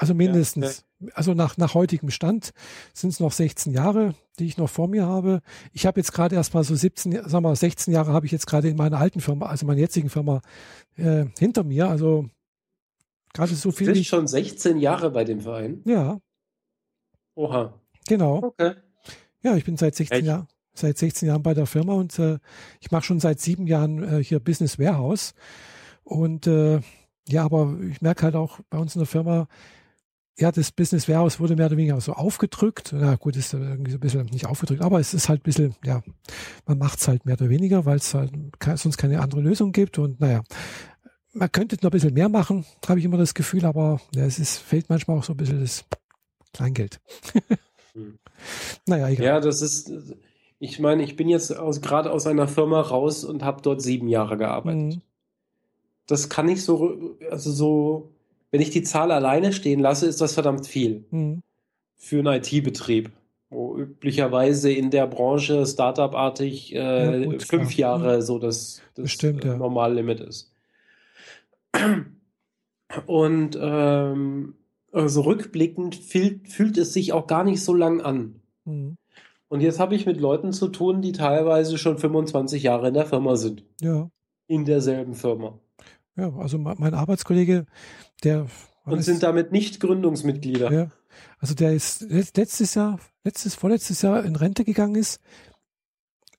Also 0.03 0.15
mindestens, 0.15 0.85
ja, 0.99 1.07
okay. 1.07 1.13
also 1.15 1.35
nach, 1.35 1.57
nach 1.59 1.75
heutigem 1.75 2.11
Stand 2.11 2.53
sind 2.93 3.11
es 3.11 3.21
noch 3.21 3.31
16 3.31 3.73
Jahre, 3.73 4.17
die 4.41 4.47
ich 4.47 4.57
noch 4.57 4.69
vor 4.69 4.89
mir 4.89 5.07
habe. 5.07 5.43
Ich 5.73 5.87
habe 5.87 6.01
jetzt 6.01 6.13
gerade 6.13 6.35
erst 6.35 6.55
mal 6.55 6.65
so 6.65 6.75
17, 6.75 7.29
sagen 7.29 7.45
wir 7.45 7.55
16 7.55 7.95
Jahre 7.95 8.13
habe 8.13 8.27
ich 8.27 8.33
jetzt 8.33 8.49
gerade 8.49 8.69
in 8.69 8.77
meiner 8.77 8.99
alten 8.99 9.21
Firma, 9.21 9.47
also 9.47 9.65
meiner 9.65 9.79
jetzigen 9.79 10.11
Firma, 10.11 10.43
äh, 10.97 11.27
hinter 11.39 11.63
mir. 11.63 11.89
Also 11.89 12.29
gerade 13.33 13.55
so 13.55 13.71
viel. 13.71 13.87
Du 13.87 13.93
bist 13.93 14.07
schon 14.07 14.27
16 14.27 14.79
Jahre 14.79 15.09
bei 15.11 15.23
dem 15.23 15.41
Verein? 15.41 15.83
Ja. 15.85 16.19
Oha. 17.37 17.73
Genau. 18.09 18.43
Okay. 18.43 18.73
Ja, 19.45 19.55
ich 19.57 19.65
bin 19.65 19.77
seit 19.77 19.95
16 19.95 20.25
Jahren 20.25 20.49
seit 20.75 20.99
16 20.99 21.29
Jahren 21.29 21.43
bei 21.43 21.55
der 21.55 21.67
Firma 21.67 21.93
und 21.93 22.19
äh, 22.19 22.39
ich 22.81 22.91
mache 22.91 23.05
schon 23.05 23.21
seit 23.21 23.41
sieben 23.41 23.69
Jahren 23.69 24.03
äh, 24.03 24.25
hier 24.25 24.41
Business 24.41 24.79
Warehouse. 24.79 25.35
Und 26.03 26.47
äh, 26.47 26.81
ja, 27.29 27.45
aber 27.45 27.77
ich 27.89 28.01
merke 28.01 28.23
halt 28.25 28.35
auch 28.35 28.61
bei 28.71 28.79
uns 28.79 28.97
in 28.97 29.01
der 29.01 29.07
Firma, 29.07 29.49
ja, 30.39 30.51
das 30.51 30.73
Business 30.73 31.09
Warehouse 31.09 31.41
wurde 31.41 31.57
mehr 31.57 31.67
oder 31.67 31.77
weniger 31.77 32.01
so 32.01 32.15
aufgedrückt. 32.15 32.93
Na 32.95 33.17
gut, 33.17 33.37
ist 33.37 33.53
irgendwie 33.53 33.91
so 33.91 33.99
ein 33.99 34.01
bisschen 34.01 34.27
nicht 34.27 34.47
aufgedrückt, 34.47 34.83
aber 34.83 34.99
es 34.99 35.15
ist 35.15 35.29
halt 35.29 35.41
ein 35.41 35.45
bisschen, 35.45 35.75
ja, 35.85 36.03
man 36.67 36.79
macht 36.79 36.99
es 37.01 37.09
halt 37.09 37.27
mehr 37.27 37.35
oder 37.35 37.51
weniger, 37.51 37.85
weil 37.85 37.99
es 37.99 38.15
halt 38.15 38.33
sonst 38.77 38.97
keine 38.97 39.21
andere 39.21 39.41
Lösung 39.41 39.73
gibt. 39.73 39.99
Und 39.99 40.21
naja, 40.21 40.43
man 41.33 41.53
könnte 41.53 41.77
noch 41.77 41.85
ein 41.85 41.91
bisschen 41.91 42.15
mehr 42.15 42.29
machen, 42.29 42.65
habe 42.87 42.99
ich 42.99 43.05
immer 43.05 43.19
das 43.19 43.35
Gefühl, 43.35 43.65
aber 43.65 44.01
ja, 44.15 44.25
es 44.25 44.39
ist, 44.39 44.59
fehlt 44.59 44.89
manchmal 44.89 45.19
auch 45.19 45.25
so 45.25 45.35
ein 45.35 45.37
bisschen 45.37 45.61
das 45.61 45.85
Kleingeld. 46.55 47.01
hm. 47.93 48.19
Naja, 48.87 49.09
egal. 49.09 49.27
Ja, 49.27 49.41
das 49.41 49.63
ist, 49.63 49.93
ich 50.59 50.79
meine, 50.79 51.03
ich 51.03 51.17
bin 51.17 51.29
jetzt 51.29 51.55
gerade 51.83 52.11
aus 52.11 52.27
einer 52.27 52.49
Firma 52.49 52.81
raus 52.81 53.25
und 53.25 53.43
habe 53.43 53.63
dort 53.63 53.83
sieben 53.83 54.09
Jahre 54.09 54.37
gearbeitet. 54.37 54.97
Mhm. 54.97 55.03
Das 56.07 56.29
kann 56.29 56.49
ich 56.49 56.65
so, 56.65 57.17
also 57.31 57.51
so, 57.53 58.13
wenn 58.53 58.61
ich 58.61 58.71
die 58.71 58.83
Zahl 58.83 59.11
alleine 59.11 59.53
stehen 59.53 59.81
lasse, 59.81 60.07
ist 60.07 60.21
das 60.21 60.35
verdammt 60.35 60.67
viel 60.67 61.05
mhm. 61.11 61.43
für 61.97 62.19
einen 62.19 62.41
IT-Betrieb, 62.41 63.11
wo 63.51 63.77
üblicherweise 63.77 64.71
in 64.71 64.91
der 64.91 65.07
Branche 65.07 65.67
Startup-artig 65.67 66.75
äh, 66.75 67.23
ja, 67.23 67.25
gut, 67.25 67.43
fünf 67.43 67.75
klar. 67.75 67.99
Jahre 67.99 68.17
mhm. 68.19 68.23
so 68.23 68.39
das, 68.39 68.83
das 68.95 69.05
Bestimmt, 69.05 69.45
ja. 69.45 69.57
Normallimit 69.57 70.21
ist. 70.21 70.53
Und 73.07 73.59
ähm, 73.61 74.55
also 74.93 75.23
rückblickend 75.23 75.97
fühlt, 75.97 76.49
fühlt 76.49 76.77
es 76.77 76.93
sich 76.93 77.15
auch 77.15 77.27
gar 77.27 77.45
nicht 77.45 77.65
so 77.65 77.75
lang 77.75 78.03
an. 78.03 78.43
Mhm. 78.67 78.99
Und 79.49 79.61
jetzt 79.63 79.81
habe 79.81 79.95
ich 79.95 80.05
mit 80.07 80.21
Leuten 80.21 80.53
zu 80.53 80.69
tun, 80.69 81.01
die 81.01 81.13
teilweise 81.13 81.79
schon 81.79 81.99
25 81.99 82.63
Jahre 82.63 82.89
in 82.89 82.95
der 82.95 83.07
Firma 83.07 83.37
sind. 83.37 83.65
Ja. 83.81 84.11
In 84.47 84.67
derselben 84.67 85.15
Firma. 85.15 85.59
Ja, 86.17 86.33
also 86.37 86.59
mein 86.59 86.95
Arbeitskollege, 86.95 87.67
der. 88.23 88.47
Und 88.85 89.03
sind 89.03 89.23
damit 89.23 89.53
nicht 89.53 89.81
Gründungsmitglieder. 89.81 90.73
Ja. 90.73 90.91
Also 91.39 91.55
der 91.55 91.73
ist 91.73 92.03
letztes 92.03 92.75
Jahr, 92.75 92.99
letztes, 93.25 93.55
vorletztes 93.55 94.03
Jahr 94.03 94.25
in 94.25 94.37
Rente 94.37 94.65
gegangen 94.65 94.97
ist, 94.97 95.21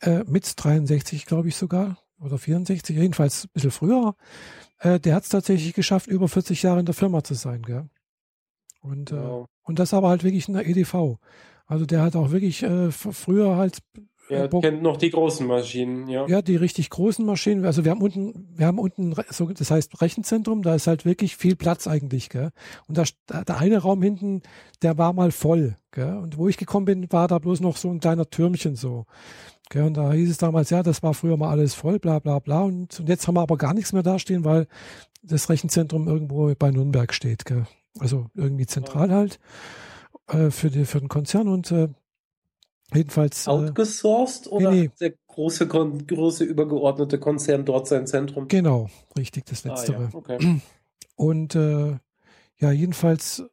äh, 0.01 0.23
mit 0.25 0.51
63, 0.55 1.25
glaube 1.25 1.47
ich 1.47 1.55
sogar, 1.55 1.97
oder 2.19 2.37
64, 2.37 2.95
jedenfalls 2.95 3.45
ein 3.45 3.49
bisschen 3.53 3.71
früher. 3.71 4.15
Äh, 4.79 4.99
der 4.99 5.15
hat 5.15 5.23
es 5.23 5.29
tatsächlich 5.29 5.73
geschafft, 5.73 6.07
über 6.07 6.27
40 6.27 6.61
Jahre 6.63 6.79
in 6.79 6.85
der 6.85 6.95
Firma 6.95 7.23
zu 7.23 7.33
sein, 7.33 7.61
gell? 7.63 7.89
Und, 8.81 9.11
äh, 9.11 9.15
wow. 9.15 9.45
äh, 9.45 9.47
und 9.63 9.79
das 9.79 9.93
aber 9.93 10.09
halt 10.09 10.23
wirklich 10.23 10.47
in 10.47 10.55
der 10.55 10.67
EDV. 10.67 11.17
Also 11.65 11.85
der 11.85 12.01
hat 12.01 12.15
auch 12.15 12.31
wirklich 12.31 12.63
äh, 12.63 12.91
früher 12.91 13.55
halt 13.55 13.79
er 14.29 14.45
äh, 14.45 14.61
kennt 14.61 14.81
noch 14.81 14.97
die 14.97 15.09
großen 15.09 15.45
Maschinen, 15.45 16.07
ja. 16.07 16.25
Ja, 16.27 16.41
die 16.41 16.55
richtig 16.55 16.89
großen 16.89 17.25
Maschinen. 17.25 17.65
Also 17.65 17.83
wir 17.83 17.91
haben 17.91 18.01
unten, 18.01 18.47
wir 18.55 18.67
haben 18.67 18.79
unten, 18.79 19.13
so, 19.29 19.47
das 19.47 19.69
heißt 19.69 20.01
Rechenzentrum, 20.01 20.61
da 20.61 20.75
ist 20.75 20.87
halt 20.87 21.05
wirklich 21.05 21.35
viel 21.35 21.55
Platz 21.55 21.87
eigentlich, 21.87 22.29
gell. 22.29 22.51
Und 22.87 22.97
da, 22.97 23.43
der 23.43 23.57
eine 23.57 23.79
Raum 23.79 24.01
hinten, 24.01 24.41
der 24.81 24.97
war 24.97 25.13
mal 25.13 25.31
voll, 25.31 25.77
gell. 25.91 26.17
Und 26.17 26.37
wo 26.37 26.47
ich 26.47 26.57
gekommen 26.57 26.85
bin, 26.85 27.11
war 27.11 27.27
da 27.27 27.39
bloß 27.39 27.59
noch 27.59 27.77
so 27.77 27.89
ein 27.89 27.99
kleiner 27.99 28.29
Türmchen 28.29 28.75
so. 28.75 29.05
Gell? 29.69 29.83
Und 29.83 29.97
da 29.97 30.13
hieß 30.13 30.29
es 30.29 30.37
damals, 30.37 30.69
ja, 30.69 30.83
das 30.83 31.03
war 31.03 31.13
früher 31.13 31.37
mal 31.37 31.49
alles 31.49 31.73
voll, 31.73 31.99
bla 31.99 32.19
bla 32.19 32.39
bla. 32.39 32.61
Und, 32.61 32.99
und 32.99 33.09
jetzt 33.09 33.27
haben 33.27 33.35
wir 33.35 33.41
aber 33.41 33.57
gar 33.57 33.73
nichts 33.73 33.93
mehr 33.93 34.03
dastehen, 34.03 34.45
weil 34.45 34.67
das 35.21 35.49
Rechenzentrum 35.49 36.07
irgendwo 36.07 36.53
bei 36.57 36.71
Nürnberg 36.71 37.13
steht, 37.13 37.45
gell. 37.45 37.65
Also 37.99 38.27
irgendwie 38.33 38.65
zentral 38.65 39.11
halt 39.11 39.39
äh, 40.27 40.49
für, 40.49 40.69
die, 40.69 40.85
für 40.85 40.99
den 40.99 41.09
Konzern 41.09 41.47
und 41.47 41.71
äh, 41.71 41.89
Jedenfalls. 42.93 43.47
Äh, 43.47 43.49
Outgesourced 43.51 44.51
oder 44.51 44.71
nee, 44.71 44.81
nee. 44.81 44.91
der 44.99 45.13
große, 45.27 45.67
große 45.67 46.43
übergeordnete 46.43 47.19
Konzern 47.19 47.65
dort 47.65 47.87
sein 47.87 48.07
Zentrum? 48.07 48.47
Genau, 48.47 48.89
richtig, 49.17 49.45
das 49.45 49.63
Letztere. 49.63 50.05
Ah, 50.05 50.09
ja. 50.11 50.13
okay. 50.13 50.61
Und 51.15 51.55
äh, 51.55 51.97
ja, 52.57 52.71
jedenfalls, 52.71 53.43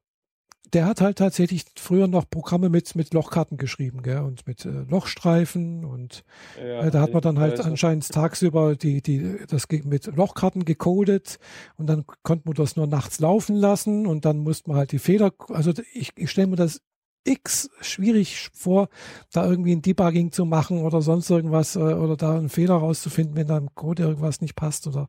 der 0.73 0.87
hat 0.87 1.01
halt 1.01 1.19
tatsächlich 1.19 1.65
früher 1.77 2.07
noch 2.07 2.29
Programme 2.31 2.69
mit, 2.69 2.95
mit 2.95 3.13
Lochkarten 3.13 3.57
geschrieben, 3.57 4.03
gell, 4.03 4.21
und 4.21 4.47
mit 4.47 4.65
äh, 4.65 4.85
Lochstreifen 4.89 5.85
und 5.85 6.23
ja, 6.57 6.83
äh, 6.83 6.91
da 6.91 7.01
hat 7.01 7.13
man 7.13 7.23
dann 7.23 7.39
halt 7.39 7.61
anscheinend 7.61 8.09
tagsüber 8.09 8.77
die, 8.77 9.03
die, 9.03 9.39
das 9.49 9.67
mit 9.85 10.07
Lochkarten 10.15 10.65
gecodet 10.65 11.39
und 11.77 11.87
dann 11.87 12.05
konnte 12.23 12.47
man 12.47 12.55
das 12.55 12.77
nur 12.77 12.87
nachts 12.87 13.19
laufen 13.19 13.57
lassen 13.57 14.07
und 14.07 14.25
dann 14.25 14.39
musste 14.39 14.71
man 14.71 14.79
halt 14.79 14.93
die 14.93 14.99
Fehler, 14.99 15.33
also 15.49 15.73
ich, 15.93 16.13
ich 16.17 16.31
stelle 16.31 16.47
mir 16.47 16.57
das 16.57 16.81
X 17.25 17.71
schwierig 17.81 18.51
vor, 18.53 18.89
da 19.33 19.47
irgendwie 19.47 19.73
ein 19.73 19.83
Debugging 19.83 20.33
zu 20.33 20.45
machen 20.45 20.83
oder 20.83 21.03
sonst 21.03 21.31
irgendwas 21.31 21.77
äh, 21.77 21.81
oder 21.81 22.17
da 22.17 22.37
einen 22.37 22.49
Fehler 22.49 22.75
rauszufinden, 22.75 23.37
wenn 23.37 23.47
da 23.47 23.59
im 23.59 23.75
Code 23.75 24.05
irgendwas 24.05 24.41
nicht 24.41 24.57
passt 24.57 24.87
oder 24.87 25.09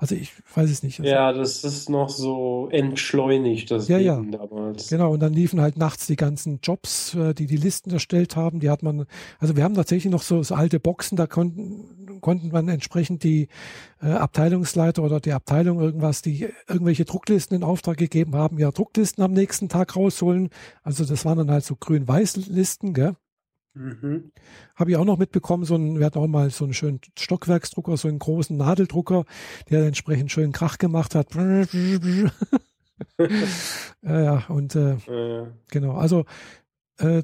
also 0.00 0.14
ich 0.14 0.32
weiß 0.54 0.70
es 0.70 0.84
nicht. 0.84 1.00
Also, 1.00 1.10
ja, 1.10 1.32
das 1.32 1.64
ist 1.64 1.90
noch 1.90 2.08
so 2.08 2.68
entschleunigt, 2.70 3.72
das 3.72 3.88
ja, 3.88 3.98
ja. 3.98 4.22
damals. 4.22 4.88
Genau, 4.88 5.12
und 5.12 5.20
dann 5.20 5.32
liefen 5.32 5.60
halt 5.60 5.76
nachts 5.76 6.06
die 6.06 6.14
ganzen 6.14 6.60
Jobs, 6.62 7.16
äh, 7.16 7.34
die 7.34 7.46
die 7.46 7.56
Listen 7.56 7.90
erstellt 7.90 8.36
haben. 8.36 8.60
Die 8.60 8.70
hat 8.70 8.84
man, 8.84 9.06
also 9.40 9.56
wir 9.56 9.64
haben 9.64 9.74
tatsächlich 9.74 10.12
noch 10.12 10.22
so, 10.22 10.40
so 10.44 10.54
alte 10.54 10.78
Boxen, 10.78 11.16
da 11.16 11.26
konnten, 11.26 12.20
konnten 12.20 12.50
man 12.52 12.68
entsprechend 12.68 13.24
die 13.24 13.48
äh, 14.00 14.06
Abteilungsleiter 14.06 15.02
oder 15.02 15.18
die 15.18 15.32
Abteilung 15.32 15.80
irgendwas, 15.80 16.22
die 16.22 16.48
irgendwelche 16.68 17.04
Drucklisten 17.04 17.56
in 17.56 17.64
Auftrag 17.64 17.96
gegeben 17.96 18.36
haben, 18.36 18.60
ja 18.60 18.70
Drucklisten 18.70 19.24
am 19.24 19.32
nächsten 19.32 19.68
Tag 19.68 19.96
rausholen. 19.96 20.50
Also 20.84 21.04
das 21.04 21.24
waren 21.24 21.38
dann 21.38 21.50
halt 21.50 21.64
so 21.64 21.74
grün-weiß-Listen, 21.74 22.94
gell? 22.94 23.16
Mhm. 23.74 24.32
Habe 24.74 24.90
ich 24.90 24.96
auch 24.96 25.04
noch 25.04 25.18
mitbekommen, 25.18 25.64
so 25.64 25.76
ein, 25.76 25.98
wir 25.98 26.06
hatten 26.06 26.18
auch 26.18 26.26
mal 26.26 26.50
so 26.50 26.64
einen 26.64 26.74
schönen 26.74 27.00
Stockwerksdrucker, 27.18 27.96
so 27.96 28.08
einen 28.08 28.18
großen 28.18 28.56
Nadeldrucker, 28.56 29.24
der 29.70 29.86
entsprechend 29.86 30.32
schön 30.32 30.52
Krach 30.52 30.78
gemacht 30.78 31.14
hat. 31.14 31.34
ja, 33.18 34.20
ja, 34.20 34.44
und 34.48 34.74
äh, 34.74 34.96
ja. 35.06 35.46
genau, 35.70 35.92
also 35.92 36.24
äh, 36.98 37.22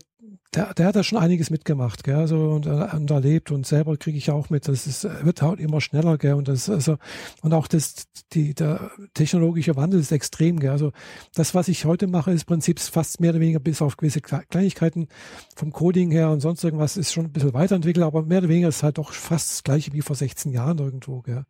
der, 0.54 0.74
der 0.74 0.86
hat 0.86 0.96
da 0.96 1.02
schon 1.02 1.18
einiges 1.18 1.50
mitgemacht, 1.50 2.04
gell, 2.04 2.16
also 2.16 2.50
und, 2.50 2.66
äh, 2.66 2.88
und 2.94 3.10
erlebt 3.10 3.50
und 3.50 3.66
selber 3.66 3.96
kriege 3.96 4.16
ich 4.16 4.30
auch 4.30 4.50
mit, 4.50 4.68
das 4.68 4.86
ist, 4.86 5.04
wird 5.04 5.42
halt 5.42 5.60
immer 5.60 5.80
schneller, 5.80 6.16
gell, 6.18 6.34
und 6.34 6.48
das, 6.48 6.68
also, 6.68 6.96
und 7.42 7.52
auch 7.52 7.66
das, 7.66 8.06
die, 8.32 8.54
der 8.54 8.90
technologische 9.14 9.76
Wandel 9.76 10.00
ist 10.00 10.12
extrem, 10.12 10.60
gell, 10.60 10.70
also 10.70 10.92
das, 11.34 11.54
was 11.54 11.68
ich 11.68 11.84
heute 11.84 12.06
mache, 12.06 12.32
ist 12.32 12.42
im 12.42 12.46
Prinzip 12.46 12.78
fast 12.78 13.20
mehr 13.20 13.30
oder 13.30 13.40
weniger 13.40 13.60
bis 13.60 13.82
auf 13.82 13.96
gewisse 13.96 14.20
Kleinigkeiten 14.20 15.08
vom 15.56 15.72
Coding 15.72 16.10
her 16.10 16.30
und 16.30 16.40
sonst 16.40 16.62
irgendwas 16.62 16.96
ist 16.96 17.12
schon 17.12 17.26
ein 17.26 17.32
bisschen 17.32 17.54
weiterentwickelt, 17.54 18.04
aber 18.04 18.22
mehr 18.22 18.38
oder 18.38 18.48
weniger 18.48 18.68
ist 18.68 18.82
halt 18.82 18.98
doch 18.98 19.12
fast 19.12 19.50
das 19.50 19.62
gleiche 19.64 19.92
wie 19.92 20.02
vor 20.02 20.16
16 20.16 20.52
Jahren 20.52 20.78
irgendwo, 20.78 21.20
gell. 21.22 21.44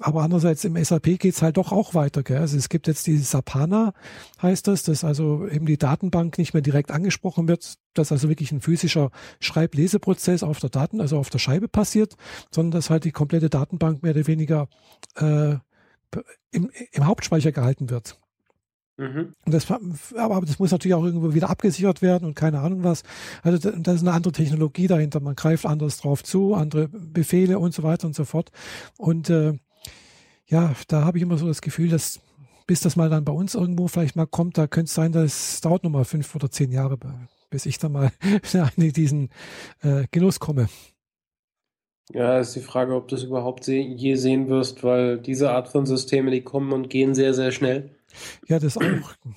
Aber 0.00 0.22
andererseits 0.22 0.64
im 0.64 0.82
SAP 0.82 1.18
geht's 1.18 1.40
halt 1.40 1.56
doch 1.56 1.72
auch 1.72 1.94
weiter, 1.94 2.22
gell, 2.22 2.38
also 2.38 2.56
es 2.56 2.68
gibt 2.68 2.88
jetzt 2.88 3.06
die 3.06 3.16
Sapana, 3.18 3.94
heißt 4.42 4.66
das, 4.66 4.82
dass 4.82 5.04
also 5.04 5.46
eben 5.48 5.66
die 5.66 5.78
Datenbank 5.78 6.36
nicht 6.36 6.52
mehr 6.52 6.62
direkt 6.62 6.90
angesprochen 6.90 7.48
wird, 7.48 7.78
dass 7.94 8.12
also 8.12 8.28
wirklich 8.28 8.52
ein 8.52 8.60
physischer 8.60 9.10
Schreibleseprozess 9.40 10.42
auf 10.42 10.58
der 10.60 10.70
Daten, 10.70 11.00
also 11.00 11.18
auf 11.18 11.30
der 11.30 11.38
Scheibe 11.38 11.68
passiert, 11.68 12.16
sondern 12.50 12.72
dass 12.72 12.90
halt 12.90 13.04
die 13.04 13.12
komplette 13.12 13.50
Datenbank 13.50 14.02
mehr 14.02 14.12
oder 14.12 14.26
weniger 14.26 14.68
äh, 15.16 15.56
im, 16.50 16.70
im 16.92 17.06
Hauptspeicher 17.06 17.52
gehalten 17.52 17.90
wird. 17.90 18.18
Mhm. 18.96 19.34
Das, 19.46 19.66
aber 20.16 20.40
das 20.42 20.58
muss 20.58 20.70
natürlich 20.70 20.94
auch 20.94 21.04
irgendwo 21.04 21.34
wieder 21.34 21.50
abgesichert 21.50 22.00
werden 22.00 22.26
und 22.26 22.34
keine 22.34 22.60
Ahnung 22.60 22.84
was. 22.84 23.02
Also 23.42 23.70
da 23.70 23.92
ist 23.92 24.02
eine 24.02 24.12
andere 24.12 24.32
Technologie 24.32 24.86
dahinter. 24.86 25.18
Man 25.20 25.34
greift 25.34 25.66
anders 25.66 25.98
drauf 25.98 26.22
zu, 26.22 26.54
andere 26.54 26.88
Befehle 26.88 27.58
und 27.58 27.74
so 27.74 27.82
weiter 27.82 28.06
und 28.06 28.14
so 28.14 28.24
fort. 28.24 28.52
Und 28.96 29.30
äh, 29.30 29.54
ja, 30.46 30.74
da 30.88 31.04
habe 31.04 31.18
ich 31.18 31.22
immer 31.22 31.38
so 31.38 31.46
das 31.46 31.60
Gefühl, 31.60 31.88
dass 31.88 32.20
bis 32.66 32.80
das 32.80 32.96
mal 32.96 33.10
dann 33.10 33.24
bei 33.24 33.32
uns 33.32 33.54
irgendwo 33.54 33.88
vielleicht 33.88 34.16
mal 34.16 34.26
kommt, 34.26 34.56
da 34.56 34.66
könnte 34.66 34.88
es 34.88 34.94
sein, 34.94 35.12
dass 35.12 35.54
es 35.54 35.60
dauert 35.60 35.84
nochmal 35.84 36.04
fünf 36.04 36.34
oder 36.34 36.50
zehn 36.50 36.72
Jahre, 36.72 36.96
bis 37.54 37.66
ich 37.66 37.78
da 37.78 37.88
mal 37.88 38.10
in 38.76 38.92
diesen 38.92 39.30
äh, 39.82 40.06
Genuss 40.10 40.40
komme. 40.40 40.68
Ja, 42.12 42.40
ist 42.40 42.56
die 42.56 42.60
Frage, 42.60 42.96
ob 42.96 43.06
du 43.06 43.14
es 43.14 43.22
überhaupt 43.22 43.68
je 43.68 44.16
sehen 44.16 44.48
wirst, 44.48 44.82
weil 44.82 45.18
diese 45.18 45.52
Art 45.52 45.68
von 45.68 45.86
Systeme, 45.86 46.32
die 46.32 46.42
kommen 46.42 46.72
und 46.72 46.90
gehen 46.90 47.14
sehr, 47.14 47.32
sehr 47.32 47.52
schnell. 47.52 47.92
Ja, 48.48 48.58
das 48.58 48.76
auch. 48.76 48.82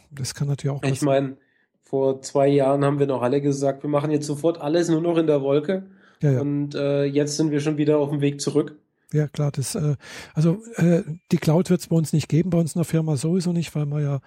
Das 0.09 0.33
kann 0.33 0.47
natürlich 0.47 0.75
auch. 0.75 0.83
Ich 0.83 1.03
meine, 1.03 1.37
vor 1.83 2.23
zwei 2.23 2.47
Jahren 2.47 2.83
haben 2.83 2.97
wir 2.97 3.05
noch 3.05 3.21
alle 3.21 3.39
gesagt, 3.39 3.83
wir 3.83 3.89
machen 3.89 4.09
jetzt 4.09 4.25
sofort 4.25 4.59
alles 4.59 4.89
nur 4.89 5.01
noch 5.01 5.17
in 5.17 5.27
der 5.27 5.43
Wolke. 5.43 5.85
Ja, 6.21 6.31
ja. 6.31 6.41
Und 6.41 6.73
äh, 6.73 7.05
jetzt 7.05 7.37
sind 7.37 7.51
wir 7.51 7.59
schon 7.59 7.77
wieder 7.77 7.99
auf 7.99 8.09
dem 8.09 8.21
Weg 8.21 8.41
zurück. 8.41 8.75
Ja, 9.13 9.27
klar, 9.27 9.51
das, 9.51 9.75
äh, 9.75 9.95
also 10.33 10.61
äh, 10.75 11.03
die 11.31 11.37
Cloud 11.37 11.69
wird 11.69 11.79
es 11.79 11.87
bei 11.87 11.95
uns 11.95 12.11
nicht 12.11 12.27
geben, 12.27 12.49
bei 12.49 12.57
uns 12.57 12.75
in 12.75 12.79
der 12.79 12.85
Firma 12.85 13.15
sowieso 13.15 13.53
nicht, 13.53 13.73
weil 13.75 13.85
wir 13.85 14.01
ja 14.01 14.19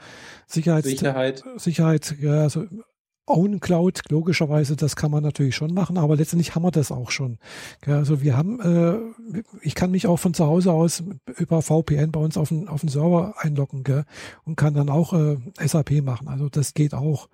Sicherheits 0.46 0.88
Sicherheit, 0.88 1.44
Sicherheit, 1.56 2.14
ja, 2.20 2.42
also 2.42 2.64
Own 3.26 3.60
Cloud, 3.60 4.00
logischerweise, 4.10 4.76
das 4.76 4.96
kann 4.96 5.10
man 5.10 5.22
natürlich 5.22 5.54
schon 5.54 5.72
machen, 5.72 5.98
aber 5.98 6.16
letztendlich 6.16 6.54
haben 6.54 6.62
wir 6.62 6.70
das 6.70 6.90
auch 6.90 7.10
schon. 7.10 7.38
Also 7.86 8.22
wir 8.22 8.36
haben, 8.36 8.60
äh, 8.60 9.42
ich 9.62 9.74
kann 9.74 9.90
mich 9.90 10.06
auch 10.06 10.16
von 10.16 10.34
zu 10.34 10.46
Hause 10.46 10.72
aus 10.72 11.04
über 11.38 11.62
VPN 11.62 12.10
bei 12.10 12.20
uns 12.20 12.36
auf 12.36 12.48
den, 12.48 12.68
auf 12.68 12.80
den 12.80 12.88
Server 12.88 13.34
einloggen 13.38 13.84
gell? 13.84 14.04
und 14.44 14.56
kann 14.56 14.74
dann 14.74 14.88
auch 14.88 15.12
äh, 15.12 15.36
SAP 15.64 16.02
machen. 16.02 16.28
Also 16.28 16.48
das 16.48 16.74
geht 16.74 16.94
auch. 16.94 17.28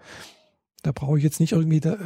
Da 0.82 0.92
brauche 0.92 1.18
ich 1.18 1.24
jetzt 1.24 1.40
nicht 1.40 1.52
irgendwie, 1.52 1.80
da, 1.80 1.96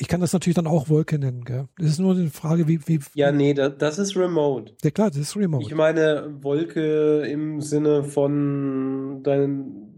ich 0.00 0.06
kann 0.06 0.20
das 0.20 0.32
natürlich 0.32 0.54
dann 0.54 0.66
auch 0.68 0.88
Wolke 0.88 1.18
nennen. 1.18 1.44
Gell? 1.44 1.68
Das 1.76 1.88
ist 1.88 1.98
nur 1.98 2.14
eine 2.14 2.30
Frage, 2.30 2.68
wie. 2.68 2.86
wie 2.86 3.00
ja, 3.14 3.32
nee, 3.32 3.52
das 3.52 3.98
ist 3.98 4.16
Remote. 4.16 4.72
Ja, 4.82 4.90
klar, 4.90 5.08
das 5.08 5.18
ist 5.18 5.36
Remote. 5.36 5.64
Ich 5.66 5.74
meine 5.74 6.36
Wolke 6.40 7.22
im 7.22 7.60
Sinne 7.60 8.04
von 8.04 9.22
deinen 9.24 9.97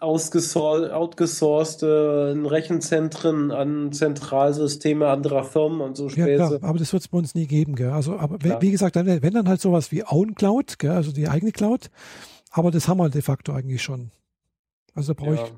outgesourcete 0.00 2.40
Rechenzentren 2.44 3.50
an 3.50 3.92
Zentralsysteme 3.92 5.08
anderer 5.08 5.44
Firmen 5.44 5.80
und 5.80 5.96
so 5.96 6.08
Späße. 6.08 6.30
Ja, 6.30 6.48
klar, 6.48 6.58
aber 6.62 6.78
das 6.78 6.92
wird 6.92 7.02
es 7.02 7.08
bei 7.08 7.18
uns 7.18 7.34
nie 7.34 7.46
geben, 7.46 7.74
gell? 7.74 7.90
Also, 7.90 8.16
aber 8.16 8.38
klar. 8.38 8.62
wie 8.62 8.70
gesagt, 8.70 8.96
dann, 8.96 9.06
wenn 9.06 9.34
dann 9.34 9.48
halt 9.48 9.60
sowas 9.60 9.92
wie 9.92 10.04
Own 10.04 10.34
Cloud, 10.34 10.78
gell? 10.78 10.92
also 10.92 11.12
die 11.12 11.28
eigene 11.28 11.52
Cloud, 11.52 11.90
aber 12.50 12.70
das 12.70 12.88
haben 12.88 12.98
wir 12.98 13.10
de 13.10 13.22
facto 13.22 13.52
eigentlich 13.52 13.82
schon. 13.82 14.10
Also 14.94 15.14
da 15.14 15.22
brauche 15.22 15.36
ja. 15.36 15.44
ich. 15.44 15.52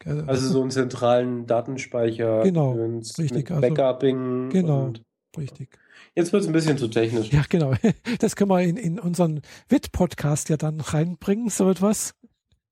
Gell? 0.00 0.24
Also 0.26 0.48
so 0.48 0.62
einen 0.62 0.70
zentralen 0.70 1.46
Datenspeicher. 1.46 2.42
Genau, 2.44 2.72
richtig. 3.18 3.50
Also, 3.50 3.60
Backupping. 3.60 4.48
Genau, 4.50 4.84
und, 4.84 5.02
richtig. 5.36 5.76
Jetzt 6.14 6.32
wird 6.32 6.42
es 6.42 6.48
ein 6.48 6.52
bisschen 6.52 6.78
zu 6.78 6.88
technisch. 6.88 7.32
Ja, 7.32 7.42
genau. 7.48 7.74
Das 8.18 8.36
können 8.36 8.50
wir 8.50 8.62
in, 8.62 8.76
in 8.76 8.98
unseren 8.98 9.40
WIT-Podcast 9.68 10.48
ja 10.48 10.56
dann 10.56 10.80
reinbringen, 10.80 11.48
so 11.48 11.70
etwas. 11.70 12.14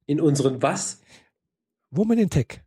In 0.06 0.20
unseren 0.20 0.62
was? 0.62 1.00
Woman 1.90 2.18
in 2.18 2.30
Tech. 2.30 2.62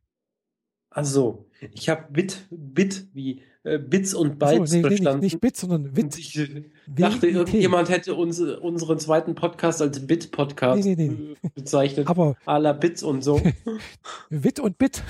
Also, 0.92 1.46
ich 1.74 1.90
habe 1.90 2.12
Bit, 2.12 2.48
Bit 2.50 3.08
wie 3.14 3.42
äh, 3.64 3.78
Bits 3.78 4.14
und 4.14 4.40
Bytes 4.40 4.72
so, 4.72 4.78
nee, 4.78 4.82
verstanden. 4.82 5.20
Nee, 5.20 5.26
nicht, 5.26 5.34
nicht 5.34 5.42
Bits, 5.42 5.62
sondern 5.62 5.94
Bit. 5.94 6.18
Ich 6.18 6.38
äh, 6.38 6.64
dachte, 6.88 7.28
irgendjemand 7.28 7.90
hätte 7.90 8.16
uns, 8.16 8.40
unseren 8.40 9.00
zweiten 9.00 9.36
Podcast 9.36 9.82
als 9.82 10.06
Bit-Podcast 10.08 10.86
nee, 10.86 11.36
bezeichnet. 11.56 12.08
Aber 12.08 12.38
à 12.46 12.58
la 12.58 12.74
Bits 12.74 13.04
und 13.04 13.24
so. 13.24 13.42
Wit 14.30 14.60
und 14.60 14.78
Bit. 14.78 15.04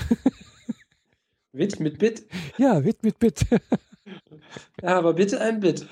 Wit 1.52 1.80
mit 1.80 1.98
Bit? 1.98 2.26
Ja, 2.58 2.84
Wit 2.84 3.02
mit 3.02 3.18
Bit. 3.18 3.46
ja, 4.82 4.98
aber 4.98 5.14
bitte 5.14 5.40
ein 5.40 5.60
Bit. 5.60 5.86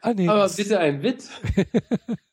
Ah, 0.00 0.14
nee, 0.14 0.28
aber 0.28 0.48
bitte 0.48 0.78
ein 0.78 1.00
Bit. 1.00 1.28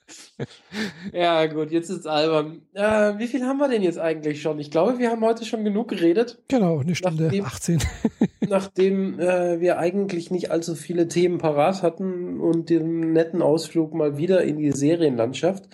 ja, 1.14 1.46
gut, 1.48 1.72
jetzt 1.72 1.90
ist 1.90 2.00
es 2.00 2.06
albern. 2.06 2.62
Äh, 2.74 3.18
wie 3.18 3.28
viel 3.28 3.44
haben 3.46 3.58
wir 3.58 3.68
denn 3.68 3.82
jetzt 3.82 3.98
eigentlich 3.98 4.42
schon? 4.42 4.60
Ich 4.60 4.70
glaube, 4.70 5.00
wir 5.00 5.10
haben 5.10 5.24
heute 5.24 5.46
schon 5.46 5.64
genug 5.64 5.88
geredet. 5.90 6.38
Genau, 6.48 6.80
eine 6.80 6.96
Stunde 6.96 7.24
nachdem, 7.24 7.46
18. 7.46 7.80
nachdem 8.48 9.20
äh, 9.20 9.60
wir 9.60 9.80
eigentlich 9.80 10.32
nicht 10.32 10.52
allzu 10.52 10.76
viele 10.76 11.08
Themen 11.08 11.38
parat 11.38 11.82
hatten 11.82 12.40
und 12.40 12.70
den 12.70 13.14
netten 13.14 13.42
Ausflug 13.42 13.94
mal 13.94 14.18
wieder 14.18 14.44
in 14.44 14.58
die 14.58 14.72
Serienlandschaft. 14.72 15.70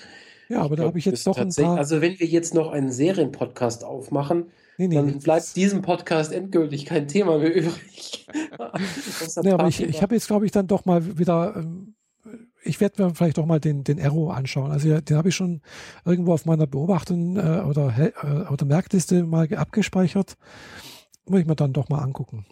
Ja, 0.50 0.62
aber 0.62 0.74
ich 0.74 0.80
da 0.80 0.86
habe 0.86 1.00
ich 1.00 1.06
jetzt 1.06 1.28
doch 1.28 1.38
ein 1.38 1.50
paar. 1.50 1.78
Also, 1.78 2.02
wenn 2.02 2.20
wir 2.20 2.28
jetzt 2.28 2.54
noch 2.54 2.72
einen 2.72 2.92
Serienpodcast 2.92 3.84
aufmachen, 3.84 4.48
Nee, 4.78 4.88
nee, 4.88 4.96
Dann 4.96 5.20
bleibt 5.20 5.56
diesem 5.56 5.84
Podcast 5.84 6.32
endgültig 6.32 6.86
kein 6.86 7.08
Thema 7.08 7.38
mehr 7.38 7.54
übrig. 7.56 8.26
ja, 9.44 9.54
aber 9.54 9.68
ich, 9.68 9.84
ich 9.84 10.02
habe 10.02 10.16
jetzt, 10.16 10.26
glaube 10.26 10.48
ich, 10.48 10.52
dann 10.52 10.66
doch 10.66 10.86
mal 10.86 11.20
wieder 11.20 11.54
ähm, 11.56 11.94
ich 12.64 12.80
werde 12.80 13.04
mir 13.04 13.16
vielleicht 13.16 13.40
auch 13.40 13.46
mal 13.46 13.60
den, 13.60 13.84
den 13.84 14.00
Arrow 14.00 14.32
anschauen. 14.32 14.72
Also 14.72 15.00
den 15.00 15.18
habe 15.18 15.30
ich 15.30 15.36
schon 15.36 15.62
irgendwo 16.06 16.34
auf 16.34 16.46
meiner 16.46 16.68
Beobachtung 16.68 17.38
äh, 17.38 17.64
oder, 17.68 17.94
äh, 17.98 18.52
oder 18.52 18.66
Merkliste 18.66 19.24
mal 19.24 19.52
abgespeichert. 19.54 20.38
Muss 21.26 21.42
ich 21.42 21.48
mir 21.48 21.56
dann 21.56 21.74
doch 21.74 21.90
mal 21.90 22.00
angucken. 22.00 22.46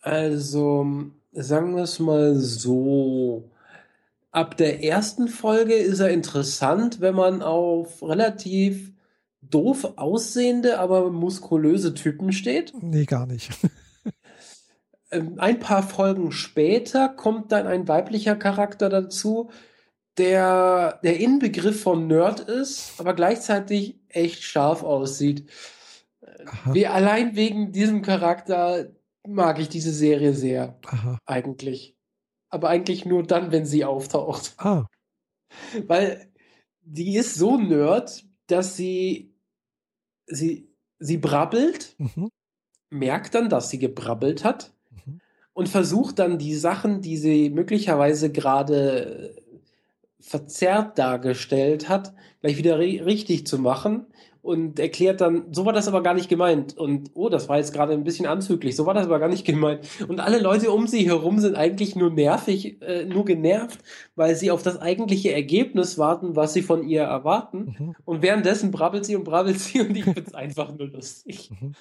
Also, 0.00 0.86
sagen 1.32 1.76
wir 1.76 1.82
es 1.82 1.98
mal 1.98 2.34
so. 2.36 3.50
Ab 4.32 4.56
der 4.56 4.84
ersten 4.84 5.28
Folge 5.28 5.74
ist 5.74 5.98
er 5.98 6.10
interessant, 6.10 7.00
wenn 7.00 7.16
man 7.16 7.42
auf 7.42 8.02
relativ 8.02 8.92
doof 9.42 9.94
aussehende, 9.96 10.78
aber 10.78 11.10
muskulöse 11.10 11.94
Typen 11.94 12.32
steht. 12.32 12.72
Nee, 12.80 13.04
gar 13.06 13.26
nicht. 13.26 13.50
Ähm, 15.10 15.34
ein 15.38 15.58
paar 15.58 15.82
Folgen 15.82 16.32
später 16.32 17.08
kommt 17.08 17.52
dann 17.52 17.66
ein 17.66 17.88
weiblicher 17.88 18.36
Charakter 18.36 18.88
dazu, 18.88 19.50
der 20.18 21.00
der 21.02 21.18
Inbegriff 21.18 21.82
von 21.82 22.06
Nerd 22.06 22.40
ist, 22.40 22.94
aber 22.98 23.14
gleichzeitig 23.14 23.98
echt 24.08 24.42
scharf 24.42 24.82
aussieht. 24.82 25.48
Wie 26.72 26.86
allein 26.86 27.36
wegen 27.36 27.72
diesem 27.72 28.02
Charakter 28.02 28.90
mag 29.26 29.58
ich 29.58 29.68
diese 29.68 29.92
Serie 29.92 30.34
sehr. 30.34 30.78
Aha. 30.86 31.18
Eigentlich. 31.26 31.96
Aber 32.48 32.68
eigentlich 32.68 33.04
nur 33.04 33.22
dann, 33.22 33.52
wenn 33.52 33.66
sie 33.66 33.84
auftaucht. 33.84 34.54
Ah. 34.58 34.86
Weil 35.86 36.28
die 36.82 37.16
ist 37.16 37.34
so 37.34 37.56
nerd, 37.56 38.24
dass 38.46 38.76
sie 38.76 39.34
sie 40.26 40.68
sie 40.98 41.18
brabbelt, 41.18 41.94
mhm. 41.98 42.30
merkt 42.90 43.34
dann, 43.34 43.48
dass 43.48 43.70
sie 43.70 43.78
gebrabbelt 43.78 44.44
hat 44.44 44.72
und 45.52 45.68
versucht 45.68 46.18
dann 46.18 46.38
die 46.38 46.54
Sachen, 46.54 47.00
die 47.00 47.16
sie 47.16 47.50
möglicherweise 47.50 48.30
gerade 48.30 49.34
verzerrt 50.20 50.98
dargestellt 50.98 51.88
hat, 51.88 52.12
gleich 52.40 52.56
wieder 52.56 52.78
richtig 52.78 53.46
zu 53.46 53.58
machen 53.58 54.06
und 54.42 54.78
erklärt 54.78 55.20
dann, 55.20 55.52
so 55.52 55.66
war 55.66 55.72
das 55.72 55.88
aber 55.88 56.02
gar 56.02 56.14
nicht 56.14 56.28
gemeint 56.28 56.76
und 56.76 57.10
oh, 57.14 57.28
das 57.28 57.48
war 57.48 57.58
jetzt 57.58 57.74
gerade 57.74 57.92
ein 57.92 58.04
bisschen 58.04 58.26
anzüglich, 58.26 58.74
so 58.74 58.86
war 58.86 58.94
das 58.94 59.06
aber 59.06 59.18
gar 59.18 59.28
nicht 59.28 59.44
gemeint 59.44 59.86
und 60.08 60.20
alle 60.20 60.40
Leute 60.40 60.70
um 60.70 60.86
sie 60.86 61.06
herum 61.06 61.38
sind 61.40 61.56
eigentlich 61.56 61.94
nur 61.94 62.10
nervig, 62.10 62.80
äh, 62.82 63.04
nur 63.04 63.24
genervt, 63.24 63.80
weil 64.14 64.34
sie 64.36 64.50
auf 64.50 64.62
das 64.62 64.78
eigentliche 64.78 65.32
Ergebnis 65.32 65.98
warten, 65.98 66.36
was 66.36 66.54
sie 66.54 66.62
von 66.62 66.88
ihr 66.88 67.02
erwarten 67.02 67.76
mhm. 67.78 67.94
und 68.04 68.22
währenddessen 68.22 68.70
brabbelt 68.70 69.04
sie 69.04 69.16
und 69.16 69.24
brabbelt 69.24 69.58
sie 69.58 69.80
und 69.80 69.96
ich 69.96 70.04
finde 70.04 70.22
es 70.26 70.34
einfach 70.34 70.74
nur 70.74 70.88
lustig. 70.88 71.50
Mhm. 71.50 71.74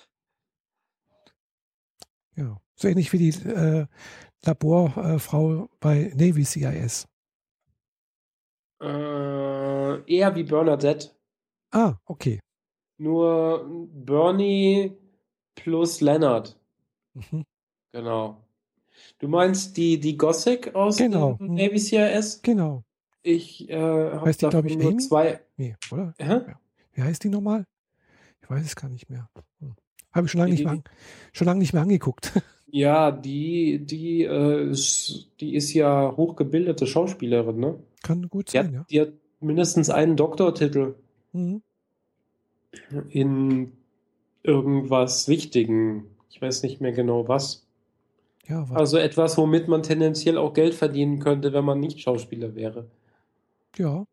Ja, 2.35 2.59
so 2.75 2.87
ähnlich 2.87 3.11
wie 3.13 3.17
die 3.17 3.47
äh, 3.47 3.85
Laborfrau 4.45 5.63
äh, 5.63 5.67
bei 5.79 6.11
Navy 6.15 6.45
CIS. 6.45 7.07
Äh, 8.81 10.13
eher 10.13 10.35
wie 10.35 10.43
Bernadette. 10.43 11.11
Ah, 11.71 11.95
okay. 12.05 12.39
Nur 12.97 13.87
Bernie 13.93 14.97
plus 15.55 16.01
Leonard. 16.01 16.57
Mhm. 17.13 17.45
Genau. 17.91 18.45
Du 19.19 19.27
meinst 19.27 19.75
die, 19.77 19.99
die 19.99 20.17
Gothic 20.17 20.73
aus 20.75 20.97
genau. 20.97 21.37
Navy 21.39 21.79
CIS? 21.79 22.41
Genau. 22.41 22.83
Ich 23.21 23.69
äh, 23.69 23.77
habe 23.77 24.31
da 24.33 24.49
glaube 24.49 24.69
ich, 24.69 24.77
nur 24.77 24.91
Amy? 24.91 24.97
zwei. 24.97 25.41
Nee, 25.57 25.75
oder? 25.91 26.13
Hä? 26.17 26.41
Wie 26.93 27.01
heißt 27.01 27.23
die 27.23 27.29
nochmal? 27.29 27.65
Ich 28.41 28.49
weiß 28.49 28.65
es 28.65 28.75
gar 28.75 28.89
nicht 28.89 29.09
mehr. 29.09 29.29
Habe 30.11 30.25
ich 30.25 30.31
schon 30.31 30.39
lange, 30.39 30.51
nicht 30.51 30.65
mehr, 30.65 30.81
schon 31.33 31.45
lange 31.45 31.59
nicht 31.59 31.73
mehr 31.73 31.83
angeguckt. 31.83 32.33
Ja, 32.71 33.09
die, 33.09 33.83
die, 33.83 34.25
äh, 34.25 34.69
ist, 34.69 35.31
die 35.39 35.55
ist 35.55 35.73
ja 35.73 36.13
hochgebildete 36.15 36.85
Schauspielerin, 36.85 37.59
ne? 37.59 37.79
Kann 38.03 38.29
gut 38.29 38.49
die 38.49 38.57
sein, 38.57 38.67
hat, 38.67 38.73
ja. 38.73 38.85
Die 38.91 39.01
hat 39.01 39.13
mindestens 39.39 39.89
einen 39.89 40.15
Doktortitel 40.15 40.93
mhm. 41.33 41.63
in 43.09 43.71
irgendwas 44.43 45.27
Wichtigen. 45.27 46.05
Ich 46.29 46.41
weiß 46.41 46.61
nicht 46.63 46.79
mehr 46.79 46.91
genau 46.91 47.27
was. 47.27 47.65
Ja? 48.47 48.67
Also 48.73 48.97
etwas, 48.97 49.37
womit 49.37 49.67
man 49.67 49.83
tendenziell 49.83 50.37
auch 50.37 50.53
Geld 50.53 50.73
verdienen 50.73 51.19
könnte, 51.19 51.53
wenn 51.53 51.65
man 51.65 51.79
nicht 51.79 51.99
Schauspieler 52.01 52.55
wäre. 52.55 52.87
Ja. 53.77 54.05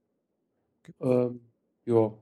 Ähm, 1.01 1.41
ja. 1.85 2.13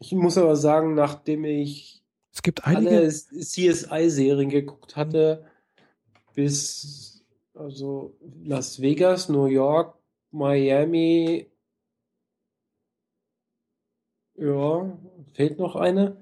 Ich 0.00 0.12
muss 0.12 0.38
aber 0.38 0.56
sagen, 0.56 0.94
nachdem 0.94 1.44
ich 1.44 1.97
es 2.38 2.42
gibt 2.42 2.64
einige. 2.64 2.98
Alle 2.98 3.08
CSI-Serien 3.08 4.48
geguckt 4.48 4.94
hatte, 4.94 5.44
bis 6.34 7.24
also 7.52 8.16
Las 8.44 8.80
Vegas, 8.80 9.28
New 9.28 9.46
York, 9.46 9.96
Miami. 10.30 11.50
Ja, 14.36 14.96
fehlt 15.32 15.58
noch 15.58 15.74
eine. 15.74 16.16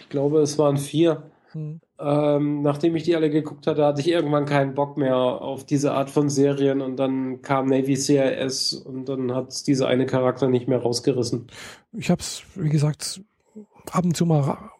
Ich 0.00 0.10
glaube, 0.10 0.40
es 0.40 0.58
waren 0.58 0.76
vier. 0.76 1.30
Hm. 1.52 1.80
Ähm, 1.98 2.60
nachdem 2.60 2.94
ich 2.94 3.04
die 3.04 3.16
alle 3.16 3.30
geguckt 3.30 3.66
hatte, 3.66 3.86
hatte 3.86 4.02
ich 4.02 4.08
irgendwann 4.08 4.44
keinen 4.44 4.74
Bock 4.74 4.98
mehr 4.98 5.16
auf 5.16 5.64
diese 5.64 5.92
Art 5.92 6.10
von 6.10 6.28
Serien 6.28 6.82
und 6.82 6.96
dann 6.96 7.40
kam 7.40 7.68
Navy 7.68 7.96
CIS 7.96 8.74
und 8.74 9.08
dann 9.08 9.34
hat 9.34 9.48
es 9.48 9.62
diese 9.62 9.86
eine 9.86 10.04
Charakter 10.04 10.48
nicht 10.48 10.68
mehr 10.68 10.82
rausgerissen. 10.82 11.46
Ich 11.92 12.10
habe 12.10 12.20
es, 12.20 12.42
wie 12.54 12.68
gesagt, 12.68 13.22
ab 13.90 14.04
und 14.04 14.14
zu 14.14 14.26
mal 14.26 14.70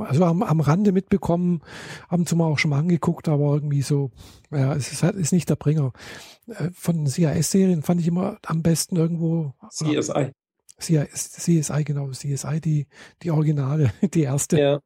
also 0.00 0.24
am, 0.24 0.42
am 0.42 0.60
Rande 0.60 0.92
mitbekommen, 0.92 1.62
ab 2.08 2.18
und 2.18 2.28
zu 2.28 2.36
mal 2.36 2.46
auch 2.46 2.58
schon 2.58 2.70
mal 2.70 2.78
angeguckt, 2.78 3.28
aber 3.28 3.54
irgendwie 3.54 3.82
so, 3.82 4.10
ja, 4.50 4.74
es 4.74 4.92
ist, 4.92 5.02
halt, 5.02 5.16
ist 5.16 5.32
nicht 5.32 5.48
der 5.48 5.56
Bringer. 5.56 5.92
Äh, 6.46 6.70
von 6.74 7.06
CIS-Serien 7.06 7.82
fand 7.82 8.00
ich 8.00 8.08
immer 8.08 8.38
am 8.46 8.62
besten 8.62 8.96
irgendwo. 8.96 9.54
CSI. 9.70 10.32
CIS, 10.80 11.32
CSI, 11.32 11.84
genau, 11.84 12.10
CSI, 12.10 12.60
die, 12.60 12.86
die 13.22 13.30
Originale, 13.30 13.92
die 14.14 14.22
erste. 14.22 14.58
Ja. 14.58 14.80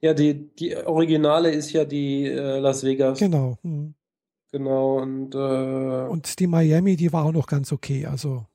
Ja, 0.00 0.12
die, 0.14 0.54
die 0.54 0.76
Originale 0.76 1.50
ist 1.50 1.72
ja 1.72 1.84
die 1.84 2.26
äh, 2.26 2.58
Las 2.58 2.84
Vegas. 2.84 3.18
Genau. 3.18 3.56
Hm. 3.62 3.94
Genau, 4.52 4.98
und 4.98 5.34
äh, 5.34 6.08
Und 6.08 6.38
die 6.38 6.46
Miami, 6.46 6.96
die 6.96 7.12
war 7.12 7.24
auch 7.24 7.32
noch 7.32 7.46
ganz 7.46 7.72
okay, 7.72 8.06
also. 8.06 8.46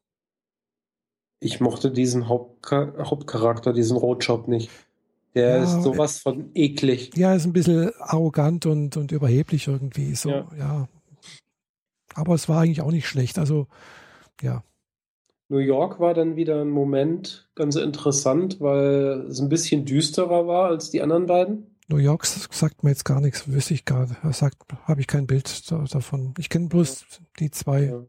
Ich 1.39 1.59
mochte 1.59 1.91
diesen 1.91 2.27
Hauptcha 2.27 2.93
Hauptcharakter, 2.97 3.73
diesen 3.73 3.97
Roadshop 3.97 4.47
nicht. 4.47 4.69
Der 5.33 5.57
ja, 5.57 5.63
ist 5.63 5.83
sowas 5.83 6.19
von 6.19 6.51
eklig. 6.53 7.15
Ja, 7.15 7.33
ist 7.33 7.45
ein 7.45 7.53
bisschen 7.53 7.91
arrogant 7.99 8.65
und, 8.65 8.97
und 8.97 9.11
überheblich 9.11 9.67
irgendwie. 9.67 10.13
So, 10.15 10.29
ja. 10.29 10.47
ja. 10.57 10.87
Aber 12.13 12.35
es 12.35 12.49
war 12.49 12.61
eigentlich 12.61 12.81
auch 12.81 12.91
nicht 12.91 13.07
schlecht. 13.07 13.39
Also, 13.39 13.67
ja. 14.41 14.63
New 15.47 15.59
York 15.59 15.99
war 15.99 16.13
dann 16.13 16.35
wieder 16.35 16.61
ein 16.61 16.69
Moment 16.69 17.49
ganz 17.55 17.75
interessant, 17.75 18.59
weil 18.59 19.25
es 19.29 19.39
ein 19.39 19.49
bisschen 19.49 19.85
düsterer 19.85 20.47
war 20.47 20.69
als 20.69 20.91
die 20.91 21.01
anderen 21.01 21.25
beiden. 21.25 21.77
New 21.87 21.97
York 21.97 22.25
sagt 22.25 22.83
mir 22.83 22.91
jetzt 22.91 23.03
gar 23.03 23.19
nichts, 23.19 23.49
wüsste 23.49 23.73
ich 23.73 23.83
gerade. 23.83 24.15
Sagt, 24.31 24.55
habe 24.85 25.01
ich 25.01 25.07
kein 25.07 25.27
Bild 25.27 25.69
davon. 25.69 26.33
Ich 26.37 26.49
kenne 26.49 26.69
bloß 26.69 27.01
ja. 27.01 27.25
die 27.39 27.51
zwei. 27.51 27.83
Ja. 27.83 28.05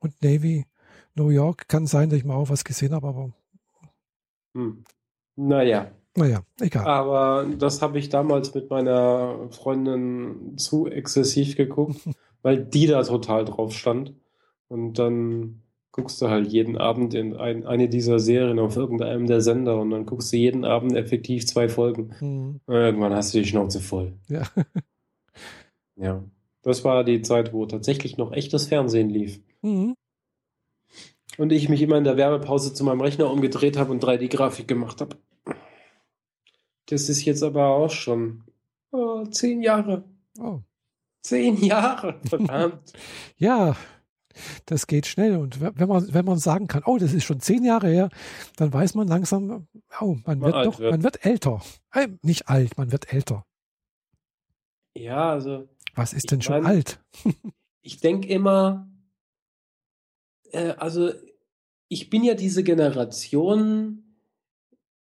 Und 0.00 0.22
Navy. 0.22 0.66
New 1.14 1.30
York 1.30 1.68
kann 1.68 1.86
sein, 1.86 2.08
dass 2.08 2.18
ich 2.18 2.24
mal 2.24 2.34
auch 2.34 2.50
was 2.50 2.64
gesehen 2.64 2.92
habe, 2.92 3.06
aber. 3.06 3.32
Hm. 4.54 4.84
Naja. 5.36 5.90
Naja, 6.16 6.42
egal. 6.60 6.86
Aber 6.86 7.46
das 7.58 7.82
habe 7.82 7.98
ich 7.98 8.08
damals 8.08 8.54
mit 8.54 8.70
meiner 8.70 9.48
Freundin 9.50 10.56
zu 10.56 10.86
exzessiv 10.86 11.56
geguckt, 11.56 11.96
weil 12.42 12.64
die 12.64 12.86
da 12.86 13.02
total 13.02 13.44
drauf 13.44 13.72
stand. 13.72 14.14
Und 14.68 14.98
dann 14.98 15.62
guckst 15.92 16.20
du 16.22 16.28
halt 16.28 16.46
jeden 16.48 16.78
Abend 16.78 17.14
in 17.14 17.36
ein, 17.36 17.66
eine 17.66 17.88
dieser 17.88 18.18
Serien 18.18 18.58
auf 18.58 18.76
irgendeinem 18.76 19.26
der 19.26 19.40
Sender 19.40 19.80
und 19.80 19.90
dann 19.90 20.06
guckst 20.06 20.32
du 20.32 20.36
jeden 20.36 20.64
Abend 20.64 20.94
effektiv 20.94 21.46
zwei 21.46 21.68
Folgen. 21.68 22.14
Mhm. 22.20 22.60
Irgendwann 22.66 23.14
hast 23.14 23.34
du 23.34 23.38
die 23.38 23.46
Schnauze 23.46 23.80
voll. 23.80 24.14
Ja. 24.28 24.42
ja. 25.96 26.24
Das 26.62 26.84
war 26.84 27.04
die 27.04 27.22
Zeit, 27.22 27.52
wo 27.52 27.66
tatsächlich 27.66 28.18
noch 28.18 28.32
echtes 28.32 28.66
Fernsehen 28.66 29.10
lief. 29.10 29.40
Mhm. 29.62 29.94
Und 31.38 31.52
ich 31.52 31.68
mich 31.68 31.80
immer 31.80 31.96
in 31.96 32.04
der 32.04 32.16
Werbepause 32.16 32.74
zu 32.74 32.84
meinem 32.84 33.00
Rechner 33.00 33.30
umgedreht 33.30 33.78
habe 33.78 33.92
und 33.92 34.04
3D-Grafik 34.04 34.68
gemacht 34.68 35.00
habe. 35.00 35.16
Das 36.90 37.08
ist 37.08 37.24
jetzt 37.24 37.44
aber 37.44 37.68
auch 37.68 37.90
schon 37.90 38.42
oh, 38.90 39.24
zehn 39.26 39.62
Jahre. 39.62 40.04
Oh. 40.38 40.60
Zehn 41.22 41.56
Jahre, 41.56 42.18
verdammt. 42.28 42.92
ja, 43.36 43.76
das 44.66 44.88
geht 44.88 45.06
schnell. 45.06 45.36
Und 45.36 45.60
wenn 45.60 45.88
man, 45.88 46.12
wenn 46.12 46.24
man 46.24 46.38
sagen 46.38 46.66
kann, 46.66 46.82
oh, 46.86 46.98
das 46.98 47.12
ist 47.12 47.24
schon 47.24 47.38
zehn 47.38 47.64
Jahre 47.64 47.88
her, 47.88 48.10
dann 48.56 48.72
weiß 48.72 48.94
man 48.94 49.06
langsam, 49.06 49.68
oh, 50.00 50.16
man, 50.26 50.40
wird 50.40 50.54
doch, 50.66 50.80
wird. 50.80 50.90
man 50.90 51.02
wird 51.04 51.24
älter. 51.24 51.62
Hey, 51.92 52.08
nicht 52.22 52.48
alt, 52.48 52.76
man 52.76 52.90
wird 52.90 53.12
älter. 53.12 53.46
Ja, 54.96 55.30
also. 55.30 55.68
Was 55.94 56.12
ist 56.12 56.32
denn 56.32 56.42
schon 56.42 56.62
mein, 56.62 56.66
alt? 56.66 57.00
ich 57.82 58.00
denke 58.00 58.26
immer, 58.28 58.88
äh, 60.50 60.70
also 60.70 61.12
ich 61.88 62.10
bin 62.10 62.24
ja 62.24 62.34
diese 62.34 62.64
Generation, 62.64 64.16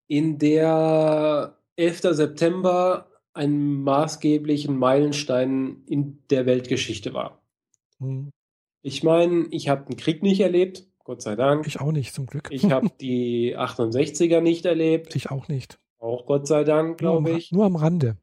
in 0.08 0.38
der 0.38 1.57
11. 1.78 2.02
September 2.12 3.08
einen 3.34 3.84
maßgeblichen 3.84 4.78
Meilenstein 4.78 5.84
in 5.86 6.24
der 6.30 6.46
Weltgeschichte 6.46 7.14
war. 7.14 7.42
Mhm. 8.00 8.32
Ich 8.82 9.04
meine, 9.04 9.48
ich 9.52 9.70
habe 9.70 9.86
den 9.86 9.98
Krieg 9.98 10.24
nicht 10.24 10.40
erlebt, 10.40 10.88
Gott 11.04 11.22
sei 11.22 11.36
Dank. 11.36 11.68
Ich 11.68 11.80
auch 11.80 11.92
nicht, 11.92 12.14
zum 12.14 12.26
Glück. 12.26 12.50
Ich 12.52 12.72
habe 12.72 12.90
die 13.02 13.56
68er 13.56 14.42
nicht 14.42 14.66
erlebt. 14.66 15.16
Ich 15.16 15.30
auch 15.30 15.48
nicht. 15.48 15.80
Auch 16.00 16.26
Gott 16.26 16.48
sei 16.48 16.64
Dank, 16.64 16.98
glaube 16.98 17.32
ich. 17.32 17.52
Nur 17.52 17.66
am 17.66 17.76
Rande. 17.76 18.18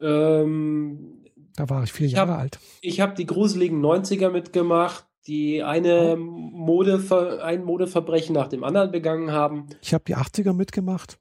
Ähm, 0.00 1.24
da 1.56 1.68
war 1.68 1.82
ich 1.82 1.92
vier 1.92 2.06
ich 2.06 2.12
Jahre 2.12 2.32
hab, 2.32 2.38
alt. 2.40 2.58
Ich 2.82 3.00
habe 3.00 3.14
die 3.14 3.26
gruseligen 3.26 3.84
90er 3.84 4.30
mitgemacht, 4.30 5.06
die 5.26 5.62
eine 5.62 6.16
Mode, 6.16 7.02
ein 7.42 7.64
Modeverbrechen 7.64 8.34
nach 8.34 8.48
dem 8.48 8.64
anderen 8.64 8.90
begangen 8.90 9.32
haben. 9.32 9.66
Ich 9.82 9.92
habe 9.92 10.04
die 10.06 10.16
80er 10.16 10.52
mitgemacht. 10.52 11.18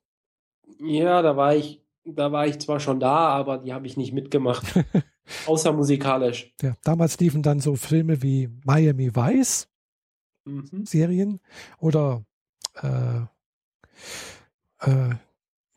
Ja, 0.80 1.22
da 1.22 1.36
war 1.36 1.56
ich, 1.56 1.82
da 2.06 2.32
war 2.32 2.48
ich 2.48 2.60
zwar 2.60 2.80
schon 2.80 3.00
da, 3.00 3.30
aber 3.30 3.60
die 3.60 3.74
habe 3.74 3.88
ich 3.88 3.98
nicht 3.98 4.14
mitgemacht. 4.14 4.64
außer 5.46 5.74
musikalisch. 5.74 6.54
Ja, 6.62 6.76
damals 6.84 7.20
liefen 7.20 7.44
dann 7.44 7.60
so 7.60 7.76
Filme 7.76 8.22
wie 8.22 8.50
Miami 8.64 9.16
Vice, 9.16 9.68
mhm. 10.46 10.86
Serien 10.86 11.40
oder 11.80 12.24
äh, 12.82 13.22
äh, 14.82 15.16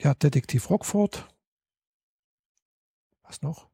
ja, 0.02 0.14
Detektiv 0.14 0.70
Rockford. 0.70 1.26
Was 3.24 3.42
noch? 3.42 3.68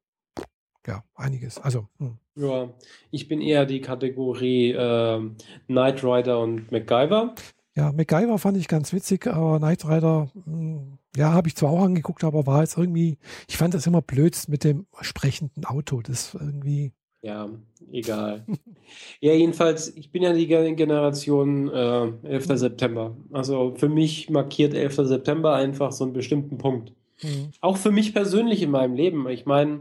Ja, 0.86 1.02
einiges. 1.14 1.58
Also. 1.58 1.88
Hm. 1.98 2.18
Ja, 2.36 2.68
ich 3.10 3.28
bin 3.28 3.40
eher 3.40 3.64
die 3.66 3.80
Kategorie 3.80 4.72
äh, 4.72 5.30
Knight 5.66 6.04
Rider 6.04 6.40
und 6.40 6.70
MacGyver. 6.70 7.34
Ja, 7.74 7.92
MacGyver 7.92 8.38
fand 8.38 8.56
ich 8.56 8.68
ganz 8.68 8.92
witzig, 8.92 9.26
aber 9.26 9.58
Knight 9.58 9.84
Rider, 9.84 10.30
hm, 10.44 10.98
ja, 11.16 11.32
habe 11.32 11.48
ich 11.48 11.56
zwar 11.56 11.70
auch 11.70 11.82
angeguckt, 11.82 12.24
aber 12.24 12.46
war 12.46 12.60
jetzt 12.60 12.76
irgendwie, 12.76 13.18
ich 13.48 13.56
fand 13.56 13.74
das 13.74 13.86
immer 13.86 14.02
blöd 14.02 14.36
mit 14.48 14.64
dem 14.64 14.86
sprechenden 15.00 15.64
Auto. 15.64 16.02
Das 16.02 16.34
irgendwie. 16.34 16.92
Ja, 17.22 17.48
egal. 17.90 18.44
ja, 19.20 19.32
jedenfalls, 19.32 19.96
ich 19.96 20.12
bin 20.12 20.22
ja 20.22 20.32
die 20.32 20.46
Generation 20.46 21.68
äh, 21.68 22.12
11. 22.22 22.46
September. 22.58 23.16
Also 23.32 23.74
für 23.76 23.88
mich 23.88 24.30
markiert 24.30 24.74
11. 24.74 24.96
September 25.08 25.54
einfach 25.54 25.92
so 25.92 26.04
einen 26.04 26.12
bestimmten 26.12 26.58
Punkt. 26.58 26.92
Mhm. 27.22 27.50
Auch 27.60 27.78
für 27.78 27.90
mich 27.90 28.12
persönlich 28.12 28.62
in 28.62 28.70
meinem 28.70 28.94
Leben. 28.94 29.28
Ich 29.28 29.46
meine, 29.46 29.80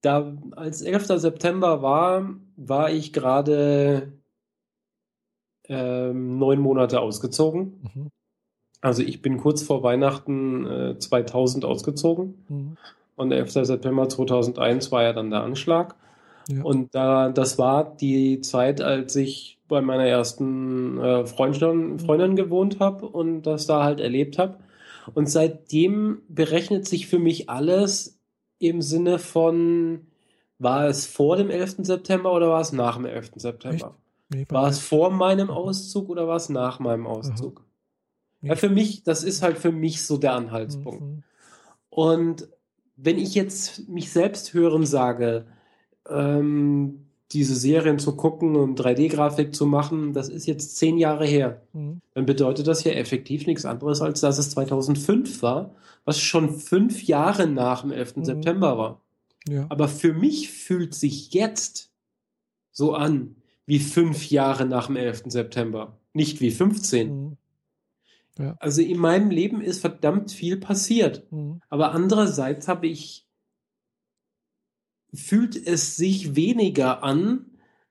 da 0.00 0.36
als 0.52 0.82
11. 0.82 1.06
September 1.20 1.82
war, 1.82 2.36
war 2.56 2.90
ich 2.90 3.12
gerade 3.12 4.12
ähm, 5.68 6.38
neun 6.38 6.60
Monate 6.60 7.00
ausgezogen. 7.00 7.90
Mhm. 7.94 8.10
Also 8.84 9.02
ich 9.02 9.22
bin 9.22 9.38
kurz 9.38 9.62
vor 9.62 9.82
Weihnachten 9.82 10.66
äh, 10.66 10.98
2000 10.98 11.64
ausgezogen. 11.64 12.34
Mhm. 12.50 12.76
Und 13.16 13.32
11. 13.32 13.52
September 13.52 14.10
2001 14.10 14.92
war 14.92 15.04
ja 15.04 15.14
dann 15.14 15.30
der 15.30 15.42
Anschlag. 15.42 15.94
Ja. 16.48 16.62
Und 16.62 16.94
da, 16.94 17.30
das 17.30 17.58
war 17.58 17.96
die 17.96 18.42
Zeit, 18.42 18.82
als 18.82 19.16
ich 19.16 19.58
bei 19.68 19.80
meiner 19.80 20.04
ersten 20.04 20.98
äh, 20.98 21.24
Freundin, 21.24 21.98
Freundin 21.98 22.36
gewohnt 22.36 22.78
habe 22.78 23.06
und 23.06 23.44
das 23.44 23.66
da 23.66 23.82
halt 23.82 24.00
erlebt 24.00 24.36
habe. 24.36 24.58
Und 25.14 25.30
seitdem 25.30 26.20
berechnet 26.28 26.86
sich 26.86 27.06
für 27.06 27.18
mich 27.18 27.48
alles 27.48 28.18
im 28.58 28.82
Sinne 28.82 29.18
von, 29.18 30.08
war 30.58 30.88
es 30.88 31.06
vor 31.06 31.36
dem 31.38 31.48
11. 31.48 31.76
September 31.78 32.34
oder 32.34 32.50
war 32.50 32.60
es 32.60 32.72
nach 32.72 32.96
dem 32.96 33.06
11. 33.06 33.30
September? 33.36 33.94
Nee, 34.28 34.44
war 34.50 34.68
es 34.68 34.78
vor 34.78 35.10
meinem 35.10 35.48
Auszug 35.48 36.10
oder 36.10 36.28
war 36.28 36.36
es 36.36 36.50
nach 36.50 36.80
meinem 36.80 37.06
Auszug? 37.06 37.63
Ja, 38.46 38.56
für 38.56 38.68
mich, 38.68 39.02
das 39.02 39.24
ist 39.24 39.42
halt 39.42 39.58
für 39.58 39.72
mich 39.72 40.02
so 40.02 40.16
der 40.16 40.34
Anhaltspunkt. 40.34 41.02
Mhm. 41.02 41.22
Und 41.90 42.48
wenn 42.96 43.18
ich 43.18 43.34
jetzt 43.34 43.88
mich 43.88 44.10
selbst 44.10 44.54
hören 44.54 44.86
sage, 44.86 45.46
ähm, 46.08 47.06
diese 47.32 47.56
Serien 47.56 47.98
zu 47.98 48.16
gucken 48.16 48.54
und 48.54 48.80
3D-Grafik 48.80 49.54
zu 49.54 49.66
machen, 49.66 50.12
das 50.12 50.28
ist 50.28 50.46
jetzt 50.46 50.76
zehn 50.76 50.98
Jahre 50.98 51.26
her. 51.26 51.62
Mhm. 51.72 52.00
Dann 52.12 52.26
bedeutet 52.26 52.66
das 52.66 52.84
ja 52.84 52.92
effektiv 52.92 53.46
nichts 53.46 53.64
anderes, 53.64 54.00
als 54.00 54.20
dass 54.20 54.38
es 54.38 54.50
2005 54.50 55.42
war, 55.42 55.74
was 56.04 56.20
schon 56.20 56.58
fünf 56.58 57.02
Jahre 57.04 57.46
nach 57.46 57.82
dem 57.82 57.90
11. 57.90 58.16
Mhm. 58.16 58.24
September 58.24 58.78
war. 58.78 59.00
Ja. 59.48 59.66
Aber 59.68 59.88
für 59.88 60.12
mich 60.12 60.50
fühlt 60.50 60.94
sich 60.94 61.32
jetzt 61.32 61.90
so 62.70 62.94
an 62.94 63.36
wie 63.66 63.78
fünf 63.78 64.30
Jahre 64.30 64.66
nach 64.66 64.86
dem 64.86 64.96
11. 64.96 65.24
September, 65.26 65.98
nicht 66.12 66.40
wie 66.40 66.50
15. 66.50 67.08
Mhm. 67.08 67.36
Ja. 68.38 68.56
Also 68.58 68.82
in 68.82 68.98
meinem 68.98 69.30
Leben 69.30 69.60
ist 69.60 69.80
verdammt 69.80 70.32
viel 70.32 70.56
passiert. 70.58 71.30
Mhm. 71.30 71.60
Aber 71.68 71.92
andererseits 71.92 72.68
habe 72.68 72.86
ich, 72.86 73.26
fühlt 75.12 75.56
es 75.56 75.96
sich 75.96 76.34
weniger 76.34 77.02
an 77.02 77.46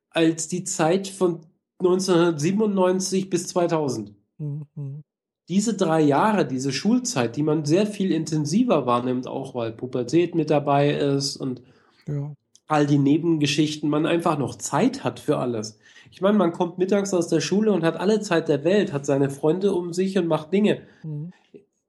als 0.10 0.48
die 0.48 0.64
Zeit 0.64 1.08
von 1.08 1.46
1997 1.80 3.30
bis 3.30 3.48
2000. 3.48 4.14
Mhm. 4.38 5.04
Diese 5.50 5.74
drei 5.76 6.02
Jahre, 6.02 6.48
diese 6.48 6.72
Schulzeit, 6.72 7.36
die 7.36 7.44
man 7.44 7.66
sehr 7.66 7.86
viel 7.86 8.12
intensiver 8.12 8.86
wahrnimmt, 8.86 9.28
auch 9.28 9.56
weil 9.56 9.74
Pubertät 9.74 10.36
mit 10.36 10.50
dabei 10.50 10.94
ist 10.94 11.36
und 11.36 11.62
ja. 12.08 12.34
All 12.68 12.88
die 12.88 12.98
Nebengeschichten, 12.98 13.90
man 13.90 14.06
einfach 14.06 14.38
noch 14.38 14.56
Zeit 14.56 15.04
hat 15.04 15.20
für 15.20 15.38
alles. 15.38 15.80
Ich 16.12 16.22
meine, 16.22 16.38
man 16.38 16.54
kommt 16.54 16.78
mittags 16.78 17.14
aus 17.14 17.28
der 17.28 17.42
Schule 17.42 17.72
und 17.72 17.84
hat 17.84 17.98
alle 17.98 18.22
Zeit 18.22 18.48
der 18.48 18.64
Welt, 18.64 18.94
hat 18.94 19.06
seine 19.06 19.30
Freunde 19.30 19.74
um 19.74 19.94
sich 19.94 20.18
und 20.18 20.28
macht 20.28 20.54
Dinge. 20.54 20.82
Mhm. 21.04 21.32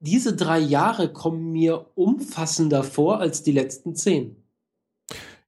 Diese 0.01 0.35
drei 0.37 0.59
Jahre 0.59 1.13
kommen 1.13 1.53
mir 1.53 1.87
umfassender 1.95 2.83
vor 2.83 3.21
als 3.21 3.43
die 3.43 3.53
letzten 3.53 3.95
zehn. 3.95 4.37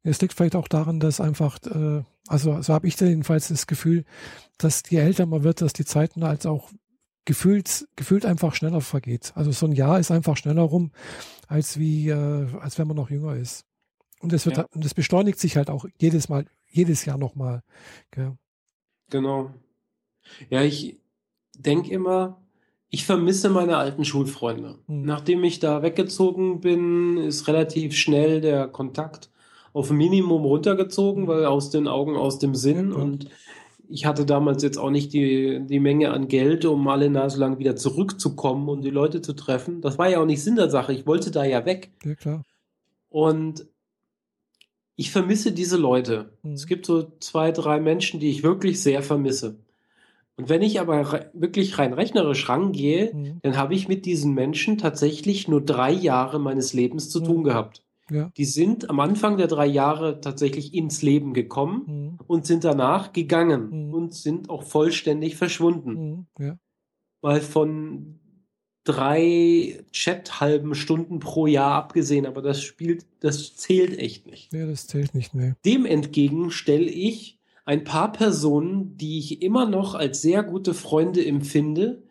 Es 0.02 0.20
liegt 0.20 0.34
vielleicht 0.34 0.56
auch 0.56 0.68
daran, 0.68 1.00
dass 1.00 1.20
einfach, 1.20 1.58
äh, 1.64 2.04
also 2.28 2.62
so 2.62 2.72
habe 2.72 2.86
ich 2.86 2.98
jedenfalls 2.98 3.48
das 3.48 3.66
Gefühl, 3.66 4.04
dass 4.56 4.82
je 4.88 4.98
älter 4.98 5.26
man 5.26 5.42
wird, 5.42 5.60
dass 5.60 5.72
die 5.72 5.84
Zeiten 5.84 6.22
als 6.22 6.46
auch 6.46 6.70
gefühlt, 7.26 7.86
gefühlt 7.96 8.24
einfach 8.24 8.54
schneller 8.54 8.80
vergeht. 8.80 9.32
Also 9.34 9.50
so 9.50 9.66
ein 9.66 9.72
Jahr 9.72 9.98
ist 9.98 10.10
einfach 10.10 10.36
schneller 10.36 10.62
rum, 10.62 10.92
als 11.48 11.78
wie, 11.78 12.08
äh, 12.08 12.46
als 12.60 12.78
wenn 12.78 12.86
man 12.86 12.96
noch 12.96 13.10
jünger 13.10 13.36
ist. 13.36 13.65
Und 14.20 14.32
es 14.32 14.46
wird, 14.46 14.56
ja. 14.56 14.66
und 14.74 14.84
es 14.84 14.94
beschleunigt 14.94 15.38
sich 15.38 15.56
halt 15.56 15.70
auch 15.70 15.86
jedes 15.98 16.28
Mal, 16.28 16.46
jedes 16.68 17.04
Jahr 17.04 17.18
nochmal. 17.18 17.62
Gell? 18.10 18.36
Genau. 19.10 19.50
Ja, 20.50 20.62
ich 20.62 20.98
denke 21.56 21.90
immer, 21.90 22.40
ich 22.88 23.04
vermisse 23.04 23.50
meine 23.50 23.76
alten 23.76 24.04
Schulfreunde. 24.04 24.78
Mhm. 24.86 25.02
Nachdem 25.02 25.44
ich 25.44 25.58
da 25.58 25.82
weggezogen 25.82 26.60
bin, 26.60 27.18
ist 27.18 27.48
relativ 27.48 27.94
schnell 27.94 28.40
der 28.40 28.68
Kontakt 28.68 29.30
auf 29.72 29.90
Minimum 29.90 30.44
runtergezogen, 30.44 31.24
hm. 31.24 31.28
weil 31.28 31.44
aus 31.44 31.68
den 31.68 31.86
Augen, 31.86 32.16
aus 32.16 32.38
dem 32.38 32.54
Sinn. 32.54 32.92
Ja, 32.92 32.96
und 32.96 33.28
ich 33.90 34.06
hatte 34.06 34.24
damals 34.24 34.62
jetzt 34.62 34.78
auch 34.78 34.90
nicht 34.90 35.12
die, 35.12 35.60
die 35.66 35.80
Menge 35.80 36.12
an 36.12 36.28
Geld, 36.28 36.64
um 36.64 36.88
alle 36.88 37.10
Nase 37.10 37.38
lang 37.38 37.58
wieder 37.58 37.76
zurückzukommen 37.76 38.70
und 38.70 38.82
die 38.82 38.90
Leute 38.90 39.20
zu 39.20 39.34
treffen. 39.34 39.82
Das 39.82 39.98
war 39.98 40.08
ja 40.08 40.20
auch 40.20 40.24
nicht 40.24 40.42
Sinn 40.42 40.56
der 40.56 40.70
Sache. 40.70 40.94
Ich 40.94 41.06
wollte 41.06 41.30
da 41.30 41.44
ja 41.44 41.66
weg. 41.66 41.92
Ja, 42.04 42.14
klar. 42.14 42.42
Und 43.10 43.66
ich 44.96 45.10
vermisse 45.10 45.52
diese 45.52 45.76
Leute. 45.76 46.30
Mhm. 46.42 46.52
Es 46.52 46.66
gibt 46.66 46.86
so 46.86 47.12
zwei, 47.20 47.52
drei 47.52 47.80
Menschen, 47.80 48.18
die 48.18 48.30
ich 48.30 48.42
wirklich 48.42 48.82
sehr 48.82 49.02
vermisse. 49.02 49.56
Und 50.36 50.48
wenn 50.48 50.62
ich 50.62 50.80
aber 50.80 51.30
wirklich 51.32 51.78
rein 51.78 51.94
rechnerisch 51.94 52.48
rangehe, 52.48 53.14
mhm. 53.14 53.38
dann 53.42 53.56
habe 53.56 53.74
ich 53.74 53.88
mit 53.88 54.04
diesen 54.04 54.34
Menschen 54.34 54.76
tatsächlich 54.76 55.48
nur 55.48 55.62
drei 55.64 55.92
Jahre 55.92 56.38
meines 56.38 56.72
Lebens 56.72 57.08
zu 57.08 57.20
mhm. 57.20 57.24
tun 57.24 57.44
gehabt. 57.44 57.82
Ja. 58.10 58.30
Die 58.36 58.44
sind 58.44 58.88
am 58.88 59.00
Anfang 59.00 59.36
der 59.36 59.48
drei 59.48 59.66
Jahre 59.66 60.20
tatsächlich 60.20 60.74
ins 60.74 61.02
Leben 61.02 61.34
gekommen 61.34 61.82
mhm. 61.86 62.18
und 62.26 62.46
sind 62.46 62.64
danach 62.64 63.12
gegangen 63.12 63.88
mhm. 63.88 63.94
und 63.94 64.14
sind 64.14 64.48
auch 64.48 64.62
vollständig 64.62 65.36
verschwunden. 65.36 66.26
Mhm. 66.38 66.44
Ja. 66.44 66.58
Weil 67.20 67.40
von 67.40 68.20
drei 68.86 69.84
Chat-halben 69.92 70.74
Stunden 70.74 71.18
pro 71.18 71.46
Jahr 71.46 71.72
abgesehen, 71.72 72.24
aber 72.24 72.40
das 72.40 72.62
spielt, 72.62 73.04
das 73.20 73.56
zählt 73.56 73.98
echt 73.98 74.26
nicht. 74.26 74.52
Ja, 74.52 74.64
das 74.64 74.86
zählt 74.86 75.14
nicht, 75.14 75.34
ne. 75.34 75.56
Dem 75.64 75.84
entgegen 75.84 76.50
stelle 76.50 76.88
ich 76.88 77.38
ein 77.64 77.82
paar 77.82 78.12
Personen, 78.12 78.96
die 78.96 79.18
ich 79.18 79.42
immer 79.42 79.68
noch 79.68 79.94
als 79.94 80.22
sehr 80.22 80.44
gute 80.44 80.72
Freunde 80.72 81.26
empfinde, 81.26 82.02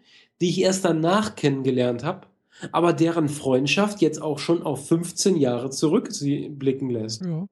die 0.41 0.49
ich 0.49 0.61
erst 0.61 0.83
danach 0.83 1.35
kennengelernt 1.35 2.03
habe, 2.03 2.27
aber 2.73 2.91
deren 2.91 3.29
Freundschaft 3.29 4.01
jetzt 4.01 4.21
auch 4.21 4.37
schon 4.37 4.61
auf 4.61 4.87
15 4.87 5.37
Jahre 5.37 5.69
zurückblicken 5.69 6.89
lässt. 6.89 7.25
Ja. 7.25 7.47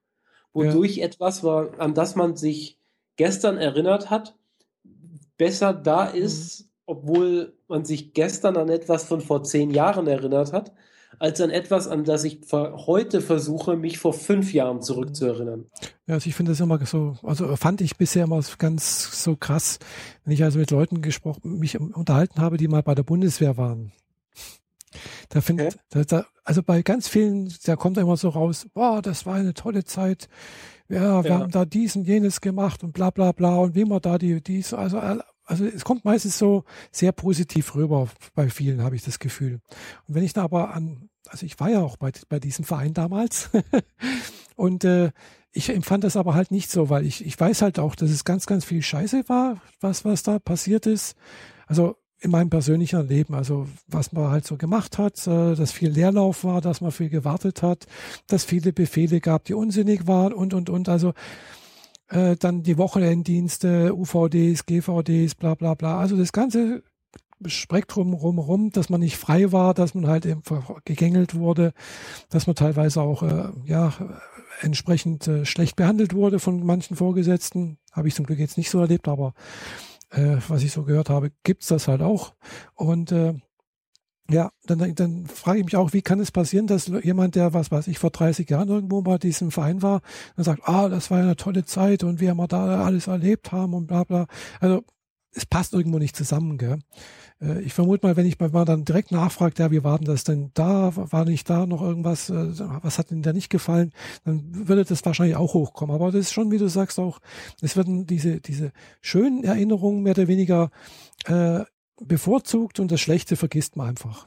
Wodurch 0.52 0.96
ja. 0.96 1.06
etwas 1.06 1.42
war, 1.44 1.78
an 1.78 1.94
das 1.94 2.16
man 2.16 2.36
sich 2.36 2.78
gestern 3.16 3.58
erinnert 3.58 4.10
hat, 4.10 4.36
besser 5.40 5.72
da 5.72 6.04
ist, 6.04 6.60
mhm. 6.60 6.66
obwohl 6.84 7.54
man 7.66 7.86
sich 7.86 8.12
gestern 8.12 8.58
an 8.58 8.68
etwas 8.68 9.04
von 9.04 9.22
vor 9.22 9.42
zehn 9.42 9.70
Jahren 9.70 10.06
erinnert 10.06 10.52
hat, 10.52 10.72
als 11.18 11.40
an 11.40 11.48
etwas, 11.48 11.88
an 11.88 12.04
das 12.04 12.24
ich 12.24 12.40
heute 12.52 13.22
versuche, 13.22 13.76
mich 13.76 13.98
vor 13.98 14.12
fünf 14.12 14.52
Jahren 14.52 14.82
zurückzuerinnern. 14.82 15.64
Ja, 16.06 16.14
also 16.14 16.28
ich 16.28 16.34
finde 16.34 16.52
das 16.52 16.60
immer 16.60 16.84
so, 16.84 17.16
also 17.22 17.56
fand 17.56 17.80
ich 17.80 17.96
bisher 17.96 18.24
immer 18.24 18.42
ganz 18.58 19.22
so 19.24 19.34
krass, 19.34 19.78
wenn 20.24 20.34
ich 20.34 20.44
also 20.44 20.58
mit 20.58 20.70
Leuten 20.70 21.00
gesprochen, 21.00 21.58
mich 21.58 21.80
unterhalten 21.80 22.40
habe, 22.40 22.58
die 22.58 22.68
mal 22.68 22.82
bei 22.82 22.94
der 22.94 23.02
Bundeswehr 23.02 23.56
waren. 23.56 23.92
Da 25.30 25.40
finde, 25.40 25.68
okay. 25.68 25.76
da, 25.90 26.04
da, 26.04 26.26
also 26.44 26.62
bei 26.62 26.82
ganz 26.82 27.08
vielen, 27.08 27.52
da 27.64 27.76
kommt 27.76 27.96
immer 27.96 28.16
so 28.16 28.28
raus, 28.28 28.66
boah, 28.74 29.00
das 29.00 29.24
war 29.24 29.36
eine 29.36 29.54
tolle 29.54 29.84
Zeit. 29.84 30.28
Ja, 30.88 31.22
wir 31.22 31.30
ja. 31.30 31.38
haben 31.38 31.50
da 31.52 31.64
dies 31.64 31.94
und 31.94 32.06
jenes 32.08 32.40
gemacht 32.40 32.82
und 32.82 32.92
bla 32.92 33.10
bla 33.10 33.30
bla 33.30 33.56
und 33.58 33.76
wie 33.76 33.84
man 33.84 34.00
da 34.00 34.18
die, 34.18 34.42
dies, 34.42 34.74
also 34.74 34.98
also 35.50 35.66
es 35.66 35.84
kommt 35.84 36.04
meistens 36.04 36.38
so 36.38 36.62
sehr 36.92 37.10
positiv 37.10 37.74
rüber 37.74 38.08
bei 38.34 38.48
vielen, 38.48 38.82
habe 38.82 38.94
ich 38.94 39.02
das 39.02 39.18
Gefühl. 39.18 39.60
Und 40.06 40.14
wenn 40.14 40.22
ich 40.22 40.32
da 40.32 40.44
aber 40.44 40.72
an, 40.72 41.08
also 41.28 41.44
ich 41.44 41.58
war 41.58 41.68
ja 41.68 41.80
auch 41.80 41.96
bei, 41.96 42.12
bei 42.28 42.38
diesem 42.38 42.64
Verein 42.64 42.94
damals 42.94 43.50
und 44.56 44.84
äh, 44.84 45.10
ich 45.50 45.68
empfand 45.70 46.04
das 46.04 46.16
aber 46.16 46.34
halt 46.34 46.52
nicht 46.52 46.70
so, 46.70 46.88
weil 46.88 47.04
ich, 47.04 47.26
ich 47.26 47.38
weiß 47.38 47.62
halt 47.62 47.80
auch, 47.80 47.96
dass 47.96 48.10
es 48.10 48.24
ganz, 48.24 48.46
ganz 48.46 48.64
viel 48.64 48.80
Scheiße 48.80 49.28
war, 49.28 49.60
was, 49.80 50.04
was 50.04 50.22
da 50.22 50.38
passiert 50.38 50.86
ist. 50.86 51.16
Also 51.66 51.96
in 52.20 52.30
meinem 52.30 52.50
persönlichen 52.50 53.08
Leben, 53.08 53.34
also 53.34 53.66
was 53.88 54.12
man 54.12 54.30
halt 54.30 54.46
so 54.46 54.56
gemacht 54.56 54.98
hat, 54.98 55.26
äh, 55.26 55.56
dass 55.56 55.72
viel 55.72 55.90
Leerlauf 55.90 56.44
war, 56.44 56.60
dass 56.60 56.80
man 56.80 56.92
viel 56.92 57.08
gewartet 57.08 57.64
hat, 57.64 57.86
dass 58.28 58.44
viele 58.44 58.72
Befehle 58.72 59.20
gab, 59.20 59.46
die 59.46 59.54
unsinnig 59.54 60.06
waren 60.06 60.32
und, 60.32 60.54
und, 60.54 60.70
und. 60.70 60.88
Also 60.88 61.12
äh, 62.10 62.36
dann 62.36 62.62
die 62.62 62.78
Wochenenddienste, 62.78 63.94
UVDs, 63.94 64.66
GVDs, 64.66 65.34
bla 65.34 65.54
bla 65.54 65.74
bla. 65.74 65.98
Also 65.98 66.16
das 66.16 66.32
ganze 66.32 66.82
Spektrum 67.46 68.12
rumrum, 68.12 68.70
dass 68.70 68.90
man 68.90 69.00
nicht 69.00 69.16
frei 69.16 69.50
war, 69.52 69.72
dass 69.72 69.94
man 69.94 70.06
halt 70.06 70.26
eben 70.26 70.42
gegängelt 70.84 71.34
wurde, 71.34 71.72
dass 72.28 72.46
man 72.46 72.56
teilweise 72.56 73.00
auch 73.00 73.22
äh, 73.22 73.48
ja 73.64 73.92
entsprechend 74.60 75.26
äh, 75.26 75.46
schlecht 75.46 75.76
behandelt 75.76 76.14
wurde 76.14 76.38
von 76.38 76.64
manchen 76.64 76.96
Vorgesetzten. 76.96 77.78
Habe 77.92 78.08
ich 78.08 78.14
zum 78.14 78.26
Glück 78.26 78.38
jetzt 78.38 78.58
nicht 78.58 78.70
so 78.70 78.80
erlebt, 78.80 79.08
aber 79.08 79.32
äh, 80.10 80.36
was 80.48 80.62
ich 80.62 80.72
so 80.72 80.82
gehört 80.82 81.08
habe, 81.08 81.32
gibt's 81.44 81.68
das 81.68 81.88
halt 81.88 82.02
auch. 82.02 82.34
Und 82.74 83.12
äh, 83.12 83.34
ja, 84.30 84.50
dann, 84.66 84.94
dann 84.94 85.26
frage 85.26 85.58
ich 85.58 85.64
mich 85.64 85.76
auch, 85.76 85.92
wie 85.92 86.02
kann 86.02 86.20
es 86.20 86.30
passieren, 86.30 86.66
dass 86.66 86.86
jemand, 87.02 87.34
der, 87.34 87.52
was 87.52 87.70
weiß 87.70 87.88
ich, 87.88 87.98
vor 87.98 88.10
30 88.10 88.48
Jahren 88.48 88.68
irgendwo 88.68 89.02
bei 89.02 89.18
diesem 89.18 89.50
Verein 89.50 89.82
war, 89.82 90.00
dann 90.36 90.44
sagt, 90.44 90.62
ah, 90.64 90.88
das 90.88 91.10
war 91.10 91.18
eine 91.18 91.36
tolle 91.36 91.64
Zeit 91.64 92.04
und 92.04 92.20
wir 92.20 92.34
da 92.48 92.84
alles 92.84 93.06
erlebt 93.06 93.52
haben 93.52 93.74
und 93.74 93.86
bla 93.86 94.04
bla. 94.04 94.26
Also 94.60 94.82
es 95.32 95.46
passt 95.46 95.74
irgendwo 95.74 95.98
nicht 95.98 96.16
zusammen, 96.16 96.58
gell? 96.58 96.78
Äh, 97.40 97.60
ich 97.62 97.72
vermute 97.72 98.06
mal, 98.06 98.16
wenn 98.16 98.26
ich 98.26 98.38
mal 98.38 98.64
dann 98.64 98.84
direkt 98.84 99.12
nachfrage, 99.12 99.54
ja, 99.58 99.70
wie 99.70 99.84
war 99.84 99.98
denn 99.98 100.06
das 100.06 100.24
denn 100.24 100.50
da? 100.54 100.92
War 100.94 101.24
nicht 101.24 101.48
da 101.48 101.66
noch 101.66 101.82
irgendwas? 101.82 102.30
Äh, 102.30 102.58
was 102.82 102.98
hat 102.98 103.10
Ihnen 103.10 103.22
da 103.22 103.32
nicht 103.32 103.50
gefallen? 103.50 103.92
Dann 104.24 104.68
würde 104.68 104.84
das 104.84 105.04
wahrscheinlich 105.04 105.36
auch 105.36 105.54
hochkommen. 105.54 105.94
Aber 105.94 106.10
das 106.10 106.22
ist 106.22 106.32
schon, 106.32 106.50
wie 106.50 106.58
du 106.58 106.68
sagst, 106.68 106.98
auch, 106.98 107.20
es 107.60 107.76
werden 107.76 108.06
diese, 108.06 108.40
diese 108.40 108.72
schönen 109.00 109.44
Erinnerungen 109.44 110.02
mehr 110.02 110.16
oder 110.16 110.28
weniger 110.28 110.70
äh, 111.26 111.60
bevorzugt 112.04 112.80
und 112.80 112.90
das 112.90 113.00
Schlechte 113.00 113.36
vergisst 113.36 113.76
man 113.76 113.88
einfach. 113.88 114.26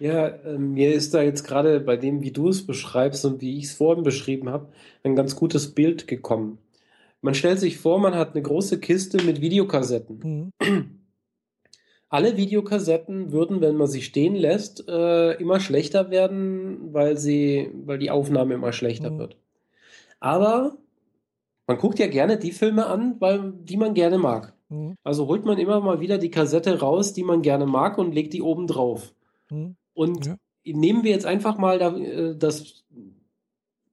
Ja, 0.00 0.28
äh, 0.28 0.58
mir 0.58 0.94
ist 0.94 1.12
da 1.12 1.22
jetzt 1.22 1.44
gerade 1.44 1.78
bei 1.78 1.96
dem, 1.96 2.22
wie 2.22 2.32
du 2.32 2.48
es 2.48 2.66
beschreibst 2.66 3.24
und 3.26 3.40
wie 3.42 3.58
ich 3.58 3.64
es 3.64 3.72
vorhin 3.74 4.02
beschrieben 4.02 4.48
habe, 4.48 4.68
ein 5.04 5.14
ganz 5.14 5.36
gutes 5.36 5.74
Bild 5.74 6.08
gekommen. 6.08 6.58
Man 7.20 7.34
stellt 7.34 7.60
sich 7.60 7.76
vor, 7.76 7.98
man 7.98 8.14
hat 8.14 8.34
eine 8.34 8.42
große 8.42 8.80
Kiste 8.80 9.22
mit 9.22 9.42
Videokassetten. 9.42 10.52
Mhm. 10.58 11.00
Alle 12.08 12.36
Videokassetten 12.36 13.30
würden, 13.30 13.60
wenn 13.60 13.76
man 13.76 13.86
sie 13.86 14.02
stehen 14.02 14.34
lässt, 14.34 14.88
äh, 14.88 15.32
immer 15.34 15.60
schlechter 15.60 16.10
werden, 16.10 16.92
weil 16.92 17.16
sie, 17.18 17.70
weil 17.84 17.98
die 17.98 18.10
Aufnahme 18.10 18.54
immer 18.54 18.72
schlechter 18.72 19.10
mhm. 19.10 19.18
wird. 19.18 19.36
Aber 20.18 20.76
man 21.66 21.78
guckt 21.78 21.98
ja 21.98 22.08
gerne 22.08 22.38
die 22.38 22.52
Filme 22.52 22.86
an, 22.86 23.16
weil 23.20 23.52
die 23.52 23.76
man 23.76 23.94
gerne 23.94 24.18
mag. 24.18 24.54
Mhm. 24.70 24.94
Also 25.04 25.26
holt 25.26 25.44
man 25.44 25.58
immer 25.58 25.80
mal 25.80 26.00
wieder 26.00 26.18
die 26.18 26.30
Kassette 26.30 26.80
raus, 26.80 27.12
die 27.12 27.22
man 27.22 27.42
gerne 27.42 27.66
mag 27.66 27.98
und 27.98 28.14
legt 28.14 28.32
die 28.32 28.42
oben 28.42 28.66
drauf. 28.66 29.12
Mhm. 29.50 29.76
Und 29.92 30.26
ja. 30.26 30.36
nehmen 30.64 31.04
wir 31.04 31.10
jetzt 31.10 31.26
einfach 31.26 31.58
mal 31.58 31.78
da, 31.78 31.96
äh, 31.96 32.36
das, 32.36 32.84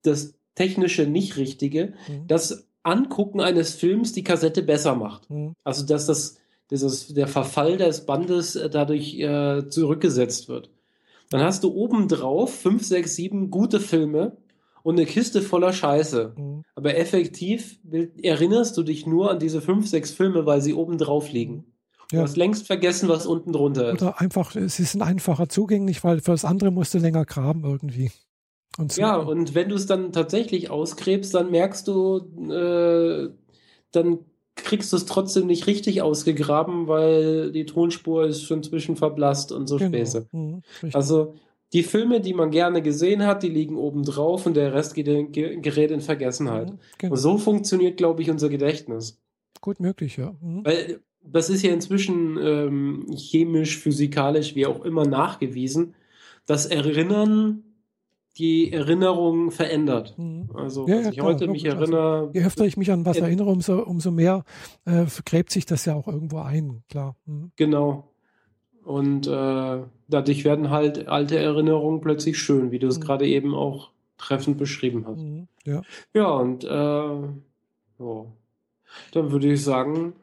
das 0.03 0.35
technische 0.55 1.05
nicht 1.05 1.35
richtige, 1.37 1.93
mhm. 2.07 2.27
das 2.27 2.67
Angucken 2.83 3.41
eines 3.41 3.73
Films 3.73 4.13
die 4.13 4.23
Kassette 4.23 4.63
besser 4.63 4.95
macht. 4.95 5.29
Mhm. 5.29 5.53
Also 5.63 5.85
dass 5.85 6.05
das 6.05 6.37
dieses, 6.69 7.13
der 7.13 7.27
Verfall 7.27 7.77
des 7.77 8.05
Bandes 8.05 8.55
äh, 8.55 8.69
dadurch 8.69 9.19
äh, 9.19 9.67
zurückgesetzt 9.69 10.49
wird. 10.49 10.69
Dann 11.29 11.41
hast 11.41 11.63
du 11.63 11.73
oben 11.73 12.07
drauf 12.07 12.53
fünf, 12.53 12.85
sechs, 12.85 13.15
sieben 13.15 13.51
gute 13.51 13.79
Filme, 13.79 14.37
und 14.87 14.95
eine 14.95 15.05
Kiste 15.05 15.41
voller 15.41 15.73
Scheiße. 15.73 16.33
Mhm. 16.37 16.63
Aber 16.73 16.95
effektiv 16.95 17.77
erinnerst 18.23 18.77
du 18.77 18.83
dich 18.83 19.05
nur 19.05 19.29
an 19.29 19.37
diese 19.37 19.59
fünf, 19.59 19.85
sechs 19.85 20.11
Filme, 20.11 20.45
weil 20.45 20.61
sie 20.61 20.73
oben 20.73 20.97
drauf 20.97 21.29
liegen. 21.29 21.65
Du 22.09 22.15
ja. 22.15 22.21
hast 22.21 22.37
längst 22.37 22.67
vergessen, 22.67 23.09
was 23.09 23.25
unten 23.25 23.51
drunter 23.51 23.91
ist. 23.91 24.01
Oder 24.01 24.21
einfach, 24.21 24.51
sie 24.51 24.67
sind 24.69 25.01
einfacher 25.01 25.49
zugänglich, 25.49 26.05
weil 26.05 26.21
für 26.21 26.31
das 26.31 26.45
andere 26.45 26.71
musst 26.71 26.93
du 26.93 26.99
länger 26.99 27.25
graben 27.25 27.65
irgendwie. 27.65 28.11
Und 28.77 28.93
so. 28.93 29.01
Ja, 29.01 29.17
und 29.17 29.55
wenn 29.55 29.67
du 29.67 29.75
es 29.75 29.87
dann 29.87 30.13
tatsächlich 30.13 30.69
ausgräbst, 30.69 31.33
dann 31.33 31.51
merkst 31.51 31.85
du, 31.89 32.19
äh, 32.49 33.29
dann 33.91 34.19
kriegst 34.55 34.93
du 34.93 34.95
es 34.95 35.05
trotzdem 35.05 35.47
nicht 35.47 35.67
richtig 35.67 36.01
ausgegraben, 36.01 36.87
weil 36.87 37.51
die 37.51 37.65
Tonspur 37.65 38.25
ist 38.25 38.43
schon 38.43 38.63
zwischen 38.63 38.95
verblasst 38.95 39.51
und 39.51 39.67
so 39.67 39.75
genau. 39.75 39.89
Späße. 39.89 40.27
Mhm, 40.31 40.61
also 40.93 41.33
die 41.73 41.83
Filme, 41.83 42.21
die 42.21 42.33
man 42.33 42.51
gerne 42.51 42.81
gesehen 42.81 43.25
hat, 43.25 43.43
die 43.43 43.49
liegen 43.49 43.75
oben 43.75 44.03
drauf 44.03 44.45
und 44.45 44.55
der 44.55 44.73
Rest 44.73 44.95
gerät 44.95 45.91
in 45.91 46.01
Vergessenheit. 46.01 46.71
Mhm, 46.71 46.79
genau. 46.97 47.13
Und 47.13 47.19
so 47.19 47.37
funktioniert, 47.37 47.97
glaube 47.97 48.21
ich, 48.21 48.29
unser 48.29 48.49
Gedächtnis. 48.49 49.19
Gut 49.61 49.79
möglich, 49.79 50.17
ja. 50.17 50.35
Mhm. 50.41 50.65
Weil 50.65 51.01
das 51.21 51.49
ist 51.49 51.63
ja 51.63 51.73
inzwischen 51.73 52.37
ähm, 52.41 53.05
chemisch, 53.15 53.77
physikalisch, 53.77 54.55
wie 54.55 54.65
auch 54.65 54.85
immer 54.85 55.05
nachgewiesen, 55.05 55.93
dass 56.45 56.65
Erinnern 56.65 57.63
die 58.37 58.71
Erinnerung 58.71 59.51
verändert. 59.51 60.13
Mhm. 60.17 60.49
Also, 60.53 60.87
ja, 60.87 61.01
ja, 61.01 61.09
ich 61.09 61.15
klar, 61.15 61.27
heute 61.27 61.47
mich 61.47 61.65
also, 61.65 61.77
erinnere. 61.77 62.29
je 62.33 62.45
öfter 62.45 62.65
ich 62.65 62.77
mich 62.77 62.91
an 62.91 63.05
was 63.05 63.17
erinnere, 63.17 63.49
umso, 63.49 63.81
umso 63.81 64.11
mehr 64.11 64.45
äh, 64.85 65.05
gräbt 65.25 65.51
sich 65.51 65.65
das 65.65 65.85
ja 65.85 65.95
auch 65.95 66.07
irgendwo 66.07 66.39
ein, 66.39 66.83
klar. 66.87 67.15
Mhm. 67.25 67.51
Genau. 67.55 68.11
Und 68.83 69.27
äh, 69.27 69.81
dadurch 70.07 70.43
werden 70.45 70.69
halt 70.69 71.07
alte 71.07 71.37
Erinnerungen 71.37 72.01
plötzlich 72.01 72.37
schön, 72.37 72.71
wie 72.71 72.79
du 72.79 72.87
es 72.87 72.99
mhm. 72.99 73.03
gerade 73.03 73.27
eben 73.27 73.53
auch 73.53 73.91
treffend 74.17 74.57
beschrieben 74.57 75.05
hast. 75.07 75.21
Mhm. 75.21 75.47
Ja. 75.65 75.81
ja, 76.13 76.27
und 76.27 76.63
äh, 76.63 77.29
so. 77.97 78.31
dann 79.11 79.31
würde 79.31 79.51
ich 79.51 79.63
sagen, 79.63 80.13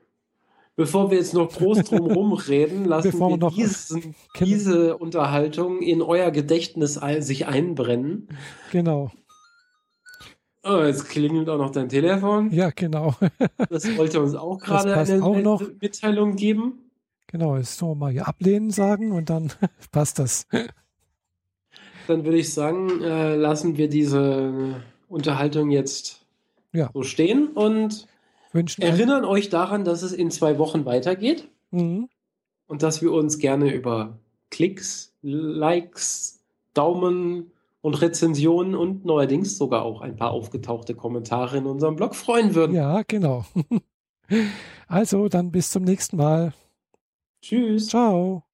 bevor 0.76 1.10
wir 1.10 1.18
jetzt 1.18 1.34
noch 1.34 1.52
groß 1.52 1.84
drum 1.84 2.32
reden, 2.48 2.86
lassen 2.86 3.10
bevor 3.10 3.30
wir, 3.30 3.36
noch, 3.36 3.54
diesen, 3.54 4.14
diese 4.40 4.96
Unterhaltung 4.96 5.80
in 5.82 6.02
euer 6.02 6.30
Gedächtnis 6.30 7.00
sich 7.20 7.46
einbrennen. 7.46 8.28
Genau. 8.72 9.10
Oh, 10.66 10.82
jetzt 10.82 11.10
klingelt 11.10 11.50
auch 11.50 11.58
noch 11.58 11.70
dein 11.70 11.90
Telefon. 11.90 12.50
Ja, 12.50 12.70
genau. 12.70 13.14
das 13.68 13.96
wollte 13.98 14.20
uns 14.22 14.34
auch 14.34 14.58
gerade 14.58 14.96
eine, 14.96 15.22
auch 15.22 15.36
noch. 15.36 15.62
Mitteilung 15.78 16.36
geben. 16.36 16.83
Genau, 17.34 17.56
jetzt 17.56 17.82
nur 17.82 17.96
mal 17.96 18.12
hier 18.12 18.28
ablehnen 18.28 18.70
sagen 18.70 19.10
und 19.10 19.28
dann 19.28 19.50
passt 19.90 20.20
das. 20.20 20.46
Dann 22.06 22.24
würde 22.24 22.38
ich 22.38 22.54
sagen, 22.54 23.02
äh, 23.02 23.34
lassen 23.34 23.76
wir 23.76 23.88
diese 23.88 24.80
Unterhaltung 25.08 25.72
jetzt 25.72 26.24
ja. 26.72 26.90
so 26.94 27.02
stehen 27.02 27.48
und 27.48 28.06
Wünschen 28.52 28.82
erinnern 28.82 29.24
euch 29.24 29.48
daran, 29.48 29.82
dass 29.82 30.02
es 30.02 30.12
in 30.12 30.30
zwei 30.30 30.58
Wochen 30.58 30.84
weitergeht 30.84 31.48
mhm. 31.72 32.08
und 32.68 32.84
dass 32.84 33.02
wir 33.02 33.10
uns 33.10 33.38
gerne 33.38 33.74
über 33.74 34.16
Klicks, 34.52 35.12
Likes, 35.20 36.38
Daumen 36.72 37.50
und 37.80 38.00
Rezensionen 38.00 38.76
und 38.76 39.04
neuerdings 39.04 39.58
sogar 39.58 39.82
auch 39.82 40.02
ein 40.02 40.14
paar 40.14 40.30
aufgetauchte 40.30 40.94
Kommentare 40.94 41.56
in 41.56 41.66
unserem 41.66 41.96
Blog 41.96 42.14
freuen 42.14 42.54
würden. 42.54 42.76
Ja, 42.76 43.02
genau. 43.02 43.44
Also 44.88 45.28
dann 45.28 45.50
bis 45.50 45.70
zum 45.70 45.84
nächsten 45.84 46.16
Mal. 46.16 46.54
Tschüss. 47.44 47.88
Ciao. 47.88 48.44